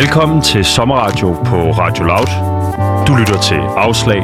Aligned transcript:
Velkommen 0.00 0.42
til 0.42 0.64
Sommerradio 0.64 1.32
på 1.32 1.56
Radio 1.70 2.04
Loud. 2.04 2.30
Du 3.06 3.14
lytter 3.14 3.40
til 3.40 3.60
Afslag. 3.76 4.22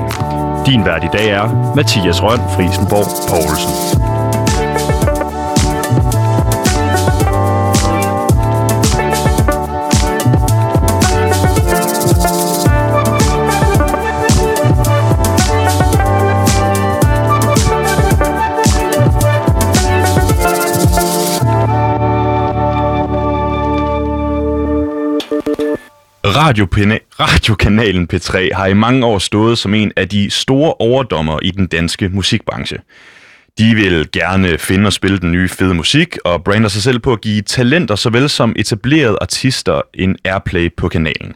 Din 0.67 0.85
vært 0.85 1.05
i 1.05 1.13
dag 1.13 1.29
er 1.29 1.75
Mathias 1.77 2.23
Røn 2.23 2.43
Frisenborg 2.57 3.11
Poulsen. 3.31 4.00
Radiokanalen 27.21 28.09
P3 28.13 28.55
har 28.55 28.67
i 28.67 28.75
mange 28.75 29.07
år 29.07 29.19
stået 29.19 29.59
som 29.59 29.75
en 29.75 29.93
af 29.97 30.09
de 30.09 30.31
store 30.31 30.75
overdommer 30.75 31.39
i 31.43 31.51
den 31.51 31.67
danske 31.67 32.09
musikbranche. 32.09 32.79
De 33.59 33.75
vil 33.75 34.09
gerne 34.13 34.59
finde 34.59 34.87
og 34.87 34.93
spille 34.93 35.19
den 35.19 35.33
nye 35.33 35.49
fede 35.49 35.75
musik 35.75 36.19
og 36.25 36.45
brander 36.45 36.69
sig 36.69 36.83
selv 36.83 36.99
på 36.99 37.13
at 37.13 37.21
give 37.21 37.43
talenter 37.43 37.95
såvel 37.95 38.29
som 38.29 38.53
etablerede 38.57 39.19
artister 39.21 39.81
en 39.95 40.17
airplay 40.25 40.75
på 40.77 40.89
kanalen. 40.89 41.35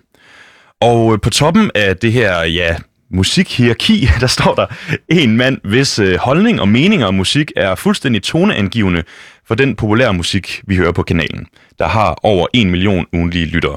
Og 0.81 1.13
øh, 1.13 1.21
på 1.21 1.31
toppen 1.31 1.71
af 1.75 1.97
det 1.97 2.13
her, 2.13 2.43
ja, 2.43 2.77
musikhierarki, 3.11 4.09
der 4.21 4.27
står 4.27 4.55
der 4.55 4.67
en 5.09 5.37
mand, 5.37 5.59
hvis 5.65 5.99
øh, 5.99 6.19
holdning 6.19 6.61
og 6.61 6.69
meninger 6.69 7.07
om 7.07 7.15
musik 7.15 7.53
er 7.57 7.75
fuldstændig 7.75 8.23
toneangivende 8.23 9.03
for 9.49 9.55
den 9.55 9.77
populære 9.77 10.15
musik, 10.15 10.63
vi 10.67 10.77
hører 10.77 10.93
på 10.93 11.03
kanalen, 11.03 11.47
der 11.79 11.89
har 11.89 12.19
over 12.23 12.47
en 12.53 12.71
million 12.71 13.07
ugenlige 13.13 13.47
lyttere. 13.47 13.77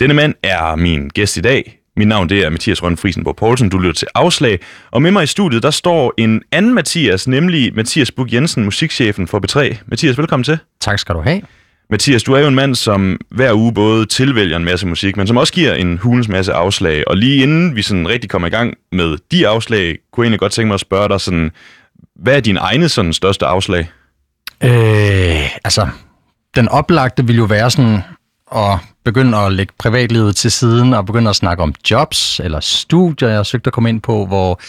Denne 0.00 0.14
mand 0.14 0.34
er 0.42 0.76
min 0.76 1.08
gæst 1.08 1.36
i 1.36 1.40
dag. 1.40 1.78
Mit 1.96 2.08
navn 2.08 2.28
det 2.28 2.44
er 2.44 2.50
Mathias 2.50 2.82
Rønne 2.82 2.96
Friesenborg 2.96 3.36
Poulsen. 3.36 3.68
Du 3.68 3.78
lytter 3.78 3.94
til 3.94 4.08
Afslag. 4.14 4.58
Og 4.90 5.02
med 5.02 5.10
mig 5.10 5.22
i 5.22 5.26
studiet, 5.26 5.62
der 5.62 5.70
står 5.70 6.14
en 6.16 6.42
anden 6.52 6.74
Mathias, 6.74 7.28
nemlig 7.28 7.74
Mathias 7.74 8.10
Bug 8.10 8.32
Jensen, 8.32 8.64
musikchefen 8.64 9.28
for 9.28 9.40
B3. 9.46 9.76
Mathias, 9.86 10.18
velkommen 10.18 10.44
til. 10.44 10.58
Tak 10.80 10.98
skal 10.98 11.14
du 11.14 11.20
have. 11.20 11.42
Mathias, 11.90 12.22
du 12.22 12.32
er 12.32 12.40
jo 12.40 12.48
en 12.48 12.54
mand, 12.54 12.74
som 12.74 13.20
hver 13.30 13.52
uge 13.54 13.74
både 13.74 14.06
tilvælger 14.06 14.56
en 14.56 14.64
masse 14.64 14.86
musik, 14.86 15.16
men 15.16 15.26
som 15.26 15.36
også 15.36 15.52
giver 15.52 15.74
en 15.74 15.98
hulens 15.98 16.28
masse 16.28 16.52
afslag. 16.52 17.08
Og 17.08 17.16
lige 17.16 17.42
inden 17.42 17.76
vi 17.76 17.82
sådan 17.82 18.08
rigtig 18.08 18.30
kommer 18.30 18.48
i 18.48 18.50
gang 18.50 18.74
med 18.92 19.16
de 19.30 19.48
afslag, 19.48 19.98
kunne 20.12 20.24
jeg 20.24 20.26
egentlig 20.26 20.40
godt 20.40 20.52
tænke 20.52 20.66
mig 20.66 20.74
at 20.74 20.80
spørge 20.80 21.08
dig 21.08 21.20
sådan, 21.20 21.50
hvad 22.22 22.36
er 22.36 22.40
din 22.40 22.56
egne 22.56 22.88
sådan 22.88 23.12
største 23.12 23.46
afslag? 23.46 23.90
Øh, 24.64 25.58
altså, 25.64 25.88
den 26.54 26.68
oplagte 26.68 27.26
vil 27.26 27.36
jo 27.36 27.44
være 27.44 27.70
sådan 27.70 28.00
at 28.56 28.78
begynde 29.04 29.38
at 29.38 29.52
lægge 29.52 29.72
privatlivet 29.78 30.36
til 30.36 30.50
siden 30.50 30.94
og 30.94 31.06
begynde 31.06 31.30
at 31.30 31.36
snakke 31.36 31.62
om 31.62 31.74
jobs 31.90 32.40
eller 32.40 32.60
studier, 32.60 33.28
jeg 33.28 33.38
har 33.38 33.42
søgt 33.42 33.66
at 33.66 33.72
komme 33.72 33.88
ind 33.88 34.00
på, 34.00 34.26
hvor, 34.26 34.60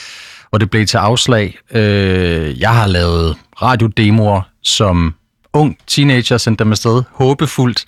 hvor 0.49 0.57
det 0.59 0.69
blev 0.69 0.85
til 0.85 0.97
afslag. 0.97 1.57
Øh, 1.71 2.59
jeg 2.59 2.73
har 2.73 2.87
lavet 2.87 3.37
radiodemoer 3.61 4.41
som 4.63 5.13
ung 5.53 5.77
teenager, 5.87 6.37
sendt 6.37 6.59
dem 6.59 6.71
afsted 6.71 7.03
håbefuldt 7.11 7.85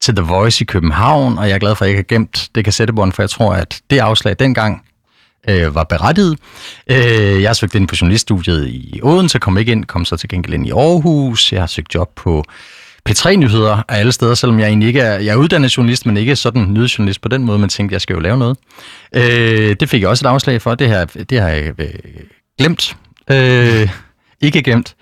til 0.00 0.16
The 0.16 0.24
Voice 0.24 0.62
i 0.62 0.64
København, 0.64 1.38
og 1.38 1.48
jeg 1.48 1.54
er 1.54 1.58
glad 1.58 1.74
for, 1.74 1.84
at 1.84 1.90
jeg 1.90 1.98
ikke 1.98 2.14
har 2.14 2.18
gemt 2.18 2.48
det 2.54 2.64
kassettebånd, 2.64 3.12
for 3.12 3.22
jeg 3.22 3.30
tror, 3.30 3.54
at 3.54 3.80
det 3.90 3.98
afslag 3.98 4.36
dengang 4.38 4.82
øh, 5.48 5.74
var 5.74 5.84
berettiget. 5.84 6.38
Øh, 6.90 7.42
jeg 7.42 7.48
har 7.48 7.54
søgt 7.54 7.74
ind 7.74 7.88
på 7.88 7.94
journaliststudiet 8.00 8.68
i 8.68 9.00
Odense, 9.02 9.38
kom 9.38 9.58
ikke 9.58 9.72
ind, 9.72 9.84
kom 9.84 10.04
så 10.04 10.16
til 10.16 10.28
gengæld 10.28 10.54
ind 10.54 10.66
i 10.66 10.70
Aarhus. 10.70 11.52
Jeg 11.52 11.62
har 11.62 11.66
søgt 11.66 11.94
job 11.94 12.10
på 12.16 12.44
P3-nyheder 13.08 13.82
af 13.88 13.98
alle 13.98 14.12
steder, 14.12 14.34
selvom 14.34 14.60
jeg 14.60 14.68
egentlig 14.68 14.86
ikke 14.86 15.00
er, 15.00 15.18
jeg 15.18 15.32
er 15.32 15.36
uddannet 15.36 15.76
journalist, 15.76 16.06
men 16.06 16.16
ikke 16.16 16.36
sådan 16.36 16.72
nyhedsjournalist 16.72 17.20
på 17.20 17.28
den 17.28 17.44
måde, 17.44 17.58
man 17.58 17.68
tænkte, 17.68 17.92
jeg 17.92 18.00
skal 18.00 18.14
jo 18.14 18.20
lave 18.20 18.38
noget. 18.38 18.56
Øh, 19.14 19.76
det 19.80 19.88
fik 19.88 20.02
jeg 20.02 20.08
også 20.08 20.28
et 20.28 20.30
afslag 20.30 20.62
for, 20.62 20.74
det 20.74 20.88
har, 20.88 21.04
det 21.04 21.40
har 21.40 21.48
jeg 21.48 21.80
øh, 21.80 21.88
glemt. 22.58 22.96
Øh, 23.30 23.88
ikke 24.46 24.62
glemt. 24.62 24.94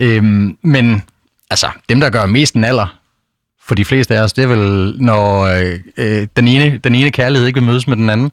Øh, 0.00 0.24
men 0.62 1.02
altså, 1.50 1.66
dem, 1.88 2.00
der 2.00 2.10
gør 2.10 2.26
mest 2.26 2.54
en 2.54 2.64
alder, 2.64 2.98
for 3.64 3.74
de 3.74 3.84
fleste 3.84 4.16
af 4.16 4.22
os, 4.22 4.32
det 4.32 4.44
er 4.44 4.48
vel, 4.48 4.94
når 5.02 5.42
øh, 5.42 5.78
øh 5.96 6.26
den, 6.36 6.48
ene, 6.48 6.78
den 6.78 6.94
ene 6.94 7.10
kærlighed 7.10 7.46
ikke 7.46 7.60
vil 7.60 7.66
mødes 7.66 7.86
med 7.86 7.96
den 7.96 8.10
anden. 8.10 8.30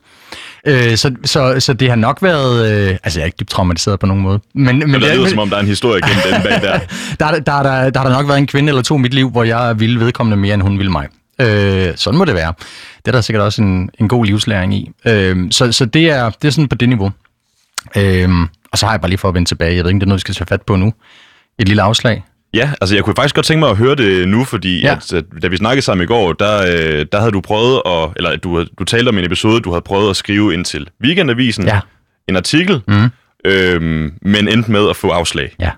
Øh, 0.65 0.97
så, 0.97 1.15
så, 1.25 1.59
så 1.59 1.73
det 1.73 1.89
har 1.89 1.95
nok 1.95 2.21
været... 2.21 2.71
Øh, 2.71 2.97
altså, 3.03 3.19
jeg 3.19 3.23
er 3.23 3.25
ikke 3.25 3.37
dybt 3.39 3.49
traumatiseret 3.49 3.99
på 3.99 4.05
nogen 4.05 4.23
måde. 4.23 4.39
Men, 4.53 4.65
men, 4.79 4.91
men 4.91 5.01
det 5.01 5.15
lyder, 5.15 5.29
som 5.29 5.39
om 5.39 5.49
der 5.49 5.57
er 5.57 5.61
en 5.61 5.67
historie 5.67 6.01
gennem 6.07 6.23
den 6.33 6.41
bag 6.41 6.61
der. 6.61 6.79
der, 7.19 7.39
der, 7.39 7.63
der, 7.63 7.89
der 7.89 7.99
har 7.99 8.07
der 8.07 8.15
nok 8.15 8.27
været 8.27 8.37
en 8.37 8.47
kvinde 8.47 8.69
eller 8.69 8.81
to 8.81 8.95
i 8.95 9.01
mit 9.01 9.13
liv, 9.13 9.29
hvor 9.29 9.43
jeg 9.43 9.79
ville 9.79 9.99
vedkommende 9.99 10.37
mere, 10.37 10.53
end 10.53 10.61
hun 10.61 10.77
ville 10.77 10.91
mig. 10.91 11.07
Øh, 11.41 11.93
sådan 11.95 12.17
må 12.17 12.25
det 12.25 12.35
være. 12.35 12.53
Det 12.97 13.07
er 13.07 13.11
der 13.11 13.21
sikkert 13.21 13.43
også 13.43 13.61
en, 13.61 13.89
en 13.99 14.07
god 14.07 14.25
livslæring 14.25 14.73
i. 14.73 14.91
Øh, 15.05 15.37
så 15.51 15.71
så 15.71 15.85
det, 15.85 16.09
er, 16.09 16.29
det 16.29 16.47
er 16.47 16.51
sådan 16.51 16.67
på 16.67 16.75
det 16.75 16.89
niveau. 16.89 17.11
Øh, 17.97 18.29
og 18.71 18.77
så 18.77 18.85
har 18.85 18.93
jeg 18.93 19.01
bare 19.01 19.09
lige 19.09 19.17
for 19.17 19.27
at 19.27 19.33
vende 19.33 19.49
tilbage. 19.49 19.75
Jeg 19.75 19.83
ved 19.83 19.89
ikke, 19.89 19.99
det 19.99 20.05
er 20.05 20.07
noget, 20.07 20.17
vi 20.17 20.21
skal 20.21 20.35
tage 20.35 20.47
fat 20.47 20.61
på 20.61 20.75
nu. 20.75 20.93
Et 21.59 21.67
lille 21.67 21.81
afslag. 21.81 22.23
Ja, 22.53 22.71
altså 22.81 22.95
jeg 22.95 23.03
kunne 23.03 23.15
faktisk 23.15 23.35
godt 23.35 23.45
tænke 23.45 23.59
mig 23.59 23.69
at 23.69 23.77
høre 23.77 23.95
det 23.95 24.27
nu, 24.27 24.43
fordi 24.43 24.81
ja. 24.81 24.91
at, 24.91 25.13
at, 25.13 25.25
da 25.41 25.47
vi 25.47 25.57
snakkede 25.57 25.81
sammen 25.81 26.03
i 26.03 26.07
går, 26.07 26.33
der, 26.33 26.61
øh, 26.61 27.05
der 27.11 27.19
havde 27.19 27.31
du 27.31 27.41
prøvet 27.41 27.81
at, 27.85 28.09
eller 28.15 28.35
du, 28.35 28.65
du 28.79 28.83
talte 28.83 29.09
om 29.09 29.17
en 29.17 29.25
episode, 29.25 29.61
du 29.61 29.71
havde 29.71 29.81
prøvet 29.81 30.09
at 30.09 30.15
skrive 30.15 30.53
ind 30.53 30.65
til 30.65 30.89
Weekendavisen, 31.03 31.65
ja. 31.65 31.79
en 32.27 32.35
artikel, 32.35 32.81
mm. 32.87 33.09
øhm, 33.45 34.13
men 34.21 34.47
endte 34.47 34.71
med 34.71 34.89
at 34.89 34.95
få 34.95 35.09
afslag. 35.09 35.55
Ja. 35.59 35.71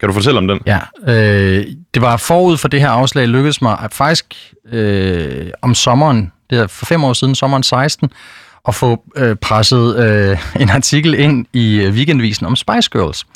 Kan 0.00 0.08
du 0.08 0.12
fortælle 0.12 0.38
om 0.38 0.48
den? 0.48 0.60
Ja, 0.66 0.78
øh, 1.08 1.66
det 1.94 2.02
var 2.02 2.16
forud 2.16 2.56
for 2.56 2.68
det 2.68 2.80
her 2.80 2.88
afslag 2.88 3.28
lykkedes 3.28 3.62
mig 3.62 3.78
at 3.82 3.94
faktisk 3.94 4.34
øh, 4.72 5.50
om 5.62 5.74
sommeren, 5.74 6.32
det 6.50 6.58
er 6.58 6.66
for 6.66 6.86
fem 6.86 7.04
år 7.04 7.12
siden, 7.12 7.34
sommeren 7.34 7.62
16, 7.62 8.10
at 8.68 8.74
få 8.74 9.04
øh, 9.16 9.36
presset 9.36 9.96
øh, 9.96 10.38
en 10.62 10.70
artikel 10.70 11.14
ind 11.14 11.46
i 11.52 11.80
øh, 11.80 11.92
Weekendavisen 11.92 12.46
om 12.46 12.56
Spice 12.56 12.90
Girls. 12.90 13.26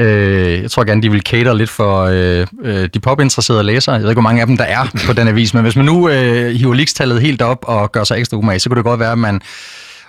Øh, 0.00 0.62
jeg 0.62 0.70
tror 0.70 0.84
gerne, 0.84 1.02
de 1.02 1.10
vil 1.10 1.20
cater 1.20 1.54
lidt 1.54 1.70
for 1.70 2.02
øh, 2.02 2.46
øh, 2.64 2.88
de 2.94 3.00
popinteresserede 3.00 3.62
læsere. 3.62 3.94
Jeg 3.94 4.02
ved 4.02 4.10
ikke, 4.10 4.20
hvor 4.20 4.28
mange 4.28 4.40
af 4.40 4.46
dem 4.46 4.56
der 4.56 4.64
er 4.64 4.84
på 5.06 5.12
den 5.12 5.28
avis, 5.28 5.54
men 5.54 5.62
hvis 5.62 5.76
man 5.76 5.84
nu 5.84 6.08
øh, 6.08 6.54
hiver 6.54 6.74
likstallet 6.74 7.20
helt 7.20 7.42
op 7.42 7.64
og 7.68 7.92
gør 7.92 8.04
sig 8.04 8.18
ekstra 8.18 8.36
umage, 8.36 8.58
så 8.58 8.68
kunne 8.68 8.76
det 8.76 8.84
godt 8.84 9.00
være, 9.00 9.12
at 9.12 9.18
man 9.18 9.40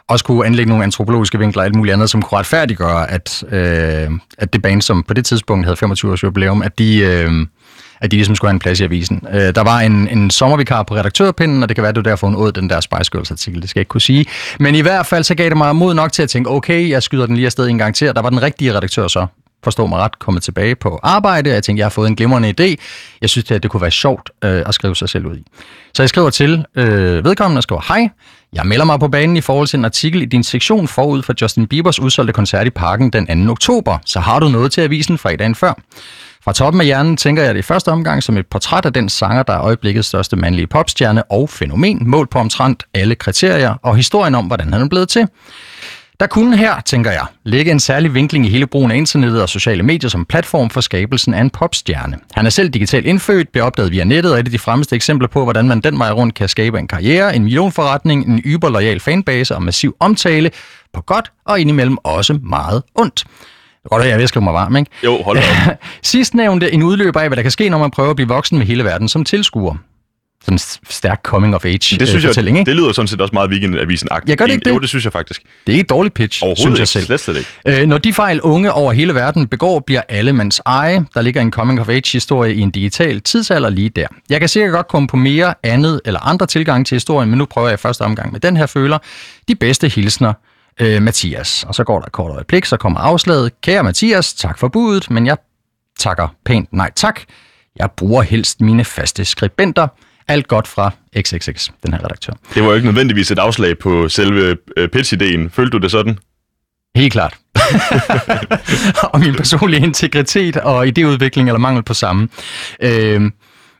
også 0.07 0.25
kunne 0.25 0.45
anlægge 0.45 0.69
nogle 0.69 0.83
antropologiske 0.83 1.39
vinkler 1.39 1.61
og 1.61 1.65
alt 1.65 1.75
muligt 1.75 1.93
andet, 1.93 2.09
som 2.09 2.21
kunne 2.21 2.39
retfærdiggøre, 2.39 3.11
at, 3.11 3.43
øh, 3.51 4.11
at 4.37 4.53
det 4.53 4.61
band, 4.61 4.81
som 4.81 5.03
på 5.03 5.13
det 5.13 5.25
tidspunkt 5.25 5.65
havde 5.65 5.77
25 5.77 6.11
års 6.11 6.23
jubilæum, 6.23 6.61
at 6.61 6.79
de... 6.79 6.99
Øh, 6.99 7.31
at 8.01 8.11
de 8.11 8.15
ligesom 8.15 8.35
skulle 8.35 8.49
have 8.49 8.53
en 8.53 8.59
plads 8.59 8.79
i 8.79 8.83
avisen. 8.83 9.21
Øh, 9.33 9.55
der 9.55 9.63
var 9.63 9.79
en, 9.79 10.07
en 10.07 10.29
sommervikar 10.29 10.83
på 10.83 10.95
redaktørpinden, 10.95 11.63
og 11.63 11.69
det 11.69 11.75
kan 11.75 11.81
være, 11.81 11.89
at 11.89 11.95
du 11.95 12.01
derfor 12.01 12.27
hun 12.27 12.35
åd 12.35 12.51
den 12.51 12.69
der 12.69 12.79
Spice 12.79 13.11
Girls 13.11 13.31
artikel, 13.31 13.61
det 13.61 13.69
skal 13.69 13.79
jeg 13.79 13.81
ikke 13.81 13.89
kunne 13.89 14.01
sige. 14.01 14.25
Men 14.59 14.75
i 14.75 14.81
hvert 14.81 15.05
fald 15.05 15.23
så 15.23 15.35
gav 15.35 15.49
det 15.49 15.57
mig 15.57 15.75
mod 15.75 15.93
nok 15.93 16.11
til 16.11 16.23
at 16.23 16.29
tænke, 16.29 16.49
okay, 16.49 16.89
jeg 16.89 17.03
skyder 17.03 17.25
den 17.25 17.35
lige 17.35 17.45
afsted 17.45 17.67
en 17.67 17.77
gang 17.77 17.95
til, 17.95 18.09
og 18.09 18.15
der 18.15 18.21
var 18.21 18.29
den 18.29 18.41
rigtige 18.41 18.73
redaktør 18.73 19.07
så 19.07 19.25
forstå 19.63 19.85
mig 19.87 19.99
ret, 19.99 20.19
kommet 20.19 20.43
tilbage 20.43 20.75
på 20.75 20.99
arbejde. 21.03 21.49
og 21.49 21.53
Jeg 21.53 21.63
tænkte, 21.63 21.79
jeg 21.79 21.85
har 21.85 21.89
fået 21.89 22.07
en 22.07 22.15
glimrende 22.15 22.49
idé. 22.49 22.75
Jeg 23.21 23.29
synes, 23.29 23.45
det, 23.45 23.55
at 23.55 23.63
det 23.63 23.71
kunne 23.71 23.81
være 23.81 23.91
sjovt 23.91 24.29
øh, 24.43 24.63
at 24.65 24.73
skrive 24.73 24.95
sig 24.95 25.09
selv 25.09 25.25
ud 25.25 25.37
i. 25.37 25.43
Så 25.93 26.03
jeg 26.03 26.09
skriver 26.09 26.29
til 26.29 26.65
øh, 26.75 27.25
vedkommende 27.25 27.59
og 27.59 27.63
skriver, 27.63 27.81
hej, 27.87 28.09
jeg 28.53 28.65
melder 28.65 28.85
mig 28.85 28.99
på 28.99 29.07
banen 29.07 29.37
i 29.37 29.41
forhold 29.41 29.67
til 29.67 29.77
en 29.77 29.85
artikel 29.85 30.21
i 30.21 30.25
din 30.25 30.43
sektion 30.43 30.87
forud 30.87 31.23
for 31.23 31.33
Justin 31.41 31.67
Biebers 31.67 31.99
udsolgte 31.99 32.33
koncert 32.33 32.67
i 32.67 32.69
parken 32.69 33.09
den 33.09 33.47
2. 33.47 33.51
oktober. 33.51 33.97
Så 34.05 34.19
har 34.19 34.39
du 34.39 34.49
noget 34.49 34.71
til 34.71 34.81
avisen 34.81 35.17
fredagen 35.17 35.55
før. 35.55 35.73
Fra 36.43 36.53
toppen 36.53 36.81
af 36.81 36.85
hjernen 36.85 37.17
tænker 37.17 37.43
jeg 37.43 37.53
det 37.53 37.59
i 37.59 37.63
første 37.63 37.89
omgang 37.89 38.23
som 38.23 38.37
et 38.37 38.47
portræt 38.47 38.85
af 38.85 38.93
den 38.93 39.09
sanger, 39.09 39.43
der 39.43 39.53
er 39.53 39.61
øjeblikkets 39.61 40.07
største 40.07 40.35
mandlige 40.35 40.67
popstjerne 40.67 41.23
og 41.31 41.49
fænomen, 41.49 42.09
målt 42.09 42.29
på 42.29 42.39
omtrent 42.39 42.83
alle 42.93 43.15
kriterier 43.15 43.75
og 43.83 43.95
historien 43.95 44.35
om, 44.35 44.45
hvordan 44.45 44.73
han 44.73 44.81
er 44.81 44.87
blevet 44.87 45.09
til. 45.09 45.27
Der 46.19 46.27
kunne 46.27 46.57
her, 46.57 46.81
tænker 46.85 47.11
jeg, 47.11 47.25
ligge 47.43 47.71
en 47.71 47.79
særlig 47.79 48.13
vinkling 48.13 48.45
i 48.45 48.49
hele 48.49 48.67
brugen 48.67 48.91
af 48.91 48.95
internettet 48.95 49.41
og 49.41 49.49
sociale 49.49 49.83
medier 49.83 50.09
som 50.09 50.25
platform 50.25 50.69
for 50.69 50.81
skabelsen 50.81 51.33
af 51.33 51.41
en 51.41 51.49
popstjerne. 51.49 52.17
Han 52.33 52.45
er 52.45 52.49
selv 52.49 52.69
digitalt 52.69 53.05
indfødt, 53.05 53.51
blev 53.51 53.63
opdaget 53.63 53.91
via 53.91 54.03
nettet 54.03 54.33
og 54.33 54.39
et 54.39 54.45
af 54.45 54.51
de 54.51 54.59
fremmeste 54.59 54.95
eksempler 54.95 55.27
på, 55.27 55.43
hvordan 55.43 55.67
man 55.67 55.81
den 55.81 55.99
vej 55.99 56.11
rundt 56.11 56.35
kan 56.35 56.49
skabe 56.49 56.79
en 56.79 56.87
karriere, 56.87 57.35
en 57.35 57.43
millionforretning, 57.43 58.27
en 58.27 58.41
yberlojal 58.45 58.99
fanbase 58.99 59.55
og 59.55 59.63
massiv 59.63 59.95
omtale, 59.99 60.51
på 60.93 61.01
godt 61.01 61.31
og 61.45 61.59
indimellem 61.59 61.97
også 62.03 62.39
meget 62.43 62.83
ondt. 62.95 63.25
Er 63.85 63.89
godt, 63.89 64.05
jeg 64.05 64.21
er 64.21 64.25
skrive 64.25 64.43
mig 64.43 64.53
varm, 64.53 64.75
ikke? 64.75 64.91
Jo, 65.03 65.23
hold 65.23 65.37
da 65.37 65.75
Sidst 66.03 66.33
nævnte 66.33 66.73
en 66.73 66.83
udløber 66.83 67.19
af, 67.19 67.29
hvad 67.29 67.35
der 67.35 67.41
kan 67.41 67.51
ske, 67.51 67.69
når 67.69 67.77
man 67.77 67.91
prøver 67.91 68.09
at 68.09 68.15
blive 68.15 68.27
voksen 68.27 68.57
med 68.57 68.65
hele 68.65 68.83
verden 68.83 69.09
som 69.09 69.23
tilskuer 69.23 69.75
sådan 70.43 70.59
stærk 70.89 71.19
coming 71.23 71.55
of 71.55 71.65
age 71.65 71.73
det 71.99 72.07
synes 72.07 72.23
jeg, 72.23 72.47
ikke? 72.47 72.63
Det 72.65 72.75
lyder 72.75 72.91
sådan 72.91 73.07
set 73.07 73.21
også 73.21 73.33
meget 73.33 73.49
weekendavisen 73.49 74.09
-agtigt. 74.11 74.23
Jeg 74.27 74.37
gør 74.37 74.45
det 74.45 74.53
ikke 74.53 74.65
det? 74.65 74.71
Jo, 74.71 74.79
det 74.79 74.89
synes 74.89 75.03
jeg 75.03 75.13
faktisk. 75.13 75.41
Det 75.41 75.71
er 75.71 75.71
ikke 75.71 75.81
et 75.83 75.89
dårligt 75.89 76.15
pitch, 76.15 76.43
synes 76.55 76.79
jeg 76.79 76.87
selv. 76.87 77.05
Slet, 77.05 77.19
slet 77.19 77.37
ikke. 77.37 77.81
Øh, 77.81 77.87
når 77.87 77.97
de 77.97 78.13
fejl 78.13 78.41
unge 78.41 78.71
over 78.71 78.93
hele 78.93 79.15
verden 79.15 79.47
begår, 79.47 79.79
bliver 79.79 80.01
alle 80.09 80.33
mands 80.33 80.61
eje. 80.65 81.05
Der 81.13 81.21
ligger 81.21 81.41
en 81.41 81.51
coming 81.51 81.81
of 81.81 81.89
age 81.89 82.11
historie 82.11 82.55
i 82.55 82.59
en 82.59 82.71
digital 82.71 83.21
tidsalder 83.21 83.69
lige 83.69 83.89
der. 83.89 84.07
Jeg 84.29 84.39
kan 84.39 84.49
sikkert 84.49 84.71
godt 84.71 84.87
komme 84.87 85.07
på 85.07 85.17
mere 85.17 85.53
andet 85.63 86.01
eller 86.05 86.19
andre 86.19 86.45
tilgang 86.45 86.87
til 86.87 86.95
historien, 86.95 87.29
men 87.29 87.37
nu 87.37 87.45
prøver 87.45 87.69
jeg 87.69 87.79
første 87.79 88.01
omgang 88.01 88.31
med 88.31 88.39
den 88.39 88.57
her 88.57 88.65
føler. 88.65 88.97
De 89.47 89.55
bedste 89.55 89.87
hilsner, 89.87 90.33
øh, 90.81 91.01
Mathias. 91.01 91.65
Og 91.67 91.75
så 91.75 91.83
går 91.83 91.99
der 91.99 92.05
et 92.05 92.11
kort 92.11 92.31
øjeblik, 92.31 92.65
så 92.65 92.77
kommer 92.77 92.99
afslaget. 92.99 93.61
Kære 93.61 93.83
Mathias, 93.83 94.33
tak 94.33 94.59
for 94.59 94.67
budet, 94.67 95.11
men 95.11 95.25
jeg 95.25 95.37
takker 95.99 96.27
pænt 96.45 96.73
nej 96.73 96.91
tak. 96.95 97.19
Jeg 97.75 97.91
bruger 97.97 98.21
helst 98.21 98.61
mine 98.61 98.85
faste 98.85 99.25
skribenter 99.25 99.87
alt 100.27 100.47
godt 100.47 100.67
fra 100.67 100.91
XXX, 101.19 101.69
den 101.85 101.93
her 101.93 102.03
redaktør. 102.03 102.33
Det 102.53 102.63
var 102.63 102.69
jo 102.69 102.75
ikke 102.75 102.87
nødvendigvis 102.87 103.31
et 103.31 103.39
afslag 103.39 103.77
på 103.77 104.09
selve 104.09 104.57
øh, 104.77 104.89
pitch-ideen. 104.89 105.49
Følte 105.49 105.71
du 105.71 105.77
det 105.77 105.91
sådan? 105.91 106.17
Helt 106.95 107.13
klart. 107.13 107.37
og 109.13 109.19
min 109.19 109.35
personlige 109.35 109.83
integritet 109.83 110.57
og 110.57 110.85
idéudvikling 110.87 111.47
eller 111.47 111.57
mangel 111.57 111.83
på 111.83 111.93
samme. 111.93 112.29
Øh, 112.81 113.31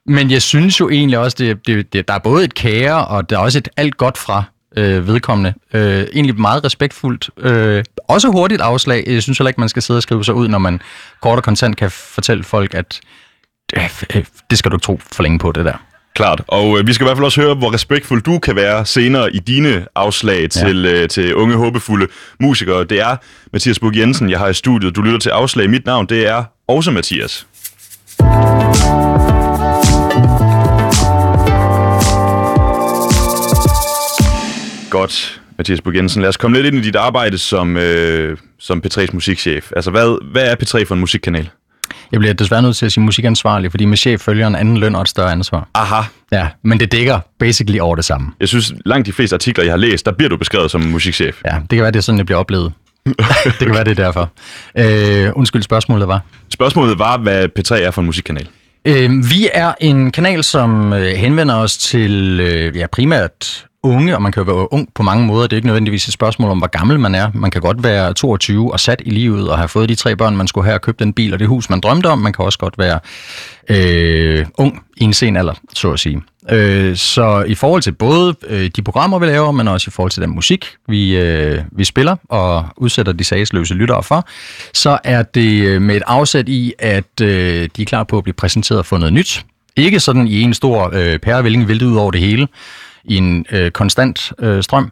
men 0.06 0.32
jeg 0.32 0.42
synes 0.42 0.80
jo 0.80 0.90
egentlig 0.90 1.20
også, 1.20 1.38
det, 1.40 1.68
det, 1.68 1.94
det, 1.94 2.08
der 2.08 2.14
er 2.14 2.20
både 2.20 2.46
et 2.46 2.54
kære, 2.54 3.08
og 3.08 3.30
der 3.30 3.36
er 3.36 3.40
også 3.40 3.58
et 3.58 3.70
alt 3.78 3.98
godt 3.98 4.18
fra 4.18 4.44
øh, 4.78 5.08
vedkommende. 5.08 5.54
Øh, 5.74 6.08
egentlig 6.14 6.40
meget 6.40 6.66
respektfuldt. 6.66 7.30
Øh, 7.38 7.84
også 8.08 8.32
hurtigt 8.32 8.62
afslag. 8.62 9.04
Jeg 9.08 9.24
synes 9.24 9.38
heller 9.38 9.50
ikke, 9.50 9.60
man 9.60 9.70
skal 9.70 9.82
sidde 9.82 9.98
og 9.98 10.04
skrive 10.04 10.26
sig 10.26 10.34
ud, 10.34 10.48
når 10.48 10.58
man 10.58 10.82
kort 11.22 11.38
og 11.38 11.44
kontant 11.44 11.78
kan 11.78 11.92
fortælle 11.92 12.44
folk, 12.44 12.74
at 12.74 13.00
øh, 13.78 13.90
øh 14.16 14.26
det 14.50 14.58
skal 14.58 14.72
du 14.72 14.76
ikke 14.76 14.84
tro 14.84 15.00
for 15.12 15.24
længe 15.24 15.40
på, 15.40 15.52
det 15.52 15.66
der. 15.66 15.78
Klart, 16.16 16.42
og 16.48 16.80
øh, 16.80 16.88
vi 16.88 16.94
skal 16.94 17.06
i 17.06 17.08
hvert 17.08 17.18
fald 17.18 17.26
også 17.26 17.42
høre, 17.42 17.56
hvor 17.56 17.74
respektfuld 17.74 18.22
du 18.22 18.40
kan 18.40 18.56
være 18.56 18.86
senere 18.86 19.36
i 19.36 19.40
dine 19.40 19.86
afslag 19.96 20.50
til, 20.50 20.84
ja. 20.84 21.02
øh, 21.02 21.10
til 21.10 21.36
unge, 21.36 21.56
håbefulde 21.56 22.08
musikere. 22.40 22.84
Det 22.84 23.00
er 23.02 23.16
Mathias 23.54 23.80
Bug 23.80 23.98
Jensen, 23.98 24.30
jeg 24.30 24.40
har 24.40 24.48
i 24.48 24.54
studiet. 24.54 24.96
Du 24.96 25.02
lytter 25.02 25.20
til 25.20 25.30
afslag. 25.30 25.70
Mit 25.70 25.86
navn, 25.86 26.06
det 26.06 26.28
er 26.28 26.44
også 26.68 26.92
Mathias. 26.92 27.48
Godt, 34.90 35.42
Mathias 35.58 35.82
Bug 35.82 35.96
Jensen. 35.96 36.22
Lad 36.22 36.30
os 36.30 36.38
komme 36.38 36.58
lidt 36.58 36.74
ind 36.74 36.84
i 36.84 36.88
dit 36.88 36.96
arbejde 36.96 37.38
som, 37.38 37.78
øh, 37.78 38.38
som 38.60 38.84
P3's 38.88 39.14
musikchef. 39.14 39.72
Altså, 39.76 39.92
hvad, 39.92 40.32
hvad 40.32 40.44
er 40.44 40.56
P3 40.56 40.86
for 40.86 40.94
en 40.94 41.00
musikkanal? 41.00 41.50
Jeg 42.14 42.20
bliver 42.20 42.34
desværre 42.34 42.62
nødt 42.62 42.76
til 42.78 42.86
at 42.86 42.92
sige 42.92 43.04
musikansvarlig, 43.04 43.72
fordi 43.72 43.86
med 43.86 43.98
chef 43.98 44.22
følger 44.22 44.48
en 44.48 44.56
anden 44.56 44.78
løn 44.78 44.96
og 44.96 45.02
et 45.02 45.10
større 45.10 45.32
ansvar. 45.32 45.68
Aha. 45.74 46.02
Ja, 46.32 46.48
men 46.64 46.80
det 46.80 46.92
dækker 46.92 47.20
basically 47.40 47.80
over 47.80 47.96
det 47.96 48.06
samme. 48.06 48.32
Jeg 48.40 48.48
synes, 48.48 48.74
langt 48.86 49.06
de 49.06 49.14
fleste 49.14 49.34
artikler, 49.36 49.64
jeg 49.64 49.74
har 49.74 49.78
læst, 49.78 50.06
der 50.06 50.12
bliver 50.12 50.30
du 50.30 50.38
beskrevet 50.38 50.72
som 50.72 50.82
musikchef. 50.82 51.42
Ja, 51.46 51.56
det 51.60 51.70
kan 51.70 51.82
være, 51.82 51.92
det 51.92 51.96
er 51.96 52.02
sådan, 52.02 52.18
det 52.18 52.26
bliver 52.26 52.40
oplevet. 52.40 52.74
det 53.06 53.60
kan 53.60 53.74
være, 53.74 53.84
det 53.84 54.00
er 54.00 54.04
derfor. 54.06 54.32
Øh, 54.78 55.32
undskyld, 55.36 55.62
spørgsmålet 55.62 56.08
var? 56.08 56.22
Spørgsmålet 56.50 57.00
var, 57.00 57.18
hvad 57.18 57.48
P3 57.60 57.76
er 57.76 57.92
for 57.92 58.02
en 58.02 58.06
musikkanal. 58.06 58.48
Øh, 58.88 59.10
vi 59.30 59.50
er 59.54 59.74
en 59.80 60.12
kanal, 60.12 60.44
som 60.44 60.94
øh, 60.94 61.06
henvender 61.06 61.56
os 61.56 61.78
til 61.78 62.40
øh, 62.40 62.78
ja, 62.78 62.88
primært 62.88 63.66
unge, 63.84 64.16
og 64.16 64.22
man 64.22 64.32
kan 64.32 64.44
jo 64.44 64.54
være 64.54 64.74
ung 64.74 64.94
på 64.94 65.04
mange 65.04 65.26
måder. 65.26 65.48
Det 65.48 65.54
er 65.54 65.58
ikke 65.58 65.68
nødvendigvis 65.68 66.08
et 66.08 66.14
spørgsmål 66.14 66.52
om, 66.52 66.58
hvor 66.58 66.68
gammel 66.68 67.00
man 67.00 67.16
er. 67.16 67.32
Man 67.34 67.52
kan 67.52 67.62
godt 67.62 67.84
være 67.84 68.14
22 68.14 68.74
og 68.74 68.80
sat 68.80 69.02
i 69.06 69.10
livet 69.10 69.50
og 69.50 69.58
have 69.58 69.68
fået 69.68 69.90
de 69.90 69.96
tre 69.96 70.16
børn, 70.16 70.38
man 70.38 70.48
skulle 70.48 70.66
have, 70.66 70.76
og 70.76 70.82
købt 70.82 71.00
den 71.00 71.14
bil 71.14 71.34
og 71.34 71.40
det 71.40 71.48
hus, 71.48 71.70
man 71.70 71.80
drømte 71.80 72.08
om. 72.08 72.20
Man 72.20 72.34
kan 72.34 72.46
også 72.46 72.60
godt 72.60 72.78
være 72.78 73.00
øh, 73.70 74.46
ung 74.58 74.84
i 74.98 75.04
en 75.04 75.14
sen 75.14 75.38
alder, 75.38 75.54
så 75.74 75.92
at 75.92 76.00
sige. 76.00 76.22
Øh, 76.52 76.96
så 76.96 77.44
i 77.48 77.56
forhold 77.56 77.82
til 77.82 77.92
både 77.92 78.36
øh, 78.48 78.72
de 78.76 78.82
programmer, 78.82 79.20
vi 79.20 79.26
laver, 79.26 79.52
men 79.52 79.68
også 79.68 79.90
i 79.90 79.92
forhold 79.92 80.12
til 80.12 80.22
den 80.22 80.36
musik, 80.36 80.66
vi, 80.88 81.18
øh, 81.18 81.62
vi 81.72 81.84
spiller 81.84 82.16
og 82.30 82.66
udsætter 82.78 83.12
de 83.12 83.24
sagsløse 83.24 83.74
lyttere 83.74 84.04
for, 84.04 84.28
så 84.74 84.98
er 85.04 85.24
det 85.24 85.68
øh, 85.68 85.82
med 85.82 85.96
et 85.96 86.04
afsæt 86.08 86.50
i, 86.50 86.74
at 86.80 87.22
øh, 87.22 87.70
de 87.78 87.82
er 87.82 87.86
klar 87.86 88.04
på 88.04 88.18
at 88.18 88.24
blive 88.24 88.34
præsenteret 88.34 88.86
for 88.86 88.98
noget 88.98 89.14
nyt. 89.14 89.46
Ikke 89.76 90.00
sådan 90.00 90.28
i 90.28 90.42
en 90.42 90.54
stor 90.54 90.92
øh, 90.94 91.20
pærevælling 91.20 91.68
væltet 91.68 91.86
ud 91.86 91.96
over 91.96 92.12
det 92.12 92.22
hele, 92.22 92.48
i 93.04 93.18
en 93.18 93.46
øh, 93.52 93.72
konstant 93.72 94.34
øh, 94.40 94.64
strøm. 94.64 94.92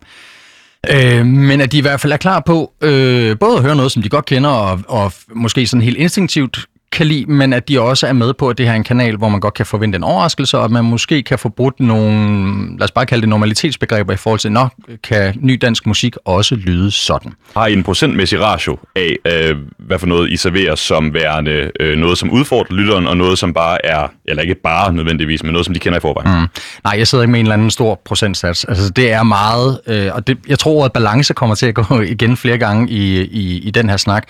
Øh, 0.90 1.26
men 1.26 1.62
at 1.62 1.72
de 1.72 1.78
i 1.78 1.82
hvert 1.82 2.00
fald 2.02 2.14
er 2.14 2.18
klar 2.18 2.40
på 2.40 2.74
øh, 2.82 3.40
både 3.40 3.58
at 3.58 3.64
høre 3.64 3.76
noget, 3.76 3.92
som 3.92 4.02
de 4.02 4.10
godt 4.10 4.26
kender, 4.26 4.50
og, 4.50 4.80
og 4.88 5.14
måske 5.34 5.68
sådan 5.68 5.84
helt 5.84 5.98
instinktivt 5.98 6.66
kan 6.92 7.08
lide, 7.08 7.26
men 7.32 7.54
at 7.54 7.68
de 7.68 7.82
også 7.82 8.08
er 8.08 8.14
med 8.14 8.34
på, 8.34 8.50
at 8.50 8.58
det 8.58 8.66
her 8.66 8.74
er 8.74 8.76
en 8.76 8.84
kanal, 8.84 9.16
hvor 9.18 9.30
man 9.30 9.40
godt 9.40 9.54
kan 9.54 9.66
forvente 9.66 9.96
en 9.96 10.04
overraskelse, 10.04 10.58
og 10.58 10.66
at 10.66 10.72
man 10.72 10.86
måske 10.86 11.24
kan 11.24 11.40
få 11.40 11.50
brudt 11.50 11.80
nogle, 11.80 12.78
lad 12.78 12.84
os 12.84 12.92
bare 12.92 13.06
kalde 13.06 13.22
det 13.22 13.30
normalitetsbegreber 13.30 14.14
i 14.14 14.18
forhold 14.18 14.40
til, 14.40 14.52
nå, 14.52 14.68
kan 15.04 15.34
ny 15.40 15.58
dansk 15.62 15.86
musik 15.86 16.16
også 16.26 16.56
lyde 16.56 16.92
sådan? 16.92 17.34
Har 17.56 17.68
I 17.68 17.74
en 17.74 17.84
procentmæssig 17.84 18.42
ratio 18.42 18.78
af, 18.96 19.16
øh, 19.26 19.58
hvad 19.78 20.00
for 20.00 20.08
noget 20.08 20.32
I 20.32 20.38
serverer 20.38 20.76
som 20.76 21.14
værende 21.14 21.72
øh, 21.80 21.98
noget, 21.98 22.18
som 22.18 22.32
udfordrer 22.32 22.76
lytteren, 22.76 23.08
og 23.08 23.18
noget, 23.18 23.40
som 23.40 23.54
bare 23.54 23.86
er, 23.86 24.08
eller 24.26 24.44
ikke 24.44 24.56
bare 24.56 24.94
nødvendigvis, 24.94 25.44
men 25.44 25.52
noget, 25.52 25.66
som 25.66 25.74
de 25.74 25.80
kender 25.80 25.98
i 25.98 26.02
forvejen? 26.02 26.42
Mm. 26.42 26.48
Nej, 26.84 26.94
jeg 26.98 27.08
sidder 27.08 27.24
ikke 27.24 27.32
med 27.32 27.40
en 27.40 27.46
eller 27.46 27.54
anden 27.54 27.72
stor 27.72 28.02
procentsats. 28.06 28.66
Altså, 28.66 28.90
det 28.90 29.12
er 29.12 29.24
meget, 29.24 29.80
øh, 29.88 30.10
og 30.14 30.28
det, 30.28 30.38
jeg 30.48 30.60
tror, 30.60 30.86
at 30.86 30.94
balance 30.94 31.34
kommer 31.34 31.56
til 31.56 31.66
at 31.66 31.76
gå 31.76 32.02
igen 32.16 32.38
flere 32.38 32.58
gange 32.58 32.90
i, 32.90 33.22
i, 33.22 33.58
i 33.58 33.72
den 33.72 33.90
her 33.90 33.98
snak, 33.98 34.24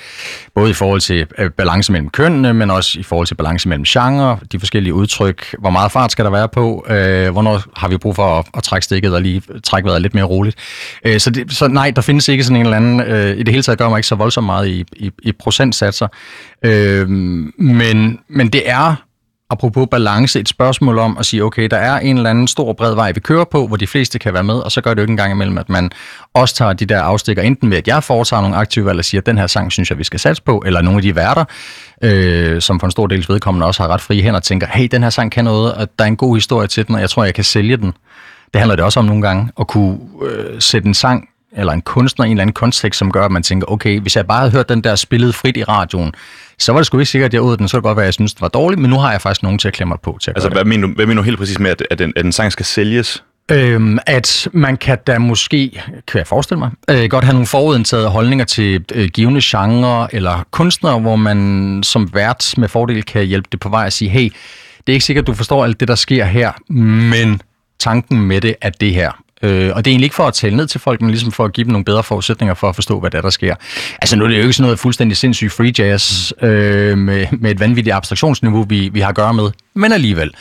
både 0.55 0.69
i 0.69 0.73
forhold 0.73 1.01
til 1.01 1.27
øh, 1.37 1.51
balance 1.51 1.91
mellem 1.91 2.09
kønnene, 2.09 2.50
men 2.55 2.71
også 2.71 2.99
i 2.99 3.03
forhold 3.03 3.27
til 3.27 3.35
balance 3.35 3.69
mellem 3.69 3.83
genre, 3.83 4.39
de 4.51 4.59
forskellige 4.59 4.93
udtryk, 4.93 5.55
hvor 5.59 5.69
meget 5.69 5.91
fart 5.91 6.11
skal 6.11 6.25
der 6.25 6.31
være 6.31 6.49
på, 6.49 6.85
øh, 6.89 7.29
hvornår 7.31 7.61
har 7.75 7.87
vi 7.87 7.97
brug 7.97 8.15
for 8.15 8.39
at, 8.39 8.45
at 8.57 8.63
trække 8.63 8.85
stikket 8.85 9.15
og 9.15 9.21
lige 9.21 9.41
trække 9.63 9.87
vejret 9.87 10.01
lidt 10.01 10.13
mere 10.13 10.25
roligt. 10.25 10.57
Øh, 11.05 11.19
så, 11.19 11.29
det, 11.29 11.53
så 11.53 11.67
nej, 11.67 11.91
der 11.91 12.01
findes 12.01 12.27
ikke 12.27 12.43
sådan 12.43 12.55
en 12.55 12.65
eller 12.65 12.77
anden, 12.77 12.99
øh, 13.01 13.37
i 13.37 13.43
det 13.43 13.47
hele 13.47 13.63
taget 13.63 13.79
gør 13.79 13.89
mig 13.89 13.97
ikke 13.97 14.07
så 14.07 14.15
voldsomt 14.15 14.45
meget 14.45 14.67
i, 14.67 14.85
i, 14.95 15.11
i 15.23 15.31
procentsatser, 15.31 16.07
øh, 16.65 17.09
men, 17.09 18.19
men 18.29 18.47
det 18.47 18.69
er 18.69 18.95
apropos 19.51 19.87
balance, 19.91 20.39
et 20.39 20.49
spørgsmål 20.49 20.99
om 20.99 21.17
at 21.17 21.25
sige, 21.25 21.43
okay, 21.43 21.67
der 21.71 21.77
er 21.77 21.99
en 21.99 22.17
eller 22.17 22.29
anden 22.29 22.47
stor 22.47 22.73
bred 22.73 22.95
vej, 22.95 23.11
vi 23.11 23.19
kører 23.19 23.43
på, 23.43 23.67
hvor 23.67 23.77
de 23.77 23.87
fleste 23.87 24.19
kan 24.19 24.33
være 24.33 24.43
med, 24.43 24.55
og 24.55 24.71
så 24.71 24.81
gør 24.81 24.93
det 24.93 24.97
jo 24.97 25.03
ikke 25.03 25.11
engang 25.11 25.31
imellem, 25.31 25.57
at 25.57 25.69
man 25.69 25.91
også 26.33 26.55
tager 26.55 26.73
de 26.73 26.85
der 26.85 27.01
afstikker, 27.01 27.43
enten 27.43 27.69
med, 27.69 27.77
at 27.77 27.87
jeg 27.87 28.03
foretager 28.03 28.41
nogle 28.41 28.55
aktive 28.55 28.89
eller 28.89 29.03
siger, 29.03 29.21
at 29.21 29.25
den 29.25 29.37
her 29.37 29.47
sang 29.47 29.71
synes 29.71 29.89
jeg, 29.89 29.97
vi 29.97 30.03
skal 30.03 30.19
satse 30.19 30.43
på, 30.43 30.63
eller 30.65 30.81
nogle 30.81 30.97
af 30.97 31.01
de 31.01 31.15
værter, 31.15 31.45
øh, 32.03 32.61
som 32.61 32.79
for 32.79 32.87
en 32.87 32.91
stor 32.91 33.07
del 33.07 33.25
vedkommende 33.29 33.67
også 33.67 33.83
har 33.83 33.89
ret 33.89 34.01
frie 34.01 34.23
hænder, 34.23 34.39
tænker, 34.39 34.67
hey, 34.67 34.87
den 34.91 35.03
her 35.03 35.09
sang 35.09 35.31
kan 35.31 35.45
noget, 35.45 35.73
og 35.73 35.87
der 35.99 36.05
er 36.05 36.07
en 36.07 36.17
god 36.17 36.35
historie 36.35 36.67
til 36.67 36.87
den, 36.87 36.95
og 36.95 37.01
jeg 37.01 37.09
tror, 37.09 37.23
jeg 37.23 37.33
kan 37.33 37.43
sælge 37.43 37.77
den. 37.77 37.93
Det 38.53 38.59
handler 38.59 38.75
det 38.75 38.85
også 38.85 38.99
om 38.99 39.05
nogle 39.05 39.21
gange, 39.21 39.49
at 39.59 39.67
kunne 39.67 39.97
øh, 40.23 40.61
sætte 40.61 40.87
en 40.87 40.93
sang 40.93 41.27
eller 41.57 41.73
en 41.73 41.81
kunstner 41.81 42.25
i 42.25 42.27
en 42.27 42.31
eller 42.31 42.41
anden 42.41 42.53
kontekst, 42.53 42.97
som 42.97 43.11
gør, 43.11 43.25
at 43.25 43.31
man 43.31 43.43
tænker, 43.43 43.71
okay, 43.71 43.99
hvis 43.99 44.15
jeg 44.15 44.27
bare 44.27 44.39
havde 44.39 44.51
hørt 44.51 44.69
den 44.69 44.83
der 44.83 44.95
spillet 44.95 45.35
frit 45.35 45.57
i 45.57 45.63
radioen, 45.63 46.13
så 46.59 46.71
var 46.71 46.79
det 46.79 46.85
sgu 46.85 46.97
ikke 46.99 47.11
sikkert, 47.11 47.29
at 47.29 47.33
jeg 47.33 47.41
ud 47.41 47.57
den. 47.57 47.67
Så 47.67 47.77
det 47.77 47.83
godt 47.83 47.97
være, 47.97 48.03
at 48.03 48.07
jeg 48.07 48.13
synes, 48.13 48.33
det 48.33 48.41
var 48.41 48.47
dårligt, 48.47 48.81
men 48.81 48.89
nu 48.89 48.97
har 48.97 49.11
jeg 49.11 49.21
faktisk 49.21 49.43
nogen 49.43 49.59
til 49.59 49.67
at 49.67 49.73
klemme 49.73 49.89
mig 49.89 49.99
på. 49.99 50.17
Til 50.21 50.31
at 50.31 50.37
altså, 50.37 50.49
hvad 50.49 50.65
mener, 50.65 50.87
du, 50.87 50.93
hvad 50.93 51.05
mener 51.05 51.21
du 51.21 51.25
helt 51.25 51.37
præcis 51.37 51.59
med, 51.59 51.71
at, 51.71 51.83
at, 51.91 51.99
den, 51.99 52.13
at 52.15 52.23
den 52.23 52.31
sang 52.31 52.51
skal 52.51 52.65
sælges? 52.65 53.23
Øhm, 53.51 53.99
at 54.05 54.47
man 54.53 54.77
kan 54.77 54.97
da 55.07 55.19
måske, 55.19 55.81
kan 56.07 56.17
jeg 56.17 56.27
forestille 56.27 56.59
mig, 56.59 56.71
øh, 56.89 57.09
godt 57.09 57.23
have 57.23 57.33
nogle 57.33 57.47
forudindtaget 57.47 58.09
holdninger 58.09 58.45
til 58.45 58.85
øh, 58.95 59.09
givende 59.09 59.41
genre 59.43 60.15
eller 60.15 60.45
kunstnere, 60.51 60.99
hvor 60.99 61.15
man 61.15 61.79
som 61.83 62.09
vært 62.13 62.53
med 62.57 62.67
fordel 62.67 63.03
kan 63.03 63.25
hjælpe 63.25 63.47
det 63.51 63.59
på 63.59 63.69
vej 63.69 63.85
at 63.85 63.93
sige, 63.93 64.09
hey, 64.09 64.33
det 64.87 64.93
er 64.93 64.93
ikke 64.93 65.05
sikkert, 65.05 65.27
du 65.27 65.33
forstår 65.33 65.63
alt 65.63 65.79
det, 65.79 65.87
der 65.87 65.95
sker 65.95 66.25
her, 66.25 66.51
men 66.69 67.41
tanken 67.79 68.21
med 68.21 68.41
det 68.41 68.55
er 68.61 68.69
det 68.69 68.93
her. 68.93 69.20
Øh, 69.43 69.71
og 69.75 69.85
det 69.85 69.91
er 69.91 69.93
egentlig 69.93 70.05
ikke 70.05 70.15
for 70.15 70.27
at 70.27 70.33
tale 70.33 70.55
ned 70.55 70.67
til 70.67 70.79
folk, 70.79 71.01
men 71.01 71.09
ligesom 71.09 71.31
for 71.31 71.45
at 71.45 71.53
give 71.53 71.63
dem 71.63 71.71
nogle 71.71 71.85
bedre 71.85 72.03
forudsætninger 72.03 72.53
for 72.53 72.69
at 72.69 72.75
forstå, 72.75 72.99
hvad 72.99 73.11
der, 73.11 73.17
er, 73.17 73.21
der 73.21 73.29
sker. 73.29 73.55
Altså 74.01 74.15
nu 74.15 74.23
er 74.23 74.27
det 74.27 74.35
jo 74.35 74.41
ikke 74.41 74.53
sådan 74.53 74.63
noget 74.63 74.79
fuldstændig 74.79 75.17
sindssygt 75.17 75.51
free 75.51 75.73
jazz 75.77 76.31
øh, 76.41 76.97
med, 76.97 77.27
med 77.31 77.51
et 77.51 77.59
vanvittigt 77.59 77.95
abstraktionsniveau, 77.95 78.63
vi, 78.63 78.89
vi 78.93 78.99
har 78.99 79.09
at 79.09 79.15
gøre 79.15 79.33
med, 79.33 79.51
men 79.73 79.91
alligevel. 79.91 80.31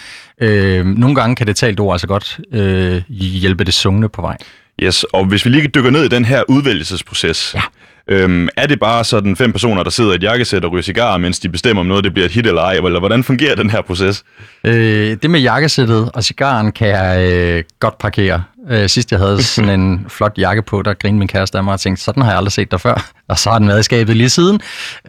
Øh, 0.41 0.87
nogle 0.87 1.15
gange 1.15 1.37
kan 1.37 1.47
det 1.47 1.57
talt 1.57 1.81
ord 1.81 1.95
altså 1.95 2.07
godt 2.07 2.41
øh, 2.53 3.03
hjælpe 3.09 3.65
det 3.65 3.75
sungne 3.75 4.09
på 4.09 4.23
vej. 4.23 4.37
Yes, 4.83 5.05
og 5.05 5.25
hvis 5.25 5.45
vi 5.45 5.51
lige 5.51 5.69
dykker 5.69 5.91
ned 5.91 6.05
i 6.05 6.09
den 6.09 6.25
her 6.25 6.43
udvælgelsesproces, 6.49 7.55
ja. 7.55 7.61
Øhm, 8.09 8.49
er 8.57 8.67
det 8.67 8.81
bare 8.81 9.05
sådan 9.05 9.37
fem 9.37 9.53
personer, 9.53 9.83
der 9.83 9.91
sidder 9.91 10.13
i 10.13 10.15
et 10.15 10.23
jakkesæt 10.23 10.65
og 10.65 10.73
ryger 10.73 10.83
cigarer, 10.83 11.19
mens 11.19 11.39
de 11.39 11.49
bestemmer, 11.49 11.81
om 11.81 11.87
noget 11.87 12.05
det 12.05 12.13
bliver 12.13 12.27
et 12.27 12.33
hit 12.33 12.47
eller 12.47 12.63
ej? 12.63 12.73
Eller 12.75 12.99
hvordan 12.99 13.25
fungerer 13.25 13.55
den 13.55 13.71
her 13.71 13.83
proces? 13.83 14.25
Øh, 14.65 15.17
det 15.23 15.31
med 15.31 15.41
jakkesættet 15.41 16.11
og 16.15 16.25
cigaren 16.25 16.73
kan 16.73 16.89
jeg 16.89 17.33
øh, 17.33 17.65
godt 17.81 17.99
parkere. 17.99 18.43
Øh, 18.69 18.89
sidst 18.89 19.13
jeg 19.13 19.21
havde 19.21 19.43
sådan 19.43 19.81
en 19.81 20.07
flot 20.09 20.33
jakke 20.39 20.63
på, 20.63 20.83
der 20.83 20.95
grinede 20.95 21.19
min 21.19 21.29
kæreste 21.29 21.59
af 21.59 21.65
mig 21.65 21.75
og 21.75 21.81
tænkte, 21.81 22.03
sådan 22.03 22.23
har 22.23 22.31
jeg 22.31 22.37
aldrig 22.37 22.53
set 22.53 22.71
dig 22.71 22.81
før. 22.81 23.11
Og 23.29 23.39
så 23.39 23.51
har 23.51 23.59
den 23.59 23.69
været 23.69 23.81
i 23.81 23.83
skabet 23.83 24.17
lige 24.17 24.31
siden. 24.31 24.61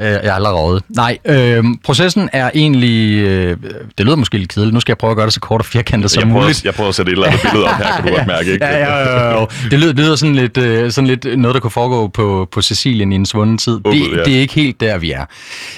Øh, 0.02 0.08
jeg 0.08 0.22
har 0.24 0.32
aldrig 0.32 0.54
rådet. 0.54 0.84
Nej, 0.90 1.18
øh, 1.26 1.64
processen 1.84 2.30
er 2.34 2.52
egentlig... 2.54 3.18
Øh, 3.18 3.58
det 3.98 4.06
lyder 4.06 4.16
måske 4.16 4.38
lidt 4.38 4.54
kedeligt. 4.54 4.74
Nu 4.74 4.80
skal 4.80 4.92
jeg 4.92 4.98
prøve 4.98 5.12
at 5.12 5.18
gøre 5.18 5.26
det 5.26 5.34
så 5.34 5.40
kort 5.40 5.62
og 5.62 5.66
firkantet 5.66 6.12
som 6.12 6.24
jeg 6.24 6.32
prøver, 6.32 6.44
muligt. 6.44 6.66
Jeg 6.66 6.74
prøver 6.74 6.90
at 6.90 6.96
sætte 6.96 7.12
et 7.12 7.14
eller 7.14 7.28
andet 7.28 7.42
billede 7.42 7.66
op 7.66 7.76
her, 7.76 7.96
kan 7.96 8.08
du 8.08 8.16
godt 8.16 8.28
mærke, 8.28 8.54
ikke? 8.54 8.66
ja, 8.66 8.78
ja, 8.78 8.98
ja, 8.98 9.40
ja. 9.40 9.46
Det 9.72 9.80
lyder, 9.80 9.94
det 9.94 10.06
lyder 10.06 10.16
sådan, 10.16 10.36
lidt, 10.36 10.58
øh, 10.58 10.92
sådan 10.92 11.08
lidt 11.08 11.40
noget, 11.40 11.56
der 11.56 11.62
kunne 11.62 11.72
foregå 11.72 12.08
på, 12.08 12.48
på 12.52 12.62
Sicilien 12.62 13.12
i 13.12 13.16
en 13.16 13.26
svunden 13.26 13.58
tid. 13.58 13.80
Det, 13.86 14.18
ja. 14.18 14.24
det 14.24 14.36
er 14.36 14.40
ikke 14.40 14.54
helt 14.54 14.80
der, 14.80 14.98
vi 14.98 15.12
er. 15.12 15.26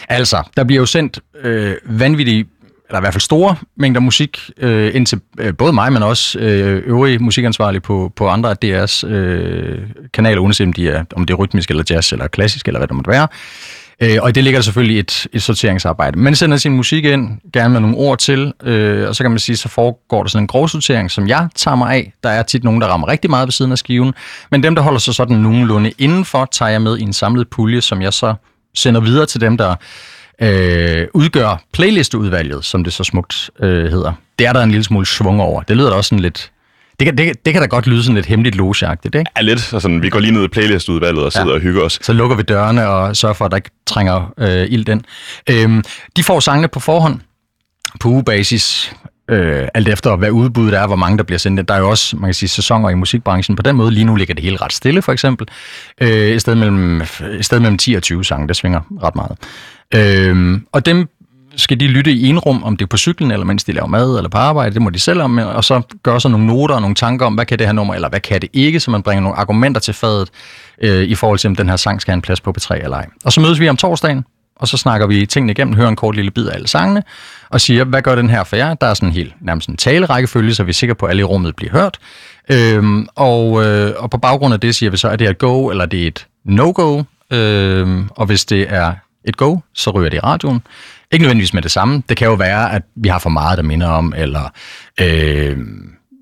Altså, 0.09 0.43
der 0.57 0.63
bliver 0.63 0.79
jo 0.79 0.85
sendt 0.85 1.19
øh, 1.43 1.75
vanvittige 1.85 2.45
eller 2.93 3.01
i 3.01 3.03
hvert 3.03 3.13
fald 3.13 3.21
store 3.21 3.55
mængder 3.77 4.01
musik 4.01 4.39
øh, 4.57 4.95
ind 4.95 5.05
til 5.05 5.21
øh, 5.39 5.53
både 5.57 5.73
mig, 5.73 5.93
men 5.93 6.03
også 6.03 6.39
øh, 6.39 6.83
øvrige 6.85 7.19
musikansvarlige 7.19 7.81
på, 7.81 8.11
på 8.15 8.27
andre 8.27 8.49
af 8.49 8.55
DR's 8.65 9.07
øh, 9.07 9.79
kanaler, 10.13 10.41
uanset 10.41 10.67
om, 10.67 10.73
de 10.73 10.89
er, 10.89 11.03
om 11.15 11.25
det 11.25 11.33
er 11.33 11.37
rytmisk 11.37 11.69
eller 11.69 11.83
jazz 11.89 12.11
eller 12.11 12.27
klassisk 12.27 12.67
eller 12.67 12.79
hvad 12.79 12.87
det 12.87 12.95
måtte 12.95 13.11
være. 13.11 13.27
Øh, 14.01 14.17
og 14.21 14.29
i 14.29 14.31
det 14.31 14.43
ligger 14.43 14.59
der 14.59 14.63
selvfølgelig 14.63 14.99
et, 14.99 15.27
et 15.33 15.43
sorteringsarbejde. 15.43 16.19
Man 16.19 16.35
sender 16.35 16.57
sin 16.57 16.71
musik 16.71 17.05
ind, 17.05 17.29
gerne 17.53 17.73
med 17.73 17.81
nogle 17.81 17.97
ord 17.97 18.17
til, 18.17 18.53
øh, 18.63 19.07
og 19.07 19.15
så 19.15 19.23
kan 19.23 19.31
man 19.31 19.39
sige, 19.39 19.57
så 19.57 19.69
foregår 19.69 20.23
der 20.23 20.29
sådan 20.29 20.43
en 20.43 20.47
grov 20.47 20.69
sortering, 20.69 21.11
som 21.11 21.27
jeg 21.27 21.47
tager 21.55 21.75
mig 21.75 21.95
af. 21.95 22.13
Der 22.23 22.29
er 22.29 22.43
tit 22.43 22.63
nogen, 22.63 22.81
der 22.81 22.87
rammer 22.87 23.07
rigtig 23.07 23.29
meget 23.29 23.47
ved 23.47 23.51
siden 23.51 23.71
af 23.71 23.77
skiven, 23.77 24.13
men 24.51 24.63
dem, 24.63 24.75
der 24.75 24.81
holder 24.81 24.99
sig 24.99 25.13
sådan 25.13 25.37
nogenlunde 25.37 25.91
indenfor, 25.97 26.47
tager 26.51 26.71
jeg 26.71 26.81
med 26.81 26.97
i 26.97 27.01
en 27.01 27.13
samlet 27.13 27.49
pulje, 27.49 27.81
som 27.81 28.01
jeg 28.01 28.13
så 28.13 28.33
sender 28.75 29.01
videre 29.01 29.25
til 29.25 29.41
dem, 29.41 29.57
der 29.57 29.75
øh, 30.43 31.07
udgør 31.13 31.63
playlisteudvalget, 31.73 32.65
som 32.65 32.83
det 32.83 32.93
så 32.93 33.03
smukt 33.03 33.49
øh, 33.59 33.91
hedder. 33.91 34.13
Det 34.39 34.47
er 34.47 34.53
der 34.53 34.63
en 34.63 34.71
lille 34.71 34.83
smule 34.83 35.05
svung 35.05 35.41
over. 35.41 35.61
Det 35.61 35.77
lyder 35.77 35.89
da 35.89 35.95
også 35.95 36.07
sådan 36.07 36.21
lidt... 36.21 36.51
Det 36.99 37.05
kan, 37.05 37.17
det, 37.17 37.45
det 37.45 37.53
kan 37.53 37.61
da 37.61 37.67
godt 37.67 37.87
lyde 37.87 38.03
sådan 38.03 38.15
lidt 38.15 38.25
hemmeligt 38.25 38.55
logeagtigt, 38.55 39.15
ikke? 39.15 39.31
Ja, 39.37 39.41
lidt. 39.41 39.61
Så 39.61 39.79
sådan, 39.79 40.01
vi 40.01 40.09
går 40.09 40.19
lige 40.19 40.31
ned 40.31 40.43
i 40.43 40.47
playlistudvalget 40.47 41.23
og 41.23 41.31
sidder 41.31 41.47
ja. 41.47 41.53
og 41.53 41.59
hygger 41.59 41.81
os. 41.81 41.99
Så 42.01 42.13
lukker 42.13 42.35
vi 42.35 42.43
dørene 42.43 42.87
og 42.87 43.17
sørger 43.17 43.33
for, 43.33 43.45
at 43.45 43.51
der 43.51 43.57
ikke 43.57 43.69
trænger 43.85 44.33
øh, 44.37 44.67
ild 44.69 44.85
den. 44.85 45.05
Øhm, 45.49 45.83
de 46.17 46.23
får 46.23 46.39
sangene 46.39 46.67
på 46.67 46.79
forhånd 46.79 47.19
på 47.99 48.09
ugebasis, 48.09 48.93
øh, 49.29 49.67
alt 49.73 49.87
efter 49.87 50.15
hvad 50.15 50.31
udbuddet 50.31 50.79
er, 50.79 50.87
hvor 50.87 50.95
mange 50.95 51.17
der 51.17 51.23
bliver 51.23 51.39
sendt. 51.39 51.67
Der 51.67 51.73
er 51.73 51.79
jo 51.79 51.89
også, 51.89 52.15
man 52.17 52.27
kan 52.27 52.33
sige, 52.33 52.49
sæsoner 52.49 52.89
i 52.89 52.95
musikbranchen. 52.95 53.55
På 53.55 53.61
den 53.61 53.75
måde, 53.75 53.91
lige 53.91 54.03
nu 54.03 54.15
ligger 54.15 54.33
det 54.33 54.43
hele 54.43 54.57
ret 54.57 54.73
stille, 54.73 55.01
for 55.01 55.11
eksempel. 55.11 55.47
Øh, 56.01 56.09
et, 56.09 56.41
sted 56.41 56.55
mellem, 56.55 57.01
et 57.01 57.45
sted 57.45 57.59
mellem 57.59 57.77
10 57.77 57.93
og 57.93 58.03
20 58.03 58.25
sange, 58.25 58.47
det 58.47 58.55
svinger 58.55 58.81
ret 59.03 59.15
meget. 59.15 59.37
Øh, 59.95 60.61
og 60.71 60.85
dem 60.85 61.09
skal 61.55 61.79
de 61.79 61.87
lytte 61.87 62.11
i 62.11 62.27
en 62.27 62.39
rum, 62.39 62.63
om 62.63 62.77
det 62.77 62.85
er 62.85 62.89
på 62.89 62.97
cyklen, 62.97 63.31
eller 63.31 63.45
mens 63.45 63.63
de 63.63 63.71
laver 63.71 63.87
mad, 63.87 64.17
eller 64.17 64.29
på 64.29 64.37
arbejde, 64.37 64.73
det 64.73 64.81
må 64.81 64.89
de 64.89 64.99
selv 64.99 65.21
om, 65.21 65.37
og 65.37 65.63
så 65.63 65.81
gøre 66.03 66.21
sig 66.21 66.31
nogle 66.31 66.47
noter 66.47 66.75
og 66.75 66.81
nogle 66.81 66.95
tanker 66.95 67.25
om, 67.25 67.33
hvad 67.33 67.45
kan 67.45 67.59
det 67.59 67.67
her 67.67 67.73
nummer, 67.73 67.93
eller 67.93 68.09
hvad 68.09 68.19
kan 68.19 68.41
det 68.41 68.49
ikke, 68.53 68.79
så 68.79 68.91
man 68.91 69.03
bringer 69.03 69.21
nogle 69.21 69.37
argumenter 69.37 69.81
til 69.81 69.93
fadet 69.93 70.29
øh, 70.81 71.03
i 71.03 71.15
forhold 71.15 71.39
til, 71.39 71.47
om 71.47 71.55
den 71.55 71.69
her 71.69 71.75
sang 71.75 72.01
skal 72.01 72.11
have 72.11 72.15
en 72.15 72.21
plads 72.21 72.41
på 72.41 72.53
P3 72.59 72.83
eller 72.83 72.97
ej. 72.97 73.07
Og 73.25 73.33
så 73.33 73.41
mødes 73.41 73.59
vi 73.59 73.69
om 73.69 73.77
torsdagen, 73.77 74.25
og 74.55 74.67
så 74.67 74.77
snakker 74.77 75.07
vi 75.07 75.25
tingene 75.25 75.51
igennem, 75.51 75.75
hører 75.75 75.89
en 75.89 75.95
kort 75.95 76.15
lille 76.15 76.31
bid 76.31 76.47
af 76.47 76.55
alle 76.55 76.67
sangene, 76.67 77.03
og 77.49 77.61
siger, 77.61 77.83
hvad 77.83 78.01
gør 78.01 78.15
den 78.15 78.29
her 78.29 78.43
for 78.43 78.55
jer? 78.55 78.73
Der 78.73 78.87
er 78.87 78.93
sådan 78.93 79.09
en 79.09 79.13
helt 79.13 79.33
nærmest 79.41 79.69
en 79.69 79.77
talerækkefølge, 79.77 80.53
så 80.53 80.63
vi 80.63 80.69
er 80.69 80.73
sikre 80.73 80.95
på, 80.95 81.05
at 81.05 81.09
alle 81.09 81.19
i 81.19 81.23
rummet 81.23 81.55
bliver 81.55 81.71
hørt. 81.71 81.99
Øhm, 82.49 83.07
og, 83.15 83.65
øh, 83.65 83.93
og 83.97 84.09
på 84.09 84.17
baggrund 84.17 84.53
af 84.53 84.59
det 84.59 84.75
siger 84.75 84.89
vi 84.89 84.97
så, 84.97 85.09
er 85.09 85.15
det 85.15 85.29
et 85.29 85.37
go, 85.37 85.69
eller 85.69 85.85
det 85.85 86.03
er 86.03 86.07
et 86.07 86.27
no-go? 86.45 87.03
Øhm, 87.31 88.09
og 88.09 88.25
hvis 88.25 88.45
det 88.45 88.65
er 88.69 88.93
et 89.25 89.37
go, 89.37 89.57
så 89.73 89.89
ryger 89.89 90.09
det 90.09 90.17
i 90.17 90.19
radioen. 90.19 90.61
Ikke 91.11 91.23
nødvendigvis 91.23 91.53
med 91.53 91.61
det 91.61 91.71
samme. 91.71 92.03
Det 92.09 92.17
kan 92.17 92.27
jo 92.27 92.33
være, 92.33 92.73
at 92.73 92.83
vi 92.95 93.09
har 93.09 93.19
for 93.19 93.29
meget, 93.29 93.57
der 93.57 93.63
minder 93.63 93.87
om, 93.87 94.13
eller 94.17 94.49
øh, 95.01 95.57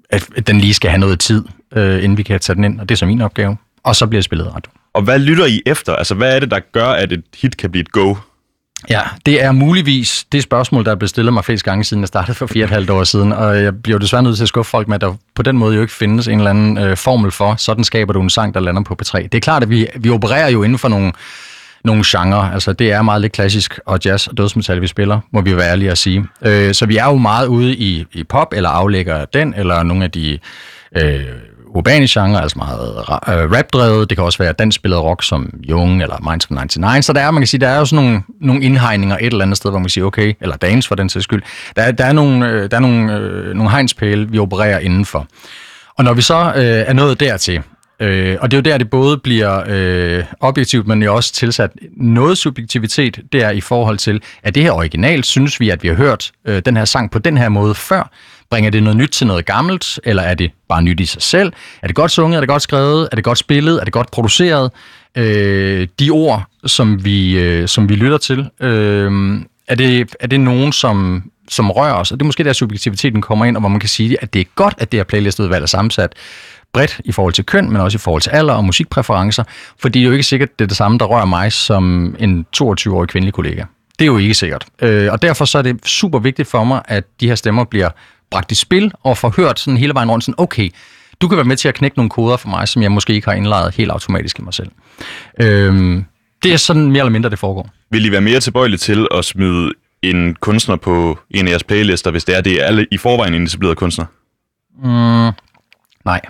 at 0.09 0.47
den 0.47 0.61
lige 0.61 0.73
skal 0.73 0.89
have 0.89 0.99
noget 0.99 1.19
tid, 1.19 1.45
øh, 1.75 2.03
inden 2.03 2.17
vi 2.17 2.23
kan 2.23 2.39
tage 2.39 2.55
den 2.55 2.63
ind, 2.63 2.79
og 2.79 2.89
det 2.89 2.95
er 2.95 2.97
så 2.97 3.05
min 3.05 3.21
opgave. 3.21 3.57
Og 3.83 3.95
så 3.95 4.07
bliver 4.07 4.19
det 4.19 4.25
spillet 4.25 4.47
radioen. 4.47 4.77
Og 4.93 5.01
hvad 5.01 5.19
lytter 5.19 5.45
I 5.45 5.61
efter? 5.65 5.95
Altså, 5.95 6.15
hvad 6.15 6.35
er 6.35 6.39
det, 6.39 6.51
der 6.51 6.59
gør, 6.59 6.87
at 6.87 7.11
et 7.11 7.23
hit 7.41 7.57
kan 7.57 7.71
blive 7.71 7.81
et 7.81 7.91
go? 7.91 8.15
Ja, 8.89 9.01
det 9.25 9.43
er 9.43 9.51
muligvis 9.51 10.25
det 10.31 10.43
spørgsmål, 10.43 10.85
der 10.85 10.91
er 10.91 10.95
blevet 10.95 11.09
stillet 11.09 11.33
mig 11.33 11.45
flest 11.45 11.63
gange, 11.63 11.83
siden 11.83 12.01
jeg 12.01 12.07
startede 12.07 12.33
for 12.33 12.47
fire 12.47 12.63
og 12.63 12.65
et 12.65 12.73
halvt 12.73 12.89
år 12.89 13.03
siden, 13.03 13.31
og 13.31 13.63
jeg 13.63 13.81
bliver 13.81 13.99
desværre 13.99 14.23
nødt 14.23 14.35
til 14.35 14.43
at 14.43 14.47
skuffe 14.47 14.69
folk 14.69 14.87
med, 14.87 14.95
at 14.95 15.01
der 15.01 15.13
på 15.35 15.41
den 15.41 15.57
måde 15.57 15.75
jo 15.75 15.81
ikke 15.81 15.93
findes 15.93 16.27
en 16.27 16.37
eller 16.37 16.49
anden 16.49 16.77
øh, 16.77 16.97
formel 16.97 17.31
for, 17.31 17.55
sådan 17.55 17.83
skaber 17.83 18.13
du 18.13 18.21
en 18.21 18.29
sang, 18.29 18.53
der 18.53 18.59
lander 18.59 18.83
på 18.83 18.97
P3. 19.01 19.21
Det 19.21 19.35
er 19.35 19.39
klart, 19.39 19.63
at 19.63 19.69
vi, 19.69 19.87
vi 19.95 20.09
opererer 20.09 20.49
jo 20.49 20.63
inden 20.63 20.79
for 20.79 20.87
nogle, 20.87 21.11
nogle 21.83 22.03
genrer, 22.07 22.51
altså 22.53 22.73
det 22.73 22.91
er 22.91 23.01
meget 23.01 23.21
lidt 23.21 23.33
klassisk, 23.33 23.79
og 23.85 23.99
jazz 24.05 24.27
og 24.27 24.37
dødsmetal, 24.37 24.81
vi 24.81 24.87
spiller, 24.87 25.19
må 25.31 25.41
vi 25.41 25.55
være 25.57 25.71
ærlige 25.71 25.91
at 25.91 25.97
sige. 25.97 26.25
Øh, 26.41 26.73
så 26.73 26.85
vi 26.85 26.97
er 26.97 27.05
jo 27.05 27.17
meget 27.17 27.47
ude 27.47 27.75
i, 27.75 28.05
i 28.13 28.23
pop, 28.23 28.53
eller 28.53 28.69
aflægger 28.69 29.25
den, 29.25 29.53
eller 29.57 29.83
nogle 29.83 30.03
af 30.03 30.11
de... 30.11 30.39
Øh, 30.97 31.21
urbane 31.75 32.07
genre, 32.09 32.41
altså 32.41 32.57
meget 32.57 33.09
rapdrevet. 33.09 33.43
Øh, 33.43 33.51
rap-drevet. 33.51 34.09
Det 34.09 34.17
kan 34.17 34.25
også 34.25 34.37
være 34.37 34.53
dansspillet 34.53 34.99
rock 34.99 35.23
som 35.23 35.49
Jung 35.69 36.01
eller 36.01 36.29
Minds 36.29 36.45
from 36.45 36.55
99. 36.55 37.05
Så 37.05 37.13
der 37.13 37.21
er, 37.21 37.31
man 37.31 37.41
kan 37.41 37.47
sige, 37.47 37.61
der 37.61 37.67
er 37.67 37.77
jo 37.77 37.85
sådan 37.85 38.05
nogle, 38.05 38.23
nogle 38.41 38.63
indhegninger 38.63 39.17
et 39.17 39.25
eller 39.25 39.41
andet 39.41 39.57
sted, 39.57 39.69
hvor 39.69 39.79
man 39.79 39.83
kan 39.83 39.89
sige, 39.89 40.05
okay, 40.05 40.33
eller 40.41 40.55
dance 40.55 40.87
for 40.87 40.95
den 40.95 41.09
sags 41.09 41.23
skyld. 41.23 41.41
Der, 41.75 41.91
der 41.91 42.05
er 42.05 42.13
nogle, 42.13 42.49
øh, 42.49 42.71
der 42.71 42.77
er 42.77 42.81
nogle, 42.81 43.17
øh, 43.17 43.53
nogle 43.55 43.71
hegnspæle, 43.71 44.29
vi 44.29 44.39
opererer 44.39 44.79
indenfor. 44.79 45.27
Og 45.97 46.03
når 46.03 46.13
vi 46.13 46.21
så 46.21 46.53
øh, 46.55 46.63
er 46.63 46.93
nået 46.93 47.19
dertil, 47.19 47.61
Øh, 48.01 48.37
og 48.41 48.51
det 48.51 48.57
er 48.57 48.61
jo 48.61 48.71
der, 48.71 48.77
det 48.77 48.89
både 48.89 49.17
bliver 49.17 49.63
øh, 49.67 50.23
objektivt, 50.39 50.87
men 50.87 51.03
jo 51.03 51.15
også 51.15 51.33
tilsat 51.33 51.71
noget 51.97 52.37
subjektivitet. 52.37 53.19
Det 53.31 53.43
er 53.43 53.49
i 53.49 53.61
forhold 53.61 53.97
til, 53.97 54.21
at 54.43 54.55
det 54.55 54.63
her 54.63 54.71
originalt, 54.71 55.25
synes 55.25 55.59
vi, 55.59 55.69
at 55.69 55.83
vi 55.83 55.87
har 55.87 55.95
hørt 55.95 56.31
øh, 56.47 56.61
den 56.65 56.77
her 56.77 56.85
sang 56.85 57.11
på 57.11 57.19
den 57.19 57.37
her 57.37 57.49
måde 57.49 57.75
før. 57.75 58.11
Bringer 58.51 58.69
det 58.69 58.83
noget 58.83 58.97
nyt 58.97 59.09
til 59.09 59.27
noget 59.27 59.45
gammelt, 59.45 59.99
eller 60.03 60.23
er 60.23 60.33
det 60.33 60.51
bare 60.69 60.81
nyt 60.83 60.99
i 60.99 61.05
sig 61.05 61.21
selv? 61.21 61.53
Er 61.81 61.87
det 61.87 61.95
godt 61.95 62.11
sunget? 62.11 62.37
Er 62.37 62.41
det 62.41 62.49
godt 62.49 62.61
skrevet? 62.61 63.09
Er 63.11 63.15
det 63.15 63.23
godt 63.23 63.37
spillet? 63.37 63.79
Er 63.79 63.83
det 63.83 63.93
godt 63.93 64.11
produceret? 64.11 64.71
Øh, 65.17 65.87
de 65.99 66.09
ord, 66.09 66.43
som 66.65 67.05
vi, 67.05 67.39
øh, 67.39 67.67
som 67.67 67.89
vi 67.89 67.95
lytter 67.95 68.17
til, 68.17 68.49
øh, 68.59 69.41
er, 69.67 69.75
det, 69.75 70.15
er 70.19 70.27
det 70.27 70.39
nogen, 70.39 70.71
som, 70.71 71.23
som 71.49 71.71
rører 71.71 71.93
os? 71.93 72.11
Og 72.11 72.19
det 72.19 72.23
er 72.23 72.25
måske 72.25 72.43
der, 72.43 72.53
subjektiviteten 72.53 73.21
kommer 73.21 73.45
ind, 73.45 73.57
og 73.57 73.59
hvor 73.59 73.69
man 73.69 73.79
kan 73.79 73.89
sige, 73.89 74.17
at 74.21 74.33
det 74.33 74.39
er 74.39 74.45
godt, 74.55 74.73
at 74.77 74.91
det 74.91 74.97
her 74.97 75.03
playlistudvalg 75.03 75.63
er 75.63 75.67
sammensat 75.67 76.13
bredt 76.73 77.01
i 77.05 77.11
forhold 77.11 77.33
til 77.33 77.45
køn, 77.45 77.71
men 77.71 77.81
også 77.81 77.95
i 77.95 77.99
forhold 77.99 78.21
til 78.21 78.29
alder 78.29 78.53
og 78.53 78.65
musikpræferencer, 78.65 79.43
fordi 79.79 79.99
det 79.99 80.05
er 80.05 80.07
jo 80.07 80.13
ikke 80.13 80.23
sikkert, 80.23 80.59
det 80.59 80.65
er 80.65 80.67
det 80.67 80.77
samme, 80.77 80.97
der 80.97 81.05
rører 81.05 81.25
mig 81.25 81.51
som 81.53 82.15
en 82.19 82.45
22-årig 82.57 83.09
kvindelig 83.09 83.33
kollega. 83.33 83.63
Det 83.99 84.05
er 84.05 84.11
jo 84.11 84.17
ikke 84.17 84.33
sikkert. 84.33 84.65
Øh, 84.81 85.11
og 85.11 85.21
derfor 85.21 85.45
så 85.45 85.57
er 85.57 85.61
det 85.61 85.87
super 85.87 86.19
vigtigt 86.19 86.47
for 86.47 86.63
mig, 86.63 86.81
at 86.85 87.03
de 87.19 87.27
her 87.27 87.35
stemmer 87.35 87.63
bliver 87.63 87.89
bragt 88.31 88.51
i 88.51 88.55
spil 88.55 88.91
og 89.03 89.17
får 89.17 89.33
hørt 89.37 89.59
sådan 89.59 89.77
hele 89.77 89.93
vejen 89.93 90.11
rundt, 90.11 90.23
sådan, 90.23 90.35
okay, 90.37 90.69
du 91.21 91.27
kan 91.27 91.37
være 91.37 91.45
med 91.45 91.57
til 91.57 91.67
at 91.67 91.75
knække 91.75 91.97
nogle 91.97 92.09
koder 92.09 92.37
for 92.37 92.49
mig, 92.49 92.67
som 92.67 92.81
jeg 92.81 92.91
måske 92.91 93.13
ikke 93.13 93.27
har 93.27 93.33
indlejet 93.33 93.75
helt 93.75 93.91
automatisk 93.91 94.39
i 94.39 94.41
mig 94.41 94.53
selv. 94.53 94.71
Øh, 95.39 96.03
det 96.43 96.53
er 96.53 96.57
sådan 96.57 96.91
mere 96.91 96.99
eller 96.99 97.11
mindre, 97.11 97.29
det 97.29 97.39
foregår. 97.39 97.69
Vil 97.89 98.05
I 98.05 98.11
være 98.11 98.21
mere 98.21 98.39
tilbøjelige 98.39 98.77
til 98.77 99.07
at 99.11 99.25
smide 99.25 99.71
en 100.01 100.35
kunstner 100.35 100.75
på 100.75 101.19
en 101.31 101.47
af 101.47 101.51
jeres 101.51 101.63
playlister, 101.63 102.11
hvis 102.11 102.23
det 102.23 102.37
er, 102.37 102.41
det 102.41 102.61
er 102.61 102.65
alle 102.65 102.87
i 102.91 102.97
forvejen 102.97 103.33
en 103.33 103.43
etablerede 103.43 103.75
kunstner? 103.75 104.05
Mm, 104.83 105.31
nej. 106.05 106.21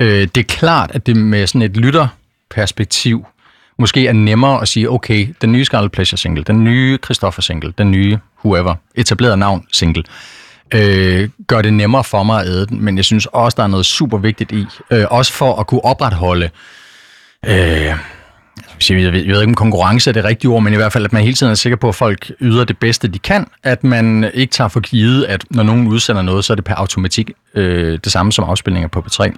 Øh, 0.00 0.28
det 0.34 0.36
er 0.36 0.42
klart, 0.42 0.90
at 0.94 1.06
det 1.06 1.16
med 1.16 1.46
sådan 1.46 1.62
et 1.62 1.76
lytterperspektiv 1.76 3.26
måske 3.78 4.06
er 4.06 4.12
nemmere 4.12 4.62
at 4.62 4.68
sige, 4.68 4.90
okay, 4.90 5.34
den 5.42 5.52
nye 5.52 5.64
Scarlet 5.64 5.92
Pleasure 5.92 6.18
single, 6.18 6.44
den 6.44 6.64
nye 6.64 6.98
Christoffer 7.04 7.42
single, 7.42 7.74
den 7.78 7.90
nye 7.90 8.18
whoever, 8.44 8.74
etableret 8.94 9.38
navn 9.38 9.66
single, 9.72 10.04
øh, 10.74 11.28
gør 11.46 11.62
det 11.62 11.72
nemmere 11.72 12.04
for 12.04 12.22
mig 12.22 12.40
at 12.40 12.46
æde 12.46 12.66
den, 12.66 12.84
men 12.84 12.96
jeg 12.96 13.04
synes 13.04 13.26
også, 13.26 13.56
der 13.56 13.62
er 13.62 13.66
noget 13.66 13.86
super 13.86 14.18
vigtigt 14.18 14.52
i, 14.52 14.66
øh, 14.90 15.04
også 15.10 15.32
for 15.32 15.56
at 15.60 15.66
kunne 15.66 15.84
opretholde 15.84 16.50
øh, 17.46 17.94
altså, 18.74 18.94
jeg 18.94 19.12
ved, 19.12 19.20
jeg 19.20 19.34
ved 19.34 19.40
ikke, 19.40 19.50
om 19.50 19.54
konkurrence 19.54 20.10
er 20.10 20.14
det 20.14 20.24
rigtige 20.24 20.50
ord, 20.50 20.62
men 20.62 20.72
i 20.72 20.76
hvert 20.76 20.92
fald, 20.92 21.04
at 21.04 21.12
man 21.12 21.22
hele 21.22 21.34
tiden 21.34 21.50
er 21.50 21.54
sikker 21.54 21.76
på, 21.76 21.88
at 21.88 21.94
folk 21.94 22.32
yder 22.40 22.64
det 22.64 22.78
bedste, 22.78 23.08
de 23.08 23.18
kan. 23.18 23.46
At 23.62 23.84
man 23.84 24.30
ikke 24.34 24.50
tager 24.50 24.68
for 24.68 24.80
givet, 24.80 25.24
at 25.24 25.44
når 25.50 25.62
nogen 25.62 25.86
udsender 25.86 26.22
noget, 26.22 26.44
så 26.44 26.52
er 26.52 26.54
det 26.54 26.64
per 26.64 26.74
automatik 26.74 27.30
øh, 27.54 27.98
det 28.04 28.12
samme 28.12 28.32
som 28.32 28.44
afspilninger 28.44 28.88
på 28.88 29.04
P3. 29.06 29.32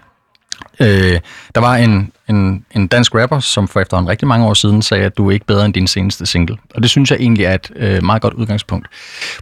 Øh, 0.80 1.20
der 1.54 1.60
var 1.60 1.76
en, 1.76 2.12
en, 2.28 2.64
en 2.74 2.86
dansk 2.86 3.14
rapper, 3.14 3.40
som 3.40 3.68
for 3.68 3.80
efterhånden 3.80 4.10
rigtig 4.10 4.28
mange 4.28 4.46
år 4.46 4.54
siden 4.54 4.82
sagde, 4.82 5.04
at 5.04 5.16
du 5.16 5.28
er 5.28 5.32
ikke 5.32 5.46
bedre 5.46 5.64
end 5.64 5.74
din 5.74 5.86
seneste 5.86 6.26
single. 6.26 6.56
Og 6.74 6.82
det 6.82 6.90
synes 6.90 7.10
jeg 7.10 7.18
egentlig 7.20 7.44
er 7.44 7.54
et 7.54 7.70
øh, 7.76 8.04
meget 8.04 8.22
godt 8.22 8.34
udgangspunkt. 8.34 8.86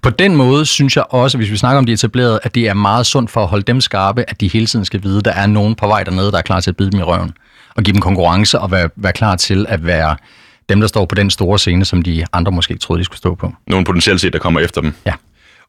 På 0.03 0.11
den 0.11 0.37
måde 0.37 0.67
synes 0.67 0.97
jeg 0.97 1.05
også, 1.11 1.39
hvis 1.39 1.51
vi 1.51 1.57
snakker 1.57 1.79
om 1.79 1.87
de 1.87 1.93
etablerede, 1.93 2.41
at 2.43 2.55
det 2.55 2.69
er 2.69 2.75
meget 2.75 3.07
sundt 3.07 3.31
for 3.31 3.43
at 3.43 3.49
holde 3.49 3.65
dem 3.65 3.81
skarpe, 3.81 4.25
at 4.29 4.41
de 4.41 4.49
hele 4.49 4.67
tiden 4.67 4.85
skal 4.85 5.03
vide, 5.03 5.19
at 5.19 5.25
der 5.25 5.33
er 5.33 5.47
nogen 5.47 5.75
på 5.75 5.87
vej 5.87 6.05
dernede, 6.05 6.33
der 6.33 6.39
er 6.39 6.43
klar 6.43 6.61
til 6.61 6.71
at 6.71 6.77
bide 6.77 6.91
dem 6.91 7.01
i 7.01 7.03
røven. 7.03 7.33
Og 7.77 7.83
give 7.83 7.93
dem 7.93 8.01
konkurrence 8.01 8.59
og 8.59 8.71
være, 8.71 8.89
være 8.97 9.13
klar 9.13 9.37
til 9.37 9.67
at 9.69 9.87
være 9.87 10.17
dem, 10.69 10.81
der 10.81 10.87
står 10.87 11.05
på 11.05 11.15
den 11.15 11.31
store 11.31 11.59
scene, 11.59 11.85
som 11.85 12.03
de 12.03 12.25
andre 12.33 12.53
måske 12.53 12.73
ikke 12.73 12.83
troede, 12.83 13.01
de 13.01 13.05
skulle 13.05 13.19
stå 13.19 13.35
på. 13.35 13.53
Nogen 13.67 13.85
potentielt 13.85 14.21
set, 14.21 14.33
der 14.33 14.39
kommer 14.39 14.61
efter 14.61 14.81
dem. 14.81 14.95
Ja. 15.07 15.13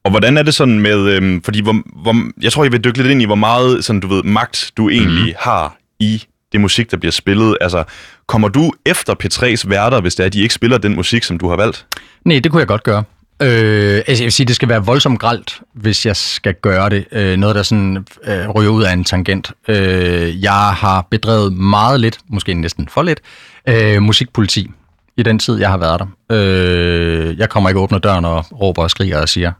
Og 0.03 0.11
hvordan 0.11 0.37
er 0.37 0.43
det 0.43 0.53
sådan 0.53 0.79
med, 0.79 0.97
øhm, 0.97 1.41
fordi 1.41 1.61
hvor, 1.61 2.01
hvor, 2.01 2.15
jeg 2.41 2.51
tror, 2.51 2.63
jeg 2.63 2.71
vil 2.71 2.83
dykke 2.83 2.97
lidt 2.97 3.11
ind 3.11 3.21
i, 3.21 3.25
hvor 3.25 3.35
meget 3.35 3.85
sådan, 3.85 3.99
du 3.99 4.07
ved, 4.07 4.23
magt 4.23 4.71
du 4.77 4.89
egentlig 4.89 5.25
mm. 5.25 5.33
har 5.39 5.77
i 5.99 6.23
det 6.51 6.61
musik, 6.61 6.91
der 6.91 6.97
bliver 6.97 7.11
spillet. 7.11 7.57
Altså, 7.61 7.83
kommer 8.27 8.47
du 8.47 8.71
efter 8.85 9.15
P3's 9.23 9.69
værter, 9.69 10.01
hvis 10.01 10.15
det 10.15 10.23
er, 10.23 10.27
at 10.27 10.33
de 10.33 10.41
ikke 10.41 10.53
spiller 10.53 10.77
den 10.77 10.95
musik, 10.95 11.23
som 11.23 11.39
du 11.39 11.49
har 11.49 11.55
valgt? 11.55 11.85
Nej, 12.25 12.39
det 12.39 12.51
kunne 12.51 12.59
jeg 12.59 12.67
godt 12.67 12.83
gøre. 12.83 13.03
Øh, 13.41 14.01
altså 14.07 14.23
jeg 14.23 14.25
vil 14.25 14.31
sige, 14.31 14.47
det 14.47 14.55
skal 14.55 14.69
være 14.69 14.85
voldsomt 14.85 15.19
gralt, 15.19 15.61
hvis 15.73 16.05
jeg 16.05 16.15
skal 16.15 16.53
gøre 16.53 16.89
det. 16.89 17.05
Øh, 17.11 17.37
noget, 17.37 17.55
der 17.55 17.63
sådan 17.63 18.05
øh, 18.23 18.49
ryger 18.49 18.69
ud 18.69 18.83
af 18.83 18.93
en 18.93 19.03
tangent. 19.03 19.51
Øh, 19.67 20.43
jeg 20.43 20.73
har 20.73 21.07
bedrevet 21.11 21.53
meget 21.53 21.99
lidt, 21.99 22.17
måske 22.27 22.53
næsten 22.53 22.87
for 22.87 23.03
lidt, 23.03 23.19
øh, 23.67 24.01
musikpoliti 24.01 24.71
i 25.17 25.23
den 25.23 25.39
tid, 25.39 25.59
jeg 25.59 25.69
har 25.69 25.77
været 25.77 25.99
der. 25.99 26.07
Øh, 26.31 27.37
jeg 27.37 27.49
kommer 27.49 27.69
ikke 27.69 27.79
åbne 27.79 27.99
døren 27.99 28.25
og 28.25 28.45
råber 28.61 28.83
og 28.83 28.89
skriger 28.89 29.21
og 29.21 29.29
siger, 29.29 29.51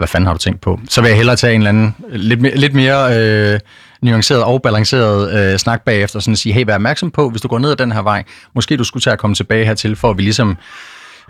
hvad 0.00 0.08
fanden 0.08 0.26
har 0.26 0.34
du 0.34 0.38
tænkt 0.38 0.60
på? 0.60 0.80
Så 0.88 1.00
vil 1.00 1.08
jeg 1.08 1.16
hellere 1.16 1.36
tage 1.36 1.54
en 1.54 1.60
eller 1.60 1.68
anden 1.68 1.94
lidt 2.10 2.40
mere, 2.40 2.56
lidt 2.56 2.74
mere 2.74 3.18
øh, 3.18 3.60
nuanceret 4.02 4.42
og 4.42 4.62
balanceret 4.62 5.52
øh, 5.52 5.58
snak 5.58 5.82
bagefter, 5.82 6.20
sådan 6.20 6.32
at 6.32 6.38
sige, 6.38 6.52
hey, 6.52 6.64
vær 6.66 6.74
opmærksom 6.74 7.10
på, 7.10 7.30
hvis 7.30 7.42
du 7.42 7.48
går 7.48 7.58
ned 7.58 7.70
ad 7.70 7.76
den 7.76 7.92
her 7.92 8.02
vej, 8.02 8.24
måske 8.54 8.76
du 8.76 8.84
skulle 8.84 9.02
tage 9.02 9.12
at 9.12 9.18
komme 9.18 9.34
tilbage 9.34 9.64
hertil, 9.64 9.96
for 9.96 10.10
at 10.10 10.16
vi 10.16 10.22
ligesom 10.22 10.56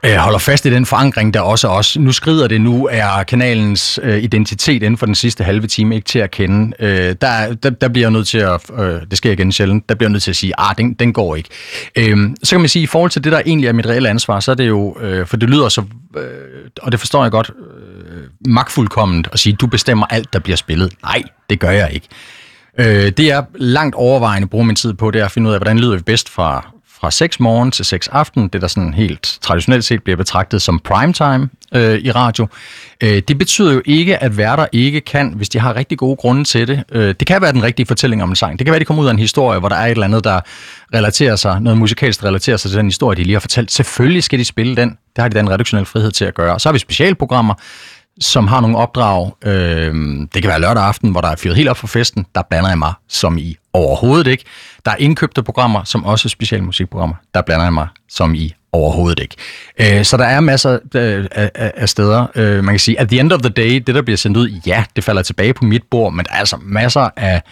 øh, 0.05 0.15
holder 0.15 0.39
fast 0.39 0.67
i 0.67 0.71
den 0.71 0.87
forankring, 0.87 1.35
der 1.35 1.41
også 1.41 1.69
er 1.69 1.73
os. 1.73 1.99
Nu 1.99 2.13
skrider 2.13 2.49
det, 2.49 2.61
nu 2.61 2.89
er 2.91 3.23
kanalens 3.23 4.01
øh, 4.03 4.23
identitet 4.23 4.83
inden 4.83 4.97
for 4.97 5.07
den 5.07 5.15
sidste 5.15 5.45
halve 5.45 5.67
time 5.67 5.95
ikke 5.95 6.07
til 6.07 6.19
at 6.19 6.31
kende. 6.31 6.77
Øh, 6.81 7.15
der, 7.21 7.55
der, 7.63 7.71
der 7.71 7.89
bliver 7.89 8.05
jeg 8.05 8.11
nødt 8.11 8.29
til 8.29 8.39
at, 8.39 8.71
øh, 8.79 9.01
det 9.11 9.19
sker 9.19 9.33
igen 9.33 9.53
sjældent, 9.53 9.89
der 9.89 9.95
bliver 9.95 10.09
jeg 10.09 10.13
nødt 10.13 10.23
til 10.23 10.31
at 10.31 10.37
sige, 10.37 10.53
ah, 10.59 10.77
den, 10.79 10.95
den 10.95 11.13
går 11.13 11.37
ikke. 11.37 11.49
Øh, 11.97 12.17
så 12.43 12.51
kan 12.51 12.61
man 12.61 12.69
sige, 12.69 12.83
i 12.83 12.87
forhold 12.87 13.11
til 13.11 13.25
det, 13.25 13.33
der 13.33 13.43
egentlig 13.47 13.69
er 13.69 13.73
mit 13.73 13.87
reelle 13.87 14.09
ansvar, 14.09 14.41
så 14.41 14.51
er 14.51 14.55
det 14.55 14.69
jo, 14.69 14.97
øh, 15.01 15.27
for 15.27 15.37
det 15.37 15.51
lyder 15.51 15.69
så, 15.69 15.83
øh, 16.17 16.23
og 16.83 16.93
det 16.93 17.01
forstår 17.01 17.23
jeg 17.23 17.31
godt, 17.31 17.51
øh, 17.59 18.00
Øh, 18.21 18.27
magtfuldkomment 18.47 19.29
at 19.33 19.39
sige, 19.39 19.53
du 19.53 19.67
bestemmer 19.67 20.07
alt, 20.07 20.33
der 20.33 20.39
bliver 20.39 20.57
spillet. 20.57 20.93
Nej, 21.03 21.23
det 21.51 21.61
gør 21.61 21.71
jeg 21.71 21.91
ikke. 21.93 22.09
Øh, 22.79 23.13
det 23.13 23.21
er 23.21 23.43
langt 23.55 23.95
overvejende 23.95 24.49
bruger 24.49 24.65
min 24.65 24.77
tid 24.77 24.95
på, 24.95 25.11
det 25.11 25.21
er 25.21 25.25
at 25.25 25.31
finde 25.31 25.49
ud 25.49 25.55
af, 25.55 25.59
hvordan 25.59 25.79
lyder 25.79 25.97
vi 25.97 26.03
bedst 26.03 26.29
fra 26.29 26.71
fra 27.01 27.11
6 27.11 27.41
morgen 27.41 27.71
til 27.71 27.85
6 27.85 28.09
aften, 28.09 28.49
det 28.49 28.61
der 28.61 28.69
sådan 28.69 28.95
helt 28.95 29.39
traditionelt 29.41 29.85
set 29.85 30.03
bliver 30.03 30.17
betragtet 30.17 30.63
som 30.63 30.79
primetime 30.79 31.49
øh, 31.75 31.99
i 31.99 32.11
radio. 32.11 32.47
Øh, 33.03 33.23
det 33.29 33.39
betyder 33.39 33.73
jo 33.73 33.83
ikke, 33.85 34.23
at 34.23 34.37
værter 34.37 34.67
ikke 34.73 35.01
kan, 35.01 35.33
hvis 35.37 35.49
de 35.49 35.59
har 35.59 35.77
rigtig 35.77 35.99
gode 35.99 36.17
grunde 36.17 36.45
til 36.45 36.69
det. 36.69 36.85
Øh, 36.93 37.15
det 37.21 37.27
kan 37.27 37.43
være 37.43 37.53
den 37.53 37.63
rigtige 37.63 37.87
fortælling 37.87 38.23
om 38.23 38.29
en 38.29 38.37
sang. 38.37 38.59
Det 38.59 38.67
kan 38.67 38.73
være, 38.73 38.77
at 38.77 38.81
de 38.81 38.85
kommer 38.85 39.03
ud 39.03 39.09
af 39.09 39.13
en 39.13 39.19
historie, 39.19 39.59
hvor 39.59 39.69
der 39.69 39.77
er 39.77 39.87
et 39.87 39.91
eller 39.91 40.05
andet, 40.05 40.25
der 40.25 40.41
relaterer 40.95 41.37
sig, 41.37 41.61
noget 41.61 41.79
musikalsk 41.79 42.25
relaterer 42.25 42.57
sig 42.57 42.71
til 42.71 42.79
den 42.79 42.87
historie, 42.87 43.17
de 43.17 43.23
lige 43.23 43.35
har 43.35 43.41
fortalt. 43.41 43.73
Selvfølgelig 43.73 44.23
skal 44.23 44.39
de 44.39 44.45
spille 44.45 44.77
den. 44.77 44.89
Det 44.89 45.23
har 45.23 45.29
de 45.29 45.39
den 45.39 45.51
redaktionelle 45.51 45.87
frihed 45.87 46.11
til 46.11 46.25
at 46.25 46.35
gøre. 46.35 46.61
Så 46.61 46.69
har 46.69 46.73
vi 46.73 46.79
specialprogrammer, 46.79 47.55
som 48.21 48.47
har 48.47 48.61
nogle 48.61 48.77
opdrag. 48.77 49.33
Øh, 49.45 49.95
det 50.35 50.43
kan 50.43 50.49
være 50.49 50.61
lørdag 50.61 50.83
aften, 50.83 51.11
hvor 51.11 51.21
der 51.21 51.29
er 51.29 51.37
fyret 51.37 51.57
helt 51.57 51.69
op 51.69 51.77
for 51.77 51.87
festen. 51.87 52.27
Der 52.35 52.43
blander 52.51 52.69
jeg 52.69 52.79
mig 52.79 52.93
som 53.09 53.39
i 53.39 53.57
overhovedet 53.73 54.27
ikke. 54.27 54.45
Der 54.85 54.91
er 54.91 54.97
indkøbte 54.97 55.43
programmer, 55.43 55.85
som 55.85 56.05
også 56.05 56.27
er 56.27 56.31
specialmusikprogrammer. 56.31 57.17
Der 57.35 57.43
blander 57.43 57.65
jeg 57.65 57.73
mig 57.73 57.89
som 58.09 58.35
i 58.35 58.55
overhovedet 58.73 59.19
ikke. 59.19 59.37
Øh, 59.81 60.05
så 60.05 60.17
der 60.17 60.25
er 60.25 60.41
masser 60.41 60.79
øh, 60.95 61.27
af, 61.33 61.73
af 61.77 61.89
steder. 61.89 62.27
Øh, 62.35 62.65
man 62.65 62.75
kan 62.75 62.81
sige, 62.81 63.01
at 63.01 63.09
the 63.09 63.21
end 63.21 63.33
of 63.33 63.41
the 63.41 63.49
day, 63.51 63.75
det 63.87 63.95
der 63.95 64.03
bliver 64.03 64.17
sendt 64.17 64.37
ud, 64.37 64.49
ja, 64.67 64.85
det 64.97 65.05
falder 65.05 65.23
tilbage 65.23 65.55
på 65.55 65.65
mit 65.65 65.83
bord, 65.91 66.13
men 66.13 66.25
der 66.25 66.33
er 66.33 66.39
altså 66.39 66.57
masser 66.63 67.11
af 67.17 67.43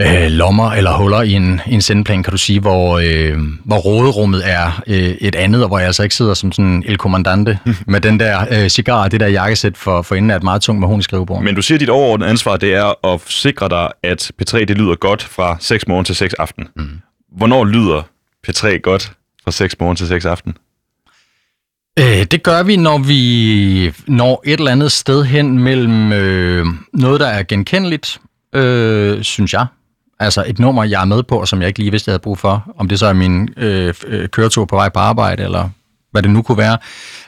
øh, 0.00 0.30
lommer 0.30 0.70
eller 0.70 0.92
huller 0.92 1.22
i 1.22 1.32
en, 1.32 1.60
en 1.66 1.82
sendeplan, 1.82 2.22
kan 2.22 2.30
du 2.30 2.36
sige, 2.36 2.60
hvor, 2.60 2.98
øh, 2.98 3.38
hvor 3.64 3.76
råderummet 3.76 4.42
er 4.50 4.82
øh, 4.86 4.96
et 4.96 5.34
andet, 5.34 5.62
og 5.62 5.68
hvor 5.68 5.78
jeg 5.78 5.86
altså 5.86 6.02
ikke 6.02 6.14
sidder 6.14 6.34
som 6.34 6.52
sådan 6.52 6.82
el 6.86 6.98
kommandante 6.98 7.58
med 7.86 8.00
den 8.00 8.20
der 8.20 8.46
øh, 8.50 8.68
cigar 8.68 9.02
og 9.02 9.12
det 9.12 9.20
der 9.20 9.28
jakkesæt 9.28 9.76
for, 9.76 10.02
for 10.02 10.14
inden 10.14 10.30
af 10.30 10.36
et 10.36 10.42
meget 10.42 10.62
tungt 10.62 10.80
mahon 10.80 11.00
i 11.00 11.02
skrivebord. 11.02 11.42
Men 11.42 11.54
du 11.54 11.62
siger, 11.62 11.76
at 11.76 11.80
dit 11.80 11.90
overordnede 11.90 12.30
ansvar, 12.30 12.56
det 12.56 12.74
er 12.74 13.06
at 13.06 13.20
sikre 13.26 13.68
dig, 13.68 13.90
at 14.02 14.30
P3 14.42 14.58
det 14.58 14.78
lyder 14.78 14.94
godt 14.94 15.22
fra 15.22 15.56
6 15.60 15.88
morgen 15.88 16.04
til 16.04 16.16
6 16.16 16.34
aften. 16.34 16.68
Mm. 16.76 16.88
Hvornår 17.36 17.64
lyder 17.64 18.02
P3 18.48 18.78
godt 18.78 19.12
fra 19.44 19.50
6 19.50 19.80
morgen 19.80 19.96
til 19.96 20.08
6 20.08 20.24
aften? 20.24 20.54
Øh, 21.98 22.24
det 22.30 22.42
gør 22.42 22.62
vi, 22.62 22.76
når 22.76 22.98
vi 22.98 23.92
når 24.06 24.42
et 24.46 24.58
eller 24.58 24.72
andet 24.72 24.92
sted 24.92 25.24
hen 25.24 25.58
mellem 25.58 26.12
øh, 26.12 26.66
noget, 26.92 27.20
der 27.20 27.26
er 27.26 27.42
genkendeligt, 27.42 28.20
øh, 28.54 29.22
synes 29.22 29.52
jeg, 29.52 29.66
altså 30.20 30.44
et 30.46 30.58
nummer, 30.58 30.84
jeg 30.84 31.00
er 31.00 31.04
med 31.04 31.22
på, 31.22 31.46
som 31.46 31.60
jeg 31.60 31.68
ikke 31.68 31.78
lige 31.78 31.90
vidste, 31.90 32.08
jeg 32.08 32.12
havde 32.12 32.22
brug 32.22 32.38
for. 32.38 32.72
Om 32.78 32.88
det 32.88 32.98
så 32.98 33.06
er 33.06 33.12
min 33.12 33.48
øh, 33.56 33.94
øh, 34.06 34.28
køretur 34.28 34.64
på 34.64 34.76
vej 34.76 34.88
på 34.88 34.98
arbejde, 34.98 35.42
eller 35.42 35.68
hvad 36.10 36.22
det 36.22 36.30
nu 36.30 36.42
kunne 36.42 36.58
være. 36.58 36.78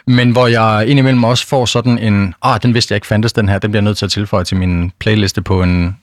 Men 0.07 0.31
hvor 0.31 0.47
jeg 0.47 0.85
indimellem 0.87 1.25
også 1.25 1.47
får 1.47 1.65
sådan 1.65 1.99
en, 1.99 2.35
ah, 2.43 2.63
den 2.63 2.75
vidste 2.75 2.93
jeg 2.93 2.97
ikke 2.97 3.07
fandtes, 3.07 3.33
den 3.33 3.49
her, 3.49 3.59
den 3.59 3.71
bliver 3.71 3.83
jeg 3.83 3.85
nødt 3.85 3.99
til 3.99 4.05
at 4.05 4.11
tilføje 4.11 4.45
til 4.45 4.57
min 4.57 4.93
playliste 5.01 5.43
på 5.43 5.63
en, 5.63 5.97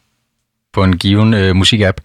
på 0.75 0.83
en 0.83 0.97
given 0.97 1.33
øh, 1.33 1.55
musikapp, 1.55 1.97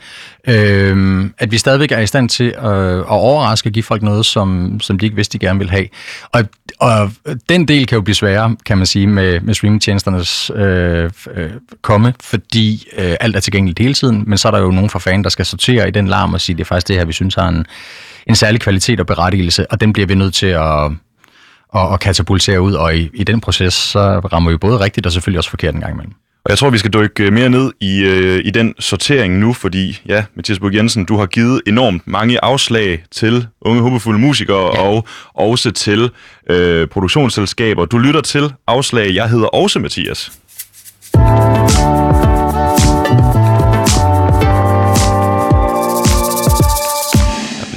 øh, 0.48 1.24
at 1.38 1.50
vi 1.50 1.58
stadigvæk 1.58 1.92
er 1.92 1.98
i 1.98 2.06
stand 2.06 2.28
til 2.28 2.54
at, 2.58 2.98
at 2.98 3.04
overraske 3.06 3.68
og 3.68 3.72
give 3.72 3.82
folk 3.82 4.02
noget, 4.02 4.26
som, 4.26 4.80
som 4.80 4.98
de 4.98 5.06
ikke 5.06 5.16
vidste, 5.16 5.38
de 5.38 5.46
gerne 5.46 5.58
ville 5.58 5.70
have. 5.70 5.86
Og, 6.32 6.44
og 6.80 7.10
den 7.48 7.68
del 7.68 7.86
kan 7.86 7.96
jo 7.96 8.02
blive 8.02 8.14
sværere, 8.14 8.56
kan 8.66 8.76
man 8.76 8.86
sige, 8.86 9.06
med, 9.06 9.40
med 9.40 9.54
streamingtjenesternes 9.54 10.50
øh, 10.54 11.10
øh, 11.34 11.50
komme, 11.82 12.14
fordi 12.20 12.88
øh, 12.98 13.16
alt 13.20 13.36
er 13.36 13.40
tilgængeligt 13.40 13.78
hele 13.78 13.94
tiden, 13.94 14.24
men 14.26 14.38
så 14.38 14.48
er 14.48 14.52
der 14.52 14.60
jo 14.60 14.70
nogen 14.70 14.90
fra 14.90 14.98
fan, 14.98 15.24
der 15.24 15.30
skal 15.30 15.46
sortere 15.46 15.88
i 15.88 15.90
den 15.90 16.06
larm 16.08 16.34
og 16.34 16.40
sige, 16.40 16.56
det 16.56 16.60
er 16.60 16.64
faktisk 16.64 16.88
det 16.88 16.96
her, 16.96 17.04
vi 17.04 17.12
synes 17.12 17.34
har 17.34 17.48
en, 17.48 17.66
en 18.26 18.34
særlig 18.34 18.60
kvalitet 18.60 19.00
og 19.00 19.06
berettigelse, 19.06 19.70
og 19.70 19.80
den 19.80 19.92
bliver 19.92 20.06
vi 20.06 20.14
nødt 20.14 20.34
til 20.34 20.46
at 20.46 20.92
og, 21.72 21.88
og 21.88 22.00
katapultere 22.00 22.60
ud, 22.60 22.72
og 22.72 22.96
i, 22.96 23.10
i 23.14 23.24
den 23.24 23.40
proces, 23.40 23.74
så 23.74 24.18
rammer 24.18 24.50
vi 24.50 24.56
både 24.56 24.80
rigtigt 24.80 25.06
og 25.06 25.12
selvfølgelig 25.12 25.38
også 25.38 25.50
forkert 25.50 25.74
en 25.74 25.80
gang 25.80 25.92
imellem. 25.92 26.14
Og 26.44 26.50
jeg 26.50 26.58
tror, 26.58 26.70
vi 26.70 26.78
skal 26.78 26.92
dykke 26.92 27.30
mere 27.30 27.48
ned 27.50 27.72
i, 27.80 28.00
øh, 28.00 28.44
i 28.44 28.50
den 28.50 28.74
sortering 28.78 29.38
nu, 29.38 29.52
fordi 29.52 30.00
ja, 30.06 30.24
Mathias 30.34 30.58
Bug 30.58 30.74
Jensen, 30.74 31.04
du 31.04 31.16
har 31.16 31.26
givet 31.26 31.62
enormt 31.66 32.06
mange 32.06 32.44
afslag 32.44 33.04
til 33.10 33.46
unge 33.60 33.82
håbefulde 33.82 34.18
musikere 34.18 34.76
ja. 34.76 34.82
og 34.82 35.06
også 35.34 35.70
til 35.70 36.10
øh, 36.50 36.88
produktionsselskaber. 36.88 37.84
Du 37.84 37.98
lytter 37.98 38.20
til 38.20 38.52
afslag. 38.66 39.14
Jeg 39.14 39.30
hedder 39.30 39.46
også 39.46 39.78
Mathias. 39.78 40.32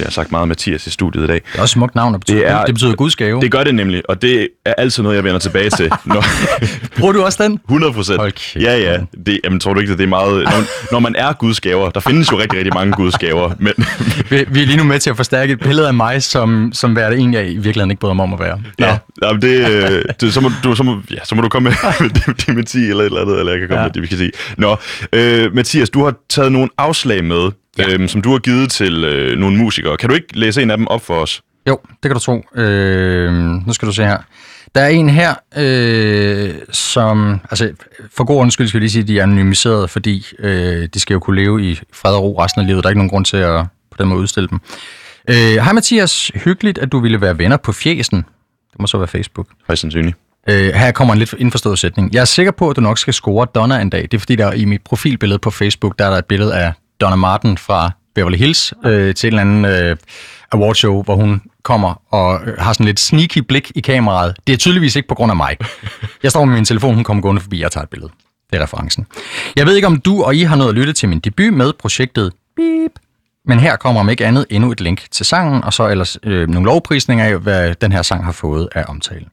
Bliver 0.04 0.12
sagt 0.12 0.32
meget 0.32 0.48
Mathias 0.48 0.86
i 0.86 0.90
studiet 0.90 1.24
i 1.24 1.26
dag. 1.26 1.34
Det 1.34 1.58
er 1.58 1.62
også 1.62 1.62
et 1.62 1.68
smukt 1.68 1.94
navn, 1.94 2.14
og 2.14 2.20
betyder, 2.20 2.38
det, 2.38 2.48
er, 2.48 2.64
det 2.64 2.74
betyder 2.74 2.94
Guds 2.94 3.16
gave. 3.16 3.40
Det 3.40 3.50
gør 3.50 3.64
det 3.64 3.74
nemlig, 3.74 4.02
og 4.08 4.22
det 4.22 4.48
er 4.64 4.74
altid 4.78 5.02
noget, 5.02 5.16
jeg 5.16 5.24
vender 5.24 5.38
tilbage 5.38 5.70
til. 5.70 5.90
Når 6.04 6.24
Bruger 6.98 7.12
du 7.12 7.22
også 7.22 7.42
den? 7.42 7.52
100 7.64 7.92
procent. 7.92 8.20
Okay. 8.20 8.60
Ja, 8.60 8.78
ja. 8.78 8.98
Det, 9.26 9.40
jamen, 9.44 9.60
tror 9.60 9.74
du 9.74 9.80
ikke, 9.80 9.92
det 9.92 10.02
er 10.02 10.06
meget... 10.06 10.44
Når, 10.44 10.92
når 10.92 10.98
man 10.98 11.16
er 11.16 11.32
Guds 11.32 11.60
gaver, 11.60 11.90
der 11.90 12.00
findes 12.00 12.32
jo 12.32 12.38
rigtig, 12.38 12.58
rigtig 12.58 12.74
mange 12.74 12.92
Guds 12.92 13.18
gaver. 13.18 13.50
Men... 13.58 13.72
vi, 14.30 14.44
vi 14.48 14.62
er 14.62 14.66
lige 14.66 14.76
nu 14.76 14.84
med 14.84 15.00
til 15.00 15.10
at 15.10 15.16
forstærke 15.16 15.52
et 15.52 15.60
billede 15.60 15.88
af 15.88 15.94
mig, 15.94 16.22
som, 16.22 16.70
som 16.72 16.92
hvad 16.92 17.10
det 17.10 17.18
egentlig, 17.18 17.38
jeg 17.38 17.50
i 17.50 17.54
virkeligheden 17.54 17.90
ikke 17.90 18.00
bryder 18.00 18.14
mig 18.14 18.22
om 18.22 18.32
at 18.32 18.40
være. 18.40 18.60
Nå. 18.78 18.86
Ja, 18.86 18.98
jamen 19.22 19.42
det, 19.42 19.70
øh, 19.70 20.02
det, 20.20 20.34
så, 20.34 20.40
må, 20.40 20.50
du, 20.64 20.74
så, 20.74 20.82
må, 20.82 20.96
ja, 21.10 21.24
så 21.24 21.34
må 21.34 21.42
du 21.42 21.48
komme 21.48 21.70
med 22.00 22.10
dementi 22.46 22.88
eller 22.90 23.00
et 23.00 23.06
eller 23.06 23.20
andet, 23.20 23.38
eller 23.38 23.52
jeg 23.52 23.60
kan 23.60 23.68
komme 23.68 23.80
ja. 23.80 23.86
med 23.86 23.92
det, 23.94 24.02
vi 24.02 24.06
kan 24.06 24.18
sige. 24.18 24.32
Nå, 24.58 24.76
øh, 25.12 25.54
Mathias, 25.54 25.90
du 25.90 26.04
har 26.04 26.14
taget 26.28 26.52
nogle 26.52 26.68
afslag 26.78 27.24
med 27.24 27.50
ja. 27.78 27.92
øhm, 27.92 28.08
som 28.08 28.22
du 28.22 28.30
har 28.30 28.38
givet 28.38 28.70
til 28.70 29.04
øh, 29.04 29.38
nogle 29.38 29.56
musikere. 29.56 29.96
Kan 29.96 30.08
du 30.08 30.14
ikke 30.14 30.38
læse 30.38 30.62
en 30.62 30.70
af 30.70 30.76
dem 30.76 30.86
op 30.86 31.02
for 31.02 31.14
os? 31.14 31.42
Jo, 31.68 31.78
det 31.84 32.02
kan 32.02 32.12
du 32.12 32.18
tro. 32.18 32.44
Øh, 32.60 33.32
nu 33.66 33.72
skal 33.72 33.88
du 33.88 33.92
se 33.92 34.04
her. 34.04 34.18
Der 34.74 34.80
er 34.80 34.88
en 34.88 35.08
her, 35.08 35.34
øh, 35.56 36.54
som... 36.70 37.40
Altså, 37.50 37.72
for 38.16 38.24
god 38.24 38.40
undskyld 38.40 38.68
skal 38.68 38.78
jeg 38.78 38.80
lige 38.80 38.90
sige, 38.90 39.02
at 39.02 39.08
de 39.08 39.18
er 39.18 39.22
anonymiseret, 39.22 39.90
fordi 39.90 40.26
øh, 40.38 40.88
de 40.94 41.00
skal 41.00 41.14
jo 41.14 41.20
kunne 41.20 41.42
leve 41.42 41.70
i 41.70 41.80
fred 41.92 42.14
og 42.14 42.22
ro 42.22 42.42
resten 42.42 42.60
af 42.60 42.66
livet. 42.66 42.82
Der 42.82 42.88
er 42.88 42.90
ikke 42.90 42.98
nogen 42.98 43.10
grund 43.10 43.24
til 43.24 43.36
at 43.36 43.66
på 43.90 43.96
den 43.98 44.08
måde 44.08 44.20
udstille 44.20 44.48
dem. 44.48 44.60
Øh, 45.30 45.36
Hej 45.36 45.72
Mathias, 45.72 46.30
hyggeligt, 46.34 46.78
at 46.78 46.92
du 46.92 47.00
ville 47.00 47.20
være 47.20 47.38
venner 47.38 47.56
på 47.56 47.72
fjesen. 47.72 48.18
Det 48.72 48.80
må 48.80 48.86
så 48.86 48.98
være 48.98 49.08
Facebook. 49.08 49.46
Højst 49.66 49.80
sandsynligt. 49.80 50.16
Øh, 50.48 50.74
her 50.74 50.92
kommer 50.92 51.14
en 51.14 51.18
lidt 51.18 51.34
indforstået 51.38 51.78
sætning. 51.78 52.14
Jeg 52.14 52.20
er 52.20 52.24
sikker 52.24 52.52
på, 52.52 52.70
at 52.70 52.76
du 52.76 52.80
nok 52.80 52.98
skal 52.98 53.14
score 53.14 53.46
Donna 53.54 53.80
en 53.80 53.90
dag. 53.90 54.02
Det 54.02 54.14
er 54.14 54.18
fordi, 54.18 54.36
der 54.36 54.52
i 54.52 54.64
mit 54.64 54.80
profilbillede 54.84 55.38
på 55.38 55.50
Facebook, 55.50 55.98
der 55.98 56.06
er 56.06 56.10
der 56.10 56.18
et 56.18 56.24
billede 56.24 56.54
af 56.56 56.72
Donna 57.00 57.16
Martin 57.16 57.58
fra 57.58 57.90
Beverly 58.14 58.36
Hills 58.36 58.74
øh, 58.84 59.14
til 59.14 59.26
en 59.26 59.38
eller 59.38 59.40
anden 59.40 59.64
øh, 59.64 59.96
awardshow, 60.52 61.02
hvor 61.02 61.14
hun 61.14 61.42
kommer 61.62 62.02
og 62.10 62.40
øh, 62.46 62.54
har 62.58 62.72
sådan 62.72 62.86
lidt 62.86 63.00
sneaky 63.00 63.38
blik 63.38 63.72
i 63.74 63.80
kameraet. 63.80 64.36
Det 64.46 64.52
er 64.52 64.56
tydeligvis 64.56 64.96
ikke 64.96 65.08
på 65.08 65.14
grund 65.14 65.32
af 65.32 65.36
mig. 65.36 65.56
Jeg 66.22 66.30
står 66.30 66.44
med 66.44 66.54
min 66.54 66.64
telefon, 66.64 66.94
hun 66.94 67.04
kommer 67.04 67.22
gående 67.22 67.40
forbi, 67.40 67.60
jeg 67.60 67.72
tager 67.72 67.82
et 67.82 67.90
billede. 67.90 68.10
Det 68.50 68.58
er 68.58 68.62
referencen. 68.62 69.06
Jeg 69.56 69.66
ved 69.66 69.76
ikke, 69.76 69.86
om 69.86 70.00
du 70.00 70.22
og 70.22 70.36
I 70.36 70.42
har 70.42 70.56
nået 70.56 70.68
at 70.68 70.74
lytte 70.74 70.92
til 70.92 71.08
min 71.08 71.18
debut 71.18 71.52
med 71.52 71.72
projektet 71.72 72.32
Beep. 72.56 72.92
Men 73.46 73.60
her 73.60 73.76
kommer 73.76 74.00
om 74.00 74.08
ikke 74.08 74.26
andet 74.26 74.46
endnu 74.50 74.72
et 74.72 74.80
link 74.80 75.02
til 75.10 75.26
sangen, 75.26 75.64
og 75.64 75.72
så 75.72 75.88
ellers 75.88 76.18
øh, 76.22 76.48
nogle 76.48 76.66
lovprisninger 76.66 77.24
af, 77.24 77.38
hvad 77.38 77.74
den 77.74 77.92
her 77.92 78.02
sang 78.02 78.24
har 78.24 78.32
fået 78.32 78.68
af 78.74 78.84
omtale. 78.88 79.26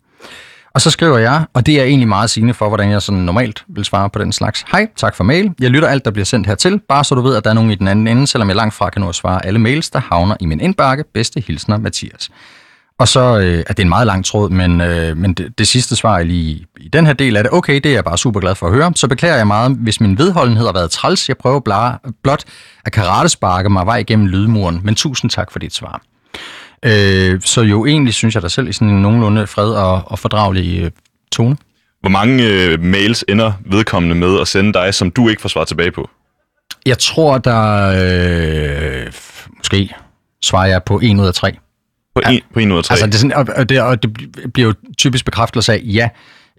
Og 0.73 0.81
så 0.81 0.89
skriver 0.89 1.17
jeg, 1.17 1.45
og 1.53 1.65
det 1.65 1.79
er 1.79 1.84
egentlig 1.84 2.07
meget 2.07 2.29
sigende 2.29 2.53
for, 2.53 2.67
hvordan 2.67 2.91
jeg 2.91 3.01
sådan 3.01 3.21
normalt 3.21 3.63
vil 3.67 3.86
svare 3.86 4.10
på 4.10 4.19
den 4.19 4.31
slags. 4.31 4.65
Hej, 4.71 4.88
tak 4.95 5.15
for 5.15 5.23
mail. 5.23 5.51
Jeg 5.60 5.69
lytter 5.69 5.88
alt, 5.88 6.05
der 6.05 6.12
bliver 6.12 6.25
sendt 6.25 6.47
hertil, 6.47 6.79
bare 6.89 7.03
så 7.03 7.15
du 7.15 7.21
ved, 7.21 7.36
at 7.36 7.43
der 7.43 7.49
er 7.49 7.53
nogen 7.53 7.71
i 7.71 7.75
den 7.75 7.88
anden 7.88 8.07
ende, 8.07 8.27
selvom 8.27 8.47
jeg 8.47 8.55
langt 8.55 8.73
fra 8.73 8.89
kan 8.89 9.01
nå 9.01 9.10
at 9.10 9.15
svare 9.15 9.45
alle 9.45 9.60
mails, 9.60 9.89
der 9.89 9.99
havner 9.99 10.36
i 10.39 10.45
min 10.45 10.60
indbakke. 10.60 11.03
Bedste 11.13 11.43
hilsner, 11.47 11.77
Mathias. 11.77 12.29
Og 12.99 13.07
så 13.07 13.39
øh, 13.39 13.63
er 13.67 13.73
det 13.73 13.79
en 13.79 13.89
meget 13.89 14.07
lang 14.07 14.25
tråd, 14.25 14.49
men, 14.49 14.81
øh, 14.81 15.17
men 15.17 15.34
det, 15.34 15.57
det 15.57 15.67
sidste 15.67 15.95
svar 15.95 16.19
er 16.19 16.23
lige 16.23 16.65
i 16.77 16.88
den 16.88 17.05
her 17.05 17.13
del 17.13 17.38
af 17.38 17.43
det. 17.43 17.53
Okay, 17.53 17.75
det 17.75 17.86
er 17.86 17.93
jeg 17.93 18.03
bare 18.03 18.17
super 18.17 18.39
glad 18.39 18.55
for 18.55 18.67
at 18.67 18.73
høre. 18.73 18.91
Så 18.95 19.07
beklager 19.07 19.36
jeg 19.36 19.47
meget, 19.47 19.71
hvis 19.71 20.01
min 20.01 20.17
vedholdenhed 20.17 20.65
har 20.65 20.73
været 20.73 20.91
træls. 20.91 21.29
Jeg 21.29 21.38
prøver 21.38 21.60
blot 22.23 22.43
at 22.86 22.91
karatesparke 22.91 23.69
mig 23.69 23.86
vej 23.86 23.97
igennem 23.97 24.27
lydmuren, 24.27 24.81
men 24.84 24.95
tusind 24.95 25.31
tak 25.31 25.51
for 25.51 25.60
dit 25.60 25.73
svar. 25.73 26.01
Øh, 26.85 27.41
så 27.41 27.61
jo 27.61 27.85
egentlig 27.85 28.13
synes 28.13 28.35
jeg 28.35 28.43
da 28.43 28.47
selv 28.47 28.67
i 28.67 28.71
sådan 28.71 28.89
en 28.89 29.01
nogenlunde 29.01 29.47
fred 29.47 29.69
og, 29.69 30.01
og 30.05 30.19
fordragelig 30.19 30.83
øh, 30.83 30.91
tone. 31.31 31.57
Hvor 32.01 32.09
mange 32.09 32.47
øh, 32.47 32.83
mails 32.83 33.25
ender 33.29 33.53
vedkommende 33.65 34.15
med 34.15 34.39
at 34.41 34.47
sende 34.47 34.73
dig, 34.73 34.93
som 34.93 35.11
du 35.11 35.29
ikke 35.29 35.41
får 35.41 35.49
svar 35.49 35.63
tilbage 35.63 35.91
på? 35.91 36.09
Jeg 36.85 36.97
tror, 36.97 37.37
der 37.37 37.93
øh, 39.05 39.13
måske 39.57 39.89
svarer 40.43 40.67
jeg 40.67 40.83
på 40.83 40.99
en 40.99 41.19
ud 41.19 41.27
af 41.27 41.33
tre. 41.33 41.57
På, 42.15 42.21
en, 42.25 42.33
ja. 42.33 42.39
på 42.53 42.59
en 42.59 42.71
ud 42.71 42.77
af 42.77 42.83
tre? 42.83 42.93
Altså, 42.93 43.05
det, 43.05 43.13
er 43.13 43.17
sådan, 43.17 43.33
og, 43.57 43.69
det, 43.69 43.81
og 43.81 44.03
det 44.03 44.13
bliver 44.53 44.67
jo 44.67 44.73
typisk 44.97 45.25
bekræftelse 45.25 45.73
af, 45.73 45.81
ja, 45.83 46.09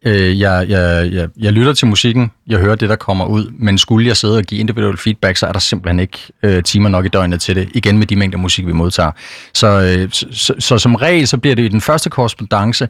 Øh, 0.05 0.41
jeg, 0.41 0.67
jeg, 0.69 1.13
jeg, 1.13 1.29
jeg 1.39 1.53
lytter 1.53 1.73
til 1.73 1.87
musikken, 1.87 2.31
jeg 2.47 2.59
hører 2.59 2.75
det, 2.75 2.89
der 2.89 2.97
kommer 2.97 3.25
ud, 3.27 3.53
men 3.59 3.79
skulle 3.79 4.07
jeg 4.07 4.17
sidde 4.17 4.37
og 4.37 4.45
give 4.45 4.61
individuel 4.61 4.97
feedback, 4.97 5.37
så 5.37 5.47
er 5.47 5.53
der 5.53 5.59
simpelthen 5.59 6.01
ikke 6.01 6.19
øh, 6.43 6.63
timer 6.63 6.89
nok 6.89 7.05
i 7.05 7.09
døgnet 7.09 7.41
til 7.41 7.57
det, 7.57 7.69
igen 7.75 7.99
med 7.99 8.07
de 8.07 8.17
mængder 8.17 8.39
musik, 8.39 8.67
vi 8.67 8.73
modtager. 8.73 9.11
Så, 9.55 9.67
øh, 9.67 10.09
så, 10.13 10.27
så, 10.31 10.55
så 10.59 10.79
som 10.79 10.95
regel, 10.95 11.27
så 11.27 11.39
bliver 11.39 11.57
det 11.57 11.65
i 11.65 11.69
den 11.69 11.81
første 11.81 12.11
korrespondence, 12.11 12.89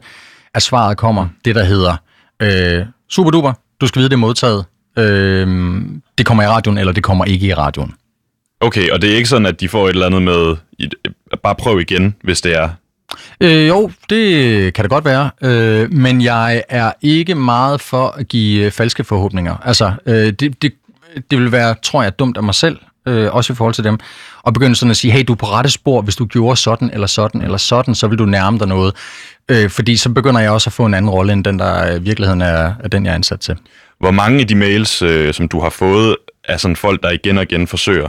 at 0.53 0.61
svaret 0.61 0.97
kommer 0.97 1.27
det, 1.45 1.55
der 1.55 1.63
hedder, 1.63 1.95
øh, 2.41 2.85
super 3.09 3.31
duper, 3.31 3.53
du 3.81 3.87
skal 3.87 3.99
vide, 3.99 4.09
det 4.09 4.15
er 4.15 4.19
modtaget, 4.19 4.65
øh, 4.97 5.81
det 6.17 6.25
kommer 6.25 6.43
i 6.43 6.47
radioen, 6.47 6.77
eller 6.77 6.93
det 6.93 7.03
kommer 7.03 7.25
ikke 7.25 7.47
i 7.47 7.53
radioen. 7.53 7.93
Okay, 8.59 8.89
og 8.89 9.01
det 9.01 9.11
er 9.11 9.15
ikke 9.15 9.29
sådan, 9.29 9.45
at 9.45 9.59
de 9.59 9.69
får 9.69 9.85
et 9.85 9.89
eller 9.89 10.05
andet 10.05 10.21
med, 10.21 10.55
bare 11.43 11.55
prøv 11.55 11.79
igen, 11.79 12.15
hvis 12.23 12.41
det 12.41 12.55
er, 12.55 12.69
Øh, 13.41 13.67
jo, 13.67 13.91
det 14.09 14.73
kan 14.73 14.83
det 14.83 14.91
godt 14.91 15.05
være, 15.05 15.29
øh, 15.41 15.91
men 15.91 16.21
jeg 16.21 16.63
er 16.69 16.91
ikke 17.01 17.35
meget 17.35 17.81
for 17.81 18.07
at 18.07 18.27
give 18.27 18.65
øh, 18.65 18.71
falske 18.71 19.03
forhåbninger. 19.03 19.55
Altså, 19.65 19.93
øh, 20.05 20.15
det, 20.15 20.61
det, 20.61 20.73
det 21.31 21.39
vil 21.39 21.51
være, 21.51 21.75
tror 21.83 22.03
jeg, 22.03 22.19
dumt 22.19 22.37
af 22.37 22.43
mig 22.43 22.55
selv 22.55 22.77
øh, 23.07 23.35
også 23.35 23.53
i 23.53 23.55
forhold 23.55 23.73
til 23.73 23.83
dem, 23.83 23.99
og 24.43 24.53
begynde 24.53 24.75
sådan 24.75 24.91
at 24.91 24.97
sige, 24.97 25.11
hey, 25.11 25.23
du 25.27 25.33
er 25.33 25.37
på 25.37 25.45
rette 25.45 25.69
spor, 25.69 26.01
hvis 26.01 26.15
du 26.15 26.25
gjorde 26.25 26.57
sådan, 26.57 26.89
eller 26.93 27.07
sådan, 27.07 27.41
eller 27.41 27.57
sådan, 27.57 27.95
så 27.95 28.07
vil 28.07 28.19
du 28.19 28.25
nærme 28.25 28.59
dig 28.59 28.67
noget. 28.67 28.95
Øh, 29.49 29.69
fordi 29.69 29.97
så 29.97 30.09
begynder 30.09 30.41
jeg 30.41 30.51
også 30.51 30.69
at 30.69 30.73
få 30.73 30.85
en 30.85 30.93
anden 30.93 31.11
rolle, 31.11 31.33
end 31.33 31.43
den, 31.43 31.59
der 31.59 31.95
i 31.95 32.01
virkeligheden 32.01 32.41
er, 32.41 32.73
er 32.79 32.87
den, 32.87 33.05
jeg 33.05 33.11
er 33.11 33.15
ansat 33.15 33.39
til. 33.39 33.55
Hvor 33.99 34.11
mange 34.11 34.39
af 34.39 34.47
de 34.47 34.55
mails, 34.55 35.01
øh, 35.01 35.33
som 35.33 35.47
du 35.47 35.59
har 35.59 35.69
fået, 35.69 36.15
er 36.43 36.57
sådan 36.57 36.75
folk, 36.75 37.03
der 37.03 37.09
igen 37.09 37.37
og 37.37 37.43
igen 37.43 37.67
forsøger? 37.67 38.07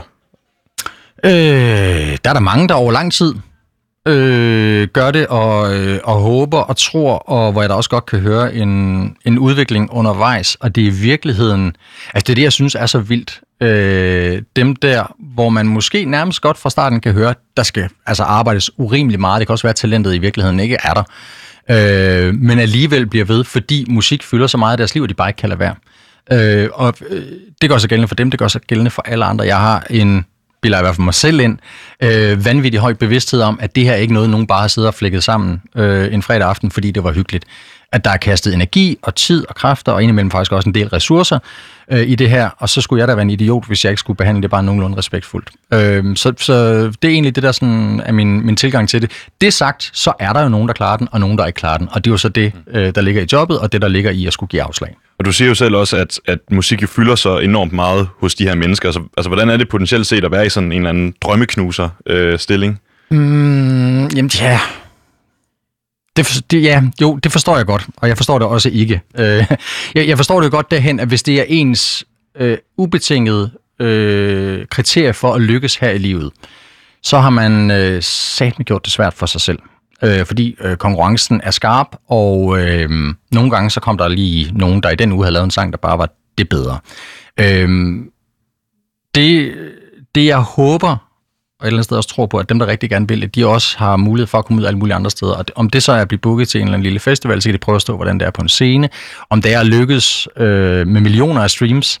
Øh, 1.25 1.31
der 1.31 2.29
er 2.29 2.33
der 2.33 2.39
mange, 2.39 2.67
der 2.67 2.73
over 2.73 2.91
lang 2.91 3.13
tid 3.13 3.33
øh, 4.07 4.87
gør 4.87 5.11
det 5.11 5.27
og, 5.27 5.75
øh, 5.75 5.99
og 6.03 6.15
håber 6.15 6.59
og 6.59 6.77
tror, 6.77 7.17
og 7.17 7.51
hvor 7.51 7.61
jeg 7.61 7.69
da 7.69 7.75
også 7.75 7.89
godt 7.89 8.05
kan 8.05 8.19
høre 8.19 8.55
en, 8.55 8.69
en 9.25 9.39
udvikling 9.39 9.91
undervejs. 9.91 10.55
Og 10.55 10.75
det 10.75 10.83
er 10.83 10.87
i 10.87 10.93
virkeligheden, 10.93 11.75
altså 12.13 12.23
det 12.27 12.29
er 12.29 12.35
det, 12.35 12.43
jeg 12.43 12.53
synes 12.53 12.75
er 12.75 12.85
så 12.85 12.99
vildt. 12.99 13.41
Øh, 13.61 14.41
dem 14.55 14.75
der, 14.75 15.15
hvor 15.19 15.49
man 15.49 15.67
måske 15.67 16.05
nærmest 16.05 16.41
godt 16.41 16.57
fra 16.57 16.69
starten 16.69 17.01
kan 17.01 17.13
høre, 17.13 17.33
der 17.57 17.63
skal 17.63 17.89
altså 18.05 18.23
arbejdes 18.23 18.79
urimelig 18.79 19.19
meget. 19.19 19.39
Det 19.39 19.47
kan 19.47 19.51
også 19.51 19.63
være, 19.63 19.69
at 19.69 19.75
talentet 19.75 20.15
i 20.15 20.17
virkeligheden 20.17 20.59
ikke 20.59 20.77
er 20.83 20.93
der. 20.93 21.03
Øh, 21.69 22.33
men 22.35 22.59
alligevel 22.59 23.07
bliver 23.07 23.25
ved, 23.25 23.43
fordi 23.43 23.85
musik 23.89 24.23
fylder 24.23 24.47
så 24.47 24.57
meget 24.57 24.71
af 24.71 24.77
deres 24.77 24.93
liv, 24.93 25.03
at 25.03 25.09
de 25.09 25.13
bare 25.13 25.29
ikke 25.29 25.37
kan 25.37 25.49
lade 25.49 25.59
være. 25.59 25.75
Øh, 26.31 26.69
og 26.73 26.93
øh, 27.09 27.23
det 27.61 27.69
gør 27.69 27.77
sig 27.77 27.89
gældende 27.89 28.07
for 28.07 28.15
dem, 28.15 28.31
det 28.31 28.39
gør 28.39 28.47
sig 28.47 28.61
gældende 28.61 28.91
for 28.91 29.01
alle 29.01 29.25
andre. 29.25 29.45
Jeg 29.45 29.59
har 29.59 29.87
en 29.89 30.25
spiller 30.65 30.79
i 30.79 30.81
hvert 30.81 30.95
fald 30.95 31.05
mig 31.05 31.13
selv 31.13 31.39
ind, 31.39 31.57
øh, 32.03 32.45
vanvittig 32.45 32.79
høj 32.79 32.93
bevidsthed 32.93 33.41
om, 33.41 33.59
at 33.61 33.75
det 33.75 33.83
her 33.83 33.91
er 33.91 33.95
ikke 33.95 34.13
noget, 34.13 34.29
nogen 34.29 34.47
bare 34.47 34.61
har 34.61 34.67
siddet 34.67 34.87
og 34.87 34.93
flækket 34.93 35.23
sammen 35.23 35.61
øh, 35.75 36.13
en 36.13 36.21
fredag 36.21 36.47
aften, 36.47 36.71
fordi 36.71 36.91
det 36.91 37.03
var 37.03 37.11
hyggeligt. 37.11 37.45
At 37.95 38.05
der 38.05 38.11
er 38.11 38.17
kastet 38.17 38.53
energi 38.53 38.97
og 39.01 39.15
tid 39.15 39.45
og 39.49 39.55
kræfter, 39.55 39.91
og 39.91 40.03
indimellem 40.03 40.31
faktisk 40.31 40.51
også 40.51 40.69
en 40.69 40.75
del 40.75 40.87
ressourcer 40.87 41.39
øh, 41.91 42.09
i 42.09 42.15
det 42.15 42.29
her, 42.29 42.49
og 42.57 42.69
så 42.69 42.81
skulle 42.81 42.99
jeg 42.99 43.07
da 43.07 43.13
være 43.13 43.21
en 43.21 43.29
idiot, 43.29 43.67
hvis 43.67 43.83
jeg 43.83 43.91
ikke 43.91 43.99
skulle 43.99 44.17
behandle 44.17 44.41
det 44.41 44.49
bare 44.49 44.63
nogenlunde 44.63 44.97
respektfuldt. 44.97 45.49
Øh, 45.73 46.15
så, 46.15 46.33
så 46.37 46.83
det 47.01 47.03
er 47.03 47.09
egentlig 47.09 47.35
det, 47.35 47.43
der 47.43 47.51
sådan 47.51 48.01
er 48.05 48.11
min, 48.11 48.45
min 48.45 48.55
tilgang 48.55 48.89
til 48.89 49.01
det. 49.01 49.11
Det 49.41 49.53
sagt, 49.53 49.89
så 49.93 50.13
er 50.19 50.33
der 50.33 50.43
jo 50.43 50.49
nogen, 50.49 50.67
der 50.67 50.73
klarer 50.73 50.97
den, 50.97 51.07
og 51.11 51.19
nogen, 51.19 51.37
der 51.37 51.45
ikke 51.45 51.57
klarer 51.57 51.77
den, 51.77 51.87
og 51.91 52.05
det 52.05 52.09
er 52.09 52.13
jo 52.13 52.17
så 52.17 52.29
det, 52.29 52.51
øh, 52.71 52.95
der 52.95 53.01
ligger 53.01 53.21
i 53.21 53.25
jobbet, 53.31 53.59
og 53.59 53.71
det, 53.71 53.81
der 53.81 53.87
ligger 53.87 54.11
i 54.11 54.25
at 54.25 54.33
skulle 54.33 54.49
give 54.49 54.61
afslag. 54.61 54.95
Og 55.19 55.25
du 55.25 55.31
siger 55.31 55.47
jo 55.47 55.55
selv 55.55 55.75
også, 55.75 55.97
at, 55.97 56.19
at 56.27 56.39
musik 56.51 56.81
jo 56.81 56.87
fylder 56.87 57.15
så 57.15 57.39
enormt 57.39 57.73
meget 57.73 58.07
hos 58.19 58.35
de 58.35 58.43
her 58.43 58.55
mennesker. 58.55 58.87
Altså, 58.89 59.01
altså 59.17 59.29
hvordan 59.29 59.49
er 59.49 59.57
det 59.57 59.69
potentielt 59.69 60.07
set 60.07 60.23
at 60.23 60.31
være 60.31 60.45
i 60.45 60.49
sådan 60.49 60.71
en 60.71 60.77
eller 60.77 60.89
anden 60.89 61.13
drømmeknuser-stilling? 61.21 62.79
Øh, 63.11 63.19
mm, 63.19 64.07
jamen, 64.07 64.31
ja. 64.41 64.59
Det, 66.17 66.43
det, 66.51 66.63
ja, 66.63 66.81
jo, 67.01 67.15
det 67.15 67.31
forstår 67.31 67.57
jeg 67.57 67.65
godt, 67.65 67.87
og 67.97 68.07
jeg 68.07 68.17
forstår 68.17 68.39
det 68.39 68.47
også 68.47 68.69
ikke. 68.69 69.01
Øh, 69.19 69.45
jeg, 69.95 70.07
jeg 70.07 70.17
forstår 70.17 70.41
det 70.41 70.51
godt 70.51 70.71
derhen, 70.71 70.99
at 70.99 71.07
hvis 71.07 71.23
det 71.23 71.39
er 71.39 71.45
ens 71.47 72.05
øh, 72.37 72.57
ubetingede 72.77 73.51
øh, 73.79 74.65
kriterie 74.71 75.13
for 75.13 75.33
at 75.33 75.41
lykkes 75.41 75.75
her 75.75 75.89
i 75.89 75.97
livet, 75.97 76.31
så 77.03 77.19
har 77.19 77.29
man 77.29 77.71
øh, 77.71 78.03
satme 78.03 78.65
gjort 78.65 78.85
det 78.85 78.93
svært 78.93 79.13
for 79.13 79.25
sig 79.25 79.41
selv 79.41 79.59
øh, 80.03 80.25
fordi 80.25 80.55
øh, 80.61 80.77
konkurrencen 80.77 81.41
er 81.43 81.51
skarp, 81.51 81.87
og 82.07 82.59
øh, 82.59 82.89
nogle 83.31 83.51
gange 83.51 83.69
så 83.69 83.79
kom 83.79 83.97
der 83.97 84.07
lige 84.07 84.51
nogen, 84.53 84.83
der 84.83 84.89
i 84.89 84.95
den 84.95 85.11
uge 85.11 85.23
havde 85.23 85.33
lavet 85.33 85.43
en 85.43 85.51
sang, 85.51 85.71
der 85.71 85.77
bare 85.77 85.97
var 85.97 86.09
det 86.37 86.49
bedre. 86.49 86.79
Øh, 87.39 87.95
det, 89.15 89.53
det 90.15 90.25
jeg 90.25 90.39
håber, 90.39 91.04
og 91.65 91.67
et 91.67 91.71
eller 91.71 91.77
andet 91.77 91.85
sted 91.85 91.97
også 91.97 92.09
tror 92.09 92.25
på, 92.25 92.37
at 92.37 92.49
dem, 92.49 92.59
der 92.59 92.67
rigtig 92.67 92.89
gerne 92.89 93.07
vil 93.07 93.35
de 93.35 93.47
også 93.47 93.77
har 93.77 93.97
mulighed 93.97 94.27
for 94.27 94.37
at 94.37 94.45
komme 94.45 94.61
ud 94.61 94.65
alle 94.65 94.79
mulige 94.79 94.95
andre 94.95 95.11
steder. 95.11 95.33
Og 95.33 95.45
om 95.55 95.69
det 95.69 95.83
så 95.83 95.91
er 95.91 96.01
at 96.01 96.07
blive 96.07 96.19
booket 96.19 96.47
til 96.47 96.61
en 96.61 96.67
eller 96.67 96.73
anden 96.73 96.83
lille 96.83 96.99
festival, 96.99 97.41
så 97.41 97.49
kan 97.49 97.53
de 97.53 97.59
prøve 97.59 97.75
at 97.75 97.81
stå, 97.81 97.95
hvordan 97.95 98.19
det 98.19 98.25
er 98.25 98.31
på 98.31 98.41
en 98.41 98.49
scene. 98.49 98.89
Om 99.29 99.41
det 99.41 99.53
er 99.53 99.59
at 99.59 99.65
lykkes 99.65 100.27
øh, 100.37 100.87
med 100.87 101.01
millioner 101.01 101.41
af 101.41 101.49
streams, 101.51 101.99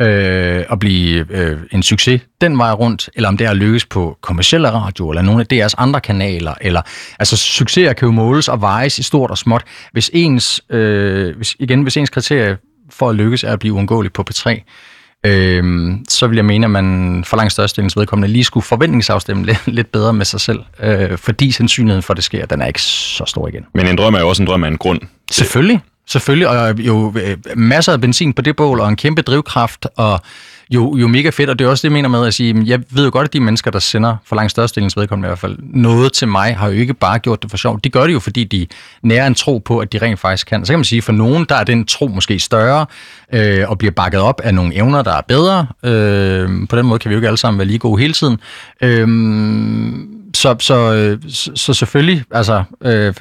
øh, 0.00 0.64
at 0.70 0.78
blive 0.78 1.26
øh, 1.30 1.58
en 1.72 1.82
succes 1.82 2.20
den 2.40 2.58
vej 2.58 2.72
rundt, 2.72 3.10
eller 3.14 3.28
om 3.28 3.36
det 3.36 3.46
er 3.46 3.50
at 3.50 3.56
lykkes 3.56 3.86
på 3.86 4.18
kommersielle 4.20 4.70
radio, 4.70 5.10
eller 5.10 5.22
nogle 5.22 5.40
af 5.40 5.46
deres 5.46 5.74
andre 5.74 6.00
kanaler, 6.00 6.54
eller 6.60 6.82
altså 7.18 7.36
succeser 7.36 7.92
kan 7.92 8.06
jo 8.06 8.12
måles 8.12 8.48
og 8.48 8.60
vejes 8.60 8.98
i 8.98 9.02
stort 9.02 9.30
og 9.30 9.38
småt. 9.38 9.62
Hvis 9.92 10.10
ens, 10.12 10.60
øh, 10.70 11.36
hvis, 11.36 11.56
igen, 11.58 11.82
hvis 11.82 11.96
ens 11.96 12.10
kriterie 12.10 12.56
for 12.90 13.08
at 13.08 13.14
lykkes 13.14 13.44
er 13.44 13.52
at 13.52 13.58
blive 13.58 13.74
uundgåelig 13.74 14.12
på 14.12 14.24
P3, 14.30 14.60
øh, 15.26 15.90
så 16.08 16.26
vil 16.26 16.36
jeg 16.36 16.44
mene, 16.44 16.64
at 16.64 16.70
man 16.70 17.24
for 17.26 17.36
langt 17.36 17.52
størstedelens 17.52 17.96
vedkommende 17.96 18.32
lige 18.32 18.44
skulle 18.44 18.64
forventningsafstemme 18.64 19.46
lidt, 19.46 19.66
lidt 19.66 19.92
bedre 19.92 20.12
med 20.12 20.24
sig 20.24 20.40
selv, 20.40 20.60
øh, 20.82 21.18
fordi 21.18 21.52
sandsynligheden 21.52 22.02
for, 22.02 22.12
at 22.12 22.16
det 22.16 22.24
sker, 22.24 22.46
den 22.46 22.62
er 22.62 22.66
ikke 22.66 22.82
så 22.82 23.24
stor 23.26 23.48
igen. 23.48 23.66
Men 23.74 23.86
en 23.86 23.98
drøm 23.98 24.14
er 24.14 24.20
jo 24.20 24.28
også 24.28 24.42
en 24.42 24.46
drøm 24.46 24.64
af 24.64 24.68
en 24.68 24.78
grund. 24.78 25.00
Selvfølgelig. 25.30 25.80
Selvfølgelig, 26.08 26.48
og 26.48 26.78
jo 26.78 27.14
øh, 27.16 27.36
masser 27.56 27.92
af 27.92 28.00
benzin 28.00 28.32
på 28.32 28.42
det 28.42 28.56
bål, 28.56 28.80
og 28.80 28.88
en 28.88 28.96
kæmpe 28.96 29.22
drivkraft, 29.22 29.86
og 29.96 30.20
jo, 30.70 30.96
jo 30.96 31.08
mega 31.08 31.30
fedt, 31.30 31.50
og 31.50 31.58
det 31.58 31.64
er 31.64 31.68
også 31.68 31.82
det, 31.82 31.84
jeg 31.84 31.92
mener 31.92 32.08
med 32.08 32.26
at 32.26 32.34
sige, 32.34 32.62
jeg 32.66 32.80
ved 32.90 33.04
jo 33.04 33.10
godt, 33.12 33.24
at 33.24 33.32
de 33.32 33.40
mennesker, 33.40 33.70
der 33.70 33.78
sender 33.78 34.16
for 34.24 34.36
langt 34.36 34.50
størstedelens 34.50 34.96
vedkommende 34.96 35.26
i 35.26 35.30
hvert 35.30 35.38
fald, 35.38 35.56
noget 35.60 36.12
til 36.12 36.28
mig, 36.28 36.56
har 36.56 36.66
jo 36.66 36.72
ikke 36.72 36.94
bare 36.94 37.18
gjort 37.18 37.42
det 37.42 37.50
for 37.50 37.56
sjov. 37.56 37.80
De 37.84 37.90
gør 37.90 38.06
det 38.06 38.12
jo, 38.12 38.20
fordi 38.20 38.44
de 38.44 38.66
nærer 39.02 39.26
en 39.26 39.34
tro 39.34 39.58
på, 39.58 39.78
at 39.78 39.92
de 39.92 39.98
rent 39.98 40.20
faktisk 40.20 40.46
kan. 40.46 40.66
Så 40.66 40.72
kan 40.72 40.78
man 40.78 40.84
sige, 40.84 41.02
for 41.02 41.12
nogen, 41.12 41.46
der 41.48 41.54
er 41.54 41.64
den 41.64 41.86
tro 41.86 42.06
måske 42.06 42.38
større, 42.38 42.86
øh, 43.32 43.70
og 43.70 43.78
bliver 43.78 43.92
bakket 43.92 44.20
op 44.20 44.40
af 44.44 44.54
nogle 44.54 44.74
evner, 44.74 45.02
der 45.02 45.12
er 45.12 45.22
bedre. 45.28 45.66
Øh, 45.82 46.48
på 46.68 46.76
den 46.76 46.86
måde 46.86 46.98
kan 46.98 47.08
vi 47.08 47.14
jo 47.14 47.18
ikke 47.18 47.28
alle 47.28 47.38
sammen 47.38 47.58
være 47.58 47.66
lige 47.66 47.78
gode 47.78 48.00
hele 48.00 48.12
tiden. 48.12 48.38
Øh, 48.80 49.08
så, 50.34 50.56
så, 50.58 50.94
øh, 50.94 51.18
så, 51.28 51.50
så 51.54 51.74
selvfølgelig, 51.74 52.24
altså, 52.30 52.62
øh, 52.82 52.90
hvad 52.90 53.12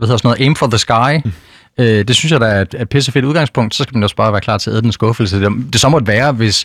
hedder 0.00 0.16
sådan 0.16 0.20
noget, 0.28 0.40
aim 0.40 0.56
for 0.56 0.66
the 0.66 0.78
sky, 0.78 1.20
mm 1.24 1.32
Øh, 1.78 2.08
det 2.08 2.16
synes 2.16 2.32
jeg, 2.32 2.40
der 2.40 2.46
er 2.46 2.60
et, 2.60 2.74
et 2.80 2.88
pissefedt 2.88 3.24
udgangspunkt. 3.24 3.74
Så 3.74 3.82
skal 3.82 3.96
man 3.96 4.02
også 4.02 4.16
bare 4.16 4.32
være 4.32 4.40
klar 4.40 4.58
til 4.58 4.70
at 4.70 4.74
æde 4.74 4.82
den 4.82 4.92
skuffelse. 4.92 5.40
Det, 5.40 5.52
det 5.72 5.80
så 5.80 5.88
måtte 5.88 6.06
være, 6.06 6.32
hvis, 6.32 6.64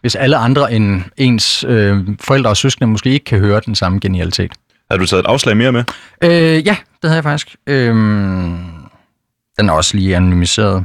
hvis 0.00 0.14
alle 0.14 0.36
andre 0.36 0.72
end 0.72 1.02
ens 1.16 1.64
øh, 1.68 1.98
forældre 2.20 2.50
og 2.50 2.56
søskende 2.56 2.90
måske 2.90 3.10
ikke 3.10 3.24
kan 3.24 3.38
høre 3.38 3.60
den 3.66 3.74
samme 3.74 3.98
genialitet. 3.98 4.52
Har 4.90 4.96
du 4.96 5.06
taget 5.06 5.20
et 5.20 5.26
afslag 5.26 5.56
mere 5.56 5.72
med? 5.72 5.84
Øh, 6.24 6.66
ja, 6.66 6.76
det 7.02 7.10
havde 7.10 7.14
jeg 7.14 7.24
faktisk. 7.24 7.56
Øh, 7.66 7.94
den 9.58 9.68
er 9.68 9.72
også 9.72 9.96
lige 9.96 10.16
anonymiseret. 10.16 10.84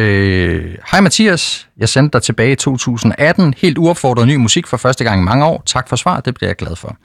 Øh, 0.00 0.74
Hej 0.90 1.00
Mathias, 1.00 1.68
jeg 1.76 1.88
sendte 1.88 2.12
dig 2.12 2.22
tilbage 2.22 2.52
i 2.52 2.56
2018, 2.56 3.54
helt 3.56 3.78
uopfordret 3.78 4.26
ny 4.26 4.36
musik 4.36 4.66
for 4.66 4.76
første 4.76 5.04
gang 5.04 5.20
i 5.20 5.24
mange 5.24 5.44
år. 5.44 5.62
Tak 5.66 5.88
for 5.88 5.96
svar, 5.96 6.20
det 6.20 6.34
bliver 6.34 6.48
jeg 6.48 6.56
glad 6.56 6.76
for. 6.76 6.96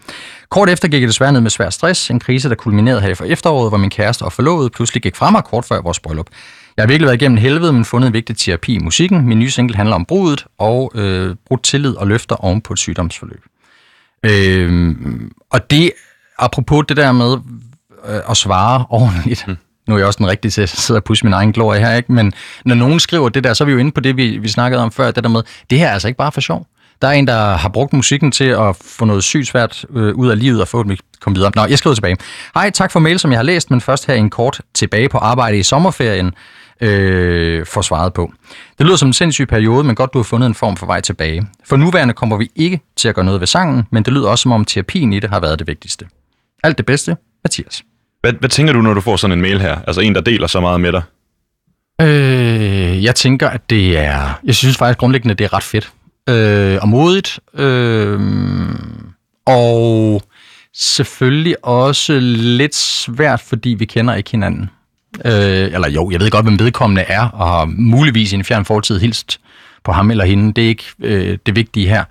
Kort 0.50 0.70
efter 0.70 0.88
gik 0.88 1.02
jeg 1.02 1.08
desværre 1.08 1.32
ned 1.32 1.42
med 1.42 1.50
svær 1.50 1.70
stress, 1.70 2.10
en 2.10 2.20
krise, 2.20 2.50
der 2.50 2.56
kulminerede 2.56 3.02
her 3.02 3.16
for 3.16 3.26
efteråret, 3.26 3.72
hvor 3.72 3.78
min 3.78 3.90
kæreste 3.90 4.24
og 4.24 4.34
forlovede 4.34 4.70
pludselig 4.70 5.04
gik 5.04 5.16
fra 5.16 5.32
mig 5.32 5.44
kort 5.44 5.66
før 5.66 5.82
vores 5.82 6.00
bryllup. 6.00 6.28
Jeg 6.78 6.84
har 6.84 6.88
virkelig 6.88 7.06
været 7.06 7.22
igennem 7.22 7.38
helvede, 7.38 7.74
men 7.74 7.86
fundet 7.86 8.08
en 8.08 8.14
vigtig 8.14 8.38
terapi 8.38 8.74
i 8.74 8.80
musikken. 8.80 9.28
Min 9.28 9.40
nye 9.40 9.52
single 9.52 9.76
handler 9.76 9.96
om 9.96 10.06
brudet 10.06 10.46
og 10.58 10.92
øh, 10.96 11.36
brudt 11.48 11.64
tillid 11.64 11.96
og 11.96 12.08
løfter 12.08 12.36
oven 12.36 12.62
på 12.62 12.74
et 12.74 12.80
sygdomsforløb. 12.80 13.44
Øh, 14.24 14.96
og 15.52 15.72
det, 15.72 15.92
apropos 16.40 16.86
det 16.88 16.98
der 16.98 17.12
med 17.12 17.38
øh, 18.08 18.20
at 18.30 18.38
svare 18.38 18.86
ordentligt, 18.90 19.48
mm 19.48 19.58
nu 19.88 19.94
er 19.94 20.00
jeg 20.00 20.08
også 20.08 20.18
den 20.18 20.28
rigtige 20.28 20.52
til 20.52 20.62
at 20.62 20.70
sidde 20.70 20.98
og 20.98 21.04
pusse 21.04 21.26
min 21.26 21.34
egen 21.34 21.52
glorie 21.52 21.80
her, 21.80 21.96
ikke? 21.96 22.12
men 22.12 22.34
når 22.66 22.76
nogen 22.76 23.00
skriver 23.00 23.30
det 23.30 23.44
der, 23.44 23.54
så 23.54 23.64
er 23.64 23.66
vi 23.66 23.72
jo 23.72 23.78
inde 23.78 23.92
på 23.92 24.00
det, 24.00 24.18
vi, 24.18 24.38
vi 24.38 24.48
snakkede 24.48 24.84
om 24.84 24.92
før, 24.92 25.12
det 25.12 25.24
der 25.24 25.30
med, 25.30 25.42
det 25.70 25.80
her 25.80 25.88
er 25.88 25.94
altså 25.94 26.08
ikke 26.08 26.18
bare 26.18 26.32
for 26.32 26.42
sjov. 26.42 26.68
Der 27.02 27.08
er 27.08 27.12
en, 27.12 27.28
der 27.28 27.58
har 27.58 27.70
brugt 27.70 27.94
musikken 27.94 28.32
til 28.32 28.44
at 28.44 28.76
få 28.76 29.06
noget 29.06 29.24
sygt 29.24 29.48
svært 29.48 29.86
øh, 29.96 30.16
ud 30.16 30.30
af 30.30 30.40
livet 30.40 30.62
og 30.62 30.68
få 30.68 30.84
det 30.84 31.00
kom 31.22 31.36
videre. 31.36 31.52
Nå, 31.56 31.66
jeg 31.66 31.78
skriver 31.78 31.94
tilbage. 31.94 32.18
Hej, 32.54 32.70
tak 32.70 32.92
for 32.92 33.00
mail, 33.00 33.20
som 33.20 33.32
jeg 33.32 33.38
har 33.38 33.44
læst, 33.44 33.72
men 33.72 33.82
først 33.82 34.08
her 34.08 34.14
en 34.14 34.30
kort 34.30 34.62
tilbage 34.74 35.10
på 35.10 35.18
arbejde 35.18 35.58
i 35.58 35.64
sommerferien 35.64 36.34
øh, 36.82 37.66
for 37.66 37.82
svaret 37.82 38.14
på. 38.14 38.32
Det 38.78 38.86
lyder 38.86 38.96
som 38.96 39.10
en 39.10 39.14
sindssyg 39.14 39.48
periode, 39.48 39.84
men 39.84 39.96
godt 39.96 40.14
du 40.14 40.18
har 40.18 40.24
fundet 40.24 40.48
en 40.48 40.56
form 40.56 40.78
for 40.78 40.86
vej 40.86 41.02
tilbage. 41.02 41.48
For 41.66 41.78
nuværende 41.78 42.14
kommer 42.14 42.38
vi 42.38 42.52
ikke 42.56 42.80
til 42.96 43.08
at 43.08 43.16
gøre 43.16 43.26
noget 43.26 43.40
ved 43.40 43.48
sangen, 43.48 43.84
men 43.92 44.04
det 44.04 44.14
lyder 44.14 44.30
også 44.30 44.42
som 44.42 44.52
om 44.52 44.66
terapien 44.66 45.14
i 45.14 45.20
det 45.20 45.30
har 45.30 45.40
været 45.40 45.60
det 45.60 45.68
vigtigste. 45.68 46.06
Alt 46.64 46.78
det 46.78 46.86
bedste, 46.86 47.18
Mathias. 47.44 47.84
Hvad, 48.28 48.36
hvad 48.40 48.50
tænker 48.50 48.74
du, 48.74 48.82
når 48.82 48.94
du 48.94 49.02
får 49.02 49.16
sådan 49.16 49.38
en 49.38 49.42
mail 49.42 49.62
her? 49.62 49.78
Altså 49.88 50.02
en, 50.02 50.16
der 50.16 50.22
deler 50.22 50.48
så 50.48 50.60
meget 50.60 50.82
med 50.82 50.92
dig? 50.92 51.02
Øh, 52.02 53.04
jeg 53.04 53.16
tænker, 53.16 53.50
at 53.50 53.70
det 53.70 53.98
er... 53.98 54.40
Jeg 54.44 54.56
synes 54.56 54.78
faktisk 54.78 55.00
grundlæggende, 55.00 55.32
at 55.32 55.40
det 55.40 55.46
er 55.46 55.54
ret 55.54 55.64
fedt. 55.64 55.92
Øh, 56.30 56.80
og 56.82 56.90
modigt. 56.90 57.40
Øh, 57.54 58.20
og 59.46 60.22
selvfølgelig 60.74 61.66
også 61.66 62.20
lidt 62.22 62.76
svært, 62.76 63.42
fordi 63.42 63.70
vi 63.70 63.86
kender 63.86 64.16
ikke 64.16 64.32
hinanden. 64.32 64.70
Øh, 65.26 65.34
eller 65.74 65.90
jo, 65.90 66.12
jeg 66.12 66.20
ved 66.20 66.30
godt, 66.30 66.46
hvem 66.46 66.60
vedkommende 66.60 67.02
er, 67.02 67.30
og 67.30 67.48
har 67.48 67.66
muligvis 67.66 68.32
i 68.32 68.36
en 68.36 68.44
fjern 68.44 68.66
fortid 68.66 69.00
hilst 69.00 69.40
på 69.84 69.92
ham 69.92 70.12
eller 70.12 70.26
hende. 70.26 70.54
Det 70.54 70.64
er 70.64 70.68
ikke 70.68 70.86
øh, 71.04 71.38
det 71.46 71.56
vigtige 71.56 71.90
her. 71.90 72.04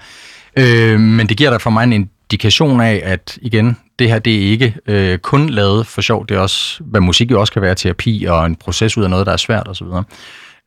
Øh, 0.58 1.00
men 1.00 1.28
det 1.28 1.36
giver 1.36 1.50
da 1.50 1.56
for 1.56 1.70
mig 1.70 1.84
en 1.84 2.10
indikation 2.30 2.80
af, 2.80 3.02
at 3.04 3.38
igen, 3.42 3.76
det 3.98 4.08
her 4.08 4.18
det 4.18 4.34
er 4.34 4.50
ikke 4.50 4.76
øh, 4.86 5.18
kun 5.18 5.50
lavet 5.50 5.86
for 5.86 6.00
sjov, 6.00 6.26
det 6.26 6.36
er 6.36 6.40
også, 6.40 6.82
hvad 6.84 7.00
musik 7.00 7.30
jo 7.30 7.40
også 7.40 7.52
kan 7.52 7.62
være, 7.62 7.74
terapi 7.74 8.24
og 8.28 8.46
en 8.46 8.56
proces 8.56 8.98
ud 8.98 9.04
af 9.04 9.10
noget, 9.10 9.26
der 9.26 9.32
er 9.32 9.36
svært 9.36 9.68
osv. 9.68 9.86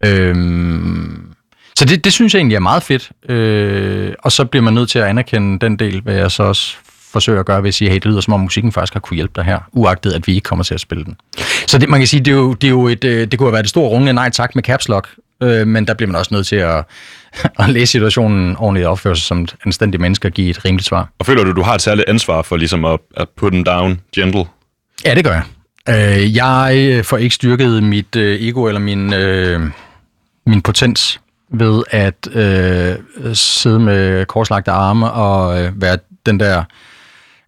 Øhm, 0.05 1.33
så 1.75 1.85
det, 1.85 2.03
det 2.03 2.13
synes 2.13 2.33
jeg 2.33 2.39
egentlig 2.39 2.55
er 2.55 2.59
meget 2.59 2.83
fedt, 2.83 3.11
øh, 3.31 4.13
og 4.19 4.31
så 4.31 4.45
bliver 4.45 4.63
man 4.63 4.73
nødt 4.73 4.89
til 4.89 4.99
at 4.99 5.05
anerkende 5.05 5.59
den 5.59 5.79
del, 5.79 6.01
hvad 6.01 6.15
jeg 6.15 6.31
så 6.31 6.43
også 6.43 6.75
forsøger 7.11 7.39
at 7.39 7.45
gøre 7.45 7.63
ved 7.63 7.67
at 7.67 7.73
sige, 7.73 7.89
hey, 7.89 7.95
det 7.95 8.05
lyder 8.05 8.21
som 8.21 8.33
om 8.33 8.39
musikken 8.39 8.71
faktisk 8.71 8.93
har 8.93 8.99
kunne 8.99 9.15
hjælpe 9.15 9.33
dig 9.35 9.43
her, 9.43 9.59
uagtet 9.71 10.13
at 10.13 10.27
vi 10.27 10.33
ikke 10.33 10.45
kommer 10.45 10.63
til 10.63 10.73
at 10.73 10.79
spille 10.79 11.05
den. 11.05 11.15
Så 11.67 11.77
det, 11.77 11.89
man 11.89 11.99
kan 11.99 12.07
sige, 12.07 12.19
det, 12.19 12.31
er 12.31 12.35
jo, 12.35 12.53
det, 12.53 12.67
er 12.67 12.71
jo 12.71 12.87
et, 12.87 13.03
øh, 13.03 13.27
det 13.31 13.39
kunne 13.39 13.47
have 13.47 13.53
været 13.53 13.63
det 13.63 13.69
store 13.69 13.89
rungende 13.89 14.13
nej 14.13 14.29
tak 14.29 14.55
med 14.55 14.63
caps 14.63 14.87
lock, 14.87 15.09
øh, 15.43 15.67
men 15.67 15.87
der 15.87 15.93
bliver 15.93 16.07
man 16.11 16.19
også 16.19 16.33
nødt 16.33 16.47
til 16.47 16.55
at, 16.55 16.85
at 17.59 17.69
læse 17.69 17.91
situationen 17.91 18.55
ordentligt 18.57 18.85
og 18.85 18.91
opføre 18.91 19.15
sig 19.15 19.23
som 19.23 19.41
et 19.41 19.55
anstændigt 19.65 20.01
menneske 20.01 20.27
og 20.27 20.31
give 20.31 20.49
et 20.49 20.65
rimeligt 20.65 20.87
svar. 20.87 21.09
Og 21.19 21.25
føler 21.25 21.43
du, 21.43 21.51
du 21.51 21.61
har 21.61 21.75
et 21.75 21.81
særligt 21.81 22.09
ansvar 22.09 22.41
for 22.41 22.57
ligesom 22.57 22.85
at, 22.85 22.99
at 23.17 23.29
put 23.29 23.51
them 23.51 23.63
down 23.63 24.01
gentle? 24.15 24.45
Ja, 25.05 25.15
det 25.15 25.23
gør 25.23 25.31
jeg. 25.31 25.43
Øh, 25.89 26.35
jeg 26.35 27.05
får 27.05 27.17
ikke 27.17 27.35
styrket 27.35 27.83
mit 27.83 28.15
øh, 28.15 28.41
ego 28.41 28.65
eller 28.65 28.79
min, 28.79 29.13
øh, 29.13 29.61
min 30.45 30.61
potens 30.61 31.19
ved 31.51 31.83
at 31.91 32.27
øh, 32.31 32.95
sidde 33.33 33.79
med 33.79 34.25
korslagte 34.25 34.71
arme 34.71 35.11
og 35.11 35.61
øh, 35.61 35.81
være 35.81 35.97
den 36.25 36.39
der 36.39 36.63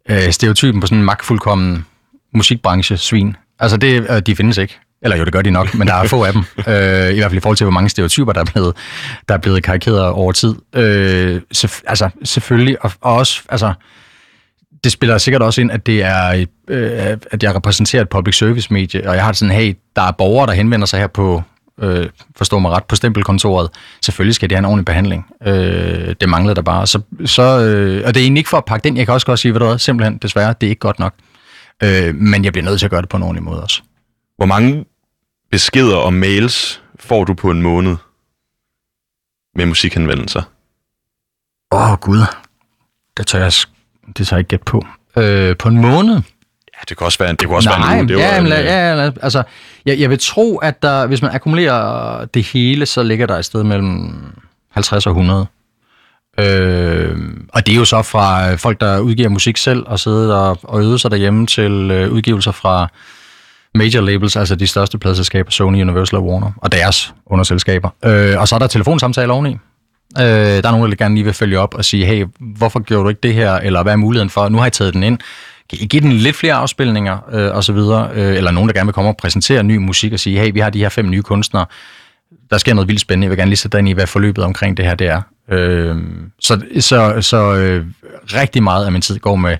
øh, 0.09 0.31
stereotypen 0.31 0.81
på 0.81 0.87
sådan 0.87 0.97
en 0.97 1.05
magtfuldkommen 1.05 1.85
musikbranche-svin. 2.33 3.35
Altså, 3.59 3.77
det, 3.77 4.07
øh, 4.09 4.19
de 4.19 4.35
findes 4.35 4.57
ikke. 4.57 4.79
Eller 5.03 5.17
jo, 5.17 5.25
det 5.25 5.33
gør 5.33 5.41
de 5.41 5.51
nok, 5.51 5.73
men 5.73 5.87
der 5.87 5.93
er 5.93 6.07
få 6.07 6.23
af 6.23 6.33
dem. 6.33 6.43
Øh, 6.67 7.09
I 7.09 7.15
hvert 7.15 7.31
fald 7.31 7.37
i 7.37 7.39
forhold 7.39 7.57
til, 7.57 7.65
hvor 7.65 7.71
mange 7.71 7.89
stereotyper, 7.89 8.33
der 8.33 8.41
er 8.41 8.45
blevet, 8.45 8.75
der 9.29 9.33
er 9.33 9.39
blevet 9.39 9.63
karikeret 9.63 10.05
over 10.05 10.31
tid. 10.31 10.55
Øh, 10.75 11.41
selvf- 11.53 11.81
altså, 11.87 12.09
selvfølgelig. 12.23 12.83
Og, 12.85 12.91
og 13.01 13.13
også, 13.13 13.41
altså, 13.49 13.73
det 14.83 14.91
spiller 14.91 15.17
sikkert 15.17 15.41
også 15.41 15.61
ind, 15.61 15.71
at 15.71 15.85
det 15.85 16.03
er, 16.03 16.45
øh, 16.67 17.17
at 17.31 17.43
jeg 17.43 17.55
repræsenterer 17.55 18.01
et 18.01 18.09
public 18.09 18.37
service 18.37 18.73
medie, 18.73 19.09
og 19.09 19.15
jeg 19.15 19.25
har 19.25 19.33
sådan, 19.33 19.55
hey, 19.55 19.75
der 19.95 20.01
er 20.01 20.11
borgere, 20.11 20.47
der 20.47 20.53
henvender 20.53 20.85
sig 20.85 20.99
her 20.99 21.07
på, 21.07 21.43
øh, 21.81 22.09
forstå 22.37 22.59
mig 22.59 22.71
ret, 22.71 22.83
på 22.83 22.95
stempelkontoret. 22.95 23.69
Selvfølgelig 24.05 24.35
skal 24.35 24.49
de 24.49 24.55
have 24.55 24.59
en 24.59 24.65
ordentlig 24.65 24.85
behandling. 24.85 25.25
Øh, 25.47 26.15
det 26.21 26.29
manglede 26.29 26.55
der 26.55 26.61
bare. 26.61 26.87
Så, 26.87 27.01
så, 27.25 27.41
øh, 27.41 28.03
og 28.05 28.13
det 28.13 28.19
er 28.19 28.23
egentlig 28.23 28.39
ikke 28.39 28.49
for 28.49 28.57
at 28.57 28.65
pakke 28.65 28.83
den. 28.83 28.97
Jeg 28.97 29.05
kan 29.05 29.13
også 29.13 29.25
godt 29.25 29.39
sige, 29.39 29.51
hvad 29.51 29.59
der 29.59 29.73
er, 29.73 29.77
simpelthen, 29.77 30.17
desværre, 30.17 30.53
det 30.61 30.67
er 30.67 30.69
ikke 30.69 30.79
godt 30.79 30.99
nok. 30.99 31.13
Øh, 31.83 32.15
men 32.15 32.45
jeg 32.45 32.53
bliver 32.53 32.65
nødt 32.65 32.79
til 32.79 32.85
at 32.85 32.91
gøre 32.91 33.01
det 33.01 33.09
på 33.09 33.17
en 33.17 33.23
ordentlig 33.23 33.43
måde 33.43 33.63
også. 33.63 33.81
Hvor 34.37 34.45
mange 34.45 34.85
beskeder 35.51 35.95
og 35.95 36.13
mails 36.13 36.81
får 36.99 37.23
du 37.23 37.33
på 37.33 37.51
en 37.51 37.61
måned 37.61 37.95
med 39.55 39.65
musikhenvendelser? 39.65 40.41
Åh, 41.71 41.91
oh, 41.91 41.97
Gud. 41.97 42.19
Det 43.17 43.27
tager 43.27 43.43
jeg, 43.43 43.53
det 44.17 44.27
tager 44.27 44.37
jeg 44.37 44.39
ikke 44.39 44.49
gæt 44.49 44.63
på. 44.63 44.85
Øh, 45.17 45.57
på 45.57 45.69
en 45.69 45.77
måned? 45.77 46.13
Ja, 46.73 46.79
det 46.89 46.97
kan 46.97 47.05
også 47.05 47.19
være, 47.19 47.31
det 47.31 47.39
kan 47.39 47.49
også 47.49 47.69
Nej, 47.69 47.89
være 47.89 47.99
en 47.99 48.05
uge. 48.05 48.07
Det 48.07 48.19
ja, 48.19 48.31
var, 48.31 48.45
en, 48.45 48.45
øh, 48.45 48.65
ja, 48.65 48.95
ja, 48.95 49.11
altså, 49.21 49.43
jeg, 49.85 49.99
jeg 49.99 50.09
vil 50.09 50.19
tro, 50.19 50.57
at 50.57 50.81
der, 50.81 51.07
hvis 51.07 51.21
man 51.21 51.35
akkumulerer 51.35 52.25
det 52.25 52.43
hele, 52.43 52.85
så 52.85 53.03
ligger 53.03 53.25
der 53.25 53.37
et 53.37 53.45
sted 53.45 53.63
mellem 53.63 54.13
50 54.69 55.05
og 55.05 55.11
100. 55.11 55.45
Øh, 56.39 57.17
og 57.53 57.65
det 57.65 57.73
er 57.73 57.77
jo 57.77 57.85
så 57.85 58.01
fra 58.01 58.55
folk, 58.55 58.81
der 58.81 58.99
udgiver 58.99 59.29
musik 59.29 59.57
selv 59.57 59.83
og 59.85 59.99
sidder 59.99 60.35
og, 60.35 60.59
og 60.63 60.81
øver 60.81 60.97
sig 60.97 61.11
derhjemme 61.11 61.47
til 61.47 61.91
øh, 61.91 62.11
udgivelser 62.11 62.51
fra 62.51 62.87
major 63.75 64.01
labels, 64.01 64.35
altså 64.35 64.55
de 64.55 64.67
største 64.67 64.97
pladselskaber, 64.97 65.51
Sony, 65.51 65.81
Universal 65.81 66.17
og 66.17 66.25
Warner, 66.25 66.51
og 66.57 66.71
deres 66.71 67.13
underselskaber. 67.25 67.89
Øh, 68.05 68.39
og 68.39 68.47
så 68.47 68.55
er 68.55 68.59
der 68.59 68.67
telefonsamtaler 68.67 69.33
oveni. 69.33 69.57
Øh, 70.19 70.25
der 70.25 70.67
er 70.67 70.71
nogen, 70.71 70.91
der 70.91 70.97
gerne 70.97 71.15
lige 71.15 71.25
vil 71.25 71.33
følge 71.33 71.59
op 71.59 71.73
og 71.73 71.85
sige, 71.85 72.05
hey, 72.05 72.25
hvorfor 72.39 72.79
gjorde 72.79 73.03
du 73.03 73.09
ikke 73.09 73.21
det 73.23 73.33
her, 73.33 73.53
eller 73.53 73.83
hvad 73.83 73.93
er 73.93 73.97
muligheden 73.97 74.29
for? 74.29 74.49
Nu 74.49 74.57
har 74.57 74.65
jeg 74.65 74.73
taget 74.73 74.93
den 74.93 75.03
ind. 75.03 75.19
Giv 75.89 76.01
den 76.01 76.11
lidt 76.11 76.35
flere 76.35 76.53
afspilninger, 76.53 77.17
øh, 77.31 77.55
og 77.55 77.63
så 77.63 77.73
videre. 77.73 78.09
Øh, 78.13 78.35
eller 78.35 78.51
nogen, 78.51 78.69
der 78.69 78.73
gerne 78.73 78.87
vil 78.87 78.93
komme 78.93 79.09
og 79.09 79.17
præsentere 79.17 79.63
ny 79.63 79.77
musik 79.77 80.13
og 80.13 80.19
sige, 80.19 80.39
hey, 80.39 80.51
vi 80.53 80.59
har 80.59 80.69
de 80.69 80.79
her 80.79 80.89
fem 80.89 81.09
nye 81.09 81.21
kunstnere. 81.21 81.65
Der 82.49 82.57
sker 82.57 82.73
noget 82.73 82.87
vildt 82.87 83.01
spændende. 83.01 83.25
Jeg 83.25 83.29
vil 83.29 83.37
gerne 83.37 83.49
lige 83.49 83.57
sætte 83.57 83.77
dig 83.77 83.79
ind 83.79 83.89
i, 83.89 83.91
hvad 83.91 84.07
forløbet 84.07 84.43
omkring 84.43 84.77
det 84.77 84.85
her 84.85 84.95
det 84.95 85.07
er. 85.07 85.21
Øh, 85.51 85.95
så 86.39 86.61
så, 86.79 87.21
så 87.21 87.55
øh, 87.55 87.85
rigtig 88.33 88.63
meget 88.63 88.85
af 88.85 88.91
min 88.91 89.01
tid 89.01 89.19
går 89.19 89.35
med 89.35 89.57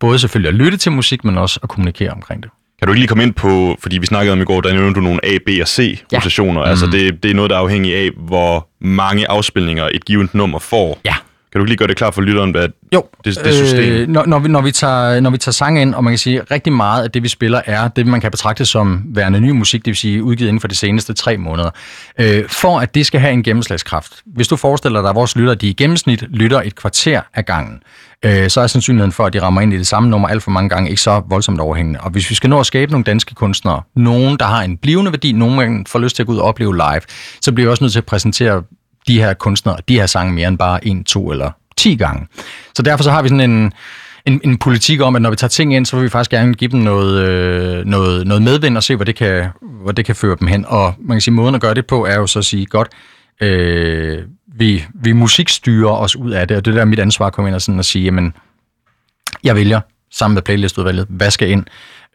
både 0.00 0.18
selvfølgelig 0.18 0.48
at 0.48 0.54
lytte 0.54 0.78
til 0.78 0.92
musik, 0.92 1.24
men 1.24 1.38
også 1.38 1.60
at 1.62 1.68
kommunikere 1.68 2.10
omkring 2.10 2.42
det. 2.42 2.50
Kan 2.82 2.86
du 2.86 2.92
ikke 2.92 3.00
lige 3.00 3.08
komme 3.08 3.22
ind 3.24 3.34
på, 3.34 3.76
fordi 3.82 3.98
vi 3.98 4.06
snakkede 4.06 4.32
om 4.32 4.40
i 4.40 4.44
går, 4.44 4.60
der 4.60 4.72
nævnte 4.72 5.00
du 5.00 5.04
nogle 5.04 5.24
A, 5.24 5.38
B 5.46 5.48
og 5.60 5.68
C 5.68 5.98
Ja. 6.12 6.16
rotationer. 6.16 6.60
Ja. 6.60 6.68
Altså 6.68 6.86
det, 6.86 7.22
det 7.22 7.30
er 7.30 7.34
noget, 7.34 7.50
der 7.50 7.56
er 7.56 7.60
afhængig 7.60 7.96
af, 7.96 8.10
hvor 8.16 8.68
mange 8.80 9.30
afspilninger 9.30 9.88
et 9.92 10.04
givet 10.04 10.34
nummer 10.34 10.58
får. 10.58 11.00
Ja. 11.04 11.14
Kan 11.52 11.58
du 11.58 11.64
lige 11.64 11.76
gøre 11.76 11.88
det 11.88 11.96
klart 11.96 12.14
for 12.14 12.22
lytteren, 12.22 12.50
hvad 12.50 12.68
Jo, 12.94 13.04
det, 13.24 13.44
det 13.44 13.54
system? 13.54 13.92
Øh, 13.92 14.08
når, 14.08 14.26
når, 14.26 14.38
vi, 14.38 14.48
når, 14.48 14.60
vi 14.60 14.70
tager, 14.72 15.20
når 15.20 15.30
vi 15.30 15.38
tager 15.38 15.52
sang 15.52 15.80
ind, 15.80 15.94
og 15.94 16.04
man 16.04 16.12
kan 16.12 16.18
sige, 16.18 16.40
at 16.40 16.50
rigtig 16.50 16.72
meget 16.72 17.04
af 17.04 17.10
det, 17.10 17.22
vi 17.22 17.28
spiller, 17.28 17.60
er 17.66 17.88
det, 17.88 18.06
man 18.06 18.20
kan 18.20 18.30
betragte 18.30 18.64
som 18.66 19.02
værende 19.06 19.40
ny 19.40 19.50
musik, 19.50 19.80
det 19.80 19.86
vil 19.86 19.96
sige 19.96 20.22
udgivet 20.22 20.48
inden 20.48 20.60
for 20.60 20.68
de 20.68 20.74
seneste 20.74 21.14
tre 21.14 21.36
måneder. 21.36 21.70
Øh, 22.18 22.48
for 22.48 22.80
at 22.80 22.94
det 22.94 23.06
skal 23.06 23.20
have 23.20 23.32
en 23.32 23.42
gennemslagskraft. 23.42 24.12
Hvis 24.26 24.48
du 24.48 24.56
forestiller 24.56 25.00
dig, 25.00 25.10
at 25.10 25.16
vores 25.16 25.36
lytter, 25.36 25.54
de 25.54 25.68
i 25.68 25.72
gennemsnit 25.72 26.24
lytter 26.30 26.62
et 26.64 26.74
kvarter 26.74 27.20
af 27.34 27.46
gangen, 27.46 27.82
øh, 28.24 28.50
så 28.50 28.60
er 28.60 28.66
sandsynligheden 28.66 29.12
for, 29.12 29.26
at 29.26 29.32
de 29.32 29.42
rammer 29.42 29.60
ind 29.60 29.72
i 29.72 29.78
det 29.78 29.86
samme 29.86 30.08
nummer 30.08 30.28
alt 30.28 30.42
for 30.42 30.50
mange 30.50 30.68
gange, 30.68 30.90
ikke 30.90 31.02
så 31.02 31.22
voldsomt 31.28 31.60
overhængende. 31.60 32.00
Og 32.00 32.10
hvis 32.10 32.30
vi 32.30 32.34
skal 32.34 32.50
nå 32.50 32.60
at 32.60 32.66
skabe 32.66 32.92
nogle 32.92 33.04
danske 33.04 33.34
kunstnere, 33.34 33.82
nogen, 33.96 34.36
der 34.38 34.44
har 34.44 34.62
en 34.62 34.76
blivende 34.76 35.12
værdi, 35.12 35.32
nogen, 35.32 35.56
man 35.56 35.86
får 35.88 35.98
lyst 35.98 36.16
til 36.16 36.22
at 36.22 36.26
gå 36.26 36.32
ud 36.32 36.38
og 36.38 36.44
opleve 36.44 36.76
live, 36.76 37.00
så 37.40 37.52
bliver 37.52 37.66
vi 37.66 37.70
også 37.70 37.84
nødt 37.84 37.92
til 37.92 38.00
at 38.00 38.06
præsentere 38.06 38.62
de 39.08 39.18
her 39.18 39.34
kunstnere, 39.34 39.76
de 39.88 39.94
her 39.94 40.06
sange 40.06 40.32
mere 40.32 40.48
end 40.48 40.58
bare 40.58 40.86
en, 40.86 41.04
to 41.04 41.30
eller 41.30 41.50
10 41.76 41.96
gange. 41.96 42.26
Så 42.74 42.82
derfor 42.82 43.04
så 43.04 43.10
har 43.10 43.22
vi 43.22 43.28
sådan 43.28 43.50
en, 43.50 43.72
en, 44.26 44.40
en 44.44 44.58
politik 44.58 45.00
om, 45.00 45.16
at 45.16 45.22
når 45.22 45.30
vi 45.30 45.36
tager 45.36 45.48
ting 45.48 45.74
ind, 45.74 45.86
så 45.86 45.96
vil 45.96 46.04
vi 46.04 46.08
faktisk 46.08 46.30
gerne 46.30 46.54
give 46.54 46.70
dem 46.70 46.80
noget, 46.80 47.28
øh, 47.28 47.84
noget, 47.84 48.26
noget 48.26 48.42
medvind 48.42 48.76
og 48.76 48.82
se, 48.82 48.96
hvor 48.96 49.04
det, 49.04 49.16
kan, 49.16 49.48
hvor 49.82 49.92
det 49.92 50.04
kan 50.04 50.16
føre 50.16 50.36
dem 50.40 50.48
hen. 50.48 50.64
Og 50.68 50.94
man 50.98 51.14
kan 51.14 51.20
sige, 51.20 51.34
måden 51.34 51.54
at 51.54 51.60
gøre 51.60 51.74
det 51.74 51.86
på 51.86 52.06
er 52.06 52.14
jo 52.14 52.26
så 52.26 52.38
at 52.38 52.44
sige, 52.44 52.66
godt, 52.66 52.88
øh, 53.40 54.22
vi, 54.54 54.84
vi 54.94 55.12
musikstyrer 55.12 55.92
os 55.92 56.16
ud 56.16 56.30
af 56.30 56.48
det, 56.48 56.56
og 56.56 56.64
det 56.64 56.70
er 56.70 56.78
der 56.78 56.84
mit 56.84 57.00
ansvar 57.00 57.26
at 57.26 57.32
komme 57.32 57.48
ind 57.48 57.54
og, 57.54 57.62
sådan 57.62 57.78
at 57.78 57.84
sige, 57.84 58.04
jamen, 58.04 58.34
jeg 59.44 59.56
vælger 59.56 59.80
sammen 60.10 60.34
med 60.34 60.42
playlistudvalget, 60.42 61.06
hvad 61.08 61.30
skal 61.30 61.50
ind. 61.50 61.64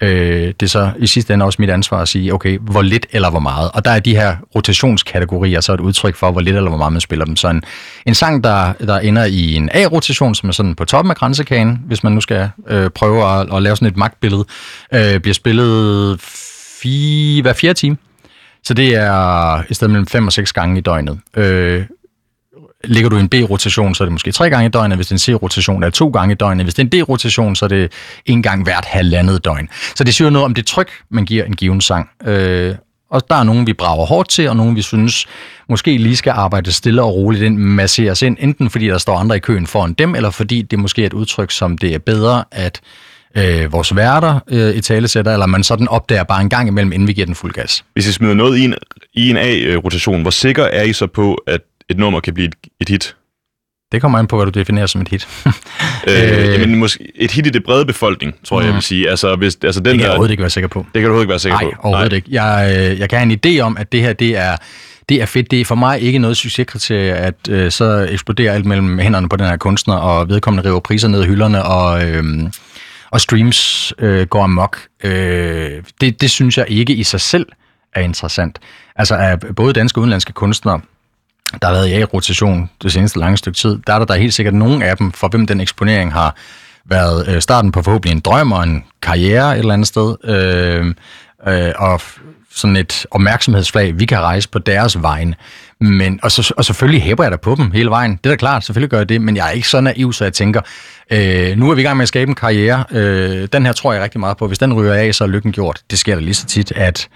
Øh, 0.02 0.54
det 0.60 0.64
er 0.64 0.68
så 0.68 0.92
i 1.00 1.08
sidste 1.08 1.34
ende 1.34 1.46
også 1.46 1.62
mit 1.62 1.70
ansvar 1.70 2.02
at 2.02 2.08
sige, 2.08 2.34
okay, 2.34 2.58
hvor 2.62 2.82
lidt 2.82 3.06
eller 3.12 3.30
hvor 3.30 3.40
meget. 3.40 3.72
Og 3.74 3.86
der 3.86 3.92
er 3.92 4.00
de 4.00 4.16
her 4.16 4.36
rotationskategorier 4.56 5.62
så 5.62 5.74
et 5.74 5.80
udtryk 5.80 6.16
for, 6.16 6.32
hvor 6.32 6.42
lidt 6.42 6.56
eller 6.56 6.70
hvor 6.70 6.78
meget 6.78 6.94
man 6.94 7.02
spiller 7.02 7.26
dem. 7.26 7.36
Så 7.36 7.50
en, 7.50 7.64
en 8.06 8.16
sang, 8.16 8.44
der, 8.44 8.74
der 8.74 9.00
ender 9.00 9.26
i 9.26 9.54
en 9.54 9.70
A-rotation, 9.74 10.36
som 10.36 10.50
er 10.50 10.54
sådan 10.54 10.76
på 10.76 10.86
toppen 10.86 11.12
af 11.12 11.18
grænsekagen, 11.18 11.82
hvis 11.86 12.04
man 12.04 12.14
nu 12.14 12.22
skal 12.22 12.50
øh, 12.68 12.90
prøve 12.90 13.26
at, 13.26 13.56
at 13.56 13.64
lave 13.64 13.76
sådan 13.76 13.88
et 13.88 13.98
magtbillede, 13.98 14.46
øh, 14.94 15.20
bliver 15.20 15.34
spillet 15.34 16.22
fire, 16.82 17.42
hver 17.42 17.54
fjerde 17.54 17.80
time. 17.80 17.98
Så 18.64 18.74
det 18.74 18.96
er 18.96 19.64
i 19.70 19.74
stedet 19.74 19.92
mellem 19.92 20.08
fem 20.08 20.28
og 20.28 20.34
seks 20.34 20.54
gange 20.54 20.78
i 20.78 20.82
døgnet. 20.82 21.20
Øh, 21.38 21.86
ligger 22.84 23.10
du 23.10 23.18
i 23.18 23.20
en 23.20 23.30
B-rotation, 23.30 23.96
så 23.96 24.04
er 24.04 24.06
det 24.06 24.12
måske 24.12 24.32
tre 24.32 24.50
gange 24.50 24.66
i 24.66 24.70
døgnet. 24.70 24.98
Hvis 24.98 25.08
det 25.08 25.12
er 25.12 25.16
en 25.16 25.40
C-rotation, 25.40 25.84
er 25.84 25.88
det 25.88 25.94
to 25.94 26.10
gange 26.10 26.32
i 26.32 26.36
døgnet. 26.36 26.66
Hvis 26.66 26.74
det 26.74 26.94
er 26.94 26.98
en 26.98 27.04
D-rotation, 27.04 27.56
så 27.56 27.66
er 27.66 27.70
det 27.70 27.92
en 28.26 28.44
gang 28.44 28.63
hvert 28.63 28.86
halvandet 28.86 29.46
døgn. 29.46 29.70
Så 29.96 30.04
det 30.04 30.13
siger 30.13 30.30
noget 30.30 30.46
om 30.46 30.54
det 30.54 30.66
tryk, 30.66 30.92
man 31.10 31.26
giver 31.26 31.46
en 31.46 31.56
given 31.56 31.82
sang. 31.82 32.10
Øh, 32.26 32.76
og 33.12 33.22
der 33.30 33.36
er 33.36 33.44
nogen, 33.44 33.68
vi 33.68 33.74
brager 33.74 34.06
hårdt 34.06 34.30
til, 34.30 34.50
og 34.50 34.56
nogen, 34.56 34.76
vi 34.76 34.82
synes 34.82 35.26
måske 35.70 35.98
lige 35.98 36.16
skal 36.16 36.32
arbejde 36.32 36.72
stille 36.72 37.02
og 37.02 37.13
roligt 37.16 37.44
ind, 37.44 37.58
masseres 37.58 38.22
ind, 38.22 38.38
enten 38.40 38.70
fordi 38.70 38.88
der 38.88 38.98
står 38.98 39.18
andre 39.18 39.36
i 39.36 39.40
køen 39.40 39.68
foran 39.68 39.94
dem, 39.94 40.16
eller 40.16 40.30
fordi 40.30 40.62
det 40.62 40.80
måske 40.80 41.02
er 41.02 41.06
et 41.06 41.13
udtryk, 41.13 41.52
som 41.52 41.78
det 41.78 41.94
er 41.94 42.00
bedre, 42.00 42.44
at 42.52 42.82
øh, 43.38 43.74
vores 43.74 43.96
værter 43.96 44.40
øh, 44.48 44.76
i 44.76 44.82
talesætter, 44.82 45.34
eller 45.34 45.46
man 45.46 45.63
sådan 45.63 45.88
opdager 45.88 46.24
bare 46.24 46.42
en 46.42 46.50
gang 46.50 46.68
imellem, 46.68 46.92
inden 46.92 47.08
vi 47.08 47.13
giver 47.13 47.26
den 47.26 47.36
fuld 47.36 47.54
gas. 47.54 47.84
Hvis 47.94 48.08
I 48.08 48.12
smider 48.12 48.34
noget 48.34 48.58
i 48.58 48.63
en, 48.63 48.76
i 49.13 49.30
en 49.30 49.38
A-rotation, 49.38 50.16
øh, 50.16 50.22
hvor 50.22 50.32
sikker 50.32 50.63
er 50.63 50.84
I 50.84 50.94
så 50.94 51.08
på, 51.08 51.34
at 51.48 51.62
et 51.89 51.97
nummer 51.97 52.19
kan 52.19 52.34
blive 52.34 52.47
et, 52.47 52.56
et 52.82 52.89
hit? 52.89 53.15
Det 53.91 54.02
kommer 54.02 54.19
an 54.19 54.28
på, 54.28 54.36
hvad 54.36 54.45
du 54.52 54.60
definerer 54.60 54.86
som 54.86 55.02
et 55.02 55.08
hit. 55.08 55.28
Øh, 56.08 56.54
jamen, 56.54 56.76
måske 56.76 57.12
et 57.15 57.32
hit 57.32 57.47
i 57.47 57.50
det 57.50 57.63
brede 57.63 57.86
befolkning, 57.86 58.36
tror 58.43 58.60
jeg, 58.60 58.65
jeg 58.67 58.73
vil 58.73 58.84
sige. 58.84 59.10
Altså, 59.10 59.36
hvis, 59.36 59.58
altså 59.63 59.80
den 59.80 59.86
det 59.86 59.93
kan 59.93 60.00
jeg 60.00 60.06
der, 60.06 60.10
overhovedet 60.10 60.32
ikke 60.32 60.41
være 60.41 60.50
sikker 60.50 60.67
på. 60.67 60.80
det 60.80 60.93
kan 60.93 61.02
du 61.02 61.08
overhovedet 61.08 61.23
ikke 61.23 61.30
være 61.30 61.39
sikker 61.39 61.60
Nej, 61.60 61.71
på. 61.73 61.80
overhovedet 61.88 62.15
ikke. 62.15 62.28
Jeg, 62.32 62.76
øh, 62.91 63.00
jeg 63.00 63.10
kan 63.10 63.19
have 63.19 63.32
en 63.32 63.39
idé 63.45 63.60
om, 63.60 63.78
at 63.78 63.91
det 63.91 64.02
her 64.02 64.13
det 64.13 64.38
er, 64.38 64.58
det 65.10 65.21
er 65.21 65.26
fedt. 65.26 65.52
Det 65.52 65.62
er 65.62 65.65
for 65.65 65.76
mig 65.76 66.02
ikke 66.02 66.19
noget 66.19 66.38
succeskriterie, 66.38 67.13
at 67.13 67.36
øh, 67.50 67.71
så 67.71 68.08
eksploderer 68.12 68.54
alt 68.54 68.65
mellem 68.65 69.00
hænderne 69.00 69.30
på 69.30 69.36
den 69.36 69.45
her 69.45 69.58
kunstner, 69.58 69.95
og 69.95 70.30
vedkommende 70.30 70.69
river 70.69 70.80
priser 70.80 71.08
ned 71.08 71.23
i 71.23 71.28
hylderne, 71.28 71.63
og, 71.63 72.06
øh, 72.06 72.23
og 73.12 73.21
streams 73.21 73.93
øh, 74.00 74.28
går 74.28 74.43
amok. 74.43 74.80
Øh, 75.04 75.71
det, 76.02 76.21
det 76.21 76.30
synes 76.30 76.58
jeg 76.58 76.65
ikke 76.69 76.93
i 76.93 77.04
sig 77.04 77.21
selv 77.21 77.45
er 77.93 78.02
interessant. 78.02 78.60
Altså, 78.95 79.15
af 79.15 79.39
både 79.56 79.73
danske 79.73 79.97
og 79.97 80.02
udenlandske 80.02 80.34
kunstnere, 80.34 80.82
der 81.62 81.68
har 81.68 81.74
været 81.74 81.88
i 81.88 81.94
A-rotation 81.94 82.70
det 82.84 82.92
seneste 82.92 83.20
lange 83.20 83.38
stykke 83.38 83.58
tid, 83.58 83.80
der 83.88 83.94
er 83.94 83.98
der, 84.00 84.06
der 84.06 84.14
er 84.14 84.20
helt 84.20 84.34
sikkert 84.34 84.54
nogen 84.54 84.82
af 84.82 84.98
dem, 84.98 85.12
for 85.12 85.28
hvem 85.28 85.48
den 85.48 85.62
eksponering 85.62 86.14
har 86.14 86.36
været 86.86 87.28
øh, 87.28 87.42
starten 87.42 87.72
på 87.72 87.82
forhåbentlig 87.82 88.12
en 88.12 88.20
drøm 88.20 88.52
og 88.52 88.64
en 88.64 88.84
karriere 89.02 89.54
et 89.54 89.60
eller 89.60 89.74
andet 89.74 89.88
sted, 89.88 90.16
øh, 90.24 90.94
øh, 91.48 91.74
og 91.78 92.02
sådan 92.52 92.76
et 92.76 93.06
opmærksomhedsflag, 93.12 94.00
vi 94.00 94.06
kan 94.06 94.20
rejse 94.20 94.50
på 94.50 94.60
deres 94.60 95.02
vegne. 95.02 95.36
Men, 95.80 96.20
og, 96.24 96.32
så, 96.32 96.54
og 96.58 96.66
selvfølgelig 96.66 97.02
hæber 97.02 97.24
jeg 97.24 97.32
da 97.32 97.38
på 97.38 97.56
dem 97.56 97.72
hele 97.72 97.90
vejen. 97.90 98.12
Det 98.12 98.26
er 98.26 98.30
da 98.30 98.36
klart, 98.36 98.64
selvfølgelig 98.64 98.90
gør 98.90 98.98
jeg 98.98 99.10
det, 99.10 99.22
men 99.22 99.36
jeg 99.36 99.48
er 99.48 99.52
ikke 99.52 99.68
så 99.68 99.82
naiv, 99.82 100.14
så 100.14 100.24
jeg 100.24 100.34
tænker, 100.34 100.62
øh, 101.12 101.58
nu 101.58 101.72
er 101.72 101.76
vi 101.76 101.82
i 101.82 101.84
gang 101.84 101.98
med 101.98 102.04
at 102.04 102.08
skabe 102.08 102.30
en 102.30 102.36
karriere. 102.36 102.84
Øh, 102.92 103.48
den 103.54 103.66
her 103.66 103.74
tror 103.74 103.94
jeg 103.94 104.04
rigtig 104.04 104.20
meget 104.20 104.38
på. 104.38 104.48
Hvis 104.48 104.60
den 104.60 104.74
ryger 104.74 104.94
af, 104.94 105.16
så 105.16 105.24
er 105.24 105.28
lykken 105.28 105.52
gjort. 105.52 105.82
Det 105.92 106.00
sker 106.00 106.16
da 106.16 106.22
lige 106.22 106.34
så 106.34 106.46
tit, 106.46 106.72
at 106.72 107.08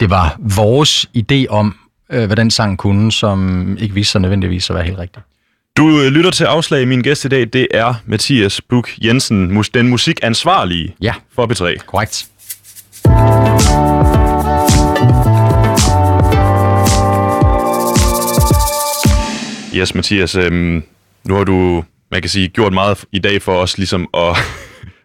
det 0.00 0.10
var 0.10 0.36
vores 0.38 1.06
idé 1.16 1.46
om, 1.48 1.74
øh, 2.12 2.26
hvad 2.26 2.36
den 2.36 2.50
sang 2.50 2.78
kunne, 2.78 3.12
som 3.12 3.76
ikke 3.80 3.94
viste 3.94 4.12
sig 4.12 4.20
nødvendigvis 4.20 4.70
at 4.70 4.76
være 4.76 4.84
helt 4.84 4.98
rigtig. 4.98 5.22
Du 5.76 6.00
øh, 6.00 6.06
lytter 6.06 6.30
til 6.30 6.44
afslag. 6.44 6.88
Min 6.88 7.02
gæst 7.02 7.24
i 7.24 7.28
dag, 7.28 7.40
det 7.52 7.66
er 7.70 7.94
Mathias 8.06 8.60
Buk 8.60 8.90
Jensen, 9.04 9.64
den 9.74 9.88
musikansvarlige 9.88 10.94
Ja. 11.02 11.14
for 11.34 11.46
P3. 11.46 11.84
Korrekt. 11.86 12.26
Yes, 19.74 19.94
Mathias, 19.94 20.34
øhm, 20.34 20.82
nu 21.24 21.34
har 21.34 21.44
du, 21.44 21.84
man 22.10 22.20
kan 22.20 22.28
sige, 22.30 22.48
gjort 22.48 22.72
meget 22.72 23.04
i 23.12 23.18
dag 23.18 23.42
for 23.42 23.54
os 23.54 23.78
ligesom 23.78 24.08
at, 24.14 24.36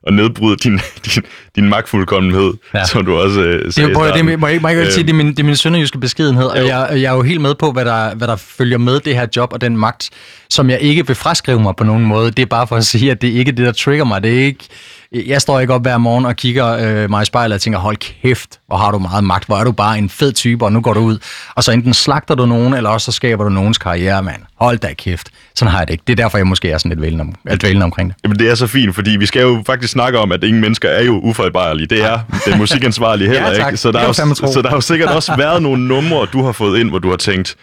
at 0.08 0.14
nedbryde 0.14 0.56
din, 0.56 0.80
din, 1.06 1.24
din 1.56 1.70
magtfuldkommenhed, 1.70 2.54
ja. 2.74 2.86
Som 2.86 3.06
du 3.06 3.16
også 3.16 3.42
øh, 3.42 3.66
Det, 3.66 3.74
sagde 3.74 3.92
i 3.92 3.94
prøv, 3.94 4.08
det 4.14 4.40
må 4.40 4.48
jeg 4.48 4.62
må 4.62 4.68
jeg 4.68 4.80
ikke 4.80 4.94
sige, 4.94 5.04
det 5.04 5.10
er 5.10 5.14
min, 5.14 5.28
det 5.28 5.40
er 5.40 5.44
min 5.44 5.56
sønderjyske 5.56 6.00
beskedenhed, 6.00 6.46
og 6.46 6.58
jeg, 6.58 6.90
jeg 6.92 7.04
er 7.04 7.16
jo 7.16 7.22
helt 7.22 7.42
med 7.42 7.56
på, 7.56 7.72
hvad 7.72 7.86
der, 7.86 8.16
hvad 8.16 8.28
der 8.28 8.36
følger 8.36 8.78
med 8.78 9.00
det 9.00 9.16
her 9.16 9.28
job 9.36 9.54
og 9.54 9.62
den 9.62 9.78
magt, 9.78 10.10
som 10.50 10.70
jeg 10.70 10.80
ikke 10.82 11.08
vil 11.08 11.16
fraskrive 11.16 11.60
mig 11.62 11.76
på 11.76 11.84
nogen 11.84 12.06
måde. 12.06 12.32
Det 12.32 12.42
er 12.42 12.46
bare 12.46 12.68
for 12.68 12.76
at 12.76 12.86
sige, 12.86 13.12
at 13.12 13.22
det 13.22 13.30
er 13.30 13.34
ikke 13.40 13.52
det, 13.52 13.66
der 13.66 13.72
trigger 13.72 14.06
mig. 14.06 14.24
Det 14.24 14.40
er 14.42 14.46
ikke, 14.46 14.66
jeg 15.14 15.42
står 15.42 15.60
ikke 15.60 15.74
op 15.74 15.82
hver 15.82 15.98
morgen 15.98 16.26
og 16.26 16.36
kigger 16.36 16.68
øh, 16.68 17.10
mig 17.10 17.22
i 17.22 17.26
spejlet 17.26 17.56
og 17.56 17.62
tænker, 17.62 17.80
hold 17.80 17.98
kæft, 17.98 18.60
hvor 18.68 18.78
har 18.78 18.92
du 18.92 19.00
meget 19.00 19.24
magt, 19.24 19.46
hvor 19.46 19.58
er 19.58 19.64
du 19.64 19.72
bare 19.72 19.98
en 19.98 20.10
fed 20.10 20.34
type, 20.34 20.66
og 20.66 20.72
nu 20.72 20.82
går 20.82 20.94
du 20.94 21.00
ud. 21.00 21.18
Og 21.56 21.64
så 21.64 21.72
enten 21.72 21.94
slagter 21.94 22.36
du 22.36 22.46
nogen, 22.46 22.74
eller 22.74 22.90
også 22.90 23.06
så 23.06 23.12
skaber 23.12 23.44
du 23.44 23.50
nogens 23.50 23.78
karriere, 23.78 24.24
mand. 24.24 24.42
Hold 24.60 24.78
da 24.78 24.94
kæft. 24.94 25.30
Sådan 25.56 25.72
har 25.72 25.80
jeg 25.80 25.88
det 25.88 25.94
ikke. 25.94 26.04
Det 26.08 26.14
er 26.14 26.24
derfor, 26.24 26.38
jeg 26.38 26.48
måske 26.48 26.72
er 26.72 26.78
sådan 26.78 26.90
lidt 26.90 27.02
vælende, 27.02 27.22
om, 27.22 27.36
lidt 27.50 27.64
vælende 27.64 27.84
omkring 27.84 28.10
det. 28.10 28.18
Jamen, 28.24 28.40
det 28.40 28.50
er 28.52 28.56
så 28.56 28.68
fint, 28.68 28.96
fordi 28.96 29.12
vi 29.12 29.26
skal 29.26 29.42
jo 29.42 29.64
faktisk 29.66 29.94
snakke 29.94 30.20
om, 30.20 30.32
at 30.32 30.44
ingen 30.44 30.62
mennesker 30.62 30.90
er 30.90 31.04
jo 31.04 31.20
ufejlbarlige. 31.20 31.88
Det 31.88 32.04
er 32.04 32.20
den 32.46 32.58
musikansvarlige 32.58 33.30
heller 33.30 33.50
Ja, 33.52 33.58
tak. 33.58 33.72
ikke. 33.72 33.78
Så 33.78 33.92
der, 33.92 34.00
er 34.00 34.08
jo, 34.08 34.14
så 34.14 34.62
der 34.64 34.70
har 34.70 34.78
jo 34.78 34.82
sikkert 34.82 35.10
også 35.10 35.36
været 35.38 35.62
nogle 35.62 35.88
numre, 35.88 36.28
du 36.34 36.44
har 36.44 36.52
fået 36.52 36.80
ind, 36.80 36.90
hvor 36.90 37.00
du 37.00 37.10
har 37.10 37.18
tænkt, 37.18 37.56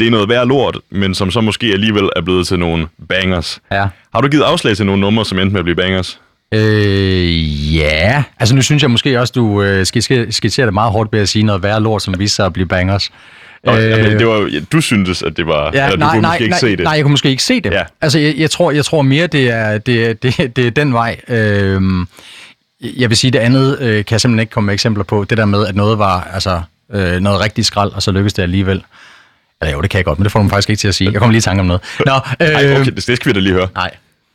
det 0.00 0.06
er 0.06 0.10
noget 0.10 0.28
værd 0.28 0.46
lort, 0.46 0.78
men 0.90 1.14
som 1.14 1.30
så 1.30 1.40
måske 1.40 1.66
alligevel 1.66 2.08
er 2.16 2.22
blevet 2.22 2.46
til 2.46 2.58
nogle 2.58 2.86
bangers. 3.08 3.60
Ja. 3.72 3.86
Har 4.14 4.20
du 4.20 4.28
givet 4.28 4.42
afslag 4.42 4.76
til 4.76 4.86
nogle 4.86 5.00
numre, 5.00 5.24
som 5.24 5.38
endte 5.38 5.52
med 5.52 5.60
at 5.60 5.64
blive 5.64 5.76
bangers? 5.76 6.20
Øh, 6.54 7.74
ja. 7.76 8.22
Altså 8.40 8.54
nu 8.54 8.62
synes 8.62 8.82
jeg 8.82 8.90
måske 8.90 9.20
også, 9.20 9.32
du 9.36 9.62
øh, 9.62 9.86
skitserer 10.30 10.66
det 10.66 10.74
meget 10.74 10.92
hårdt 10.92 11.12
ved 11.12 11.20
at 11.20 11.28
sige 11.28 11.42
noget 11.42 11.62
værre 11.62 11.82
lort, 11.82 12.02
som 12.02 12.18
viste 12.18 12.36
sig 12.36 12.46
at 12.46 12.52
blive 12.52 12.66
bangers. 12.66 13.10
Nå, 13.64 13.76
øh, 13.76 13.90
jamen, 13.90 14.18
det 14.18 14.26
var, 14.26 14.48
ja, 14.52 14.60
du 14.72 14.80
syntes, 14.80 15.22
at 15.22 15.36
det 15.36 15.46
var... 15.46 15.70
Ja, 15.74 15.84
eller 15.84 15.96
du 15.96 16.00
nej, 16.00 16.10
kunne 16.10 16.22
nej, 16.22 16.30
måske 16.30 16.44
ikke 16.44 16.50
nej, 16.50 16.60
se 16.60 16.70
det. 16.70 16.80
nej, 16.80 16.92
jeg 16.92 17.02
kunne 17.02 17.10
måske 17.10 17.30
ikke 17.30 17.42
se 17.42 17.60
det. 17.60 17.72
Ja. 17.72 17.82
Altså, 18.00 18.18
jeg, 18.18 18.34
jeg, 18.36 18.50
tror, 18.50 18.70
jeg 18.70 18.84
tror 18.84 19.02
mere, 19.02 19.26
det 19.26 19.50
er, 19.50 19.78
det, 19.78 20.22
det, 20.22 20.56
det 20.56 20.66
er 20.66 20.70
den 20.70 20.92
vej. 20.92 21.20
Øhm, 21.28 22.08
jeg 22.80 23.10
vil 23.10 23.16
sige, 23.16 23.30
det 23.30 23.38
andet 23.38 23.78
øh, 23.80 24.04
kan 24.04 24.12
jeg 24.12 24.20
simpelthen 24.20 24.40
ikke 24.40 24.50
komme 24.50 24.66
med 24.66 24.74
eksempler 24.74 25.04
på. 25.04 25.24
Det 25.30 25.38
der 25.38 25.44
med, 25.44 25.66
at 25.66 25.74
noget 25.74 25.98
var 25.98 26.30
altså, 26.32 26.60
øh, 26.92 27.20
noget 27.20 27.40
rigtig 27.40 27.64
skrald, 27.64 27.92
og 27.92 28.02
så 28.02 28.12
lykkedes 28.12 28.32
det 28.32 28.42
alligevel. 28.42 28.82
Eller 29.60 29.72
jo, 29.72 29.80
det 29.80 29.90
kan 29.90 29.98
jeg 29.98 30.04
godt, 30.04 30.18
men 30.18 30.24
det 30.24 30.32
får 30.32 30.38
du 30.38 30.42
mig 30.42 30.50
faktisk 30.50 30.70
ikke 30.70 30.80
til 30.80 30.88
at 30.88 30.94
sige. 30.94 31.12
Jeg 31.12 31.20
kommer 31.20 31.32
lige 31.32 31.38
i 31.38 31.42
tanke 31.42 31.60
om 31.60 31.66
noget. 31.66 31.82
Nå, 32.06 32.14
øh, 32.40 32.48
Ej, 32.48 32.80
okay, 32.80 32.84
det, 32.84 33.06
det 33.06 33.16
skal 33.16 33.28
vi 33.28 33.32
da 33.32 33.40
lige 33.40 33.54
høre. 33.54 33.68
Nej. 33.74 33.90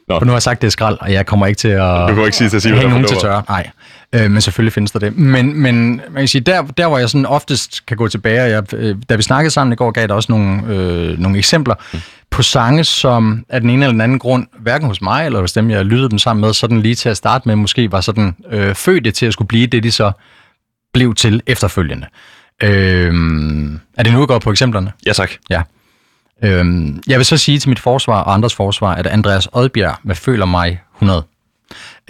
Nå. 0.10 0.20
For 0.20 0.26
nu 0.26 0.32
har 0.32 0.36
jeg 0.36 0.42
sagt, 0.42 0.62
det 0.62 0.68
er 0.68 0.72
skrald, 0.72 0.98
og 1.02 1.14
jeg 1.14 1.26
kommer 1.26 1.46
ikke 1.46 1.58
til 1.58 1.68
at, 1.68 1.80
Du 1.80 2.08
kommer 2.08 2.26
ikke 2.26 2.38
sige 2.38 2.50
til 2.50 2.56
at 2.56 2.62
sige, 2.62 2.76
hænge 2.76 2.90
nogen 2.90 3.08
til 3.08 3.18
tørre. 3.18 3.44
Nej, 3.50 3.70
øh, 4.16 4.32
men 4.32 4.42
selvfølgelig 4.42 4.74
findes 4.74 4.92
der 4.92 5.00
det. 5.00 5.18
Men, 5.18 5.62
men 5.62 5.88
man 5.96 6.22
kan 6.22 6.28
sige, 6.28 6.42
der, 6.42 6.62
der 6.62 6.88
hvor 6.88 6.98
jeg 6.98 7.10
sådan 7.10 7.26
oftest 7.26 7.86
kan 7.86 7.98
gå 7.98 8.08
tilbage, 8.08 8.42
og 8.42 8.50
jeg, 8.50 8.74
øh, 8.74 8.96
da 9.10 9.16
vi 9.16 9.22
snakkede 9.22 9.52
sammen 9.52 9.74
i 9.74 9.76
går, 9.76 9.92
gav 9.92 10.02
jeg 10.02 10.12
også 10.12 10.32
nogle, 10.32 10.64
øh, 10.68 11.20
nogle 11.20 11.38
eksempler 11.38 11.76
mm. 11.94 12.00
på 12.32 12.42
sange, 12.42 12.84
som 12.84 13.46
af 13.50 13.62
den 13.62 13.70
ene 13.70 13.86
eller 13.86 13.94
den 13.94 14.02
anden 14.02 14.20
grund, 14.20 14.48
hverken 14.60 14.88
hos 14.88 15.02
mig 15.02 15.26
eller 15.26 15.40
hos 15.40 15.52
dem, 15.52 15.70
jeg 15.70 15.86
lyttede 15.86 16.10
dem 16.10 16.20
sammen 16.20 16.42
med, 16.42 16.54
sådan 16.54 16.82
lige 16.82 16.96
til 16.96 17.10
at 17.10 17.18
starte 17.18 17.48
med, 17.48 17.56
måske 17.56 17.92
var 17.92 18.02
sådan 18.02 18.36
øh, 18.52 18.76
fødte 18.76 19.12
til 19.12 19.26
at 19.26 19.34
skulle 19.34 19.48
blive 19.48 19.68
det, 19.68 19.84
de 19.84 19.92
så 19.92 20.12
blev 20.94 21.16
til 21.16 21.42
efterfølgende. 21.48 22.08
Øh, 22.64 23.14
er 23.98 24.04
det 24.04 24.14
nu, 24.14 24.26
går 24.26 24.40
på 24.40 24.52
eksemplerne? 24.52 24.92
Ja, 25.06 25.14
tak. 25.14 25.32
Ja. 25.50 25.62
Øhm, 26.44 27.04
jeg 27.08 27.18
vil 27.18 27.26
så 27.26 27.38
sige 27.38 27.60
til 27.60 27.70
mit 27.70 27.80
forsvar 27.80 28.24
og 28.24 28.34
andres 28.34 28.56
forsvar, 28.56 28.96
at 28.96 29.08
Andreas 29.08 29.48
Odbjerg 29.52 29.98
med 30.04 30.16
Føler 30.16 30.46
mig? 30.46 30.82
100, 30.96 31.24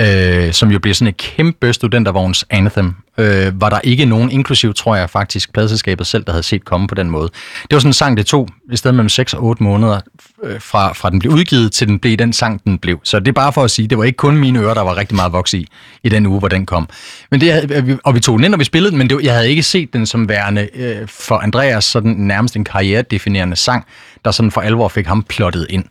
øh, 0.01 0.53
som 0.53 0.71
jo 0.71 0.79
bliver 0.79 0.95
sådan 0.95 1.07
et 1.07 1.17
kæmpe 1.17 1.73
studentervogns 1.73 2.45
anthem, 2.49 2.95
øh, 3.17 3.61
var 3.61 3.69
der 3.69 3.79
ikke 3.83 4.05
nogen, 4.05 4.31
inklusiv 4.31 4.73
tror 4.73 4.95
jeg 4.95 5.09
faktisk 5.09 5.53
pladselskabet 5.53 6.07
selv, 6.07 6.23
der 6.23 6.31
havde 6.31 6.43
set 6.43 6.65
komme 6.65 6.87
på 6.87 6.95
den 6.95 7.09
måde. 7.09 7.29
Det 7.61 7.71
var 7.71 7.79
sådan 7.79 7.89
en 7.89 7.93
sang, 7.93 8.17
det 8.17 8.25
tog 8.25 8.49
i 8.71 8.77
stedet 8.77 8.95
mellem 8.95 9.09
6 9.09 9.33
og 9.33 9.43
8 9.43 9.63
måneder, 9.63 9.99
øh, 10.43 10.61
fra, 10.61 10.93
fra 10.93 11.09
den 11.09 11.19
blev 11.19 11.31
udgivet 11.31 11.71
til 11.71 11.87
den 11.87 11.99
blev 11.99 12.17
den 12.17 12.33
sang, 12.33 12.63
den 12.63 12.77
blev. 12.77 12.99
Så 13.03 13.19
det 13.19 13.27
er 13.27 13.31
bare 13.31 13.53
for 13.53 13.63
at 13.63 13.71
sige, 13.71 13.87
det 13.87 13.97
var 13.97 14.03
ikke 14.03 14.17
kun 14.17 14.37
mine 14.37 14.59
ører, 14.59 14.73
der 14.73 14.81
var 14.81 14.97
rigtig 14.97 15.15
meget 15.15 15.33
voks 15.33 15.53
i, 15.53 15.67
i 16.03 16.09
den 16.09 16.25
uge, 16.25 16.39
hvor 16.39 16.47
den 16.47 16.65
kom. 16.65 16.89
Men 17.31 17.41
det, 17.41 17.99
og 18.03 18.15
vi 18.15 18.19
tog 18.19 18.37
den 18.37 18.45
ind, 18.45 18.53
og 18.53 18.59
vi 18.59 18.65
spillede 18.65 18.91
den, 18.91 18.97
men 18.97 19.09
det, 19.09 19.23
jeg 19.23 19.33
havde 19.33 19.49
ikke 19.49 19.63
set 19.63 19.93
den 19.93 20.05
som 20.05 20.29
værende 20.29 20.69
øh, 20.73 21.07
for 21.07 21.35
Andreas 21.35 21.85
sådan 21.85 22.11
nærmest 22.11 22.55
en 22.55 22.63
karrieredefinerende 22.63 23.55
sang, 23.55 23.85
der 24.25 24.31
sådan 24.31 24.51
for 24.51 24.61
alvor 24.61 24.87
fik 24.87 25.07
ham 25.07 25.23
plottet 25.23 25.67
ind. 25.69 25.85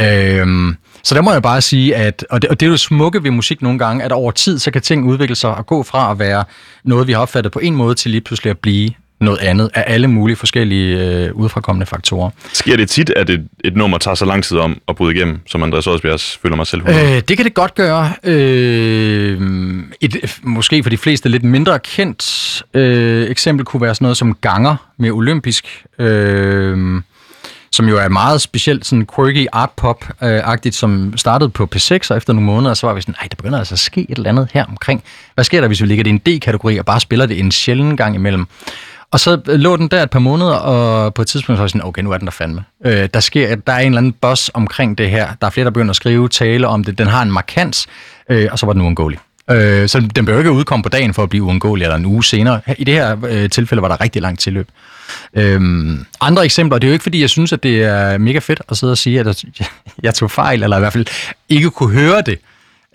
Øh, 0.00 0.74
så 1.02 1.14
der 1.14 1.22
må 1.22 1.32
jeg 1.32 1.42
bare 1.42 1.60
sige, 1.60 1.96
at, 1.96 2.26
og 2.30 2.42
det, 2.42 2.50
og 2.50 2.60
det 2.60 2.66
er 2.66 2.70
jo 2.70 2.76
smukke 2.76 3.24
ved 3.24 3.30
musik 3.30 3.53
nogle 3.62 3.78
gange, 3.78 4.04
at 4.04 4.12
over 4.12 4.30
tid, 4.30 4.58
så 4.58 4.70
kan 4.70 4.82
ting 4.82 5.06
udvikle 5.06 5.36
sig 5.36 5.54
og 5.54 5.66
gå 5.66 5.82
fra 5.82 6.10
at 6.10 6.18
være 6.18 6.44
noget, 6.84 7.06
vi 7.06 7.12
har 7.12 7.20
opfattet 7.20 7.52
på 7.52 7.58
en 7.58 7.76
måde, 7.76 7.94
til 7.94 8.10
lige 8.10 8.20
pludselig 8.20 8.50
at 8.50 8.58
blive 8.58 8.90
noget 9.20 9.38
andet 9.38 9.70
af 9.74 9.84
alle 9.86 10.08
mulige 10.08 10.36
forskellige 10.36 10.98
øh, 10.98 11.34
udefrakommende 11.34 11.86
faktorer. 11.86 12.30
Sker 12.52 12.76
det 12.76 12.90
tit, 12.90 13.10
at 13.10 13.30
et, 13.30 13.48
et 13.64 13.76
nummer 13.76 13.98
tager 13.98 14.14
så 14.14 14.24
lang 14.24 14.44
tid 14.44 14.58
om 14.58 14.80
at 14.88 14.96
bryde 14.96 15.14
igennem, 15.14 15.40
som 15.46 15.62
Andreas 15.62 15.86
Odsbjergs 15.86 16.38
føler 16.42 16.56
mig 16.56 16.66
selv 16.66 16.82
øh. 16.88 17.16
Øh, 17.16 17.22
det 17.28 17.36
kan 17.36 17.44
det 17.44 17.54
godt 17.54 17.74
gøre. 17.74 18.12
Øh, 18.24 19.40
et, 20.00 20.40
måske 20.42 20.82
for 20.82 20.90
de 20.90 20.96
fleste 20.96 21.28
lidt 21.28 21.44
mindre 21.44 21.78
kendt 21.78 22.62
øh, 22.74 23.30
eksempel 23.30 23.66
kunne 23.66 23.82
være 23.82 23.94
sådan 23.94 24.04
noget 24.04 24.16
som 24.16 24.34
Ganger 24.34 24.76
med 24.96 25.10
Olympisk, 25.10 25.84
øh, 25.98 27.00
som 27.74 27.88
jo 27.88 27.98
er 27.98 28.08
meget 28.08 28.40
specielt 28.40 28.86
sådan 28.86 29.06
quirky 29.16 29.46
art 29.52 29.70
pop-agtigt, 29.70 30.66
øh, 30.66 30.72
som 30.72 31.16
startede 31.16 31.50
på 31.50 31.68
P6, 31.74 32.10
og 32.10 32.16
efter 32.16 32.32
nogle 32.32 32.46
måneder, 32.46 32.74
så 32.74 32.86
var 32.86 32.94
vi 32.94 33.00
sådan, 33.00 33.14
nej, 33.20 33.28
der 33.30 33.36
begynder 33.36 33.58
altså 33.58 33.74
at 33.74 33.78
ske 33.78 34.06
et 34.08 34.16
eller 34.16 34.30
andet 34.30 34.48
her 34.52 34.64
omkring. 34.64 35.02
Hvad 35.34 35.44
sker 35.44 35.60
der, 35.60 35.68
hvis 35.68 35.80
vi 35.80 35.86
ligger 35.86 36.04
det 36.04 36.10
i 36.10 36.14
en 36.14 36.38
D-kategori 36.38 36.78
og 36.78 36.86
bare 36.86 37.00
spiller 37.00 37.26
det 37.26 37.40
en 37.40 37.50
sjælden 37.50 37.96
gang 37.96 38.14
imellem? 38.14 38.46
Og 39.10 39.20
så 39.20 39.40
øh, 39.48 39.60
lå 39.60 39.76
den 39.76 39.88
der 39.88 40.02
et 40.02 40.10
par 40.10 40.18
måneder, 40.18 40.54
og 40.54 41.14
på 41.14 41.22
et 41.22 41.28
tidspunkt 41.28 41.56
så 41.56 41.60
var 41.60 41.64
jeg 41.64 41.70
sådan, 41.70 41.84
okay, 41.84 42.02
nu 42.02 42.12
er 42.12 42.18
den 42.18 42.26
der 42.26 42.32
fandme. 42.32 42.64
Øh, 42.84 43.08
der, 43.14 43.20
sker, 43.20 43.54
der 43.54 43.72
er 43.72 43.78
en 43.78 43.86
eller 43.86 43.98
anden 43.98 44.12
boss 44.12 44.50
omkring 44.54 44.98
det 44.98 45.10
her. 45.10 45.28
Der 45.40 45.46
er 45.46 45.50
flere, 45.50 45.64
der 45.64 45.70
begynder 45.70 45.90
at 45.90 45.96
skrive, 45.96 46.28
tale 46.28 46.68
om 46.68 46.84
det. 46.84 46.98
Den 46.98 47.06
har 47.06 47.22
en 47.22 47.32
markans, 47.32 47.86
øh, 48.30 48.48
og 48.52 48.58
så 48.58 48.66
var 48.66 48.72
den 48.72 48.82
uundgåelig. 48.82 49.18
Øh, 49.50 49.88
så 49.88 50.00
den 50.00 50.24
behøver 50.24 50.40
ikke 50.40 50.52
udkomme 50.52 50.82
på 50.82 50.88
dagen 50.88 51.14
for 51.14 51.22
at 51.22 51.28
blive 51.28 51.42
uundgåelig, 51.42 51.84
eller 51.84 51.96
en 51.96 52.06
uge 52.06 52.24
senere. 52.24 52.60
I 52.78 52.84
det 52.84 52.94
her 52.94 53.16
øh, 53.28 53.50
tilfælde 53.50 53.82
var 53.82 53.88
der 53.88 54.00
rigtig 54.00 54.22
langt 54.22 54.40
tilløb. 54.40 54.68
Øhm, 55.36 56.04
andre 56.20 56.44
eksempler, 56.44 56.78
det 56.78 56.86
er 56.86 56.90
jo 56.90 56.92
ikke 56.92 57.02
fordi, 57.02 57.20
jeg 57.20 57.30
synes, 57.30 57.52
at 57.52 57.62
det 57.62 57.82
er 57.82 58.18
mega 58.18 58.38
fedt 58.38 58.62
at 58.68 58.76
sidde 58.76 58.90
og 58.90 58.98
sige, 58.98 59.20
at 59.20 59.44
jeg, 60.02 60.14
tog 60.14 60.30
fejl, 60.30 60.62
eller 60.62 60.76
i 60.76 60.80
hvert 60.80 60.92
fald 60.92 61.06
ikke 61.48 61.70
kunne 61.70 61.94
høre 61.94 62.22
det, 62.22 62.38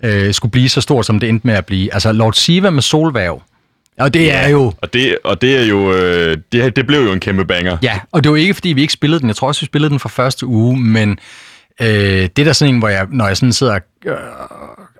øh, 0.04 0.34
skulle 0.34 0.52
blive 0.52 0.68
så 0.68 0.80
stort, 0.80 1.06
som 1.06 1.20
det 1.20 1.28
endte 1.28 1.46
med 1.46 1.54
at 1.54 1.66
blive. 1.66 1.94
Altså 1.94 2.12
Lord 2.12 2.32
Siva 2.32 2.70
med 2.70 2.82
Solværv, 2.82 3.42
og 4.00 4.14
det 4.14 4.34
er 4.34 4.48
jo... 4.48 4.72
Og 4.82 4.92
det, 4.92 5.18
og 5.24 5.42
det 5.42 5.56
er 5.56 5.64
jo, 5.64 5.94
øh, 5.94 6.36
det, 6.52 6.76
det 6.76 6.86
blev 6.86 7.00
jo 7.00 7.12
en 7.12 7.20
kæmpe 7.20 7.44
banger. 7.44 7.76
Ja, 7.82 8.00
og 8.12 8.24
det 8.24 8.32
var 8.32 8.38
ikke, 8.38 8.54
fordi 8.54 8.68
vi 8.68 8.80
ikke 8.80 8.92
spillede 8.92 9.20
den. 9.20 9.28
Jeg 9.28 9.36
tror 9.36 9.48
også, 9.48 9.60
vi 9.60 9.66
spillede 9.66 9.90
den 9.90 9.98
fra 9.98 10.08
første 10.08 10.46
uge, 10.46 10.80
men 10.80 11.18
øh, 11.80 11.88
det 11.88 12.38
er 12.38 12.44
der 12.44 12.52
sådan 12.52 12.74
en, 12.74 12.78
hvor 12.78 12.88
jeg, 12.88 13.06
når 13.10 13.26
jeg 13.26 13.36
sådan 13.36 13.52
sidder 13.52 13.74
og, 13.74 13.80
øh, 14.06 14.16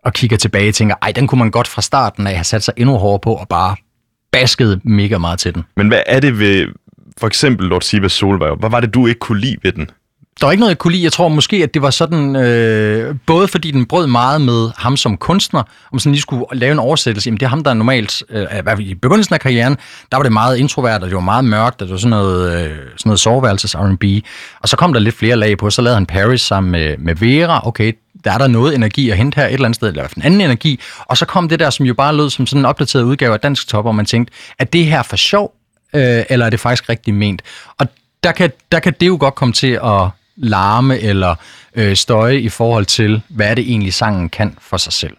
og 0.04 0.12
kigger 0.12 0.36
tilbage, 0.36 0.72
tænker, 0.72 0.94
ej, 1.02 1.12
den 1.12 1.26
kunne 1.26 1.38
man 1.38 1.50
godt 1.50 1.68
fra 1.68 1.82
starten 1.82 2.26
af 2.26 2.34
have 2.34 2.44
sat 2.44 2.62
sig 2.62 2.74
endnu 2.76 2.96
hårdere 2.96 3.20
på, 3.20 3.34
og 3.34 3.48
bare 3.48 3.76
basket 4.32 4.80
mega 4.84 5.18
meget 5.18 5.38
til 5.38 5.54
den. 5.54 5.64
Men 5.76 5.88
hvad 5.88 6.02
er 6.06 6.20
det 6.20 6.38
ved, 6.38 6.66
for 7.18 7.26
eksempel 7.26 7.66
Lord 7.66 7.82
Sivas 7.82 8.12
Solvej, 8.12 8.54
Hvad 8.54 8.70
var 8.70 8.80
det, 8.80 8.94
du 8.94 9.06
ikke 9.06 9.18
kunne 9.18 9.40
lide 9.40 9.56
ved 9.62 9.72
den? 9.72 9.90
Der 10.40 10.46
var 10.46 10.52
ikke 10.52 10.60
noget, 10.60 10.70
jeg 10.70 10.78
kunne 10.78 10.92
lide. 10.92 11.04
Jeg 11.04 11.12
tror 11.12 11.28
måske, 11.28 11.56
at 11.56 11.74
det 11.74 11.82
var 11.82 11.90
sådan, 11.90 12.36
øh, 12.36 13.14
både 13.26 13.48
fordi 13.48 13.70
den 13.70 13.86
brød 13.86 14.06
meget 14.06 14.40
med 14.40 14.70
ham 14.76 14.96
som 14.96 15.16
kunstner, 15.16 15.62
om 15.92 15.98
sådan 15.98 16.12
lige 16.12 16.22
skulle 16.22 16.44
lave 16.52 16.72
en 16.72 16.78
oversættelse. 16.78 17.28
Jamen, 17.28 17.40
det 17.40 17.46
er 17.46 17.50
ham, 17.50 17.64
der 17.64 17.70
er 17.70 17.74
normalt, 17.74 18.22
øh, 18.30 18.42
i 18.42 18.62
hvert 18.62 18.76
fald 18.76 18.86
i 18.86 18.94
begyndelsen 18.94 19.34
af 19.34 19.40
karrieren, 19.40 19.76
der 20.10 20.16
var 20.16 20.22
det 20.22 20.32
meget 20.32 20.56
introvert, 20.56 21.02
og 21.02 21.08
det 21.08 21.14
var 21.14 21.20
meget 21.20 21.44
mørkt, 21.44 21.82
og 21.82 21.88
det 21.88 21.92
var 21.92 21.98
sådan 21.98 22.10
noget, 22.10 22.52
øh, 22.52 22.70
sådan 22.70 22.80
noget 23.04 23.20
soveværelses 23.20 23.74
R&B. 23.74 24.04
Og 24.60 24.68
så 24.68 24.76
kom 24.76 24.92
der 24.92 25.00
lidt 25.00 25.14
flere 25.14 25.36
lag 25.36 25.58
på, 25.58 25.70
så 25.70 25.82
lavede 25.82 25.94
han 25.94 26.06
Paris 26.06 26.40
sammen 26.40 26.72
med, 26.72 26.96
med 26.98 27.14
Vera. 27.14 27.68
Okay, 27.68 27.92
der 28.24 28.32
er 28.32 28.38
der 28.38 28.46
noget 28.46 28.74
energi 28.74 29.10
at 29.10 29.16
hente 29.16 29.36
her 29.36 29.46
et 29.46 29.52
eller 29.52 29.64
andet 29.64 29.76
sted, 29.76 29.88
eller 29.88 30.00
i 30.00 30.02
hvert 30.02 30.10
fald 30.10 30.24
en 30.24 30.26
anden 30.26 30.40
energi. 30.40 30.80
Og 30.98 31.16
så 31.16 31.26
kom 31.26 31.48
det 31.48 31.60
der, 31.60 31.70
som 31.70 31.86
jo 31.86 31.94
bare 31.94 32.16
lød 32.16 32.30
som 32.30 32.46
sådan 32.46 32.60
en 32.60 32.66
opdateret 32.66 33.02
udgave 33.02 33.32
af 33.32 33.40
Dansk 33.40 33.68
Top, 33.68 33.86
og 33.86 33.94
man 33.94 34.06
tænkte, 34.06 34.34
at 34.58 34.72
det 34.72 34.84
her 34.84 35.02
for 35.02 35.16
sjov, 35.16 35.52
øh, 35.94 36.24
eller 36.28 36.46
er 36.46 36.50
det 36.50 36.60
faktisk 36.60 36.88
rigtig 36.88 37.14
ment? 37.14 37.42
Og 37.78 37.86
der 38.24 38.32
kan, 38.32 38.50
der 38.72 38.80
kan 38.80 38.94
det 39.00 39.06
jo 39.06 39.16
godt 39.20 39.34
komme 39.34 39.52
til 39.52 39.78
at 39.84 40.08
larme 40.36 40.98
eller 40.98 41.34
øh, 41.74 41.96
støje 41.96 42.38
i 42.38 42.48
forhold 42.48 42.86
til, 42.86 43.22
hvad 43.28 43.56
det 43.56 43.70
egentlig 43.70 43.94
sangen 43.94 44.28
kan 44.28 44.56
for 44.60 44.76
sig 44.76 44.92
selv. 44.92 45.16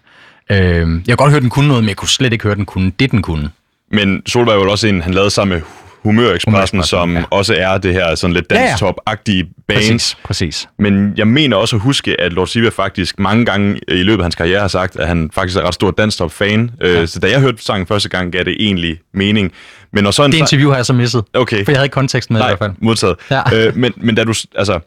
Øh, 0.50 0.58
jeg 0.58 1.04
kan 1.08 1.16
godt 1.16 1.32
høre, 1.32 1.42
den 1.42 1.50
kunne 1.50 1.68
noget, 1.68 1.84
men 1.84 1.90
jeg 1.90 1.98
kunne 1.98 2.10
slet 2.10 2.34
ikke 2.34 2.44
høre, 2.44 2.56
den 2.56 2.66
kunne 2.66 2.92
det, 3.00 3.12
den 3.12 3.22
kunne. 3.22 3.50
Men 3.92 4.22
Solvejr 4.26 4.58
var 4.58 4.64
jo 4.64 4.72
også 4.72 4.88
en, 4.88 5.02
han 5.02 5.14
lavede 5.14 5.30
sammen 5.30 5.58
med 5.58 5.62
Humørekspressen, 6.04 6.84
som 6.84 7.16
ja. 7.16 7.24
også 7.30 7.56
er 7.58 7.78
det 7.78 7.94
her 7.94 8.16
sådan 8.16 8.34
lidt 8.34 8.46
Ja, 8.52 8.62
ja. 8.62 8.68
danstop-agtige 8.68 9.54
bands. 9.68 9.88
Præcis, 9.88 10.18
præcis. 10.24 10.70
Men 10.80 11.14
jeg 11.18 11.28
mener 11.28 11.58
også 11.58 11.76
at 11.76 11.82
huske, 11.82 12.22
at 12.22 12.34
Lord 12.34 12.48
Siva 12.48 12.70
faktisk 12.70 13.20
mange 13.20 13.46
gange 13.46 13.80
i 13.88 14.04
løbet 14.04 14.20
af 14.20 14.26
hans 14.26 14.36
karriere 14.36 14.60
har 14.62 14.68
sagt, 14.68 14.96
at 14.96 15.08
han 15.08 15.30
faktisk 15.34 15.58
er 15.58 15.62
ret 15.62 15.74
stor 15.74 15.92
danstop-fan. 15.92 16.72
Ja. 16.82 16.88
Ja. 16.88 17.06
Så 17.06 17.20
da 17.20 17.30
jeg 17.30 17.40
hørte 17.42 17.64
sangen 17.64 17.88
første 17.88 18.10
gang, 18.10 18.32
gav 18.32 18.44
det 18.44 18.56
egentlig 18.60 19.00
mening. 19.14 19.52
Men 19.94 20.04
når 20.04 20.12
så 20.12 20.26
en 20.26 20.32
Det 20.32 20.38
interview 20.38 20.70
har 20.70 20.76
jeg 20.76 20.86
så 20.86 20.94
misset, 20.94 21.24
Okay. 21.34 21.66
for 21.66 21.72
jeg 21.72 21.78
havde 21.78 21.86
ikke 21.86 21.94
konteksten 21.94 22.34
med 22.34 22.42
i 22.42 22.44
Nej, 22.44 22.50
hvert 22.50 22.60
fald. 22.60 22.72
modtaget. 22.82 23.16
Ja. 23.32 23.42
Øh, 23.54 23.78
men, 23.78 23.94
men 23.98 24.16
da 24.16 24.24
du, 24.24 24.34
altså, 24.56 24.80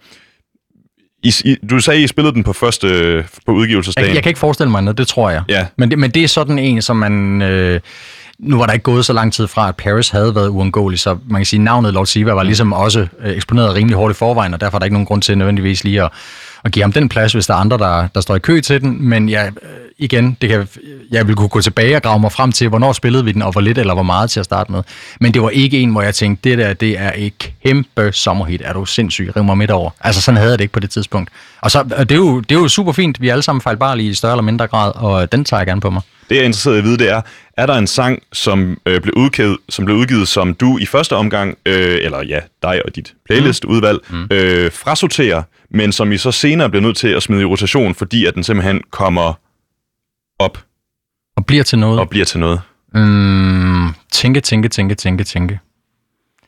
I, 1.22 1.32
I, 1.44 1.56
du 1.70 1.80
sagde, 1.80 2.02
I 2.02 2.06
spillede 2.06 2.34
den 2.34 2.44
på 2.44 2.52
første, 2.52 3.24
på 3.46 3.52
udgivelsesdagen. 3.52 4.08
Jeg, 4.08 4.14
jeg 4.14 4.22
kan 4.22 4.30
ikke 4.30 4.40
forestille 4.40 4.70
mig 4.70 4.82
noget, 4.82 4.98
det 4.98 5.08
tror 5.08 5.30
jeg. 5.30 5.42
Ja. 5.48 5.66
Men, 5.78 5.90
det, 5.90 5.98
men 5.98 6.10
det 6.10 6.24
er 6.24 6.28
sådan 6.28 6.58
en, 6.58 6.82
som 6.82 6.96
man... 6.96 7.42
Øh, 7.42 7.80
nu 8.38 8.58
var 8.58 8.66
der 8.66 8.72
ikke 8.72 8.82
gået 8.82 9.04
så 9.06 9.12
lang 9.12 9.32
tid 9.32 9.46
fra, 9.46 9.68
at 9.68 9.76
Paris 9.76 10.08
havde 10.08 10.34
været 10.34 10.48
uundgåelig, 10.48 10.98
så 11.00 11.16
man 11.30 11.40
kan 11.40 11.46
sige, 11.46 11.60
at 11.60 11.64
navnet 11.64 11.94
Lord 11.94 12.06
Siva 12.06 12.32
var 12.32 12.42
ligesom 12.42 12.72
også 12.72 13.06
øh, 13.20 13.36
eksponeret 13.36 13.74
rimelig 13.74 13.96
hårdt 13.96 14.16
i 14.16 14.18
forvejen, 14.18 14.54
og 14.54 14.60
derfor 14.60 14.76
er 14.76 14.78
der 14.78 14.84
ikke 14.84 14.94
nogen 14.94 15.06
grund 15.06 15.22
til 15.22 15.38
nødvendigvis 15.38 15.84
lige 15.84 16.02
at, 16.02 16.10
at 16.64 16.72
give 16.72 16.82
ham 16.82 16.92
den 16.92 17.08
plads, 17.08 17.32
hvis 17.32 17.46
der 17.46 17.54
er 17.54 17.58
andre, 17.58 17.78
der, 17.78 18.08
der 18.14 18.20
står 18.20 18.36
i 18.36 18.38
kø 18.38 18.60
til 18.60 18.80
den. 18.80 19.08
Men 19.08 19.28
ja, 19.28 19.46
øh, 19.46 19.52
igen, 19.98 20.36
det 20.40 20.48
kan, 20.48 20.68
jeg 21.10 21.28
vil 21.28 21.36
kunne 21.36 21.48
gå 21.48 21.60
tilbage 21.60 21.96
og 21.96 22.02
grave 22.02 22.20
mig 22.20 22.32
frem 22.32 22.52
til, 22.52 22.68
hvornår 22.68 22.92
spillede 22.92 23.24
vi 23.24 23.32
den, 23.32 23.42
og 23.42 23.52
hvor 23.52 23.60
lidt 23.60 23.78
eller 23.78 23.94
hvor 23.94 24.02
meget 24.02 24.30
til 24.30 24.40
at 24.40 24.46
starte 24.46 24.72
med. 24.72 24.82
Men 25.20 25.34
det 25.34 25.42
var 25.42 25.50
ikke 25.50 25.80
en, 25.80 25.90
hvor 25.90 26.02
jeg 26.02 26.14
tænkte, 26.14 26.50
det 26.50 26.58
der, 26.58 26.72
det 26.72 27.00
er 27.00 27.12
et 27.16 27.52
kæmpe 27.64 28.12
sommerhit. 28.12 28.62
Er 28.64 28.72
du 28.72 28.84
sindssyg? 28.84 29.32
Riv 29.36 29.44
mig 29.44 29.58
midt 29.58 29.70
over. 29.70 29.90
Altså, 30.00 30.22
sådan 30.22 30.36
havde 30.36 30.50
jeg 30.50 30.58
det 30.58 30.64
ikke 30.64 30.72
på 30.72 30.80
det 30.80 30.90
tidspunkt. 30.90 31.30
Og 31.60 31.70
så, 31.70 31.82
det 31.82 32.12
er 32.12 32.16
jo, 32.16 32.40
det 32.40 32.54
er 32.54 32.60
jo 32.60 32.68
super 32.68 32.92
fint. 32.92 33.20
Vi 33.20 33.28
er 33.28 33.32
alle 33.32 33.42
sammen 33.42 33.60
fejlbarlige 33.60 34.10
i 34.10 34.14
større 34.14 34.32
eller 34.32 34.42
mindre 34.42 34.66
grad, 34.66 34.92
og 34.94 35.32
den 35.32 35.44
tager 35.44 35.60
jeg 35.60 35.66
gerne 35.66 35.80
på 35.80 35.90
mig. 35.90 36.02
Det, 36.28 36.36
jeg 36.36 36.42
er 36.42 36.44
interesseret 36.44 36.74
i 36.74 36.78
at 36.78 36.84
vide, 36.84 36.98
det 36.98 37.10
er, 37.10 37.20
er 37.56 37.66
der 37.66 37.74
en 37.74 37.86
sang, 37.86 38.22
som, 38.32 38.78
øh, 38.86 39.00
blev, 39.00 39.14
udgivet, 39.16 39.56
som 39.68 39.84
blev 39.84 39.96
udgivet, 39.96 40.28
som 40.28 40.54
du 40.54 40.78
i 40.78 40.86
første 40.86 41.16
omgang, 41.16 41.58
øh, 41.66 41.98
eller 42.02 42.24
ja, 42.24 42.40
dig 42.62 42.82
og 42.84 42.96
dit 42.96 43.14
playlist-udvalg, 43.24 43.98
mm. 44.10 44.26
øh, 44.30 44.72
frasorterer, 44.72 45.42
men 45.70 45.92
som 45.92 46.12
I 46.12 46.18
så 46.18 46.32
senere 46.32 46.70
bliver 46.70 46.82
nødt 46.82 46.96
til 46.96 47.08
at 47.08 47.22
smide 47.22 47.42
i 47.42 47.44
rotation, 47.44 47.94
fordi 47.94 48.26
at 48.26 48.34
den 48.34 48.44
simpelthen 48.44 48.82
kommer 48.90 49.32
op 50.38 50.58
Og 51.36 51.46
bliver 51.46 51.62
til 51.64 51.78
noget. 51.78 52.00
og 52.00 52.08
bliver 52.08 52.24
til 52.24 52.40
noget? 52.40 52.60
Mm, 52.94 53.88
tænke, 54.12 54.40
tænke, 54.40 54.68
tænke, 54.68 54.94
tænke, 54.94 55.24
tænke. 55.24 55.60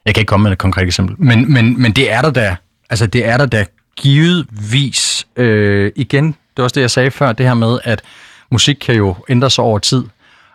Jeg 0.04 0.14
kan 0.14 0.20
ikke 0.20 0.28
komme 0.28 0.42
med 0.42 0.52
et 0.52 0.58
konkret 0.58 0.86
eksempel. 0.86 1.16
Men, 1.18 1.52
men, 1.52 1.82
men 1.82 1.92
det 1.92 2.12
er 2.12 2.22
der 2.22 2.30
da. 2.30 2.56
Altså, 2.90 3.06
det 3.06 3.26
er 3.26 3.36
der 3.36 3.46
da 3.46 3.64
givetvis. 3.96 5.26
Øh, 5.36 5.92
igen, 5.96 6.26
det 6.26 6.34
var 6.56 6.64
også 6.64 6.74
det, 6.74 6.80
jeg 6.80 6.90
sagde 6.90 7.10
før, 7.10 7.32
det 7.32 7.46
her 7.46 7.54
med, 7.54 7.78
at 7.84 8.02
musik 8.50 8.76
kan 8.80 8.94
jo 8.94 9.16
ændre 9.28 9.50
sig 9.50 9.64
over 9.64 9.78
tid. 9.78 10.04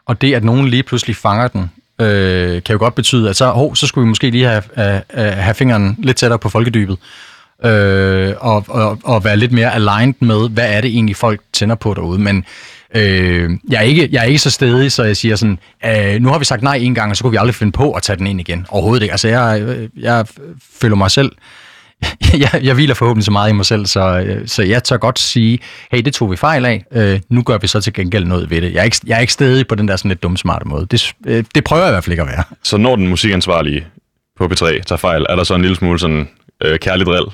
Og 0.05 0.21
det, 0.21 0.33
at 0.33 0.43
nogen 0.43 0.67
lige 0.67 0.83
pludselig 0.83 1.15
fanger 1.15 1.47
den, 1.47 1.71
øh, 2.01 2.63
kan 2.63 2.73
jo 2.73 2.79
godt 2.79 2.95
betyde, 2.95 3.29
at 3.29 3.35
så, 3.35 3.51
oh, 3.55 3.75
så 3.75 3.87
skulle 3.87 4.05
vi 4.05 4.09
måske 4.09 4.29
lige 4.29 4.47
have, 4.47 4.63
have, 4.75 5.01
have 5.31 5.53
fingeren 5.53 5.95
lidt 5.99 6.17
tættere 6.17 6.39
på 6.39 6.49
folkedybet. 6.49 6.97
Øh, 7.65 8.33
og, 8.39 8.65
og, 8.67 8.99
og 9.03 9.23
være 9.23 9.37
lidt 9.37 9.51
mere 9.51 9.73
aligned 9.73 10.15
med, 10.19 10.49
hvad 10.49 10.73
er 10.73 10.81
det 10.81 10.89
egentlig, 10.89 11.15
folk 11.15 11.41
tænder 11.53 11.75
på 11.75 11.93
derude. 11.93 12.19
Men 12.19 12.45
Øh, 12.95 13.49
jeg, 13.69 13.77
er 13.77 13.81
ikke, 13.81 14.09
jeg 14.11 14.19
er 14.19 14.25
ikke 14.25 14.39
så 14.39 14.49
stedig, 14.49 14.91
så 14.91 15.03
jeg 15.03 15.17
siger 15.17 15.35
sådan, 15.35 15.59
øh, 15.85 16.21
nu 16.21 16.29
har 16.29 16.39
vi 16.39 16.45
sagt 16.45 16.61
nej 16.61 16.75
en 16.75 16.95
gang, 16.95 17.11
og 17.11 17.17
så 17.17 17.23
kunne 17.23 17.31
vi 17.31 17.37
aldrig 17.37 17.55
finde 17.55 17.71
på 17.71 17.91
at 17.91 18.03
tage 18.03 18.17
den 18.17 18.27
ind 18.27 18.39
igen. 18.39 18.65
Overhovedet 18.69 19.03
ikke. 19.03 19.13
Altså, 19.13 19.27
jeg, 19.27 19.61
øh, 19.61 19.89
jeg 19.97 20.25
føler 20.81 20.95
mig 20.95 21.11
selv, 21.11 21.31
jeg, 22.43 22.59
jeg 22.63 22.73
hviler 22.73 22.93
forhåbentlig 22.93 23.25
så 23.25 23.31
meget 23.31 23.49
i 23.49 23.53
mig 23.53 23.65
selv, 23.65 23.85
så, 23.85 24.25
så 24.45 24.63
jeg 24.63 24.83
tør 24.83 24.97
godt 24.97 25.19
sige, 25.19 25.59
hey, 25.91 26.01
det 26.01 26.13
tog 26.13 26.31
vi 26.31 26.35
fejl 26.35 26.65
af, 26.65 26.85
øh, 26.91 27.19
nu 27.29 27.43
gør 27.43 27.57
vi 27.57 27.67
så 27.67 27.81
til 27.81 27.93
gengæld 27.93 28.25
noget 28.25 28.49
ved 28.49 28.61
det. 28.61 28.73
Jeg 28.73 28.79
er 28.79 28.83
ikke, 28.83 28.97
jeg 29.05 29.15
er 29.15 29.19
ikke 29.19 29.33
stedig 29.33 29.67
på 29.67 29.75
den 29.75 29.87
der 29.87 29.95
sådan 29.95 30.09
lidt 30.09 30.23
dumsmarte 30.23 30.67
måde. 30.67 30.85
Det, 30.91 31.13
øh, 31.27 31.43
det 31.55 31.63
prøver 31.63 31.83
jeg 31.83 31.89
i 31.89 31.93
hvert 31.93 32.03
fald 32.03 32.13
ikke 32.13 32.23
at 32.23 32.27
være. 32.27 32.43
Så 32.63 32.77
når 32.77 32.95
den 32.95 33.07
musikansvarlige 33.07 33.85
på 34.37 34.45
P3 34.45 34.65
tager 34.81 34.97
fejl, 34.97 35.25
er 35.29 35.35
der 35.35 35.43
så 35.43 35.55
en 35.55 35.61
lille 35.61 35.77
smule 35.77 35.99
sådan 35.99 36.29
øh, 36.63 36.79
kærlig 36.79 37.05
drill? 37.05 37.25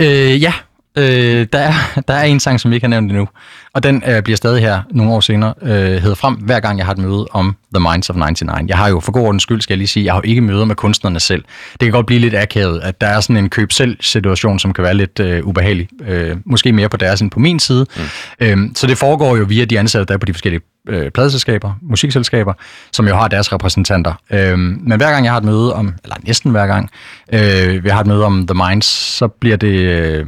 Øh, 0.00 0.42
ja, 0.42 0.52
øh, 0.96 1.46
der, 1.52 1.58
er, 1.58 2.00
der 2.08 2.14
er 2.14 2.24
en 2.24 2.40
sang, 2.40 2.60
som 2.60 2.70
vi 2.70 2.76
ikke 2.76 2.84
har 2.84 2.90
nævnt 2.90 3.10
endnu, 3.10 3.28
og 3.76 3.82
den 3.82 4.02
øh, 4.06 4.22
bliver 4.22 4.36
stadig 4.36 4.62
her 4.62 4.82
nogle 4.90 5.12
år 5.12 5.20
senere, 5.20 5.54
øh, 5.62 5.70
hedder 5.70 6.14
frem, 6.14 6.34
hver 6.34 6.60
gang 6.60 6.78
jeg 6.78 6.86
har 6.86 6.92
et 6.92 6.98
møde 6.98 7.26
om 7.30 7.56
The 7.74 7.90
Minds 7.90 8.10
of 8.10 8.16
99. 8.16 8.68
Jeg 8.68 8.78
har 8.78 8.88
jo 8.88 9.00
for 9.00 9.12
god 9.12 9.26
ordens 9.26 9.42
skyld, 9.42 9.60
skal 9.60 9.74
jeg 9.74 9.78
lige 9.78 9.88
sige, 9.88 10.04
jeg 10.04 10.12
har 10.12 10.18
jo 10.18 10.28
ikke 10.28 10.40
møder 10.40 10.64
med 10.64 10.74
kunstnerne 10.74 11.20
selv. 11.20 11.44
Det 11.72 11.80
kan 11.80 11.90
godt 11.90 12.06
blive 12.06 12.20
lidt 12.20 12.34
akavet, 12.36 12.80
at 12.80 13.00
der 13.00 13.06
er 13.06 13.20
sådan 13.20 13.36
en 13.36 13.50
køb-selv-situation, 13.50 14.58
som 14.58 14.72
kan 14.72 14.84
være 14.84 14.94
lidt 14.94 15.20
øh, 15.20 15.46
ubehagelig. 15.46 15.88
Øh, 16.06 16.36
måske 16.46 16.72
mere 16.72 16.88
på 16.88 16.96
deres 16.96 17.20
end 17.20 17.30
på 17.30 17.40
min 17.40 17.58
side. 17.58 17.86
Mm. 17.96 18.02
Øh, 18.40 18.58
så 18.74 18.86
det 18.86 18.98
foregår 18.98 19.36
jo 19.36 19.44
via 19.44 19.64
de 19.64 19.78
ansatte, 19.78 20.06
der 20.06 20.14
er 20.14 20.18
på 20.18 20.26
de 20.26 20.34
forskellige 20.34 20.62
øh, 20.88 21.10
pladeselskaber, 21.10 21.72
musikselskaber, 21.82 22.52
som 22.92 23.08
jo 23.08 23.14
har 23.16 23.28
deres 23.28 23.52
repræsentanter. 23.52 24.14
Øh, 24.30 24.58
men 24.58 24.96
hver 24.96 25.10
gang 25.10 25.24
jeg 25.24 25.32
har 25.32 25.38
et 25.38 25.44
møde 25.44 25.74
om, 25.74 25.94
eller 26.04 26.16
næsten 26.22 26.50
hver 26.50 26.66
gang, 26.66 26.90
øh, 27.32 27.84
vi 27.84 27.88
har 27.88 28.00
et 28.00 28.06
møde 28.06 28.24
om 28.24 28.46
The 28.46 28.62
Minds, 28.68 28.86
så 28.86 29.28
bliver 29.28 29.56
det 29.56 29.78
øh, 29.78 30.26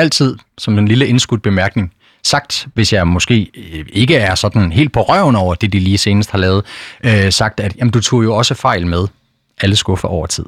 altid 0.00 0.36
som 0.58 0.78
en 0.78 0.88
lille 0.88 1.06
indskudt 1.06 1.42
bemærkning 1.42 1.92
sagt, 2.22 2.66
hvis 2.74 2.92
jeg 2.92 3.06
måske 3.06 3.50
øh, 3.72 3.84
ikke 3.92 4.16
er 4.16 4.34
sådan 4.34 4.72
helt 4.72 4.92
på 4.92 5.02
røven 5.02 5.36
over 5.36 5.54
det, 5.54 5.72
de 5.72 5.78
lige 5.78 5.98
senest 5.98 6.30
har 6.30 6.38
lavet, 6.38 6.64
øh, 7.04 7.32
sagt, 7.32 7.60
at 7.60 7.76
jamen, 7.76 7.90
du 7.90 8.00
tog 8.00 8.24
jo 8.24 8.34
også 8.34 8.54
fejl 8.54 8.86
med 8.86 9.06
alle 9.60 9.76
skuffer 9.76 10.08
over 10.08 10.26
tid. 10.26 10.44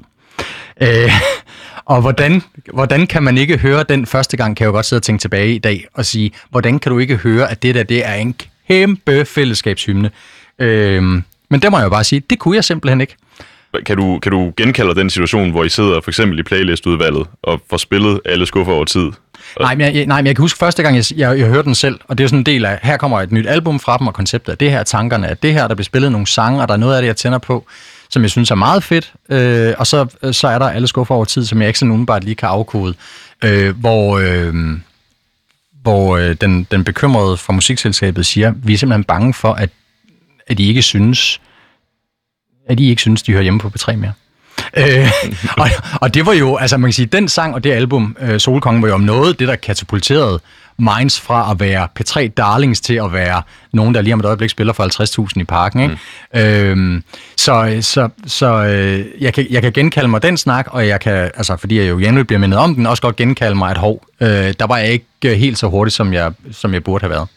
Øh, 0.81 1.13
og 1.93 2.01
hvordan, 2.01 2.43
hvordan 2.73 3.07
kan 3.07 3.23
man 3.23 3.39
ikke 3.39 3.59
høre 3.59 3.85
den 3.89 4.07
første 4.07 4.37
gang, 4.37 4.57
kan 4.57 4.65
jeg 4.65 4.69
jo 4.69 4.73
godt 4.73 4.87
sidde 4.87 4.99
og 4.99 5.03
tænke 5.03 5.21
tilbage 5.21 5.55
i 5.55 5.59
dag 5.59 5.87
og 5.95 6.07
sige, 6.07 6.31
hvordan 6.51 6.79
kan 6.79 6.93
du 6.93 6.99
ikke 6.99 7.17
høre, 7.17 7.51
at 7.51 7.63
det 7.63 7.75
der 7.75 7.83
det 7.83 8.07
er 8.07 8.15
en 8.15 8.35
kæmpe 8.69 9.25
fællesskabshymne? 9.25 10.11
Øh, 10.59 11.03
men 11.51 11.63
det 11.63 11.71
må 11.71 11.79
jeg 11.79 11.85
jo 11.85 11.91
bare 11.91 12.05
sige, 12.05 12.23
det 12.31 12.39
kunne 12.39 12.57
jeg 12.57 12.65
simpelthen 12.65 13.01
ikke. 13.01 13.17
Kan 13.87 13.97
du, 13.97 14.19
kan 14.19 14.33
du 14.33 14.53
genkalde 14.57 14.95
den 14.95 15.11
situation, 15.11 15.51
hvor 15.51 15.65
I 15.65 15.69
sidder 15.69 16.01
for 16.01 16.11
eksempel 16.11 16.39
i 16.39 16.43
playlistudvalget 16.43 17.27
og 17.43 17.61
får 17.71 17.77
spillet 17.77 18.21
alle 18.25 18.47
skuffer 18.47 18.73
over 18.73 18.85
tid? 18.85 19.11
Nej, 19.61 19.75
men 19.75 19.97
jeg, 19.97 20.07
nej, 20.07 20.21
men 20.21 20.27
jeg 20.27 20.37
kan 20.37 20.43
huske 20.43 20.59
første 20.59 20.83
gang, 20.83 20.97
jeg, 20.97 21.05
jeg, 21.17 21.39
jeg 21.39 21.49
hørte 21.49 21.67
den 21.67 21.75
selv, 21.75 22.01
og 22.09 22.19
det 22.19 22.25
er 22.25 22.29
sådan 22.29 22.39
en 22.39 22.47
del 22.47 22.65
af, 22.65 22.79
her 22.83 22.97
kommer 22.97 23.21
et 23.21 23.33
nyt 23.33 23.47
album 23.47 23.81
fra 23.81 23.99
dem, 23.99 24.07
og 24.07 24.15
konceptet 24.15 24.53
er 24.53 24.57
det 24.57 24.71
her, 24.71 24.83
tankerne 24.83 25.29
af 25.29 25.37
det 25.37 25.53
her, 25.53 25.69
der 25.69 25.75
bliver 25.75 25.85
spillet 25.85 26.13
nogle 26.13 26.27
sange, 26.27 26.63
og 26.63 26.69
der 26.69 26.75
er 26.75 26.79
noget 26.79 26.97
af 26.97 27.03
det, 27.03 27.07
jeg 27.07 27.17
tænder 27.17 27.39
på, 27.39 27.67
som 28.11 28.23
jeg 28.23 28.31
synes 28.31 28.51
er 28.51 28.55
meget 28.55 28.85
fedt, 28.85 29.13
øh, 29.29 29.75
og 29.79 29.87
så, 29.87 30.07
øh, 30.23 30.35
så 30.35 30.49
er 30.49 30.59
der 30.59 30.69
alle 30.69 30.89
skuffer 30.89 31.15
over 31.15 31.25
tid, 31.25 31.45
som 31.45 31.61
jeg 31.61 31.69
ikke 31.69 31.79
sådan 31.79 31.93
umiddelbart 31.93 32.25
lige 32.25 32.35
kan 32.35 32.49
afkode, 32.49 32.95
øh, 33.45 33.79
hvor, 33.79 34.19
øh, 34.19 34.55
hvor 35.83 36.17
øh, 36.17 36.37
den, 36.41 36.67
den 36.71 36.85
bekymrede 36.85 37.37
fra 37.37 37.53
musikselskabet 37.53 38.27
siger, 38.27 38.53
vi 38.57 38.75
er 38.75 38.79
simpelthen 38.79 39.05
bange 39.05 39.35
for, 39.35 39.53
at, 39.53 39.71
at 40.47 40.61
I 40.61 40.69
ikke 40.69 40.83
synes, 40.83 41.41
at 42.69 42.81
I 42.81 42.91
ikke 42.91 43.03
synes, 43.03 43.23
de 43.23 43.33
hører 43.33 43.43
hjemme 43.43 43.61
på 43.61 43.71
P3 43.79 43.97
mere. 43.97 44.13
Øh, 44.77 45.11
og, 45.57 45.69
og 46.01 46.15
det 46.15 46.27
var 46.27 46.33
jo, 46.33 46.57
altså 46.57 46.77
man 46.77 46.89
kan 46.89 46.93
sige, 46.93 47.07
den 47.07 47.29
sang 47.29 47.55
og 47.55 47.65
det 47.65 47.73
album, 47.73 48.17
øh, 48.21 48.41
Solkongen, 48.41 48.83
var 48.83 48.89
jo 48.89 48.95
om 48.95 49.01
noget, 49.01 49.39
det 49.39 49.49
der 49.49 49.57
katapulterede 49.57 50.41
Minds 50.79 51.21
fra 51.21 51.51
at 51.51 51.61
være 51.61 51.89
P3 52.01 52.29
Darlings 52.29 52.81
til 52.81 52.95
at 52.95 53.13
være 53.13 53.43
nogen, 53.73 53.95
der 53.95 54.01
lige 54.01 54.15
om 54.15 54.21
et 54.21 54.27
øjeblik 54.27 54.51
spiller 54.51 54.73
for 54.73 55.29
50.000 55.35 55.41
i 55.41 55.45
parken. 55.45 55.81
Ikke? 55.81 55.99
Mm. 56.35 56.41
Øhm, 56.41 57.05
så 57.37 57.79
så, 57.81 58.09
så 58.27 58.47
øh, 58.47 59.07
jeg, 59.21 59.35
kan, 59.35 59.47
jeg 59.51 59.63
kan 59.63 59.73
genkalde 59.73 60.09
mig 60.09 60.23
den 60.23 60.37
snak, 60.37 60.67
og 60.71 60.89
jeg 60.89 61.01
kan, 61.01 61.13
altså 61.13 61.57
fordi 61.57 61.79
jeg 61.79 61.89
jo 61.89 61.99
jævnligt 61.99 62.27
bliver 62.27 62.41
mindet 62.41 62.59
om 62.59 62.75
den, 62.75 62.87
også 62.87 63.03
godt 63.03 63.17
genkalde 63.17 63.55
mig, 63.55 63.71
at 63.71 63.79
hov, 63.79 64.05
øh, 64.21 64.29
der 64.29 64.67
var 64.67 64.79
jeg 64.79 64.93
ikke 64.93 65.37
helt 65.37 65.59
så 65.59 65.67
hurtigt, 65.67 65.95
som 65.95 66.13
jeg, 66.13 66.33
som 66.53 66.75
jeg 66.75 66.85
burde 66.85 67.03
have 67.03 67.11
været. 67.11 67.29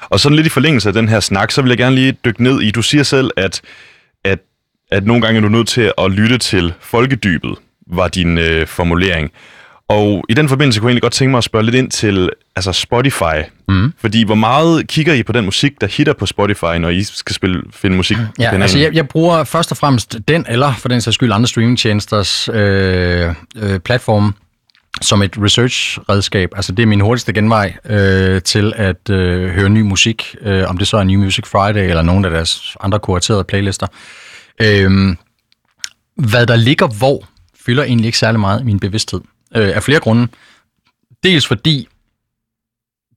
Og 0.00 0.20
sådan 0.20 0.36
lidt 0.36 0.46
i 0.46 0.50
forlængelse 0.50 0.88
af 0.88 0.92
den 0.92 1.08
her 1.08 1.20
snak, 1.20 1.50
så 1.50 1.62
vil 1.62 1.68
jeg 1.68 1.78
gerne 1.78 1.94
lige 1.94 2.12
dykke 2.12 2.42
ned 2.42 2.60
i, 2.60 2.70
du 2.70 2.82
siger 2.82 3.02
selv, 3.02 3.30
at, 3.36 3.60
at 4.94 5.06
nogle 5.06 5.22
gange 5.22 5.38
er 5.38 5.42
du 5.42 5.48
nødt 5.48 5.68
til 5.68 5.92
at 5.98 6.10
lytte 6.10 6.38
til 6.38 6.72
folkedybet, 6.80 7.54
var 7.86 8.08
din 8.08 8.38
øh, 8.38 8.66
formulering. 8.66 9.30
Og 9.88 10.24
i 10.28 10.34
den 10.34 10.48
forbindelse 10.48 10.80
kunne 10.80 10.88
jeg 10.88 10.90
egentlig 10.90 11.02
godt 11.02 11.12
tænke 11.12 11.30
mig 11.30 11.38
at 11.38 11.44
spørge 11.44 11.64
lidt 11.64 11.74
ind 11.76 11.90
til 11.90 12.30
altså 12.56 12.72
Spotify. 12.72 13.36
Mm. 13.68 13.92
Fordi 13.98 14.24
hvor 14.24 14.34
meget 14.34 14.88
kigger 14.88 15.14
I 15.14 15.22
på 15.22 15.32
den 15.32 15.44
musik, 15.44 15.80
der 15.80 15.86
hitter 15.86 16.12
på 16.12 16.26
Spotify, 16.26 16.76
når 16.80 16.88
I 16.88 17.02
skal 17.02 17.34
spille, 17.34 17.62
finde 17.72 17.96
musik 17.96 18.16
ja, 18.38 18.50
på 18.50 18.56
altså 18.56 18.78
jeg, 18.78 18.94
jeg 18.94 19.08
bruger 19.08 19.44
først 19.44 19.70
og 19.70 19.76
fremmest 19.76 20.18
den, 20.28 20.46
eller 20.48 20.74
for 20.78 20.88
den 20.88 21.00
sags 21.00 21.14
skyld 21.14 21.32
andre 21.32 21.48
streamingtjenesters 21.48 22.48
øh, 22.48 23.34
øh, 23.56 23.80
platform, 23.80 24.34
som 25.02 25.22
et 25.22 25.36
research-redskab. 25.42 26.50
Altså 26.56 26.72
det 26.72 26.82
er 26.82 26.86
min 26.86 27.00
hurtigste 27.00 27.32
genvej 27.32 27.74
øh, 27.84 28.42
til 28.42 28.72
at 28.76 29.10
øh, 29.10 29.50
høre 29.50 29.68
ny 29.68 29.80
musik, 29.80 30.36
øh, 30.40 30.70
om 30.70 30.78
det 30.78 30.88
så 30.88 30.96
er 30.96 31.04
New 31.04 31.20
Music 31.20 31.46
Friday 31.46 31.88
eller 31.88 32.02
nogle 32.02 32.26
af 32.26 32.32
deres 32.32 32.76
andre 32.80 32.98
kuraterede 32.98 33.44
playlister. 33.44 33.86
Øhm, 34.60 35.16
hvad 36.16 36.46
der 36.46 36.56
ligger 36.56 36.86
hvor, 36.86 37.28
fylder 37.66 37.82
egentlig 37.82 38.06
ikke 38.06 38.18
særlig 38.18 38.40
meget 38.40 38.60
i 38.60 38.64
min 38.64 38.80
bevidsthed. 38.80 39.20
Øh, 39.54 39.76
af 39.76 39.82
flere 39.82 40.00
grunde. 40.00 40.28
Dels 41.22 41.46
fordi 41.46 41.88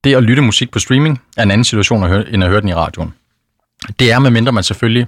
det 0.04 0.14
at 0.14 0.22
lytte 0.22 0.42
musik 0.42 0.70
på 0.70 0.78
streaming 0.78 1.22
er 1.36 1.42
en 1.42 1.50
anden 1.50 1.64
situation 1.64 2.02
at 2.02 2.08
høre, 2.08 2.28
end 2.30 2.44
at 2.44 2.50
høre 2.50 2.60
den 2.60 2.68
i 2.68 2.74
radioen. 2.74 3.14
Det 3.98 4.12
er 4.12 4.18
medmindre 4.18 4.52
man 4.52 4.64
selvfølgelig 4.64 5.06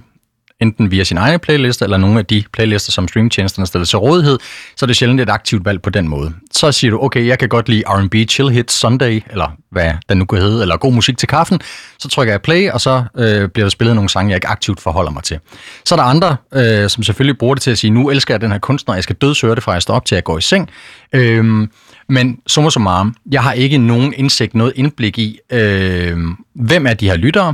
enten 0.61 0.91
via 0.91 1.03
sin 1.03 1.17
egen 1.17 1.39
playlist 1.39 1.81
eller 1.81 1.97
nogle 1.97 2.19
af 2.19 2.25
de 2.25 2.43
playlister, 2.53 2.91
som 2.91 3.07
streamtjenesterne 3.07 3.65
stiller 3.65 3.85
til 3.85 3.99
rådighed, 3.99 4.39
så 4.75 4.85
er 4.85 4.87
det 4.87 4.95
sjældent 4.95 5.21
et 5.21 5.29
aktivt 5.29 5.65
valg 5.65 5.81
på 5.81 5.89
den 5.89 6.07
måde. 6.07 6.33
Så 6.51 6.71
siger 6.71 6.91
du, 6.91 7.03
okay, 7.03 7.27
jeg 7.27 7.39
kan 7.39 7.49
godt 7.49 7.69
lide 7.69 7.83
R&B 7.87 8.15
Chill 8.29 8.49
Hits 8.49 8.73
Sunday, 8.73 9.21
eller 9.29 9.51
hvad 9.71 9.91
den 10.09 10.17
nu 10.17 10.25
kan 10.25 10.39
hedde, 10.39 10.61
eller 10.61 10.77
god 10.77 10.93
musik 10.93 11.17
til 11.17 11.27
kaffen. 11.27 11.61
Så 11.99 12.07
trykker 12.07 12.33
jeg 12.33 12.41
play, 12.41 12.71
og 12.71 12.81
så 12.81 13.03
øh, 13.17 13.49
bliver 13.49 13.65
der 13.65 13.69
spillet 13.69 13.95
nogle 13.95 14.09
sange, 14.09 14.29
jeg 14.29 14.37
ikke 14.37 14.47
aktivt 14.47 14.81
forholder 14.81 15.11
mig 15.11 15.23
til. 15.23 15.39
Så 15.85 15.95
er 15.95 15.97
der 15.97 16.03
andre, 16.03 16.35
øh, 16.53 16.89
som 16.89 17.03
selvfølgelig 17.03 17.37
bruger 17.37 17.55
det 17.55 17.61
til 17.61 17.71
at 17.71 17.77
sige, 17.77 17.91
nu 17.91 18.09
elsker 18.09 18.33
jeg 18.33 18.41
den 18.41 18.51
her 18.51 18.59
kunstner, 18.59 18.95
jeg 18.95 19.03
skal 19.03 19.15
dødsøre 19.15 19.55
det 19.55 19.63
fra 19.63 19.71
jeg 19.71 19.81
står 19.81 19.93
op 19.93 20.05
til 20.05 20.15
jeg 20.15 20.23
går 20.23 20.37
i 20.37 20.41
seng. 20.41 20.69
Øh, 21.13 21.67
men 22.09 22.37
summa 22.47 22.69
summarum, 22.69 23.15
jeg 23.31 23.43
har 23.43 23.53
ikke 23.53 23.77
nogen 23.77 24.13
indsigt, 24.17 24.55
noget 24.55 24.73
indblik 24.75 25.19
i, 25.19 25.39
øh, 25.51 26.17
hvem 26.55 26.87
er 26.87 26.93
de 26.93 27.09
her 27.09 27.15
lyttere, 27.15 27.53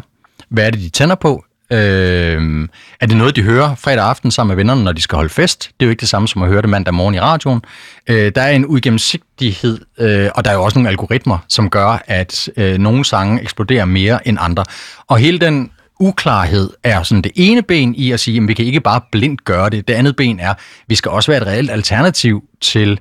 hvad 0.50 0.66
er 0.66 0.70
det, 0.70 0.80
de 0.82 0.90
tænder 0.90 1.16
på? 1.16 1.44
Øh, 1.72 2.68
er 3.00 3.06
det 3.06 3.18
noget, 3.18 3.36
de 3.36 3.42
hører 3.42 3.76
fredag 3.76 4.04
aften 4.04 4.32
sammen 4.32 4.50
med 4.50 4.56
vennerne, 4.56 4.84
når 4.84 4.92
de 4.92 5.02
skal 5.02 5.16
holde 5.16 5.30
fest? 5.30 5.72
Det 5.80 5.86
er 5.86 5.86
jo 5.86 5.90
ikke 5.90 6.02
det 6.02 6.10
samme 6.10 6.28
som 6.28 6.42
at 6.42 6.50
høre 6.50 6.62
det 6.62 6.70
mandag 6.70 6.94
morgen 6.94 7.16
i 7.16 7.20
radioen. 7.20 7.62
Øh, 8.10 8.32
der 8.36 8.42
er 8.42 8.52
en 8.52 8.66
uigennemsigtighed, 8.66 9.80
øh, 10.00 10.30
og 10.36 10.46
der 10.46 10.52
er 10.52 10.56
jo 10.56 10.64
også 10.64 10.80
nogle 10.80 10.90
algoritmer, 10.90 11.38
som 11.48 11.70
gør, 11.70 12.04
at 12.06 12.50
øh, 12.58 12.78
nogle 12.78 13.06
sange 13.06 13.42
eksploderer 13.42 13.86
mere 13.86 14.28
end 14.28 14.38
andre. 14.42 14.64
Og 15.08 15.18
hele 15.18 15.40
den 15.40 15.72
uklarhed 16.00 16.70
er 16.84 17.04
sådan 17.04 17.22
det 17.22 17.32
ene 17.36 17.62
ben 17.62 17.96
i 17.96 18.12
at 18.12 18.20
sige, 18.20 18.42
at 18.42 18.48
vi 18.48 18.54
kan 18.54 18.66
ikke 18.66 18.82
bare 18.82 19.02
blindt 19.12 19.46
gøre 19.46 19.70
det. 19.70 19.88
Det 19.88 19.94
andet 19.94 20.16
ben 20.16 20.40
er, 20.40 20.50
at 20.50 20.58
vi 20.88 20.96
skal 20.96 21.12
også 21.12 21.32
være 21.32 21.42
et 21.42 21.48
reelt 21.48 21.72
alternativ 21.72 22.44
til 22.62 23.00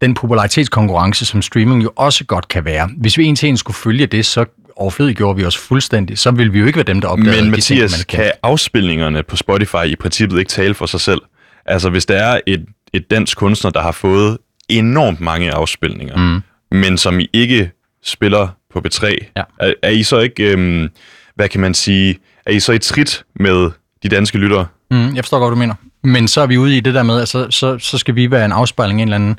den 0.00 0.14
popularitetskonkurrence, 0.14 1.26
som 1.26 1.42
streaming 1.42 1.82
jo 1.82 1.92
også 1.96 2.24
godt 2.24 2.48
kan 2.48 2.64
være. 2.64 2.88
Hvis 2.96 3.18
vi 3.18 3.24
en 3.24 3.36
til 3.36 3.48
en 3.48 3.56
skulle 3.56 3.76
følge 3.76 4.06
det, 4.06 4.26
så 4.26 4.44
overflødiggjorde 4.76 5.36
vi 5.38 5.44
os 5.44 5.56
fuldstændig. 5.56 6.18
Så 6.18 6.30
vil 6.30 6.52
vi 6.52 6.58
jo 6.58 6.66
ikke 6.66 6.76
være 6.76 6.84
dem, 6.84 7.00
der 7.00 7.08
opdager 7.08 7.42
Men 7.42 7.52
de 7.52 7.60
ting, 7.60 7.80
Mathias, 7.80 7.92
man 7.92 8.04
kan. 8.08 8.24
kan 8.24 8.32
afspilningerne 8.42 9.22
på 9.22 9.36
Spotify 9.36 9.84
i 9.86 9.96
princippet 9.96 10.38
ikke 10.38 10.48
tale 10.48 10.74
for 10.74 10.86
sig 10.86 11.00
selv? 11.00 11.20
Altså, 11.66 11.90
hvis 11.90 12.06
der 12.06 12.16
er 12.16 12.40
et, 12.46 12.64
et 12.92 13.10
dansk 13.10 13.36
kunstner, 13.38 13.70
der 13.70 13.82
har 13.82 13.92
fået 13.92 14.38
enormt 14.68 15.20
mange 15.20 15.52
afspilninger, 15.52 16.16
mm. 16.16 16.42
men 16.78 16.98
som 16.98 17.20
I 17.20 17.28
ikke 17.32 17.70
spiller 18.04 18.48
på 18.72 18.82
B3, 18.86 19.06
Ja. 19.36 19.42
er, 19.60 19.72
er 19.82 19.90
I 19.90 20.02
så 20.02 20.18
ikke, 20.18 20.52
øhm, 20.52 20.88
hvad 21.34 21.48
kan 21.48 21.60
man 21.60 21.74
sige, 21.74 22.18
er 22.46 22.50
I 22.50 22.60
så 22.60 22.72
i 22.72 22.78
trit 22.78 23.24
med 23.40 23.70
de 24.02 24.08
danske 24.08 24.38
lyttere? 24.38 24.66
Mm, 24.90 25.14
jeg 25.14 25.24
forstår 25.24 25.38
godt, 25.38 25.50
hvad 25.50 25.56
du 25.56 25.60
mener. 25.60 25.74
Men 26.02 26.28
så 26.28 26.40
er 26.40 26.46
vi 26.46 26.56
ude 26.58 26.76
i 26.76 26.80
det 26.80 26.94
der 26.94 27.02
med, 27.02 27.20
at 27.20 27.28
så, 27.28 27.46
så, 27.50 27.78
så 27.78 27.98
skal 27.98 28.14
vi 28.14 28.30
være 28.30 28.44
en 28.44 28.52
afspejling 28.52 29.00
af 29.00 29.02
en 29.02 29.08
eller 29.08 29.16
anden 29.16 29.38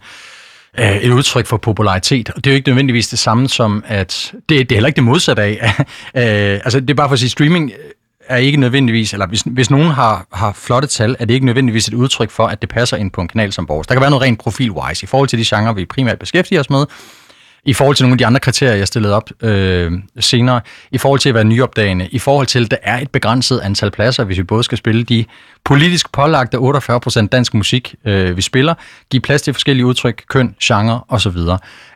øh, 0.79 0.97
et 0.97 1.11
udtryk 1.11 1.45
for 1.45 1.57
popularitet. 1.57 2.29
Og 2.29 2.35
det 2.35 2.49
er 2.49 2.53
jo 2.53 2.55
ikke 2.55 2.69
nødvendigvis 2.69 3.07
det 3.07 3.19
samme 3.19 3.49
som, 3.49 3.83
at 3.87 4.33
det, 4.49 4.69
det 4.69 4.71
er 4.71 4.75
heller 4.75 4.87
ikke 4.87 4.95
det 4.95 5.03
modsatte 5.03 5.43
af. 5.43 5.59
øh, 6.15 6.59
altså, 6.63 6.79
det 6.79 6.89
er 6.89 6.93
bare 6.93 7.09
for 7.09 7.13
at 7.13 7.19
sige, 7.19 7.29
streaming 7.29 7.71
er 8.29 8.37
ikke 8.37 8.59
nødvendigvis, 8.59 9.13
eller 9.13 9.27
hvis, 9.27 9.41
hvis 9.45 9.69
nogen 9.71 9.87
har, 9.87 10.27
har 10.33 10.51
flotte 10.51 10.87
tal, 10.87 11.15
er 11.19 11.25
det 11.25 11.33
ikke 11.33 11.45
nødvendigvis 11.45 11.87
et 11.87 11.93
udtryk 11.93 12.29
for, 12.29 12.47
at 12.47 12.61
det 12.61 12.69
passer 12.69 12.97
ind 12.97 13.11
på 13.11 13.21
en 13.21 13.27
kanal 13.27 13.53
som 13.53 13.67
vores. 13.67 13.87
Der 13.87 13.95
kan 13.95 14.01
være 14.01 14.09
noget 14.09 14.23
rent 14.23 14.39
profil-wise 14.39 15.03
i 15.03 15.05
forhold 15.05 15.29
til 15.29 15.39
de 15.39 15.55
genrer, 15.55 15.73
vi 15.73 15.85
primært 15.85 16.19
beskæftiger 16.19 16.59
os 16.59 16.69
med, 16.69 16.85
i 17.65 17.73
forhold 17.73 17.95
til 17.95 18.03
nogle 18.03 18.13
af 18.13 18.17
de 18.17 18.25
andre 18.25 18.39
kriterier, 18.39 18.75
jeg 18.75 18.87
stillede 18.87 19.13
op 19.15 19.29
øh, 19.43 19.91
senere, 20.19 20.61
i 20.91 20.97
forhold 20.97 21.19
til 21.19 21.29
at 21.29 21.35
være 21.35 21.43
nyopdagende, 21.43 22.07
i 22.11 22.19
forhold 22.19 22.47
til, 22.47 22.65
at 22.65 22.71
der 22.71 22.77
er 22.83 22.99
et 22.99 23.11
begrænset 23.11 23.59
antal 23.59 23.91
pladser, 23.91 24.23
hvis 24.23 24.37
vi 24.37 24.43
både 24.43 24.63
skal 24.63 24.77
spille 24.77 25.03
de 25.03 25.25
politisk 25.67 26.11
pålagte 26.11 26.57
48% 26.57 27.27
dansk 27.27 27.53
musik, 27.53 27.95
øh, 28.05 28.37
vi 28.37 28.41
spiller, 28.41 28.73
give 29.11 29.21
plads 29.21 29.41
til 29.41 29.53
forskellige 29.53 29.85
udtryk, 29.85 30.23
køn, 30.29 30.55
genre 30.63 31.01
osv. 31.09 31.37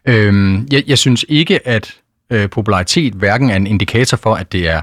Øh, 0.06 0.60
jeg, 0.72 0.84
jeg 0.88 0.98
synes 0.98 1.26
ikke, 1.30 1.68
at 1.68 1.94
øh, 2.32 2.50
popularitet 2.50 3.14
hverken 3.14 3.50
er 3.50 3.56
en 3.56 3.68
indikator 3.68 4.18
for, 4.18 4.36
at 4.36 4.52
det 4.52 4.70
er 4.70 4.82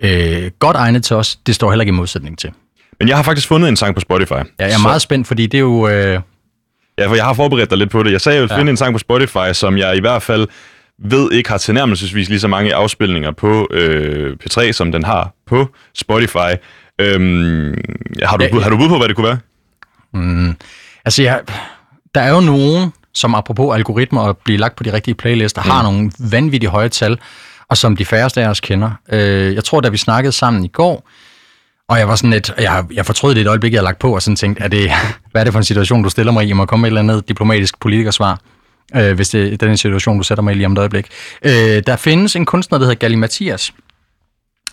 øh, 0.00 0.50
godt 0.58 0.76
egnet 0.76 1.04
til 1.04 1.16
os, 1.16 1.36
det 1.36 1.54
står 1.54 1.70
heller 1.70 1.82
ikke 1.82 1.90
i 1.90 1.94
modsætning 1.94 2.38
til. 2.38 2.50
Men 2.98 3.08
jeg 3.08 3.16
har 3.16 3.22
faktisk 3.22 3.48
fundet 3.48 3.68
en 3.68 3.76
sang 3.76 3.94
på 3.94 4.00
Spotify. 4.00 4.32
Ja, 4.32 4.42
jeg 4.58 4.72
er 4.72 4.82
meget 4.82 5.02
spændt, 5.02 5.26
fordi 5.26 5.46
det 5.46 5.58
er 5.58 5.62
jo... 5.62 5.88
Øh, 5.88 6.20
Ja, 6.98 7.06
for 7.06 7.14
jeg 7.14 7.24
har 7.24 7.34
forberedt 7.34 7.70
dig 7.70 7.78
lidt 7.78 7.90
på 7.90 8.02
det. 8.02 8.12
Jeg 8.12 8.20
sagde, 8.20 8.36
at 8.36 8.40
jeg 8.40 8.42
ville 8.42 8.60
finde 8.60 8.70
en 8.70 8.76
sang 8.76 8.94
på 8.94 8.98
Spotify, 8.98 9.52
som 9.52 9.78
jeg 9.78 9.96
i 9.96 10.00
hvert 10.00 10.22
fald 10.22 10.48
ved 10.98 11.32
ikke 11.32 11.50
har 11.50 11.58
tilnærmelsesvis 11.58 12.28
lige 12.28 12.40
så 12.40 12.48
mange 12.48 12.74
afspilninger 12.74 13.30
på 13.30 13.68
øh, 13.70 14.36
P3, 14.44 14.72
som 14.72 14.92
den 14.92 15.04
har 15.04 15.34
på 15.46 15.68
Spotify. 15.94 16.52
Øhm, 17.00 17.74
har, 18.22 18.36
du, 18.36 18.44
Ja, 18.44 18.60
har 18.60 18.70
du 18.70 18.76
bud 18.76 18.88
på, 18.88 18.98
hvad 18.98 19.08
det 19.08 19.16
kunne 19.16 19.26
være? 19.26 19.38
Altså, 21.04 21.22
jeg, 21.22 21.40
der 22.14 22.20
er 22.20 22.30
jo 22.30 22.40
nogen, 22.40 22.92
som 23.14 23.34
apropos 23.34 23.74
algoritmer 23.74 24.20
og 24.20 24.36
blive 24.36 24.58
lagt 24.58 24.76
på 24.76 24.82
de 24.82 24.92
rigtige 24.92 25.14
playlister, 25.14 25.62
mm. 25.62 25.70
har 25.70 25.82
nogle 25.82 26.10
vanvittigt 26.30 26.70
høje 26.70 26.88
tal, 26.88 27.18
og 27.68 27.76
som 27.76 27.96
de 27.96 28.04
færreste 28.04 28.42
af 28.42 28.48
os 28.48 28.60
kender. 28.60 28.90
Øh, 29.12 29.54
jeg 29.54 29.64
tror, 29.64 29.80
da 29.80 29.88
vi 29.88 29.96
snakkede 29.96 30.32
sammen 30.32 30.64
i 30.64 30.68
går, 30.68 31.08
og 31.88 31.98
jeg 31.98 32.08
var 32.08 32.16
sådan 32.16 32.30
lidt, 32.30 32.52
jeg, 32.58 32.84
jeg 32.92 33.06
fortrød 33.06 33.34
det 33.34 33.40
et 33.40 33.46
øjeblik, 33.46 33.72
jeg 33.72 33.78
havde 33.78 33.84
lagt 33.84 33.98
på, 33.98 34.14
og 34.14 34.22
sådan 34.22 34.36
tænkte, 34.36 34.62
er 34.62 34.68
det, 34.68 34.90
hvad 35.30 35.42
er 35.42 35.44
det 35.44 35.52
for 35.52 35.60
en 35.60 35.64
situation, 35.64 36.02
du 36.02 36.08
stiller 36.08 36.32
mig 36.32 36.44
i? 36.44 36.48
Jeg 36.48 36.56
må 36.56 36.66
komme 36.66 36.80
med 36.82 36.88
et 36.88 36.90
eller 36.90 37.12
andet 37.12 37.28
diplomatisk 37.28 37.80
politikersvar, 37.80 38.40
øh, 38.96 39.12
hvis 39.14 39.28
det 39.28 39.52
er 39.52 39.66
den 39.66 39.76
situation, 39.76 40.16
du 40.16 40.22
sætter 40.22 40.42
mig 40.42 40.52
i 40.52 40.54
lige 40.54 40.66
om 40.66 40.72
et 40.72 40.78
øjeblik. 40.78 41.06
Øh, 41.44 41.82
der 41.86 41.96
findes 41.96 42.36
en 42.36 42.44
kunstner, 42.44 42.78
der 42.78 42.84
hedder 42.84 42.98
Galli 42.98 43.16
Mathias, 43.16 43.72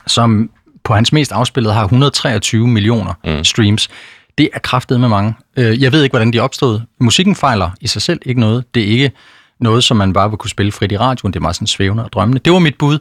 som 0.07 0.49
på 0.83 0.93
hans 0.93 1.13
mest 1.13 1.31
afspillede 1.31 1.73
har 1.73 1.83
123 1.83 2.67
millioner 2.67 3.13
mm. 3.25 3.43
streams. 3.43 3.89
Det 4.37 4.49
er 4.53 4.59
kraftet 4.59 4.99
med 4.99 5.09
mange. 5.09 5.33
Øh, 5.57 5.81
Jeg 5.81 5.91
ved 5.91 6.03
ikke, 6.03 6.13
hvordan 6.13 6.33
de 6.33 6.39
opstået. 6.39 6.83
Musikken 6.99 7.35
fejler 7.35 7.69
i 7.81 7.87
sig 7.87 8.01
selv 8.01 8.19
ikke 8.25 8.39
noget. 8.39 8.63
Det 8.75 8.83
er 8.83 8.87
ikke 8.87 9.11
noget, 9.59 9.83
som 9.83 9.97
man 9.97 10.13
bare 10.13 10.29
vil 10.29 10.37
kunne 10.37 10.49
spille 10.49 10.71
frit 10.71 10.91
i 10.91 10.97
radioen. 10.97 11.33
Det 11.33 11.39
er 11.39 11.41
meget 11.41 11.55
sådan 11.55 11.67
svævende 11.67 12.03
og 12.03 12.13
drømmende. 12.13 12.41
Det 12.45 12.53
var 12.53 12.59
mit 12.59 12.77
bud. 12.77 12.99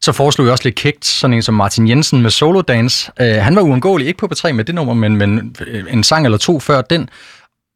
Så 0.00 0.12
foreslog 0.12 0.46
jeg 0.46 0.52
også 0.52 0.64
lidt 0.64 0.74
kægt, 0.74 1.06
sådan 1.06 1.34
en 1.34 1.42
som 1.42 1.54
Martin 1.54 1.88
Jensen 1.88 2.22
med 2.22 2.30
Solo 2.30 2.60
Dance. 2.60 3.10
Øh, 3.20 3.34
han 3.34 3.56
var 3.56 3.62
uundgåelig, 3.62 4.06
ikke 4.06 4.18
på 4.18 4.28
P3 4.34 4.52
med 4.52 4.64
det 4.64 4.74
nummer, 4.74 4.94
men, 4.94 5.16
men 5.16 5.56
øh, 5.66 5.84
en 5.90 6.04
sang 6.04 6.24
eller 6.24 6.38
to 6.38 6.60
før 6.60 6.82
den, 6.82 7.08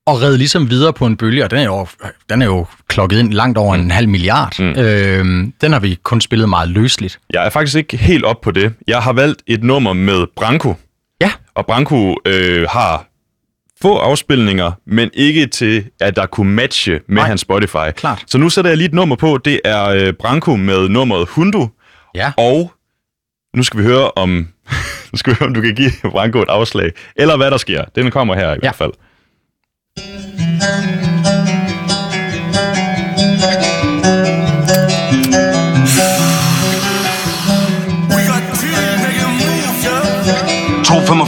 og 0.07 0.23
red 0.23 0.37
ligesom 0.37 0.71
videre 0.71 0.93
på 0.93 1.07
en 1.07 1.17
bølge, 1.17 1.45
og 1.45 1.51
den 1.51 1.59
er 1.59 1.65
jo, 1.65 1.87
den 2.29 2.43
er 2.43 2.47
jo 2.47 2.67
klokket 2.89 3.19
ind 3.19 3.33
langt 3.33 3.59
over 3.59 3.75
en 3.75 3.91
halv 3.91 4.09
milliard. 4.09 4.59
Mm. 4.59 4.65
Øh, 4.71 5.25
den 5.61 5.73
har 5.73 5.79
vi 5.81 5.99
kun 6.03 6.21
spillet 6.21 6.49
meget 6.49 6.69
løsligt. 6.69 7.19
Jeg 7.33 7.47
er 7.47 7.51
faktisk 7.51 7.77
ikke 7.77 7.97
helt 7.97 8.25
op 8.25 8.41
på 8.41 8.51
det. 8.51 8.75
Jeg 8.87 9.03
har 9.03 9.13
valgt 9.13 9.43
et 9.47 9.63
nummer 9.63 9.93
med 9.93 10.27
Branko, 10.37 10.75
Ja, 11.21 11.33
og 11.55 11.67
Branko 11.67 12.17
øh, 12.27 12.67
har 12.71 13.07
få 13.83 13.97
afspilninger, 13.97 14.73
men 14.87 15.11
ikke 15.15 15.47
til, 15.47 15.85
at 16.01 16.17
der 16.17 16.27
kunne 16.27 16.53
matche 16.55 16.93
med 16.93 17.17
Nej, 17.17 17.29
hans 17.29 17.41
Spotify. 17.41 17.91
klart. 17.97 18.25
Så 18.27 18.39
nu 18.39 18.49
sætter 18.49 18.71
jeg 18.71 18.77
lige 18.79 18.89
et 18.89 18.95
nummer 18.95 19.17
på. 19.17 19.39
Det 19.45 19.61
er 19.65 19.89
øh, 19.89 20.13
Branko 20.13 20.57
med 20.57 20.89
nummeret 20.89 21.29
Hundo, 21.29 21.69
ja. 22.15 22.33
Og 22.37 22.73
nu 23.57 23.63
skal 23.63 23.81
vi 23.81 23.85
høre 23.85 24.11
om, 24.11 24.29
nu 25.13 25.17
skal 25.17 25.31
vi 25.33 25.37
høre, 25.41 25.47
om 25.49 25.55
du 25.55 25.61
kan 25.61 25.75
give 25.75 25.91
Branko 26.11 26.39
et 26.39 26.49
afslag, 26.49 26.91
eller 27.17 27.37
hvad 27.37 27.51
der 27.51 27.57
sker. 27.57 27.85
Den 27.95 28.11
kommer 28.11 28.35
her 28.35 28.47
i 28.49 28.53
ja. 28.53 28.59
hvert 28.61 28.75
fald. 28.75 28.93
Thank 30.63 31.07
you. 31.07 31.12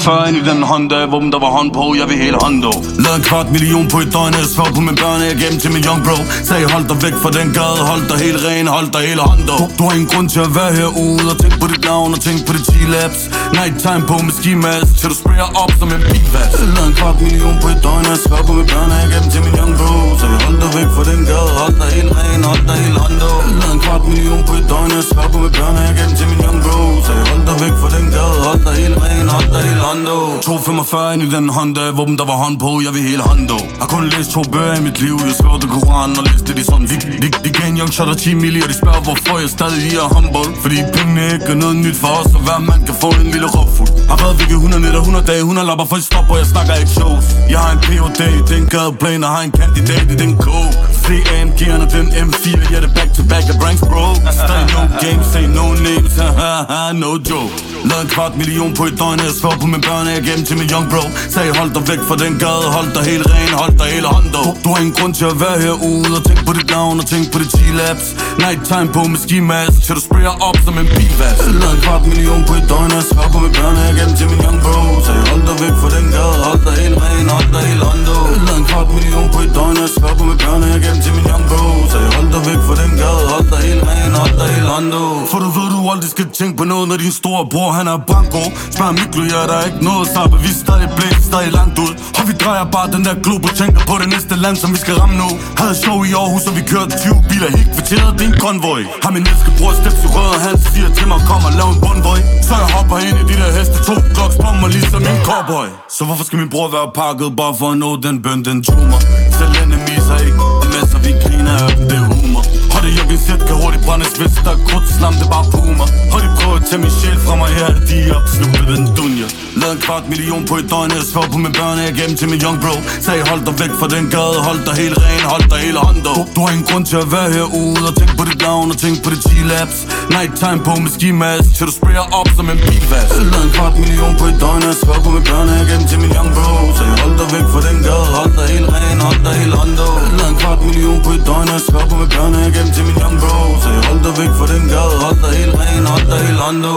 40 0.05 0.29
ind 0.29 0.37
i 0.37 0.43
den 0.51 0.63
Honda 0.71 0.99
Våben 1.13 1.31
der 1.33 1.41
var 1.45 1.51
hånd 1.59 1.71
på, 1.73 1.85
jeg 2.01 2.07
vil 2.09 2.19
hele 2.25 2.39
hånd 2.45 2.57
Lad 3.05 3.15
en 3.17 3.23
kvart 3.29 3.49
million 3.55 3.87
på 3.93 3.99
et 4.05 4.11
døgn 4.15 4.35
Jeg 4.39 4.47
svær 4.55 4.71
på 4.77 4.81
min 4.89 4.97
børn, 5.03 5.21
jeg 5.29 5.37
gennem 5.43 5.59
til 5.63 5.71
min 5.75 5.85
young 5.89 6.01
bro. 6.07 6.17
Sag 6.49 6.61
hold 6.73 6.87
dig 6.91 6.99
væk 7.05 7.17
fra 7.23 7.31
den 7.39 7.49
gade 7.59 7.81
Hold 7.91 8.05
dig 8.11 8.19
helt 8.25 8.41
ren, 8.47 8.67
hold 8.77 8.89
dig 8.95 9.03
hele 9.09 9.23
hånd 9.29 9.43
du, 9.49 9.57
du, 9.77 9.83
har 9.87 9.95
ingen 9.99 10.11
grund 10.13 10.29
til 10.35 10.43
at 10.49 10.53
være 10.59 10.73
herude 10.79 11.25
Og 11.33 11.37
tænk 11.43 11.55
på 11.63 11.67
dit 11.73 11.83
navn 11.91 12.11
og 12.17 12.21
tænk 12.27 12.39
på 12.47 12.53
dit 12.57 12.67
G-Labs 12.73 13.23
Night 13.57 13.77
time 13.85 14.05
på 14.11 14.17
med 14.27 14.35
ski 14.39 14.53
mask 14.65 14.91
Til 15.01 15.07
du 15.13 15.17
sprayer 15.23 15.49
op 15.63 15.73
som 15.81 15.89
en 15.97 16.03
bilvask 16.11 16.55
Lad 16.75 16.87
en 16.91 16.95
kvart 17.01 17.19
million 17.25 17.57
på 17.63 17.69
et 17.75 17.81
døgn 17.87 18.05
Jeg 18.13 18.19
svær 18.25 18.43
på 18.49 18.53
min 18.59 18.67
børn, 18.73 18.91
jeg 19.01 19.07
gennem 19.13 19.31
til 19.35 19.41
min 19.47 19.55
young 19.61 19.73
bro. 19.79 19.93
Så 20.21 20.27
hold 20.45 20.59
dig 20.63 20.71
væk 20.77 20.89
fra 20.97 21.05
den 21.11 21.21
gade 21.31 21.51
Hold 21.61 21.77
dig 21.81 21.91
helt 21.97 22.13
ren, 22.19 22.43
hold 22.51 22.65
dig 22.69 22.77
hele 22.83 22.99
hånd 23.03 23.17
Lad 23.61 23.73
en 23.75 23.81
kvart 23.85 24.05
million 24.11 24.43
på 24.49 24.53
et 24.61 24.67
døgn 24.71 24.91
Jeg 24.97 25.05
svær 25.11 25.27
på 25.33 25.39
min 25.45 25.53
børn, 25.59 25.75
jeg 25.89 25.95
gennem 25.99 26.15
til 26.19 26.27
min 26.31 26.41
young 26.47 26.59
bro. 26.65 26.79
Så 27.07 27.13
hold 27.31 27.43
dig 27.49 27.57
væk 27.63 27.75
fra 27.81 27.89
den 27.97 28.07
gade 28.15 28.37
Hold 28.47 28.61
dig 28.67 28.75
helt 28.81 28.99
ren, 29.05 29.27
hold 29.35 29.49
dig 29.55 29.63
hele 29.69 29.83
hånd 29.87 29.94
håndo 29.95 30.41
245 30.43 31.23
i 31.25 31.31
den 31.31 31.49
Honda, 31.49 31.91
hvor 31.91 32.05
der 32.05 32.27
var 32.31 32.37
hånd 32.45 32.57
på, 32.59 32.71
jeg 32.85 32.93
vil 32.95 33.03
hele 33.11 33.23
håndo 33.23 33.59
Har 33.81 33.89
kun 33.95 34.05
læst 34.15 34.31
to 34.31 34.43
bøger 34.53 34.75
i 34.81 34.83
mit 34.87 34.99
liv, 35.05 35.17
jeg 35.27 35.35
skrev 35.41 35.55
det 35.63 35.71
Koran 35.75 36.11
og 36.19 36.25
læste 36.29 36.47
det 36.57 36.59
i 36.63 36.65
sådan. 36.71 36.87
De, 36.93 36.97
de, 37.23 37.29
de 37.45 37.51
gav 37.57 37.67
en 37.69 37.79
young 37.81 37.93
shot 37.97 38.09
og 38.09 38.19
10 38.19 38.35
milli, 38.35 38.61
og 38.65 38.69
de 38.69 38.77
spørger 38.83 39.03
hvorfor 39.07 39.37
jeg 39.43 39.51
stadig 39.57 39.95
er 40.03 40.09
humble. 40.15 40.49
Fordi 40.63 40.77
pengene 40.97 41.25
ikke 41.35 41.51
er 41.55 41.59
noget 41.65 41.77
nyt 41.85 41.97
for 42.03 42.13
os, 42.21 42.31
og 42.37 42.41
hver 42.47 42.59
mand 42.69 42.83
kan 42.89 42.97
få 43.05 43.11
en 43.23 43.29
lille 43.35 43.49
råfuld. 43.57 43.91
Har 44.11 44.19
været 44.23 44.35
væk 44.41 44.51
i 44.55 44.59
100 44.61 44.83
nætter, 44.85 45.01
100 45.01 45.27
dage, 45.31 45.39
100 45.39 45.67
lapper 45.71 45.87
for 45.91 45.97
et 46.01 46.05
stop, 46.11 46.27
og 46.33 46.37
jeg 46.43 46.47
snakker 46.55 46.75
ikke 46.83 46.93
shows 46.99 47.27
Jeg 47.53 47.59
har 47.65 47.71
en 47.77 47.81
Ph.D. 47.87 48.21
i 48.41 48.43
den 48.55 48.65
gadeplan, 48.75 49.25
og 49.27 49.31
har 49.37 49.43
en 49.49 49.55
kandidat 49.61 50.07
i 50.15 50.17
den 50.23 50.33
kog 50.47 50.69
Se 51.07 51.17
AMG'erne, 51.37 51.87
den 51.97 52.07
M4, 52.27 52.73
ja 52.73 52.79
det 52.81 52.93
back 52.95 53.11
to 53.17 53.23
back 53.33 53.45
af 53.53 53.57
ranks 53.65 53.83
bro. 53.91 54.07
Stay 54.41 54.63
no 54.75 54.83
games, 55.05 55.27
say 55.33 55.45
no 55.59 55.67
names, 55.89 56.15
haha, 56.17 56.93
no 57.03 57.11
joke. 57.31 57.55
Lad 57.89 58.01
en 58.05 58.09
kvart 58.15 58.35
million 58.41 58.71
på 58.79 58.85
et 58.89 58.95
døgn, 59.01 59.19
jeg 59.27 59.35
svær 59.41 59.55
på 59.63 59.67
mine 59.73 59.85
børn, 59.89 60.07
jeg 60.15 60.23
gennem 60.29 60.45
til 60.49 60.57
min 60.61 60.69
young 60.75 60.87
bro. 60.93 61.03
Sag 61.35 61.47
hold 61.59 61.71
dig 61.77 61.85
væk 61.91 62.01
fra 62.09 62.17
den 62.25 62.35
gade, 62.45 62.67
hold 62.77 62.91
dig 62.97 63.05
helt 63.11 63.27
ren, 63.33 63.53
hold 63.61 63.75
dig 63.81 63.89
hele 63.95 64.09
hånden 64.13 64.31
dog. 64.39 64.51
Du 64.65 64.69
har 64.73 64.79
ingen 64.85 64.97
grund 64.99 65.13
til 65.19 65.27
at 65.33 65.37
være 65.45 65.57
herude, 65.65 66.11
og 66.19 66.23
tænk 66.29 66.41
på 66.49 66.53
dit 66.59 66.69
navn, 66.75 66.95
og 67.01 67.07
tænk 67.13 67.25
på 67.33 67.39
dit 67.43 67.53
G-labs 67.59 68.07
Night 68.43 68.61
time 68.71 68.89
på 68.97 69.03
med 69.13 69.19
ski 69.25 69.39
mask, 69.53 69.77
til 69.85 69.93
du 69.97 70.03
sprayer 70.09 70.35
op 70.49 70.59
som 70.65 70.75
en 70.83 70.89
bivas. 70.97 71.39
Lad 71.63 71.73
en 71.77 71.81
kvart 71.85 72.05
million 72.13 72.43
på 72.49 72.53
et 72.61 72.65
døgn, 72.71 72.91
jeg 72.97 73.05
svær 73.11 73.27
på 73.35 73.39
mine 73.45 73.55
børn, 73.59 73.77
jeg 73.89 73.95
gennem 73.99 74.17
til 74.21 74.27
min 74.33 74.41
young 74.45 74.59
bro. 74.65 74.79
Sag 75.07 75.19
hold 75.31 75.43
dig 75.49 75.57
væk 75.63 75.75
fra 75.81 75.89
den 75.97 76.07
gade, 76.15 76.37
hold 76.47 76.61
dig 76.67 76.75
helt 76.83 76.99
ren, 77.03 77.27
hold 77.35 77.49
dig 77.55 77.63
hele 77.69 77.85
dog. 78.09 78.27
Lad 78.47 78.57
en 78.61 78.65
kvart 78.71 78.89
million 78.97 79.27
på 79.35 79.39
et 79.45 79.51
døgn, 79.57 79.77
jeg 79.83 79.91
svær 79.97 80.13
på 80.19 80.25
mine 80.29 80.41
børn, 80.45 80.63
jeg 80.73 80.81
gennem 80.85 80.94
hjem 80.95 81.03
til 81.05 81.13
min 81.17 81.25
young 81.31 81.45
bro 81.49 81.63
Sag 81.93 82.03
hold 82.17 82.29
dig 82.35 82.43
væk 82.49 82.61
fra 82.67 82.75
den 82.83 82.93
gade, 83.01 83.23
hold 83.33 83.47
dig 83.53 83.61
helt 83.69 83.83
ren, 83.89 84.13
hold 84.21 84.35
dig 84.41 84.49
helt 84.55 84.69
hondo 84.73 85.03
For 85.31 85.39
du 85.45 85.49
ved, 85.57 85.67
du 85.75 85.79
aldrig 85.93 86.11
skal 86.17 86.27
tænke 86.41 86.55
på 86.61 86.65
noget, 86.73 86.89
når 86.91 86.97
din 87.05 87.15
store 87.23 87.43
bror, 87.53 87.71
han 87.79 87.87
er 87.93 87.99
banko. 88.13 88.43
Spørg 88.75 88.93
Miklo, 88.99 89.23
ja, 89.35 89.41
der 89.51 89.57
er 89.61 89.65
ikke 89.71 89.83
noget 89.91 90.05
sabbe, 90.15 90.37
vi 90.45 90.51
er 90.55 90.59
stadig 90.65 90.89
blæst, 90.97 91.23
stadig 91.31 91.53
langt 91.59 91.77
ud. 91.85 91.93
Og 92.19 92.23
vi 92.29 92.33
drejer 92.43 92.65
bare 92.77 92.89
den 92.95 93.03
der 93.09 93.15
globe 93.25 93.49
tænker 93.61 93.83
på 93.91 93.95
det 94.03 94.09
næste 94.15 94.35
land, 94.45 94.57
som 94.63 94.69
vi 94.75 94.79
skal 94.85 94.95
ramme 95.01 95.17
nu. 95.23 95.29
Havde 95.61 95.75
show 95.83 95.99
i 96.09 96.11
Aarhus, 96.21 96.45
og 96.49 96.55
vi 96.59 96.63
kørte 96.73 96.91
20 97.05 97.25
biler. 97.31 97.49
Helt 97.59 97.71
kvarteret, 97.75 98.11
det 98.19 98.25
er 98.27 98.31
en 98.33 98.39
konvoj. 98.47 98.81
Har 99.05 99.11
min 99.17 99.25
elske 99.33 99.51
bror 99.59 99.73
steps 99.81 100.01
i 100.07 100.09
røret 100.15 100.41
han 100.47 100.57
siger 100.71 100.89
til 100.99 101.07
mig, 101.11 101.21
kom 101.31 101.43
og 101.49 101.53
lav 101.59 101.69
en 101.75 101.79
bundvoj. 101.85 102.21
Så 102.47 102.53
jeg 102.61 102.69
hopper 102.77 102.97
ind 103.07 103.17
i 103.23 103.25
de 103.31 103.37
der 103.43 103.51
heste, 103.59 103.77
to 103.89 103.95
kloks 104.17 104.37
på 104.43 104.49
mig, 104.61 104.69
ligesom 104.77 105.03
en 105.13 105.21
cowboy. 105.29 105.69
Så 105.97 106.03
hvorfor 106.07 106.25
skal 106.29 106.37
min 106.43 106.51
bror 106.55 106.69
være 106.77 106.89
pakket, 107.01 107.29
bare 107.41 107.55
for 107.59 107.69
at 107.73 107.79
nå 107.85 107.91
den 108.07 108.17
bøn, 108.25 108.41
den 108.49 108.59
tumor? 108.67 109.01
Selv 109.39 109.53
enemies 109.63 110.07
har 110.11 110.19
ikke 110.29 110.64
vi 111.05 111.13
griner 111.23 111.55
af 111.65 111.71
dem, 111.77 111.85
det 111.91 111.97
er 112.03 112.07
humor. 112.13 112.45
Og 112.75 112.79
det 112.83 112.91
er 113.01 113.05
Hvilken 113.15 113.27
sæt 113.27 113.41
kan 113.49 113.57
hurtigt 113.63 113.85
brændes, 113.87 114.13
hvis 114.19 114.35
der 114.47 114.53
er 114.57 114.61
krudt. 114.69 114.87
Slam 114.97 115.15
det 115.21 115.29
bare 115.35 115.47
på 115.53 115.59
mig 115.81 115.89
Har 116.13 116.21
de 116.25 116.29
prøvet 116.39 116.57
at 116.61 116.65
tage 116.69 116.81
min 116.85 116.93
sjæl 117.01 117.19
fra 117.27 117.35
mig? 117.41 117.49
Her 117.59 117.69
er 117.75 117.81
De 117.89 117.99
op 118.17 118.23
opslugt 118.23 118.67
den 118.71 118.85
dunja 118.97 119.27
lavet 119.65 119.77
en 119.77 119.83
kvart 119.87 120.05
million 120.13 120.43
på 120.51 120.55
et 120.61 120.67
døgn. 120.73 120.91
Jeg 120.97 121.05
svær 121.13 121.27
på 121.33 121.39
min 121.45 121.53
børn, 121.59 121.77
jeg 121.85 121.93
gennem 121.99 122.17
til 122.21 122.29
min 122.33 122.41
young 122.45 122.59
bro. 122.63 122.75
Sag 123.07 123.19
hold 123.31 123.43
dig 123.49 123.55
væk 123.63 123.73
fra 123.81 123.89
den 123.95 124.05
gade 124.15 124.39
Hold 124.47 124.61
dig 124.67 124.75
helt 124.83 124.99
ren, 125.05 125.25
hold 125.33 125.47
dig 125.53 125.59
hele 125.65 125.79
hånd 125.87 125.99
du, 126.07 126.13
du 126.35 126.39
har 126.45 126.51
ingen 126.55 126.67
grund 126.71 126.85
til 126.91 126.99
at 127.05 127.09
være 127.15 127.29
herude 127.37 127.83
Og 127.89 127.95
tænk 127.99 128.11
på 128.19 128.25
dit 128.29 128.41
navn 128.47 128.67
og 128.73 128.77
tænk 128.85 128.97
på 129.05 129.09
dit 129.15 129.23
G-labs 129.31 129.79
Nighttime 130.15 130.61
på 130.67 130.73
med 130.85 130.91
skimask 130.97 131.49
Til 131.57 131.65
du 131.69 131.73
sprayer 131.79 132.07
op 132.21 132.29
som 132.37 132.47
en 132.53 132.59
bilvas 132.67 133.11
Lavet 133.33 133.45
en 133.47 133.51
kvart 133.57 133.75
million 133.83 134.15
på 134.21 134.25
et 134.31 134.37
døgn 134.43 134.63
Jeg 134.69 134.77
svær 134.83 134.99
på 135.05 135.11
min 135.17 135.25
børn, 135.31 135.49
jeg 135.59 135.67
gennem 135.71 135.87
til 135.91 135.99
min 136.03 136.13
young 136.17 136.31
bro. 136.37 136.53
Sag 136.79 136.91
hold 137.03 137.15
dig 137.21 137.29
væk 137.35 137.47
fra 137.53 137.61
den 137.69 137.79
gade 137.87 138.07
Hold 138.19 138.33
dig 138.39 138.47
helt 138.55 138.69
ren, 138.75 138.99
hold 139.07 139.21
dig 139.27 139.35
helt 139.41 139.55
hånd 139.61 139.75
du, 139.81 139.89
Lavet 140.17 140.31
en 140.33 140.37
kvart 140.41 140.61
million 140.69 140.99
på 141.07 141.11
et 141.17 141.23
døgn 141.29 141.49
Jeg 141.55 141.61
svær 141.69 141.85
på 141.91 141.97
min 142.01 142.11
børn, 142.15 142.33
jeg 142.45 142.53
gennem 142.57 142.73
til 142.77 142.85
min 142.89 142.97
young 143.03 143.17
bro. 143.23 143.39
Sag 143.65 143.77
hold 143.89 144.01
dig 144.07 144.15
væk 144.21 144.33
fra 144.39 144.47
den 144.53 144.65
gade 144.73 144.95
Hold 145.05 145.19
dig 145.25 145.33
helt 145.41 145.55
ren, 145.61 145.85
hold 145.93 146.07
dig 146.11 146.21
helt 146.27 146.41
hånd 146.45 146.61
du. 146.67 146.77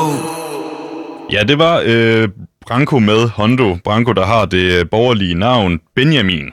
Ja, 1.35 1.41
det 1.49 1.57
var 1.65 1.75
øh, 1.85 2.27
Branko 2.67 2.99
med 2.99 3.29
Hondo. 3.29 3.77
Branko, 3.83 4.13
der 4.13 4.25
har 4.25 4.45
det 4.45 4.79
øh, 4.79 4.85
borgerlige 4.91 5.33
navn 5.35 5.79
Benjamin. 5.95 6.49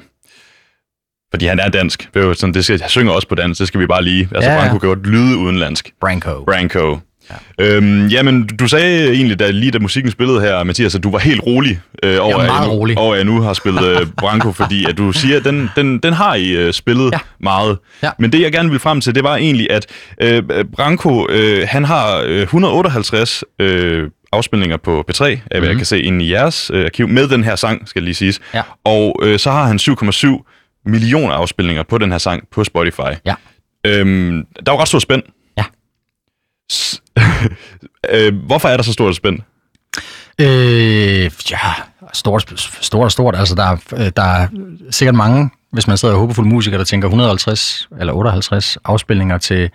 Fordi 1.30 1.46
han 1.46 1.58
er 1.60 1.68
dansk. 1.68 2.08
Det, 2.14 2.22
er 2.22 2.26
jo 2.26 2.34
sådan, 2.34 2.54
det 2.54 2.64
skal, 2.64 2.78
jeg 2.80 2.90
synger 2.90 3.12
også 3.12 3.28
på 3.28 3.34
dansk, 3.34 3.58
det 3.60 3.68
skal 3.68 3.80
vi 3.80 3.86
bare 3.86 4.04
lige. 4.04 4.28
Altså, 4.34 4.50
Ja. 4.50 4.56
Branko 4.58 4.78
kan 4.78 4.88
godt 4.88 5.06
lyde 5.06 5.36
udenlandsk. 5.36 5.90
Branko. 6.00 6.44
Branko. 6.44 6.98
Ja. 7.58 7.64
Øhm, 7.64 8.06
jamen, 8.06 8.46
du 8.46 8.68
sagde 8.68 9.12
egentlig, 9.14 9.38
da, 9.38 9.50
lige 9.50 9.70
da 9.70 9.78
musikken 9.78 10.12
spillede 10.12 10.40
her, 10.40 10.62
Mathias, 10.64 10.94
at 10.94 11.02
du 11.02 11.10
var 11.10 11.18
helt 11.18 11.40
rolig 11.46 11.80
øh, 12.02 12.16
over, 12.20 12.28
Jeg 12.42 12.46
er 12.48 12.52
at 12.52 12.58
jeg 12.60 12.66
nu, 12.68 12.72
rolig. 12.72 12.98
over, 12.98 13.12
at 13.12 13.18
jeg 13.18 13.24
nu 13.24 13.40
har 13.40 13.52
spillet 13.52 13.84
øh, 14.00 14.06
Branko, 14.20 14.52
fordi 14.52 14.84
at 14.88 14.98
du 14.98 15.12
siger, 15.12 15.36
at 15.36 15.44
den, 15.44 15.70
den, 15.76 15.98
den 15.98 16.12
har 16.12 16.34
I 16.34 16.50
øh, 16.50 16.72
spillet 16.72 17.12
ja. 17.12 17.18
Meget. 17.40 17.78
Ja. 18.02 18.10
Men 18.18 18.32
det, 18.32 18.40
jeg 18.40 18.52
gerne 18.52 18.70
vil 18.70 18.78
frem 18.78 19.00
til, 19.00 19.14
det 19.14 19.24
var 19.24 19.36
egentlig, 19.36 19.70
at 19.70 19.86
øh, 20.22 20.42
Branko, 20.76 21.26
øh, 21.30 21.66
han 21.68 21.84
har 21.84 22.22
øh, 22.26 22.42
158 22.42 23.44
øh, 23.60 24.08
afspilninger 24.34 24.76
på 24.76 25.04
P3, 25.10 25.24
af 25.24 25.38
hvad 25.60 25.68
jeg 25.68 25.76
kan 25.76 25.86
se 25.86 26.02
inde 26.02 26.24
i 26.24 26.32
jeres 26.32 26.70
øh, 26.74 26.84
arkiv, 26.84 27.08
med 27.08 27.28
den 27.28 27.44
her 27.44 27.56
sang, 27.56 27.88
skal 27.88 28.02
lige 28.02 28.14
siges. 28.14 28.40
Ja. 28.54 28.62
Og 28.84 29.20
øh, 29.22 29.38
så 29.38 29.50
har 29.50 29.66
han 29.66 29.78
7,7 29.80 30.80
millioner 30.86 31.34
afspilninger 31.34 31.82
på 31.82 31.98
den 31.98 32.10
her 32.12 32.18
sang 32.18 32.42
på 32.50 32.64
Spotify. 32.64 33.00
Ja. 33.26 33.34
Øhm, 33.86 34.46
der 34.66 34.72
er 34.72 34.76
jo 34.76 34.80
ret 34.80 34.88
stor 34.88 34.98
spænd. 34.98 35.22
Ja. 35.58 35.64
S- 36.72 37.02
øh, 38.14 38.34
hvorfor 38.46 38.68
er 38.68 38.76
der 38.76 38.84
så 38.84 38.92
stort 38.92 39.16
spænd? 39.16 39.38
Øh, 40.40 41.30
ja, 41.50 41.58
stort, 42.12 42.52
stort 42.80 43.12
stort. 43.12 43.36
Altså, 43.36 43.54
der, 43.54 43.64
er, 43.64 44.10
der 44.10 44.22
er 44.22 44.48
sikkert 44.90 45.14
mange, 45.14 45.50
hvis 45.72 45.86
man 45.86 45.96
sidder 45.96 46.14
og 46.14 46.20
håber 46.20 46.42
musikere, 46.42 46.78
der 46.78 46.84
tænker 46.84 47.08
150 47.08 47.88
eller 48.00 48.12
58 48.12 48.78
afspilninger 48.84 49.38
til 49.38 49.70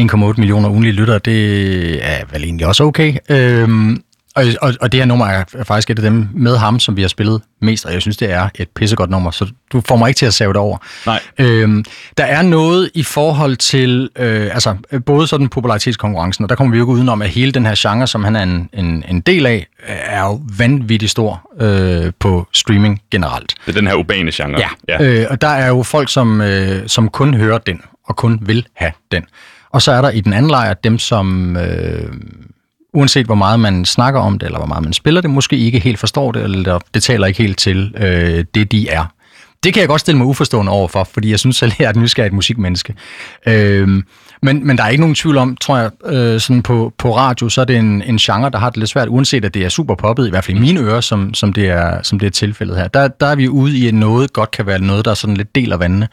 1,8 0.00 0.16
millioner 0.16 0.68
ugenlige 0.68 0.92
lyttere. 0.92 1.18
Det 1.18 2.06
er 2.06 2.24
vel 2.32 2.44
egentlig 2.44 2.66
også 2.66 2.84
okay. 2.84 3.16
Øhm, 3.30 4.02
og, 4.36 4.44
og, 4.62 4.74
og 4.80 4.92
det 4.92 5.00
her 5.00 5.04
nummer 5.04 5.26
er 5.26 5.44
faktisk 5.64 5.90
et 5.90 5.98
af 5.98 6.02
dem 6.02 6.28
med 6.34 6.56
ham, 6.56 6.80
som 6.80 6.96
vi 6.96 7.00
har 7.00 7.08
spillet 7.08 7.42
mest, 7.62 7.86
og 7.86 7.92
jeg 7.92 8.00
synes, 8.00 8.16
det 8.16 8.32
er 8.32 8.48
et 8.54 8.68
pissegodt 8.68 9.10
nummer, 9.10 9.30
så 9.30 9.46
du 9.72 9.82
får 9.88 9.96
mig 9.96 10.08
ikke 10.08 10.18
til 10.18 10.26
at 10.26 10.34
save 10.34 10.52
det 10.52 10.56
over. 10.60 10.78
Nej. 11.06 11.20
Øhm, 11.38 11.84
der 12.18 12.24
er 12.24 12.42
noget 12.42 12.90
i 12.94 13.02
forhold 13.02 13.56
til, 13.56 14.10
øh, 14.16 14.50
altså 14.54 14.76
både 15.06 15.26
sådan 15.26 15.48
popularitetskonkurrencen, 15.48 16.42
og 16.42 16.48
der 16.48 16.54
kommer 16.54 16.70
vi 16.70 16.78
jo 16.78 16.84
ikke 16.84 16.92
udenom, 16.92 17.22
at 17.22 17.28
hele 17.28 17.52
den 17.52 17.66
her 17.66 17.74
genre, 17.76 18.06
som 18.06 18.24
han 18.24 18.36
er 18.36 18.42
en, 18.42 18.68
en, 18.72 19.04
en 19.08 19.20
del 19.20 19.46
af, 19.46 19.66
er 19.86 20.20
jo 20.20 20.40
vanvittigt 20.58 21.10
stor 21.10 21.50
øh, 21.60 22.12
på 22.20 22.46
streaming 22.52 23.02
generelt. 23.10 23.54
Det 23.66 23.76
er 23.76 23.80
den 23.80 23.86
her 23.86 23.94
urbane 23.94 24.30
genre. 24.34 24.58
Ja, 24.58 24.68
ja. 24.88 25.04
Øh, 25.04 25.26
og 25.30 25.40
der 25.40 25.48
er 25.48 25.68
jo 25.68 25.82
folk, 25.82 26.12
som, 26.12 26.40
øh, 26.40 26.88
som 26.88 27.08
kun 27.08 27.34
hører 27.34 27.58
den, 27.58 27.80
og 28.04 28.16
kun 28.16 28.38
vil 28.42 28.66
have 28.74 28.92
den. 29.12 29.24
Og 29.76 29.82
så 29.82 29.92
er 29.92 30.00
der 30.00 30.10
i 30.10 30.20
den 30.20 30.32
anden 30.32 30.50
lejr 30.50 30.74
dem, 30.74 30.98
som 30.98 31.56
øh, 31.56 32.12
uanset 32.94 33.26
hvor 33.26 33.34
meget 33.34 33.60
man 33.60 33.84
snakker 33.84 34.20
om 34.20 34.38
det, 34.38 34.46
eller 34.46 34.58
hvor 34.58 34.66
meget 34.66 34.84
man 34.84 34.92
spiller 34.92 35.20
det, 35.20 35.30
måske 35.30 35.56
ikke 35.56 35.78
helt 35.78 35.98
forstår 35.98 36.32
det, 36.32 36.42
eller 36.42 36.78
det 36.94 37.02
taler 37.02 37.26
ikke 37.26 37.42
helt 37.42 37.58
til 37.58 37.94
øh, 37.96 38.44
det, 38.54 38.72
de 38.72 38.88
er. 38.88 39.04
Det 39.64 39.74
kan 39.74 39.80
jeg 39.80 39.88
godt 39.88 40.00
stille 40.00 40.18
mig 40.18 40.26
uforstående 40.26 40.72
overfor, 40.72 41.04
fordi 41.04 41.30
jeg 41.30 41.38
synes 41.38 41.56
selv, 41.56 41.72
jeg 41.78 41.84
er 41.84 41.90
et 41.90 41.96
nysgerrigt 41.96 42.34
musikmenneske. 42.34 42.94
Øh, 43.46 44.02
men, 44.46 44.66
men 44.66 44.78
der 44.78 44.84
er 44.84 44.88
ikke 44.88 45.00
nogen 45.00 45.14
tvivl 45.14 45.38
om, 45.38 45.56
tror 45.56 45.78
jeg, 45.78 45.90
øh, 46.04 46.40
sådan 46.40 46.62
på, 46.62 46.92
på 46.98 47.16
radio, 47.16 47.48
så 47.48 47.60
er 47.60 47.64
det 47.64 47.76
en, 47.76 48.02
en 48.02 48.16
genre, 48.16 48.50
der 48.50 48.58
har 48.58 48.70
det 48.70 48.78
lidt 48.78 48.90
svært, 48.90 49.08
uanset 49.08 49.44
at 49.44 49.54
det 49.54 49.64
er 49.64 49.68
super 49.68 49.94
poppet, 49.94 50.26
i 50.26 50.30
hvert 50.30 50.44
fald 50.44 50.56
i 50.56 50.60
mine 50.60 50.80
ører, 50.80 51.00
som, 51.00 51.34
som, 51.34 51.52
det, 51.52 51.68
er, 51.68 52.02
som 52.02 52.18
det 52.18 52.26
er 52.26 52.30
tilfældet 52.30 52.76
her. 52.76 52.88
Der, 52.88 53.08
der 53.08 53.26
er 53.26 53.34
vi 53.34 53.48
ude 53.48 53.78
i, 53.78 53.88
at 53.88 53.94
noget 53.94 54.32
godt 54.32 54.50
kan 54.50 54.66
være 54.66 54.78
noget, 54.78 55.04
der 55.04 55.10
er 55.10 55.14
sådan 55.14 55.36
lidt 55.36 55.54
del 55.54 55.72
af 55.72 55.80
vandene. 55.80 56.08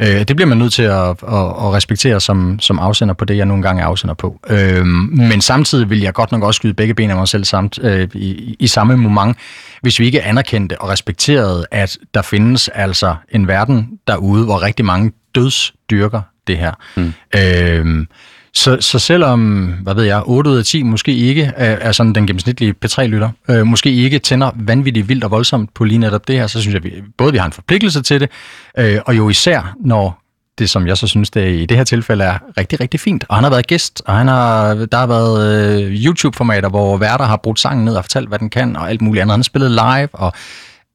Øh, 0.00 0.06
det 0.06 0.36
bliver 0.36 0.46
man 0.46 0.58
nødt 0.58 0.72
til 0.72 0.82
at, 0.82 1.08
at, 1.08 1.16
at 1.28 1.72
respektere 1.72 2.20
som, 2.20 2.60
som 2.60 2.78
afsender 2.78 3.14
på 3.14 3.24
det, 3.24 3.36
jeg 3.36 3.46
nogle 3.46 3.62
gange 3.62 3.82
er 3.82 3.86
afsender 3.86 4.14
på. 4.14 4.40
Øh, 4.50 4.86
men 4.86 5.40
samtidig 5.40 5.90
vil 5.90 6.00
jeg 6.00 6.12
godt 6.14 6.32
nok 6.32 6.42
også 6.42 6.58
skyde 6.58 6.74
begge 6.74 6.94
ben 6.94 7.10
af 7.10 7.16
mig 7.16 7.28
selv 7.28 7.44
samt, 7.44 7.78
øh, 7.82 8.08
i, 8.14 8.56
i 8.58 8.66
samme 8.66 8.96
moment, 8.96 9.36
hvis 9.82 10.00
vi 10.00 10.06
ikke 10.06 10.22
anerkendte 10.22 10.80
og 10.80 10.88
respekterede, 10.88 11.66
at 11.70 11.98
der 12.14 12.22
findes 12.22 12.68
altså 12.68 13.14
en 13.32 13.48
verden 13.48 13.88
derude, 14.08 14.44
hvor 14.44 14.62
rigtig 14.62 14.84
mange 14.84 15.12
dødsdyrker 15.34 16.20
det 16.46 16.58
her. 16.58 16.72
Mm. 16.96 17.12
Øh, 17.36 18.06
så, 18.54 18.76
så 18.80 18.98
selvom, 18.98 19.66
hvad 19.82 19.94
ved 19.94 20.04
jeg, 20.04 20.22
8 20.26 20.50
ud 20.50 20.56
af 20.56 20.64
10 20.64 20.82
måske 20.82 21.14
ikke 21.14 21.52
er, 21.56 21.76
er 21.76 21.92
sådan 21.92 22.12
den 22.12 22.26
gennemsnitlige 22.26 22.74
P3-lytter, 22.84 23.30
øh, 23.48 23.66
måske 23.66 23.92
ikke 23.92 24.18
tænder 24.18 24.50
vanvittigt 24.54 25.08
vildt 25.08 25.24
og 25.24 25.30
voldsomt 25.30 25.74
på 25.74 25.84
lige 25.84 25.98
netop 25.98 26.28
det 26.28 26.36
her, 26.36 26.46
så 26.46 26.60
synes 26.60 26.74
jeg, 26.74 26.84
vi, 26.84 26.92
både 27.18 27.32
vi 27.32 27.38
har 27.38 27.46
en 27.46 27.52
forpligtelse 27.52 28.02
til 28.02 28.20
det, 28.20 28.30
øh, 28.78 28.98
og 29.06 29.16
jo 29.16 29.28
især, 29.28 29.76
når 29.80 30.24
det, 30.58 30.70
som 30.70 30.86
jeg 30.86 30.96
så 30.96 31.06
synes, 31.06 31.30
det 31.30 31.54
i 31.54 31.66
det 31.66 31.76
her 31.76 31.84
tilfælde 31.84 32.24
er 32.24 32.38
rigtig, 32.58 32.80
rigtig 32.80 33.00
fint. 33.00 33.24
Og 33.28 33.34
han 33.34 33.44
har 33.44 33.50
været 33.50 33.66
gæst, 33.66 34.02
og 34.06 34.14
han 34.16 34.28
har, 34.28 34.74
der 34.74 34.98
har 34.98 35.06
været 35.06 35.82
øh, 35.82 35.92
YouTube-formater, 36.04 36.68
hvor 36.68 36.96
værter 36.96 37.24
har 37.24 37.36
brugt 37.36 37.60
sangen 37.60 37.84
ned 37.84 37.94
og 37.94 38.04
fortalt, 38.04 38.28
hvad 38.28 38.38
den 38.38 38.50
kan, 38.50 38.76
og 38.76 38.90
alt 38.90 39.02
muligt 39.02 39.22
andet. 39.22 39.32
Han 39.32 39.40
har 39.40 39.44
spillet 39.44 39.70
live, 39.70 40.08
og 40.12 40.32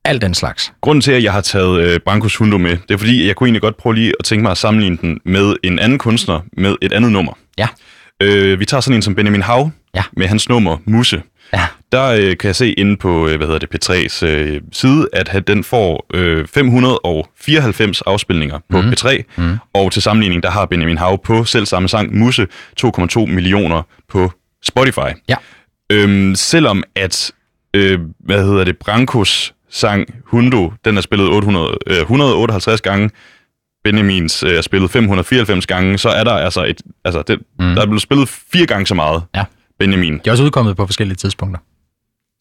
alt 0.06 0.22
den 0.22 0.34
slags. 0.34 0.74
Grunden 0.82 1.02
til, 1.02 1.12
at 1.12 1.24
jeg 1.24 1.34
har 1.34 1.42
taget 1.42 1.82
øh, 1.82 2.00
Brankos 2.06 2.36
Hundo 2.36 2.58
med, 2.58 2.78
det 2.88 2.94
er 2.94 2.98
fordi, 2.98 3.28
jeg 3.28 3.36
kunne 3.36 3.48
egentlig 3.48 3.62
godt 3.62 3.78
prøve 3.78 3.96
lige 3.96 4.14
at 4.20 4.26
tænke 4.26 4.44
mig 4.44 4.52
at 4.52 4.58
sammenligne 4.58 4.98
den 5.02 5.20
med 5.26 5.56
en 5.64 5.80
anden 5.80 5.98
kunstner 5.98 6.40
med 6.58 6.76
et 6.82 6.94
andet 6.94 7.12
nummer. 7.12 7.34
Ja. 7.58 7.68
Øh, 8.24 8.60
vi 8.60 8.66
tager 8.66 8.82
sådan 8.82 8.96
en 8.96 9.02
som 9.02 9.16
Benjamin 9.16 9.42
Hav 9.42 9.72
Ja. 9.96 10.04
med 10.18 10.28
hans 10.28 10.50
nummer 10.50 10.78
Musse. 10.86 11.22
Ja. 11.54 11.66
Der 11.92 12.06
øh, 12.06 12.38
kan 12.38 12.48
jeg 12.48 12.56
se 12.56 12.72
inde 12.74 12.98
på 12.98 13.28
øh, 13.28 13.38
hvad 13.38 13.48
hedder 13.48 13.60
det, 13.60 13.76
P3's 13.76 14.26
øh, 14.26 14.62
side, 14.72 15.08
at 15.14 15.28
han- 15.28 15.44
den 15.48 15.64
får 15.64 16.06
øh, 16.14 16.48
594 16.48 18.02
afspilninger 18.02 18.60
på 18.70 18.82
mm. 18.82 18.90
P3, 18.90 19.24
mm. 19.38 19.58
og 19.74 19.92
til 19.92 20.02
sammenligning, 20.02 20.44
der 20.44 20.50
har 20.52 20.66
Benjamin 20.66 20.98
Hav 20.98 21.24
på 21.24 21.44
selv 21.46 21.66
samme 21.66 21.90
sang 21.90 22.18
Musse 22.18 22.48
2,2 22.86 23.26
millioner 23.26 23.82
på 24.10 24.32
Spotify. 24.64 25.10
Ja. 25.30 25.36
Øhm, 25.92 26.36
selvom 26.36 26.84
at, 26.96 27.32
øh, 27.74 28.00
hvad 28.20 28.44
hedder 28.46 28.64
det, 28.64 28.78
Brankos 28.78 29.54
sang 29.72 30.06
Hundo, 30.26 30.74
den 30.86 30.98
er 30.98 31.02
spillet 31.02 31.30
800, 31.30 31.78
øh, 31.88 31.98
158 32.02 32.82
gange, 32.82 33.10
Benjamins 33.84 34.44
øh, 34.44 34.58
er 34.58 34.62
spillet 34.62 34.92
594 34.92 35.66
gange, 35.68 35.98
så 35.98 36.10
er 36.10 36.24
der 36.24 36.34
altså 36.34 36.64
et, 36.66 36.82
altså 37.06 37.24
det, 37.28 37.40
mm. 37.60 37.66
der 37.76 37.82
er 37.82 37.86
blevet 37.86 38.02
spillet 38.02 38.30
fire 38.54 38.66
gange 38.66 38.88
så 38.88 38.96
meget 38.96 39.24
Ja. 39.36 39.44
Benjamin. 39.80 40.14
De 40.14 40.20
er 40.26 40.32
også 40.32 40.44
udkommet 40.44 40.78
på 40.78 40.86
forskellige 40.86 41.16
tidspunkter. 41.16 41.60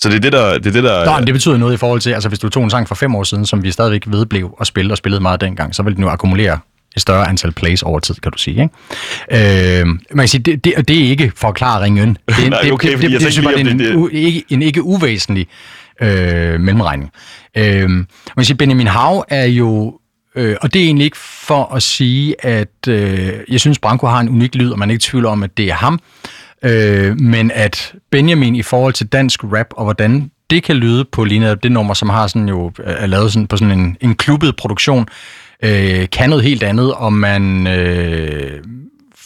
Så 0.02 0.08
det 0.08 0.16
er 0.16 0.20
det, 0.20 0.32
der... 0.32 0.58
Det 0.58 0.66
er 0.66 0.70
det, 0.70 0.84
der 0.84 1.18
Nå, 1.20 1.24
det 1.26 1.34
betyder 1.34 1.56
noget 1.56 1.74
i 1.74 1.76
forhold 1.76 2.00
til, 2.00 2.10
altså 2.10 2.28
hvis 2.28 2.38
du 2.38 2.48
tog 2.48 2.64
en 2.64 2.70
sang 2.70 2.88
for 2.88 2.94
fem 2.94 3.14
år 3.14 3.22
siden, 3.24 3.46
som 3.46 3.62
vi 3.62 3.70
stadigvæk 3.70 4.02
vedblev 4.06 4.54
og 4.58 4.66
spille 4.66 4.92
og 4.92 4.96
spillede 4.98 5.22
meget 5.22 5.40
dengang, 5.40 5.74
så 5.74 5.82
vil 5.82 5.94
den 5.96 6.02
jo 6.02 6.08
akkumulere 6.08 6.58
et 6.96 7.02
større 7.02 7.28
antal 7.28 7.52
plays 7.52 7.82
over 7.82 8.00
tid, 8.00 8.14
kan 8.14 8.32
du 8.32 8.38
sige. 8.38 8.70
Ikke? 9.30 9.80
Øh, 9.80 9.86
man 9.86 9.98
kan 10.18 10.28
sige, 10.28 10.40
det, 10.42 10.64
det, 10.64 10.88
det 10.88 10.98
er 11.04 11.08
ikke 11.10 11.32
for 11.36 11.48
at 11.48 11.54
klare 11.54 11.82
ringen. 11.84 12.18
Det, 12.28 12.34
er- 12.46 12.50
Nej, 12.50 12.60
det, 12.62 12.72
okay, 12.72 12.88
det, 12.88 12.96
fordi 12.96 13.06
det, 13.06 13.12
jeg 13.12 13.20
det, 13.20 13.26
det, 13.26 13.34
tænkte 13.34 13.56
det, 13.56 13.64
lige, 13.66 13.78
det 13.78 13.90
er 13.90 13.94
om 13.94 14.00
en, 14.00 14.10
det- 14.12 14.14
u, 14.14 14.16
ikke, 14.26 14.44
en 14.48 14.62
ikke 14.62 14.82
uvæsentlig 14.82 15.46
øh, 16.00 16.60
mellemregning. 16.60 17.10
Øh, 17.56 17.90
man 17.90 18.06
kan 18.36 18.44
sige, 18.44 18.56
Benjamin 18.56 18.86
Hav 18.86 19.24
er 19.28 19.44
jo 19.44 19.98
Øh, 20.38 20.56
og 20.60 20.74
det 20.74 20.82
er 20.82 20.86
egentlig 20.86 21.04
ikke 21.04 21.16
for 21.16 21.74
at 21.74 21.82
sige, 21.82 22.44
at 22.44 22.88
øh, 22.88 23.32
jeg 23.48 23.60
synes, 23.60 23.78
Branko 23.78 24.06
har 24.06 24.20
en 24.20 24.28
unik 24.28 24.54
lyd, 24.54 24.70
og 24.70 24.78
man 24.78 24.90
er 24.90 24.92
ikke 24.92 25.02
i 25.02 25.10
tvivl 25.10 25.26
om, 25.26 25.42
at 25.42 25.56
det 25.56 25.70
er 25.70 25.74
ham. 25.74 26.00
Øh, 26.62 27.20
men 27.20 27.50
at 27.54 27.94
Benjamin 28.10 28.56
i 28.56 28.62
forhold 28.62 28.92
til 28.92 29.06
dansk 29.06 29.44
rap, 29.44 29.66
og 29.70 29.84
hvordan 29.84 30.30
det 30.50 30.62
kan 30.62 30.76
lyde 30.76 31.04
på 31.04 31.24
lige 31.24 31.38
netop 31.38 31.62
det 31.62 31.72
nummer, 31.72 31.94
som 31.94 32.08
har 32.08 32.26
sådan 32.26 32.48
jo 32.48 32.66
øh, 32.66 32.94
er 32.98 33.06
lavet 33.06 33.32
sådan 33.32 33.46
på 33.46 33.56
sådan 33.56 33.78
en, 33.80 33.96
en 34.00 34.14
klubbet 34.14 34.56
produktion, 34.56 35.08
øh, 35.64 36.06
kan 36.12 36.30
noget 36.30 36.44
helt 36.44 36.62
andet, 36.62 36.94
og 36.94 37.12
man 37.12 37.66
øh, 37.66 38.62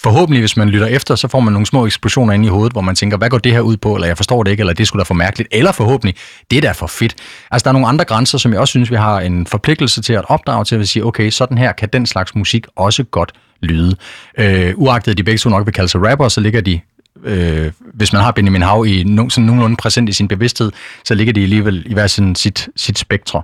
forhåbentlig, 0.02 0.42
hvis 0.42 0.56
man 0.56 0.68
lytter 0.68 0.86
efter, 0.86 1.14
så 1.14 1.28
får 1.28 1.40
man 1.40 1.52
nogle 1.52 1.66
små 1.66 1.86
eksplosioner 1.86 2.32
ind 2.32 2.44
i 2.44 2.48
hovedet, 2.48 2.72
hvor 2.72 2.80
man 2.80 2.94
tænker, 2.94 3.16
hvad 3.16 3.30
går 3.30 3.38
det 3.38 3.52
her 3.52 3.60
ud 3.60 3.76
på, 3.76 3.94
eller 3.94 4.06
jeg 4.06 4.16
forstår 4.16 4.42
det 4.42 4.50
ikke, 4.50 4.60
eller 4.60 4.72
det 4.72 4.88
skulle 4.88 5.00
da 5.00 5.04
for 5.04 5.14
mærkeligt, 5.14 5.48
eller 5.52 5.72
forhåbentlig, 5.72 6.14
det 6.50 6.56
er 6.56 6.60
da 6.60 6.72
for 6.72 6.86
fedt. 6.86 7.14
Altså, 7.50 7.64
der 7.64 7.68
er 7.68 7.72
nogle 7.72 7.88
andre 7.88 8.04
grænser, 8.04 8.38
som 8.38 8.52
jeg 8.52 8.60
også 8.60 8.72
synes, 8.72 8.90
vi 8.90 8.96
har 8.96 9.20
en 9.20 9.46
forpligtelse 9.46 10.02
til 10.02 10.12
at 10.12 10.24
opdrage 10.28 10.64
til, 10.64 10.76
at 10.76 10.88
sige, 10.88 11.04
okay, 11.04 11.30
sådan 11.30 11.58
her 11.58 11.72
kan 11.72 11.88
den 11.92 12.06
slags 12.06 12.34
musik 12.34 12.66
også 12.76 13.04
godt 13.04 13.32
lyde. 13.62 13.96
Øh, 14.38 14.72
uagtet 14.76 15.12
at 15.12 15.18
de 15.18 15.24
begge 15.24 15.38
to 15.38 15.50
nok 15.50 15.66
vil 15.66 15.74
kalde 15.74 15.88
sig 15.88 16.10
rapper, 16.10 16.28
så 16.28 16.40
ligger 16.40 16.60
de 16.60 16.80
øh, 17.24 17.72
hvis 17.94 18.12
man 18.12 18.22
har 18.22 18.32
Benjamin 18.32 18.62
Hav 18.62 18.86
i 18.86 19.04
no, 19.04 19.28
sådan 19.28 19.46
nogenlunde 19.46 19.76
præsent 19.76 20.08
i 20.08 20.12
sin 20.12 20.28
bevidsthed, 20.28 20.72
så 21.04 21.14
ligger 21.14 21.32
de 21.32 21.42
alligevel 21.42 21.82
i 21.86 21.92
hver 21.94 22.06
sin 22.06 22.34
sit, 22.34 22.68
sit 22.76 22.98
spektre. 22.98 23.42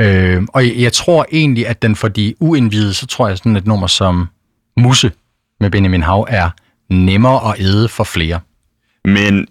Øh, 0.00 0.42
og 0.48 0.66
jeg, 0.66 0.76
jeg 0.76 0.92
tror 0.92 1.26
egentlig, 1.32 1.66
at 1.66 1.82
den 1.82 1.96
for 1.96 2.08
de 2.08 2.34
uindvidede, 2.40 2.94
så 2.94 3.06
tror 3.06 3.28
jeg 3.28 3.38
sådan 3.38 3.56
et 3.56 3.66
nummer 3.66 3.86
som 3.86 4.28
Musse 4.76 5.10
med 5.62 5.70
Benjamin 5.70 6.02
Hav 6.02 6.26
er 6.30 6.50
nemmere 6.90 7.52
at 7.52 7.60
æde 7.60 7.88
for 7.88 8.04
flere. 8.04 8.40
Men 9.04 9.46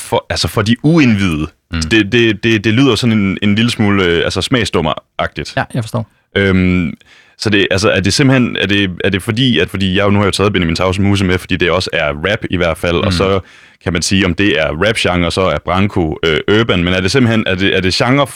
for, 0.00 0.26
altså 0.30 0.48
for 0.48 0.62
de 0.62 0.76
uindvidede, 0.82 1.46
mm. 1.72 1.80
det, 1.80 2.12
det, 2.12 2.44
det, 2.44 2.64
det 2.64 2.74
lyder 2.74 2.94
sådan 2.94 3.18
en, 3.18 3.38
en 3.42 3.54
lille 3.54 3.70
smule 3.70 4.04
øh, 4.04 4.24
altså 4.24 4.40
smagsdommer-agtigt. 4.40 5.52
Ja, 5.56 5.64
jeg 5.74 5.84
forstår. 5.84 6.10
Øhm, 6.36 6.94
så 7.38 7.50
det, 7.50 7.66
altså, 7.70 7.90
er 7.90 8.00
det 8.00 8.12
simpelthen, 8.12 8.56
er 8.56 8.66
det, 8.66 8.90
er 9.04 9.10
det 9.10 9.22
fordi, 9.22 9.58
at 9.58 9.70
fordi 9.70 9.96
jeg 9.96 10.10
nu 10.10 10.18
har 10.18 10.24
jo 10.24 10.30
taget 10.30 10.52
Benjamin 10.52 10.76
Tausen 10.76 11.04
Muse 11.04 11.24
med, 11.24 11.38
fordi 11.38 11.56
det 11.56 11.70
også 11.70 11.90
er 11.92 12.08
rap 12.08 12.44
i 12.50 12.56
hvert 12.56 12.78
fald, 12.78 12.96
mm. 12.96 13.06
og 13.06 13.12
så 13.12 13.40
kan 13.84 13.92
man 13.92 14.02
sige, 14.02 14.26
om 14.26 14.34
det 14.34 14.60
er 14.60 14.86
rap-genre, 14.86 15.30
så 15.30 15.40
er 15.40 15.58
Branko 15.58 16.18
øh, 16.24 16.60
urban, 16.60 16.84
men 16.84 16.94
er 16.94 17.00
det 17.00 17.10
simpelthen, 17.10 17.44
er 17.46 17.54
det, 17.54 17.76
er 17.76 17.80
det, 17.80 17.94
genre, 17.94 18.26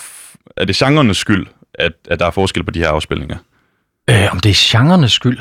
er 0.57 0.65
det 0.65 0.77
genrenes 0.77 1.17
skyld, 1.17 1.47
at, 1.75 1.93
at 2.11 2.19
der 2.19 2.27
er 2.27 2.31
forskel 2.31 2.65
på 2.65 2.71
de 2.71 2.79
her 2.79 2.89
afspilninger? 2.89 3.37
Øh, 4.11 4.33
om 4.33 4.41
det 4.41 4.51
er 4.51 4.79
genrenes 4.79 5.13
skyld? 5.13 5.39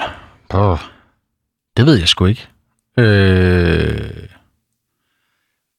Oh, 0.50 0.78
det 1.78 1.86
ved 1.86 1.96
jeg 1.96 2.08
sgu 2.08 2.26
ikke. 2.26 2.48
Øh... 2.98 4.28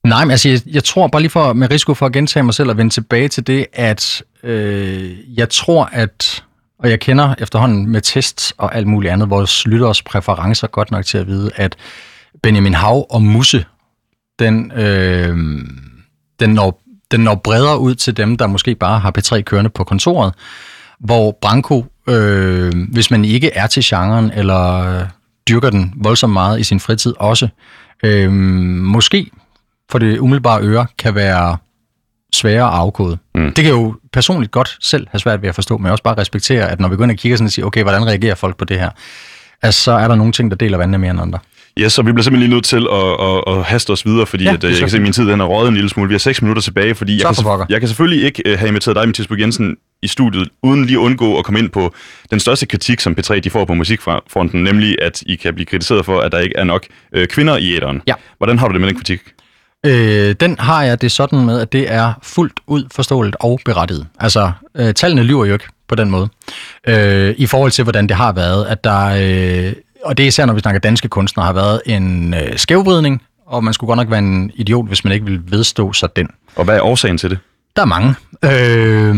Nej, 0.04 0.24
men 0.24 0.30
altså, 0.30 0.48
jeg, 0.48 0.60
jeg 0.66 0.84
tror 0.84 1.06
bare 1.06 1.22
lige 1.22 1.30
for, 1.30 1.52
med 1.52 1.70
risiko 1.70 1.94
for 1.94 2.06
at 2.06 2.12
gentage 2.12 2.42
mig 2.42 2.54
selv 2.54 2.70
og 2.70 2.76
vende 2.76 2.94
tilbage 2.94 3.28
til 3.28 3.46
det, 3.46 3.66
at 3.72 4.22
øh, 4.42 5.38
jeg 5.38 5.48
tror, 5.48 5.84
at, 5.92 6.44
og 6.78 6.90
jeg 6.90 7.00
kender 7.00 7.34
efterhånden 7.38 7.88
med 7.90 8.00
tests 8.00 8.54
og 8.58 8.74
alt 8.74 8.86
muligt 8.86 9.12
andet, 9.12 9.30
vores 9.30 9.66
lytteres 9.66 10.02
præferencer 10.02 10.66
godt 10.66 10.90
nok 10.90 11.04
til 11.04 11.18
at 11.18 11.26
vide, 11.26 11.50
at 11.56 11.76
Benjamin 12.42 12.74
Hav 12.74 13.06
og 13.10 13.22
Musse, 13.22 13.64
den, 14.38 14.72
øh, 14.72 15.36
den, 16.40 16.50
når, 16.50 16.82
den 17.10 17.20
når 17.20 17.34
bredere 17.34 17.78
ud 17.78 17.94
til 17.94 18.16
dem, 18.16 18.36
der 18.36 18.46
måske 18.46 18.74
bare 18.74 18.98
har 18.98 19.12
P3 19.18 19.40
kørende 19.40 19.70
på 19.70 19.84
kontoret, 19.84 20.34
hvor 21.00 21.38
Branko, 21.40 21.86
øh, 22.08 22.72
hvis 22.92 23.10
man 23.10 23.24
ikke 23.24 23.50
er 23.50 23.66
til 23.66 23.82
genren, 23.86 24.30
eller 24.30 25.06
dyrker 25.48 25.70
den 25.70 25.92
voldsomt 25.96 26.32
meget 26.32 26.60
i 26.60 26.64
sin 26.64 26.80
fritid 26.80 27.14
også, 27.18 27.48
øh, 28.02 28.32
måske 28.32 29.30
for 29.90 29.98
det 29.98 30.18
umiddelbare 30.18 30.62
øre 30.62 30.86
kan 30.98 31.14
være 31.14 31.56
sværere 32.32 32.66
at 32.66 32.74
afkode. 32.74 33.18
Mm. 33.34 33.52
Det 33.52 33.64
kan 33.64 33.72
jo 33.72 33.94
personligt 34.12 34.52
godt 34.52 34.76
selv 34.80 35.06
have 35.10 35.20
svært 35.20 35.42
ved 35.42 35.48
at 35.48 35.54
forstå, 35.54 35.78
men 35.78 35.90
også 35.90 36.02
bare 36.02 36.18
respektere, 36.18 36.70
at 36.70 36.80
når 36.80 36.88
vi 36.88 36.96
går 36.96 37.04
ind 37.04 37.12
og 37.12 37.16
kigger 37.18 37.36
sådan 37.36 37.46
og 37.46 37.52
siger, 37.52 37.66
okay, 37.66 37.82
hvordan 37.82 38.06
reagerer 38.06 38.34
folk 38.34 38.56
på 38.56 38.64
det 38.64 38.80
her? 38.80 38.90
Altså, 39.62 39.82
så 39.82 39.92
er 39.92 40.08
der 40.08 40.14
nogle 40.14 40.32
ting, 40.32 40.50
der 40.50 40.56
deler 40.56 40.78
vandene 40.78 40.98
mere 40.98 41.10
end 41.10 41.20
andre. 41.20 41.38
Ja, 41.76 41.88
så 41.88 42.02
vi 42.02 42.12
bliver 42.12 42.22
simpelthen 42.22 42.48
lige 42.48 42.54
nødt 42.56 42.64
til 42.64 42.86
at, 42.92 43.28
at, 43.28 43.56
at 43.58 43.64
haste 43.64 43.90
os 43.90 44.06
videre, 44.06 44.26
fordi 44.26 44.44
ja, 44.44 44.52
at, 44.52 44.64
øh, 44.64 44.70
jeg 44.70 44.78
kan 44.78 44.90
se, 44.90 44.96
at 44.96 45.02
min 45.02 45.12
tid 45.12 45.26
den 45.26 45.40
er 45.40 45.44
røget 45.44 45.68
en 45.68 45.74
lille 45.74 45.90
smule. 45.90 46.08
Vi 46.08 46.14
har 46.14 46.18
seks 46.18 46.42
minutter 46.42 46.62
tilbage, 46.62 46.94
fordi 46.94 47.22
jeg 47.22 47.34
kan, 47.36 47.66
jeg 47.68 47.80
kan 47.80 47.88
selvfølgelig 47.88 48.24
ikke 48.24 48.42
uh, 48.46 48.58
have 48.58 48.68
inviteret 48.68 48.96
dig, 48.96 49.08
Mathias 49.08 49.26
Bug 49.26 49.40
Jensen, 49.40 49.76
i 50.02 50.08
studiet, 50.08 50.48
uden 50.62 50.84
lige 50.84 50.96
at 50.96 51.00
undgå 51.00 51.38
at 51.38 51.44
komme 51.44 51.60
ind 51.60 51.70
på 51.70 51.94
den 52.30 52.40
største 52.40 52.66
kritik, 52.66 53.00
som 53.00 53.16
P3 53.20 53.40
de 53.40 53.50
får 53.50 53.64
på 53.64 53.74
musikfronten, 53.74 54.62
nemlig 54.64 54.96
at 55.02 55.22
I 55.26 55.36
kan 55.36 55.54
blive 55.54 55.66
kritiseret 55.66 56.04
for, 56.04 56.20
at 56.20 56.32
der 56.32 56.38
ikke 56.38 56.56
er 56.56 56.64
nok 56.64 56.86
uh, 57.16 57.24
kvinder 57.24 57.56
i 57.56 57.76
æderen. 57.76 58.02
Ja. 58.06 58.14
Hvordan 58.38 58.58
har 58.58 58.68
du 58.68 58.72
det 58.72 58.80
med 58.80 58.88
den 58.88 58.96
kritik? 58.96 59.20
Øh, 59.86 60.34
den 60.40 60.56
har 60.58 60.82
jeg 60.82 61.00
det 61.00 61.12
sådan 61.12 61.46
med, 61.46 61.60
at 61.60 61.72
det 61.72 61.92
er 61.92 62.12
fuldt 62.22 62.60
ud 62.66 62.84
forståeligt 62.94 63.36
og 63.40 63.60
berettiget. 63.64 64.06
Altså, 64.20 64.52
øh, 64.74 64.94
tallene 64.94 65.22
lyver 65.22 65.44
jo 65.44 65.52
ikke 65.52 65.68
på 65.88 65.94
den 65.94 66.10
måde. 66.10 66.28
Øh, 66.88 67.34
I 67.38 67.46
forhold 67.46 67.70
til, 67.70 67.82
hvordan 67.82 68.06
det 68.06 68.16
har 68.16 68.32
været, 68.32 68.66
at 68.66 68.84
der, 68.84 69.06
øh, 69.06 69.72
og 70.04 70.18
det 70.18 70.24
er 70.24 70.28
især, 70.28 70.46
når 70.46 70.54
vi 70.54 70.60
snakker 70.60 70.80
danske 70.80 71.08
kunstnere, 71.08 71.46
har 71.46 71.52
været 71.52 71.80
en 71.86 72.34
øh, 72.34 72.56
skævvridning, 72.56 73.22
og 73.46 73.64
man 73.64 73.74
skulle 73.74 73.88
godt 73.88 73.96
nok 73.96 74.10
være 74.10 74.18
en 74.18 74.50
idiot, 74.54 74.88
hvis 74.88 75.04
man 75.04 75.12
ikke 75.12 75.26
ville 75.26 75.42
vedstå 75.46 75.92
sig 75.92 76.16
den. 76.16 76.28
Og 76.56 76.64
hvad 76.64 76.76
er 76.76 76.82
årsagen 76.82 77.18
til 77.18 77.30
det? 77.30 77.38
Der 77.76 77.82
er 77.82 77.86
mange. 77.86 78.14
Øh, 78.44 79.14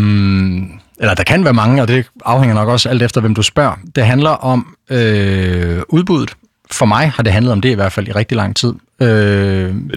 eller 1.01 1.15
der 1.15 1.23
kan 1.23 1.45
være 1.45 1.53
mange, 1.53 1.83
og 1.83 1.89
det 1.89 2.07
afhænger 2.25 2.55
nok 2.55 2.69
også 2.69 2.89
alt 2.89 3.03
efter, 3.03 3.21
hvem 3.21 3.35
du 3.35 3.43
spørger. 3.43 3.75
Det 3.97 4.07
handler 4.07 4.31
om 4.31 4.77
øh, 4.91 5.83
udbuddet. 5.89 6.35
For 6.71 6.87
mig 6.87 7.11
har 7.11 7.23
det 7.23 7.33
handlet 7.33 7.53
om 7.53 7.61
det 7.61 7.69
i 7.69 7.75
hvert 7.75 7.93
fald 7.93 8.09
i 8.09 8.13
rigtig 8.13 8.37
lang 8.37 8.57
tid. 8.57 8.73
Øh, 9.01 9.09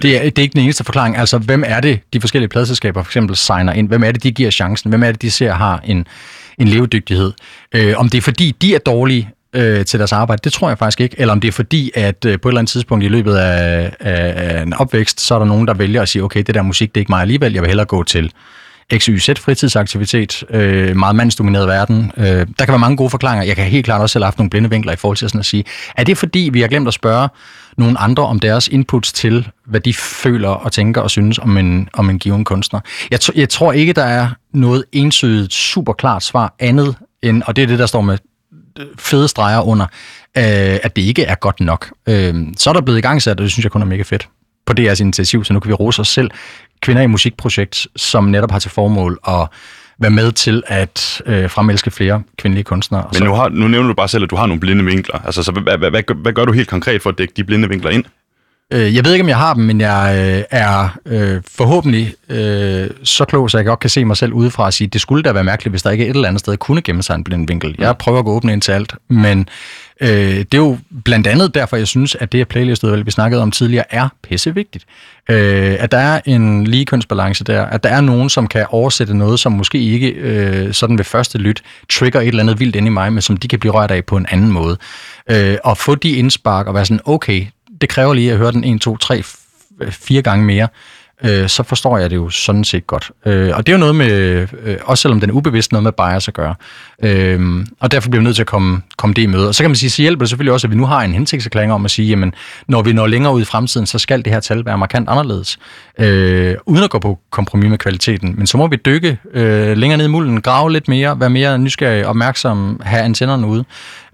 det, 0.02 0.16
er, 0.16 0.22
det 0.22 0.38
er 0.38 0.42
ikke 0.42 0.52
den 0.52 0.60
eneste 0.62 0.84
forklaring. 0.84 1.16
Altså, 1.16 1.38
hvem 1.38 1.64
er 1.66 1.80
det, 1.80 2.00
de 2.12 2.20
forskellige 2.20 2.48
pladselskaber 2.48 3.02
for 3.02 3.08
eksempel 3.08 3.36
signer 3.36 3.72
ind? 3.72 3.88
Hvem 3.88 4.04
er 4.04 4.12
det, 4.12 4.22
de 4.22 4.32
giver 4.32 4.50
chancen? 4.50 4.90
Hvem 4.90 5.02
er 5.02 5.12
det, 5.12 5.22
de 5.22 5.30
ser 5.30 5.52
har 5.52 5.80
en, 5.84 6.06
en 6.58 6.68
levedygtighed? 6.68 7.32
Øh, 7.74 7.94
om 7.96 8.08
det 8.08 8.18
er 8.18 8.22
fordi, 8.22 8.56
de 8.62 8.74
er 8.74 8.78
dårlige 8.78 9.30
øh, 9.52 9.84
til 9.84 9.98
deres 9.98 10.12
arbejde, 10.12 10.40
det 10.44 10.52
tror 10.52 10.68
jeg 10.68 10.78
faktisk 10.78 11.00
ikke. 11.00 11.16
Eller 11.18 11.32
om 11.32 11.40
det 11.40 11.48
er 11.48 11.52
fordi, 11.52 11.90
at 11.94 12.24
øh, 12.24 12.40
på 12.40 12.48
et 12.48 12.52
eller 12.52 12.58
andet 12.58 12.70
tidspunkt 12.70 13.04
i 13.04 13.08
løbet 13.08 13.34
af, 13.34 13.92
af, 14.00 14.32
af 14.36 14.62
en 14.62 14.74
opvækst, 14.74 15.20
så 15.20 15.34
er 15.34 15.38
der 15.38 15.46
nogen, 15.46 15.66
der 15.66 15.74
vælger 15.74 16.02
at 16.02 16.08
sige, 16.08 16.22
okay, 16.22 16.42
det 16.42 16.54
der 16.54 16.62
musik, 16.62 16.88
det 16.88 16.96
er 16.96 17.02
ikke 17.02 17.12
mig 17.12 17.20
alligevel, 17.20 17.52
jeg 17.52 17.62
vil 17.62 17.68
hellere 17.68 17.86
gå 17.86 18.02
til 18.02 18.32
XYZ 18.98 19.30
fritidsaktivitet, 19.38 20.44
øh, 20.50 20.96
meget 20.96 21.16
mandsdomineret 21.16 21.68
verden. 21.68 22.12
Øh, 22.16 22.24
der 22.24 22.64
kan 22.64 22.68
være 22.68 22.78
mange 22.78 22.96
gode 22.96 23.10
forklaringer. 23.10 23.46
Jeg 23.46 23.56
kan 23.56 23.64
helt 23.64 23.84
klart 23.84 24.00
også 24.00 24.12
selv 24.12 24.22
have 24.22 24.26
haft 24.26 24.38
nogle 24.38 24.50
blinde 24.50 24.70
vinkler 24.70 24.92
i 24.92 24.96
forhold 24.96 25.16
til 25.16 25.28
sådan 25.28 25.38
at 25.38 25.46
sige, 25.46 25.64
er 25.96 26.04
det 26.04 26.18
fordi, 26.18 26.50
vi 26.52 26.60
har 26.60 26.68
glemt 26.68 26.88
at 26.88 26.94
spørge 26.94 27.28
nogle 27.76 27.98
andre 27.98 28.26
om 28.26 28.40
deres 28.40 28.68
inputs 28.68 29.12
til, 29.12 29.48
hvad 29.66 29.80
de 29.80 29.94
føler 29.94 30.48
og 30.48 30.72
tænker 30.72 31.00
og 31.00 31.10
synes 31.10 31.38
om 31.38 31.56
en, 31.56 31.88
om 31.92 32.10
en 32.10 32.18
given 32.18 32.44
kunstner? 32.44 32.80
Jeg, 33.10 33.20
jeg 33.34 33.48
tror 33.48 33.72
ikke, 33.72 33.92
der 33.92 34.04
er 34.04 34.28
noget 34.54 34.84
ensydigt, 34.92 35.52
super 35.52 35.92
klart 35.92 36.22
svar 36.22 36.54
andet 36.58 36.96
end, 37.22 37.42
og 37.46 37.56
det 37.56 37.62
er 37.62 37.66
det, 37.66 37.78
der 37.78 37.86
står 37.86 38.00
med 38.00 38.18
fede 38.98 39.28
streger 39.28 39.60
under, 39.60 39.84
øh, 40.36 40.78
at 40.82 40.96
det 40.96 41.02
ikke 41.02 41.24
er 41.24 41.34
godt 41.34 41.60
nok. 41.60 41.92
Øh, 42.08 42.34
så 42.56 42.70
er 42.70 42.74
der 42.74 42.80
blevet 42.80 42.98
i 42.98 43.02
gang 43.02 43.22
sat, 43.22 43.40
og 43.40 43.42
det 43.42 43.52
synes 43.52 43.64
jeg 43.64 43.72
kun 43.72 43.82
er 43.82 43.86
mega 43.86 44.02
fedt 44.02 44.28
på 44.66 44.74
DR's 44.80 45.00
initiativ, 45.00 45.44
så 45.44 45.52
nu 45.52 45.60
kan 45.60 45.68
vi 45.68 45.74
rose 45.74 46.00
os 46.00 46.08
selv. 46.08 46.30
Kvinder 46.82 47.02
i 47.02 47.06
musikprojekt, 47.06 47.86
som 47.96 48.24
netop 48.24 48.50
har 48.50 48.58
til 48.58 48.70
formål 48.70 49.18
at 49.28 49.48
være 49.98 50.10
med 50.10 50.32
til 50.32 50.62
at 50.66 51.22
øh, 51.26 51.50
fremelske 51.50 51.90
flere 51.90 52.22
kvindelige 52.38 52.64
kunstnere. 52.64 53.08
Men 53.12 53.22
nu, 53.22 53.34
har, 53.34 53.48
nu 53.48 53.68
nævner 53.68 53.88
du 53.88 53.94
bare 53.94 54.08
selv, 54.08 54.24
at 54.24 54.30
du 54.30 54.36
har 54.36 54.46
nogle 54.46 54.60
blinde 54.60 54.84
vinkler. 54.84 55.18
Altså, 55.24 55.42
så 55.42 55.52
hvad, 55.52 55.78
hvad, 55.78 55.90
hvad, 55.90 56.14
hvad 56.14 56.32
gør 56.32 56.44
du 56.44 56.52
helt 56.52 56.68
konkret 56.68 57.02
for 57.02 57.10
at 57.10 57.18
dække 57.18 57.34
de 57.36 57.44
blinde 57.44 57.68
vinkler 57.68 57.90
ind? 57.90 58.04
Øh, 58.72 58.94
jeg 58.94 59.04
ved 59.04 59.12
ikke, 59.12 59.22
om 59.22 59.28
jeg 59.28 59.36
har 59.36 59.54
dem, 59.54 59.64
men 59.64 59.80
jeg 59.80 60.14
øh, 60.16 60.44
er 60.50 60.98
øh, 61.06 61.42
forhåbentlig 61.50 62.14
øh, 62.28 62.90
så 63.04 63.24
klog, 63.24 63.50
så 63.50 63.58
jeg 63.58 63.66
godt 63.66 63.80
kan 63.80 63.90
se 63.90 64.04
mig 64.04 64.16
selv 64.16 64.32
udefra 64.32 64.64
og 64.64 64.72
sige, 64.72 64.88
det 64.88 65.00
skulle 65.00 65.22
da 65.22 65.32
være 65.32 65.44
mærkeligt, 65.44 65.72
hvis 65.72 65.82
der 65.82 65.90
ikke 65.90 66.04
et 66.04 66.14
eller 66.14 66.28
andet 66.28 66.40
sted 66.40 66.56
kunne 66.56 66.82
gemme 66.82 67.02
sig 67.02 67.14
en 67.14 67.24
blind 67.24 67.46
vinkel. 67.48 67.74
Jeg 67.78 67.96
prøver 67.96 68.18
at 68.18 68.24
gå 68.24 68.30
åbne 68.30 68.52
ind 68.52 68.62
til 68.62 68.72
alt, 68.72 68.94
men 69.08 69.48
øh, 70.00 70.08
det 70.08 70.54
er 70.54 70.58
jo 70.58 70.78
blandt 71.04 71.26
andet 71.26 71.54
derfor, 71.54 71.76
jeg 71.76 71.86
synes, 71.86 72.14
at 72.14 72.32
det 72.32 72.38
her 72.38 72.44
playlistudvalg, 72.44 73.06
vi 73.06 73.10
snakkede 73.10 73.42
om 73.42 73.50
tidligere, 73.50 73.84
er 73.90 74.08
pissevigtigt. 74.22 74.84
Øh, 75.30 75.76
at 75.78 75.92
der 75.92 75.98
er 75.98 76.20
en 76.24 76.64
lige 76.64 76.84
kønsbalance 76.84 77.44
der, 77.44 77.64
at 77.64 77.84
der 77.84 77.90
er 77.90 78.00
nogen, 78.00 78.28
som 78.28 78.46
kan 78.46 78.66
oversætte 78.68 79.16
noget, 79.16 79.40
som 79.40 79.52
måske 79.52 79.78
ikke 79.78 80.08
øh, 80.08 80.74
sådan 80.74 80.98
ved 80.98 81.04
første 81.04 81.38
lyt 81.38 81.62
trigger 81.90 82.20
et 82.20 82.28
eller 82.28 82.42
andet 82.42 82.60
vildt 82.60 82.76
ind 82.76 82.86
i 82.86 82.90
mig, 82.90 83.12
men 83.12 83.22
som 83.22 83.36
de 83.36 83.48
kan 83.48 83.58
blive 83.58 83.72
rørt 83.72 83.90
af 83.90 84.04
på 84.04 84.16
en 84.16 84.26
anden 84.30 84.50
måde. 84.50 84.76
Øh, 85.30 85.56
og 85.64 85.78
få 85.78 85.94
de 85.94 86.10
indspark 86.10 86.66
og 86.66 86.74
være 86.74 86.84
sådan, 86.84 87.00
okay, 87.04 87.46
det 87.80 87.88
kræver 87.88 88.14
lige 88.14 88.32
at 88.32 88.38
høre 88.38 88.52
den 88.52 88.64
1, 88.64 88.80
2, 88.80 88.96
3, 88.96 89.22
4 89.90 90.22
gange 90.22 90.44
mere, 90.44 90.68
øh, 91.24 91.48
så 91.48 91.62
forstår 91.62 91.98
jeg 91.98 92.10
det 92.10 92.16
jo 92.16 92.30
sådan 92.30 92.64
set 92.64 92.86
godt. 92.86 93.10
Øh, 93.26 93.50
og 93.54 93.66
det 93.66 93.72
er 93.72 93.76
jo 93.76 93.80
noget 93.80 93.94
med, 93.94 94.46
øh, 94.64 94.76
også 94.84 95.02
selvom 95.02 95.20
den 95.20 95.30
er 95.30 95.34
ubevidst, 95.34 95.72
noget 95.72 95.82
med 95.82 95.92
bias 95.92 96.28
at 96.28 96.34
gøre. 96.34 96.54
Øh, 97.04 97.66
og 97.80 97.92
derfor 97.92 98.10
bliver 98.10 98.20
vi 98.20 98.24
nødt 98.24 98.36
til 98.36 98.42
at 98.42 98.46
komme, 98.46 98.82
komme 98.96 99.14
det 99.14 99.22
i 99.22 99.26
møde. 99.26 99.48
Og 99.48 99.54
så 99.54 99.62
kan 99.62 99.70
man 99.70 99.76
sige, 99.76 99.90
så 99.90 100.02
hjælper 100.02 100.24
det 100.24 100.28
selvfølgelig 100.28 100.52
også, 100.52 100.66
at 100.66 100.70
vi 100.70 100.76
nu 100.76 100.86
har 100.86 101.02
en 101.02 101.12
hensigtserklæring 101.12 101.72
om 101.72 101.84
at 101.84 101.90
sige, 101.90 102.08
jamen, 102.08 102.34
når 102.68 102.82
vi 102.82 102.92
når 102.92 103.06
længere 103.06 103.34
ud 103.34 103.42
i 103.42 103.44
fremtiden, 103.44 103.86
så 103.86 103.98
skal 103.98 104.24
det 104.24 104.32
her 104.32 104.40
tal 104.40 104.64
være 104.64 104.78
markant 104.78 105.08
anderledes. 105.08 105.58
Øh, 105.98 106.54
uden 106.66 106.84
at 106.84 106.90
gå 106.90 106.98
på 106.98 107.18
kompromis 107.30 107.70
med 107.70 107.78
kvaliteten. 107.78 108.34
Men 108.36 108.46
så 108.46 108.56
må 108.56 108.66
vi 108.66 108.76
dykke 108.76 109.18
øh, 109.34 109.76
længere 109.76 109.98
ned 109.98 110.04
i 110.04 110.08
mulden, 110.08 110.40
grave 110.40 110.72
lidt 110.72 110.88
mere, 110.88 111.20
være 111.20 111.30
mere 111.30 111.58
nysgerrig, 111.58 112.06
opmærksom, 112.06 112.80
have 112.84 113.02
antennerne 113.02 113.46
ude 113.46 113.64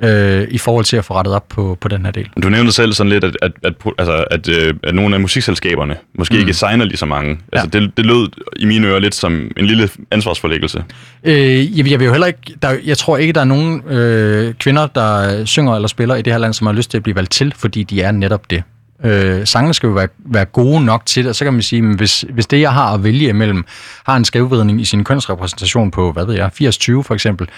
øh, 0.03 0.47
i 0.51 0.59
forhold 0.59 0.85
til 0.85 0.97
at 0.97 1.05
få 1.05 1.15
rettet 1.15 1.35
op 1.35 1.49
på, 1.49 1.79
på 1.81 1.89
den 1.89 2.05
her 2.05 2.13
del. 2.13 2.29
Du 2.43 2.49
nævnte 2.49 2.73
selv 2.73 2.93
sådan 2.93 3.11
lidt, 3.11 3.25
at, 3.25 3.37
at, 3.43 3.53
at, 3.65 3.75
altså, 3.99 4.25
at, 4.31 4.49
øh, 4.49 4.75
at 4.83 4.95
nogle 4.95 5.15
af 5.15 5.21
musikselskaberne 5.21 5.97
måske 6.19 6.35
mm. 6.35 6.41
ikke 6.41 6.55
signer 6.55 6.85
lige 6.97 7.01
så 7.01 7.07
mange. 7.07 7.31
Ja. 7.31 7.61
Altså, 7.61 7.81
det, 7.81 7.97
det 7.97 8.07
lød 8.07 8.29
i 8.57 8.65
mine 8.65 8.87
ører 8.87 8.99
lidt 8.99 9.15
som 9.15 9.51
en 9.57 9.67
lille 9.67 9.89
ansvarsforlæggelse. 10.11 10.85
Øh, 11.25 11.79
jeg, 11.79 11.91
jeg 11.91 12.01
vil 12.01 12.07
jo 12.07 12.13
heller 12.13 12.27
ikke, 12.27 12.41
der, 12.63 12.77
jeg 12.85 12.99
tror 12.99 13.17
ikke, 13.17 13.33
der 13.33 13.41
er 13.41 13.45
nogen 13.45 13.83
øh, 13.89 14.55
kvinder, 14.55 14.87
der 14.87 15.45
synger 15.45 15.75
eller 15.75 15.89
spiller 15.89 16.15
i 16.15 16.23
det 16.23 16.33
her 16.33 16.39
land, 16.39 16.55
som 16.55 16.67
har 16.67 16.75
lyst 16.75 16.91
til 16.91 16.97
at 16.97 17.03
blive 17.03 17.17
valgt 17.17 17.33
til, 17.33 17.55
fordi 17.57 17.83
de 17.83 18.03
er 18.03 18.11
netop 18.11 18.51
det. 18.51 18.63
Øh, 19.05 19.47
sangene 19.47 19.75
skal 19.75 19.87
jo 19.87 19.93
være, 19.93 20.09
være 20.19 20.45
gode 20.45 20.85
nok 20.85 21.07
til 21.07 21.25
det, 21.25 21.31
og 21.31 21.37
så 21.37 21.45
kan 21.45 21.53
man 21.53 21.63
sige, 21.63 21.89
at 21.89 21.97
hvis, 21.97 22.25
hvis 22.31 22.47
det, 22.47 22.61
jeg 22.61 22.73
har 22.73 22.95
at 22.95 23.05
vælge 23.05 23.29
imellem, 23.29 23.65
har 24.07 24.17
en 24.17 24.25
skævvridning 24.25 24.81
i 24.81 24.85
sin 24.85 25.05
kønsrepræsentation 25.05 25.91
på, 25.91 26.13
hvad 26.13 26.27
ved 26.27 26.35
jeg, 26.35 26.47
80-20 26.47 27.03
for 27.03 27.15
eksempel, 27.15 27.49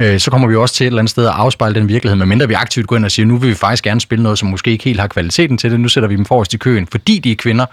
øh, 0.00 0.20
så 0.20 0.30
kommer 0.30 0.48
vi 0.48 0.56
også 0.56 0.74
til 0.74 0.84
et 0.84 0.86
eller 0.86 0.98
andet 0.98 1.10
sted 1.10 1.26
at 1.26 1.32
afspejle 1.32 1.74
den 1.74 1.88
virkelighed, 1.88 2.16
medmindre 2.16 2.48
vi 2.48 2.54
aktivt 2.54 2.86
går 2.86 2.96
ind 2.96 3.04
og 3.04 3.10
siger, 3.10 3.26
nu 3.26 3.36
vil 3.36 3.50
vi 3.50 3.54
faktisk 3.54 3.84
gerne 3.84 4.00
spille 4.00 4.22
noget, 4.22 4.38
som 4.38 4.48
måske 4.48 4.70
ikke 4.70 4.84
helt 4.84 5.00
har 5.00 5.06
kvaliteten 5.06 5.58
til 5.58 5.70
det, 5.70 5.80
nu 5.80 5.88
sætter 5.88 6.08
vi 6.08 6.16
dem 6.16 6.24
forrest 6.24 6.54
i 6.54 6.56
køen, 6.56 6.86
fordi 6.86 7.18
de 7.18 7.32
er 7.32 7.36
kvinder. 7.36 7.66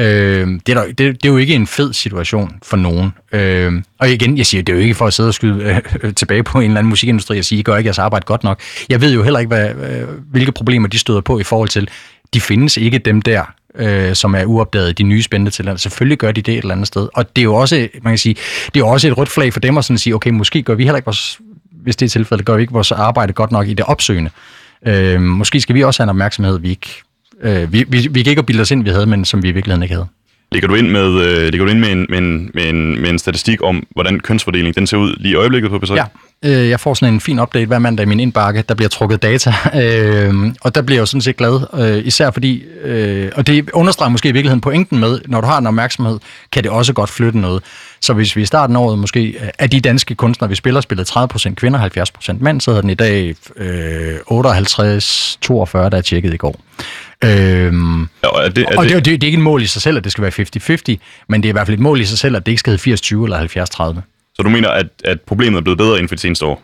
Øh, 0.00 0.46
det, 0.66 0.68
er 0.68 0.74
der, 0.74 0.86
det, 0.86 0.98
det 0.98 1.24
er 1.24 1.28
jo 1.28 1.36
ikke 1.36 1.54
en 1.54 1.66
fed 1.66 1.92
situation 1.92 2.58
for 2.62 2.76
nogen. 2.76 3.12
Øh, 3.32 3.82
og 3.98 4.10
igen, 4.10 4.38
jeg 4.38 4.46
siger, 4.46 4.62
det 4.62 4.72
er 4.72 4.76
jo 4.76 4.82
ikke 4.82 4.94
for 4.94 5.06
at 5.06 5.12
sidde 5.12 5.28
og 5.28 5.34
skyde 5.34 5.64
øh, 5.64 5.80
øh, 6.02 6.14
tilbage 6.14 6.42
på 6.42 6.58
en 6.58 6.64
eller 6.64 6.78
anden 6.78 6.88
musikindustri 6.88 7.38
og 7.38 7.44
sige, 7.44 7.58
I 7.58 7.62
gør 7.62 7.76
ikke 7.76 7.88
jeres 7.88 7.98
arbejde 7.98 8.24
godt 8.24 8.44
nok. 8.44 8.60
Jeg 8.88 9.00
ved 9.00 9.14
jo 9.14 9.22
heller 9.22 9.38
ikke, 9.38 9.48
hvad, 9.48 9.70
øh, 9.70 10.08
hvilke 10.30 10.52
problemer 10.52 10.88
de 10.88 10.98
støder 10.98 11.20
på 11.20 11.38
i 11.38 11.42
forhold 11.42 11.68
til, 11.68 11.88
de 12.34 12.40
findes 12.40 12.76
ikke 12.76 12.98
dem 12.98 13.22
der, 13.22 13.54
øh, 13.74 14.14
som 14.14 14.34
er 14.34 14.44
uopdaget, 14.44 14.98
de 14.98 15.02
nye 15.02 15.22
spændende 15.22 15.50
talenter. 15.50 15.78
Selvfølgelig 15.78 16.18
gør 16.18 16.32
de 16.32 16.42
det 16.42 16.54
et 16.54 16.58
eller 16.58 16.74
andet 16.74 16.86
sted. 16.86 17.08
Og 17.14 17.36
det 17.36 17.42
er 17.42 17.44
jo 17.44 17.54
også, 17.54 17.88
man 18.02 18.10
kan 18.10 18.18
sige, 18.18 18.36
det 18.74 18.80
er 18.80 18.84
også 18.84 19.08
et 19.08 19.18
rødt 19.18 19.28
flag 19.28 19.52
for 19.52 19.60
dem 19.60 19.78
at 19.78 19.84
sådan 19.84 19.98
sige, 19.98 20.14
okay, 20.14 20.30
måske 20.30 20.62
gør 20.62 20.74
vi 20.74 20.84
heller 20.84 20.96
ikke 20.96 21.06
vores, 21.06 21.38
hvis 21.82 21.96
det 21.96 22.06
er 22.06 22.10
tilfældet, 22.10 22.46
gør 22.46 22.56
vi 22.56 22.62
ikke 22.62 22.72
vores 22.72 22.92
arbejde 22.92 23.32
godt 23.32 23.52
nok 23.52 23.68
i 23.68 23.74
det 23.74 23.84
opsøgende. 23.84 24.30
Øh, 24.86 25.20
måske 25.20 25.60
skal 25.60 25.74
vi 25.74 25.84
også 25.84 26.02
have 26.02 26.04
en 26.04 26.10
opmærksomhed, 26.10 26.58
vi 26.58 26.70
ikke... 26.70 27.02
Øh, 27.42 27.72
vi, 27.72 27.84
vi, 27.88 28.08
vi 28.10 28.22
kan 28.22 28.30
ikke 28.30 28.42
bilde 28.42 28.60
os 28.60 28.70
ind, 28.70 28.84
vi 28.84 28.90
havde, 28.90 29.06
men 29.06 29.24
som 29.24 29.42
vi 29.42 29.48
i 29.48 29.52
virkeligheden 29.52 29.82
ikke 29.82 29.94
havde. 29.94 30.06
Ligger 30.52 30.68
du 30.68 30.74
ind 30.74 30.88
med, 30.88 31.20
øh, 31.20 31.48
ligger 31.48 31.64
du 31.64 31.70
ind 31.70 31.78
med, 31.78 31.92
en, 31.92 32.06
med, 32.08 32.18
en, 32.18 32.50
med, 32.54 32.68
en, 32.68 33.00
med 33.00 33.10
en 33.10 33.18
statistik 33.18 33.62
om, 33.62 33.86
hvordan 33.90 34.20
kønsfordelingen 34.20 34.74
den 34.74 34.86
ser 34.86 34.96
ud 34.96 35.16
lige 35.18 35.32
i 35.32 35.34
øjeblikket 35.34 35.70
på 35.70 35.76
P3? 35.76 35.94
Ja, 35.94 36.04
øh, 36.44 36.68
jeg 36.68 36.80
får 36.80 36.94
sådan 36.94 37.14
en 37.14 37.20
fin 37.20 37.40
update 37.40 37.66
hver 37.66 37.78
mandag 37.78 38.02
i 38.02 38.06
min 38.06 38.20
indbakke, 38.20 38.64
der 38.68 38.74
bliver 38.74 38.88
trukket 38.88 39.22
data, 39.22 39.54
øh, 39.82 40.34
og 40.60 40.74
der 40.74 40.82
bliver 40.82 40.96
jeg 40.96 41.00
jo 41.00 41.06
sådan 41.06 41.20
set 41.20 41.36
glad, 41.36 41.60
øh, 41.74 42.06
især 42.06 42.30
fordi, 42.30 42.62
øh, 42.84 43.32
og 43.36 43.46
det 43.46 43.70
understreger 43.70 44.10
måske 44.10 44.28
i 44.28 44.32
virkeligheden 44.32 44.60
pointen 44.60 44.98
med, 44.98 45.20
når 45.26 45.40
du 45.40 45.46
har 45.46 45.58
en 45.58 45.66
opmærksomhed, 45.66 46.18
kan 46.52 46.62
det 46.62 46.70
også 46.70 46.92
godt 46.92 47.10
flytte 47.10 47.38
noget. 47.38 47.62
Så 48.00 48.12
hvis 48.12 48.36
vi 48.36 48.42
i 48.42 48.46
starten 48.46 48.76
af 48.76 48.80
året 48.80 48.98
måske, 48.98 49.38
af 49.58 49.70
de 49.70 49.80
danske 49.80 50.14
kunstnere, 50.14 50.48
vi 50.48 50.54
spiller, 50.54 50.80
spillede 50.80 51.08
30% 51.10 51.54
kvinder, 51.54 52.04
70% 52.30 52.36
mænd, 52.40 52.60
så 52.60 52.70
hedder 52.70 52.80
den 52.80 52.90
i 52.90 52.94
dag 52.94 53.34
øh, 53.56 54.14
58-42, 54.14 54.28
der 54.30 55.96
er 55.96 56.00
tjekket 56.00 56.34
i 56.34 56.36
går. 56.36 56.60
Øhm, 57.24 58.00
ja, 58.22 58.28
og 58.28 58.56
det, 58.56 58.66
er 58.68 58.78
og 58.78 58.84
det, 58.84 58.94
det, 58.94 59.04
det, 59.04 59.20
det 59.20 59.22
er 59.22 59.26
ikke 59.26 59.36
et 59.36 59.42
mål 59.42 59.62
i 59.62 59.66
sig 59.66 59.82
selv, 59.82 59.96
at 59.96 60.04
det 60.04 60.12
skal 60.12 60.22
være 60.22 60.32
50-50, 60.32 61.24
men 61.28 61.42
det 61.42 61.48
er 61.48 61.50
i 61.50 61.52
hvert 61.52 61.66
fald 61.66 61.74
et 61.74 61.82
mål 61.82 62.00
i 62.00 62.04
sig 62.04 62.18
selv, 62.18 62.36
at 62.36 62.46
det 62.46 62.52
ikke 62.52 62.60
skal 62.60 62.70
hedde 62.70 63.16
80-20 63.16 63.24
eller 63.24 63.96
70-30. 63.96 64.00
Så 64.34 64.42
du 64.42 64.48
mener, 64.48 64.68
at, 64.68 64.86
at 65.04 65.20
problemet 65.20 65.58
er 65.58 65.62
blevet 65.62 65.78
bedre 65.78 65.94
inden 65.94 66.08
for 66.08 66.14
de 66.14 66.20
seneste 66.20 66.46
år? 66.46 66.62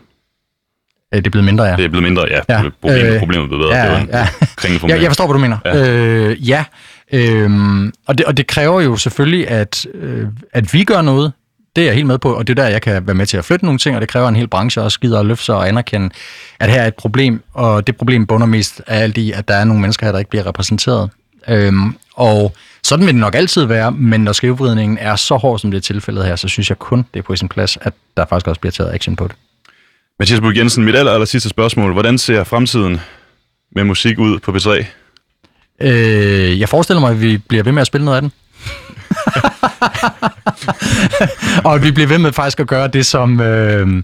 Øh, 1.13 1.17
det 1.17 1.27
er 1.27 1.31
blevet 1.31 1.45
mindre, 1.45 1.63
ja. 1.63 1.75
Det 1.75 1.85
er 1.85 1.89
blevet 1.89 2.03
mindre, 2.03 2.25
ja. 2.29 2.39
ja. 2.49 2.69
Problemet, 2.81 3.13
øh, 3.13 3.19
problemet 3.19 3.43
er 3.43 3.47
blevet 3.47 3.63
bedre. 3.63 3.75
Ja, 3.75 3.99
det 3.99 4.09
ja. 4.09 4.95
ja. 4.95 5.01
jeg 5.01 5.09
forstår, 5.09 5.25
hvad 5.25 5.33
du 5.33 5.39
mener. 5.39 5.57
Ja. 5.65 5.89
Øh, 5.89 6.49
ja. 6.49 6.65
Øhm, 7.13 7.93
og, 8.07 8.17
det, 8.17 8.25
og 8.25 8.37
det 8.37 8.47
kræver 8.47 8.81
jo 8.81 8.97
selvfølgelig, 8.97 9.49
at, 9.49 9.85
øh, 9.93 10.27
at 10.53 10.73
vi 10.73 10.83
gør 10.83 11.01
noget. 11.01 11.33
Det 11.75 11.81
er 11.81 11.85
jeg 11.85 11.95
helt 11.95 12.07
med 12.07 12.17
på, 12.17 12.33
og 12.33 12.47
det 12.47 12.59
er 12.59 12.63
der, 12.63 12.69
jeg 12.69 12.81
kan 12.81 13.07
være 13.07 13.15
med 13.15 13.25
til 13.25 13.37
at 13.37 13.45
flytte 13.45 13.65
nogle 13.65 13.79
ting, 13.79 13.95
og 13.95 14.01
det 14.01 14.09
kræver 14.09 14.27
en 14.27 14.35
hel 14.35 14.47
branche 14.47 14.81
også 14.81 14.99
gider 14.99 15.19
at 15.19 15.25
løfte 15.25 15.45
sig 15.45 15.55
og 15.55 15.67
anerkende, 15.67 16.09
at 16.59 16.69
her 16.69 16.81
er 16.81 16.87
et 16.87 16.95
problem, 16.95 17.43
og 17.53 17.87
det 17.87 17.97
problem 17.97 18.27
bunder 18.27 18.47
mest 18.47 18.81
af 18.87 19.03
alt 19.03 19.17
i, 19.17 19.31
at 19.31 19.47
der 19.47 19.53
er 19.53 19.63
nogle 19.63 19.81
mennesker 19.81 20.05
her, 20.05 20.11
der 20.11 20.19
ikke 20.19 20.29
bliver 20.29 20.47
repræsenteret. 20.47 21.09
Øhm, 21.47 21.95
og 22.15 22.55
sådan 22.83 23.05
vil 23.05 23.13
det 23.13 23.21
nok 23.21 23.35
altid 23.35 23.65
være, 23.65 23.91
men 23.91 24.21
når 24.21 24.31
skævvridningen 24.31 24.97
er 24.97 25.15
så 25.15 25.35
hård, 25.35 25.59
som 25.59 25.71
det 25.71 25.77
er 25.77 25.81
tilfældet 25.81 26.25
her, 26.25 26.35
så 26.35 26.47
synes 26.47 26.69
jeg 26.69 26.79
kun, 26.79 27.05
det 27.13 27.19
er 27.19 27.23
på 27.23 27.35
sin 27.35 27.49
plads, 27.49 27.77
at 27.81 27.93
der 28.17 28.25
faktisk 28.25 28.47
også 28.47 28.61
bliver 28.61 28.71
taget 28.71 28.93
action 28.93 29.15
på 29.15 29.27
det. 29.27 29.35
Mathias 30.19 30.39
Bug 30.39 30.57
Jensen, 30.57 30.85
mit 30.85 30.95
aller, 30.95 31.11
aller 31.11 31.25
sidste 31.25 31.49
spørgsmål. 31.49 31.91
Hvordan 31.91 32.17
ser 32.17 32.43
fremtiden 32.43 32.99
med 33.75 33.83
musik 33.83 34.19
ud 34.19 34.39
på 34.39 34.51
B3? 34.51 34.85
Øh, 35.81 36.59
jeg 36.59 36.69
forestiller 36.69 36.99
mig, 36.99 37.11
at 37.11 37.21
vi 37.21 37.37
bliver 37.37 37.63
ved 37.63 37.71
med 37.71 37.81
at 37.81 37.87
spille 37.87 38.05
noget 38.05 38.15
af 38.15 38.21
den. 38.21 38.31
og 41.69 41.83
vi 41.83 41.91
bliver 41.91 42.07
ved 42.07 42.17
med 42.17 42.33
faktisk 42.33 42.59
at 42.59 42.67
gøre 42.67 42.87
det, 42.87 43.05
som, 43.05 43.41
øh, 43.41 44.03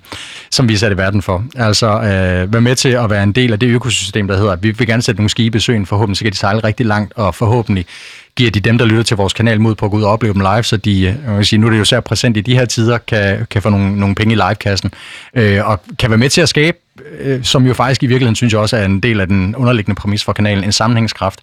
som 0.52 0.70
vi 0.70 0.74
er 0.74 0.78
sat 0.78 0.92
i 0.92 0.98
verden 0.98 1.22
for. 1.22 1.44
Altså 1.56 1.88
øh, 1.88 2.54
være 2.54 2.62
med 2.62 2.76
til 2.76 2.90
at 2.90 3.10
være 3.10 3.24
en 3.24 3.32
del 3.32 3.54
af 3.54 3.60
det 3.60 3.68
økosystem, 3.68 4.28
der 4.28 4.38
hedder, 4.38 4.52
at 4.52 4.64
vi 4.64 4.72
vil 4.72 4.88
gerne 4.88 5.02
sætte 5.02 5.22
nogle 5.22 5.30
skibe 5.30 5.58
i 5.58 5.62
søen, 5.62 5.86
forhåbentlig 5.86 6.18
så 6.18 6.24
kan 6.24 6.32
de 6.32 6.38
sejle 6.38 6.60
rigtig 6.60 6.86
langt, 6.86 7.14
og 7.16 7.36
forhåbentlig 7.36 7.86
giver 8.36 8.52
de 8.52 8.60
dem, 8.60 8.78
der 8.78 8.86
lytter 8.86 9.04
til 9.04 9.18
vores 9.18 9.34
kanal, 9.34 9.62
mod 9.62 9.76
på 9.76 9.86
at 9.86 9.92
gå 9.92 9.98
ud 9.98 10.04
og 10.04 10.12
opleve 10.12 10.34
dem 10.34 10.42
live, 10.42 10.64
så 10.64 10.78
de, 10.78 10.92
øh, 10.92 11.04
jeg 11.04 11.38
vil 11.38 11.46
sige, 11.46 11.60
nu 11.60 11.68
er 11.68 11.72
det 11.72 11.80
jo 11.80 11.86
særligt 11.86 12.08
præsent 12.08 12.38
i 12.38 12.42
de 12.42 12.56
her 12.56 12.66
tider, 12.66 12.98
kan, 12.98 13.48
kan 13.50 13.62
få 13.62 13.70
nogle, 13.70 14.00
nogle 14.00 14.16
penge 14.16 14.34
i 14.34 14.36
livekassen, 14.36 14.94
øh, 15.36 15.70
og 15.70 15.82
kan 16.00 16.10
være 16.10 16.18
med 16.18 16.30
til 16.30 16.42
at 16.42 16.50
skabe, 16.50 16.78
øh, 17.20 17.44
som 17.44 17.66
jo 17.66 17.74
faktisk 17.74 18.04
i 18.04 18.06
virkeligheden 18.06 18.36
synes 18.36 18.54
jeg 18.54 18.62
også 18.62 18.78
er 18.78 18.86
en 18.86 19.00
del 19.00 19.20
af 19.20 19.28
den 19.28 19.56
underliggende 19.56 19.96
præmis 19.96 20.24
for 20.24 20.34
kanalen, 20.34 20.64
en 20.64 20.72
sammenhængskraft 20.72 21.40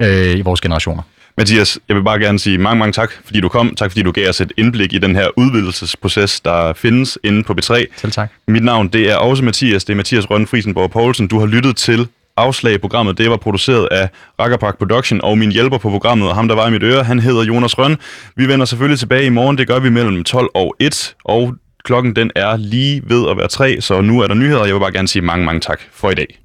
øh, 0.00 0.38
i 0.38 0.40
vores 0.40 0.60
generationer. 0.60 1.02
Mathias, 1.38 1.78
jeg 1.88 1.96
vil 1.96 2.02
bare 2.02 2.18
gerne 2.18 2.38
sige 2.38 2.58
mange, 2.58 2.78
mange 2.78 2.92
tak, 2.92 3.12
fordi 3.24 3.40
du 3.40 3.48
kom. 3.48 3.74
Tak, 3.74 3.90
fordi 3.90 4.02
du 4.02 4.12
gav 4.12 4.28
os 4.28 4.40
et 4.40 4.52
indblik 4.56 4.92
i 4.92 4.98
den 4.98 5.16
her 5.16 5.28
udvidelsesproces, 5.36 6.40
der 6.40 6.72
findes 6.72 7.18
inde 7.24 7.42
på 7.42 7.52
B3. 7.52 7.84
Selv 7.96 8.12
tak. 8.12 8.32
Mit 8.48 8.64
navn, 8.64 8.88
det 8.88 9.10
er 9.10 9.16
også 9.16 9.44
Mathias. 9.44 9.84
Det 9.84 9.92
er 9.92 9.96
Mathias 9.96 10.30
Rønne 10.30 10.46
Friesenborg 10.46 10.90
Poulsen. 10.90 11.28
Du 11.28 11.38
har 11.38 11.46
lyttet 11.46 11.76
til 11.76 12.08
afslag 12.36 12.74
i 12.74 12.78
programmet. 12.78 13.18
Det 13.18 13.30
var 13.30 13.36
produceret 13.36 13.88
af 13.90 14.08
Rackerpark 14.40 14.78
Production, 14.78 15.20
og 15.20 15.38
min 15.38 15.52
hjælper 15.52 15.78
på 15.78 15.90
programmet, 15.90 16.28
og 16.28 16.34
ham 16.34 16.48
der 16.48 16.54
var 16.54 16.68
i 16.68 16.70
mit 16.70 16.82
øre, 16.82 17.04
han 17.04 17.18
hedder 17.18 17.42
Jonas 17.42 17.78
Røn. 17.78 17.96
Vi 18.36 18.48
vender 18.48 18.66
selvfølgelig 18.66 18.98
tilbage 18.98 19.26
i 19.26 19.28
morgen. 19.28 19.58
Det 19.58 19.66
gør 19.66 19.78
vi 19.78 19.90
mellem 19.90 20.24
12 20.24 20.50
og 20.54 20.76
1, 20.80 21.14
og 21.24 21.54
klokken 21.84 22.16
den 22.16 22.30
er 22.36 22.56
lige 22.56 23.02
ved 23.04 23.30
at 23.30 23.36
være 23.36 23.48
3, 23.48 23.80
så 23.80 24.00
nu 24.00 24.20
er 24.20 24.26
der 24.26 24.34
nyheder. 24.34 24.64
Jeg 24.64 24.74
vil 24.74 24.80
bare 24.80 24.92
gerne 24.92 25.08
sige 25.08 25.22
mange, 25.22 25.44
mange 25.44 25.60
tak 25.60 25.80
for 25.92 26.10
i 26.10 26.14
dag. 26.14 26.38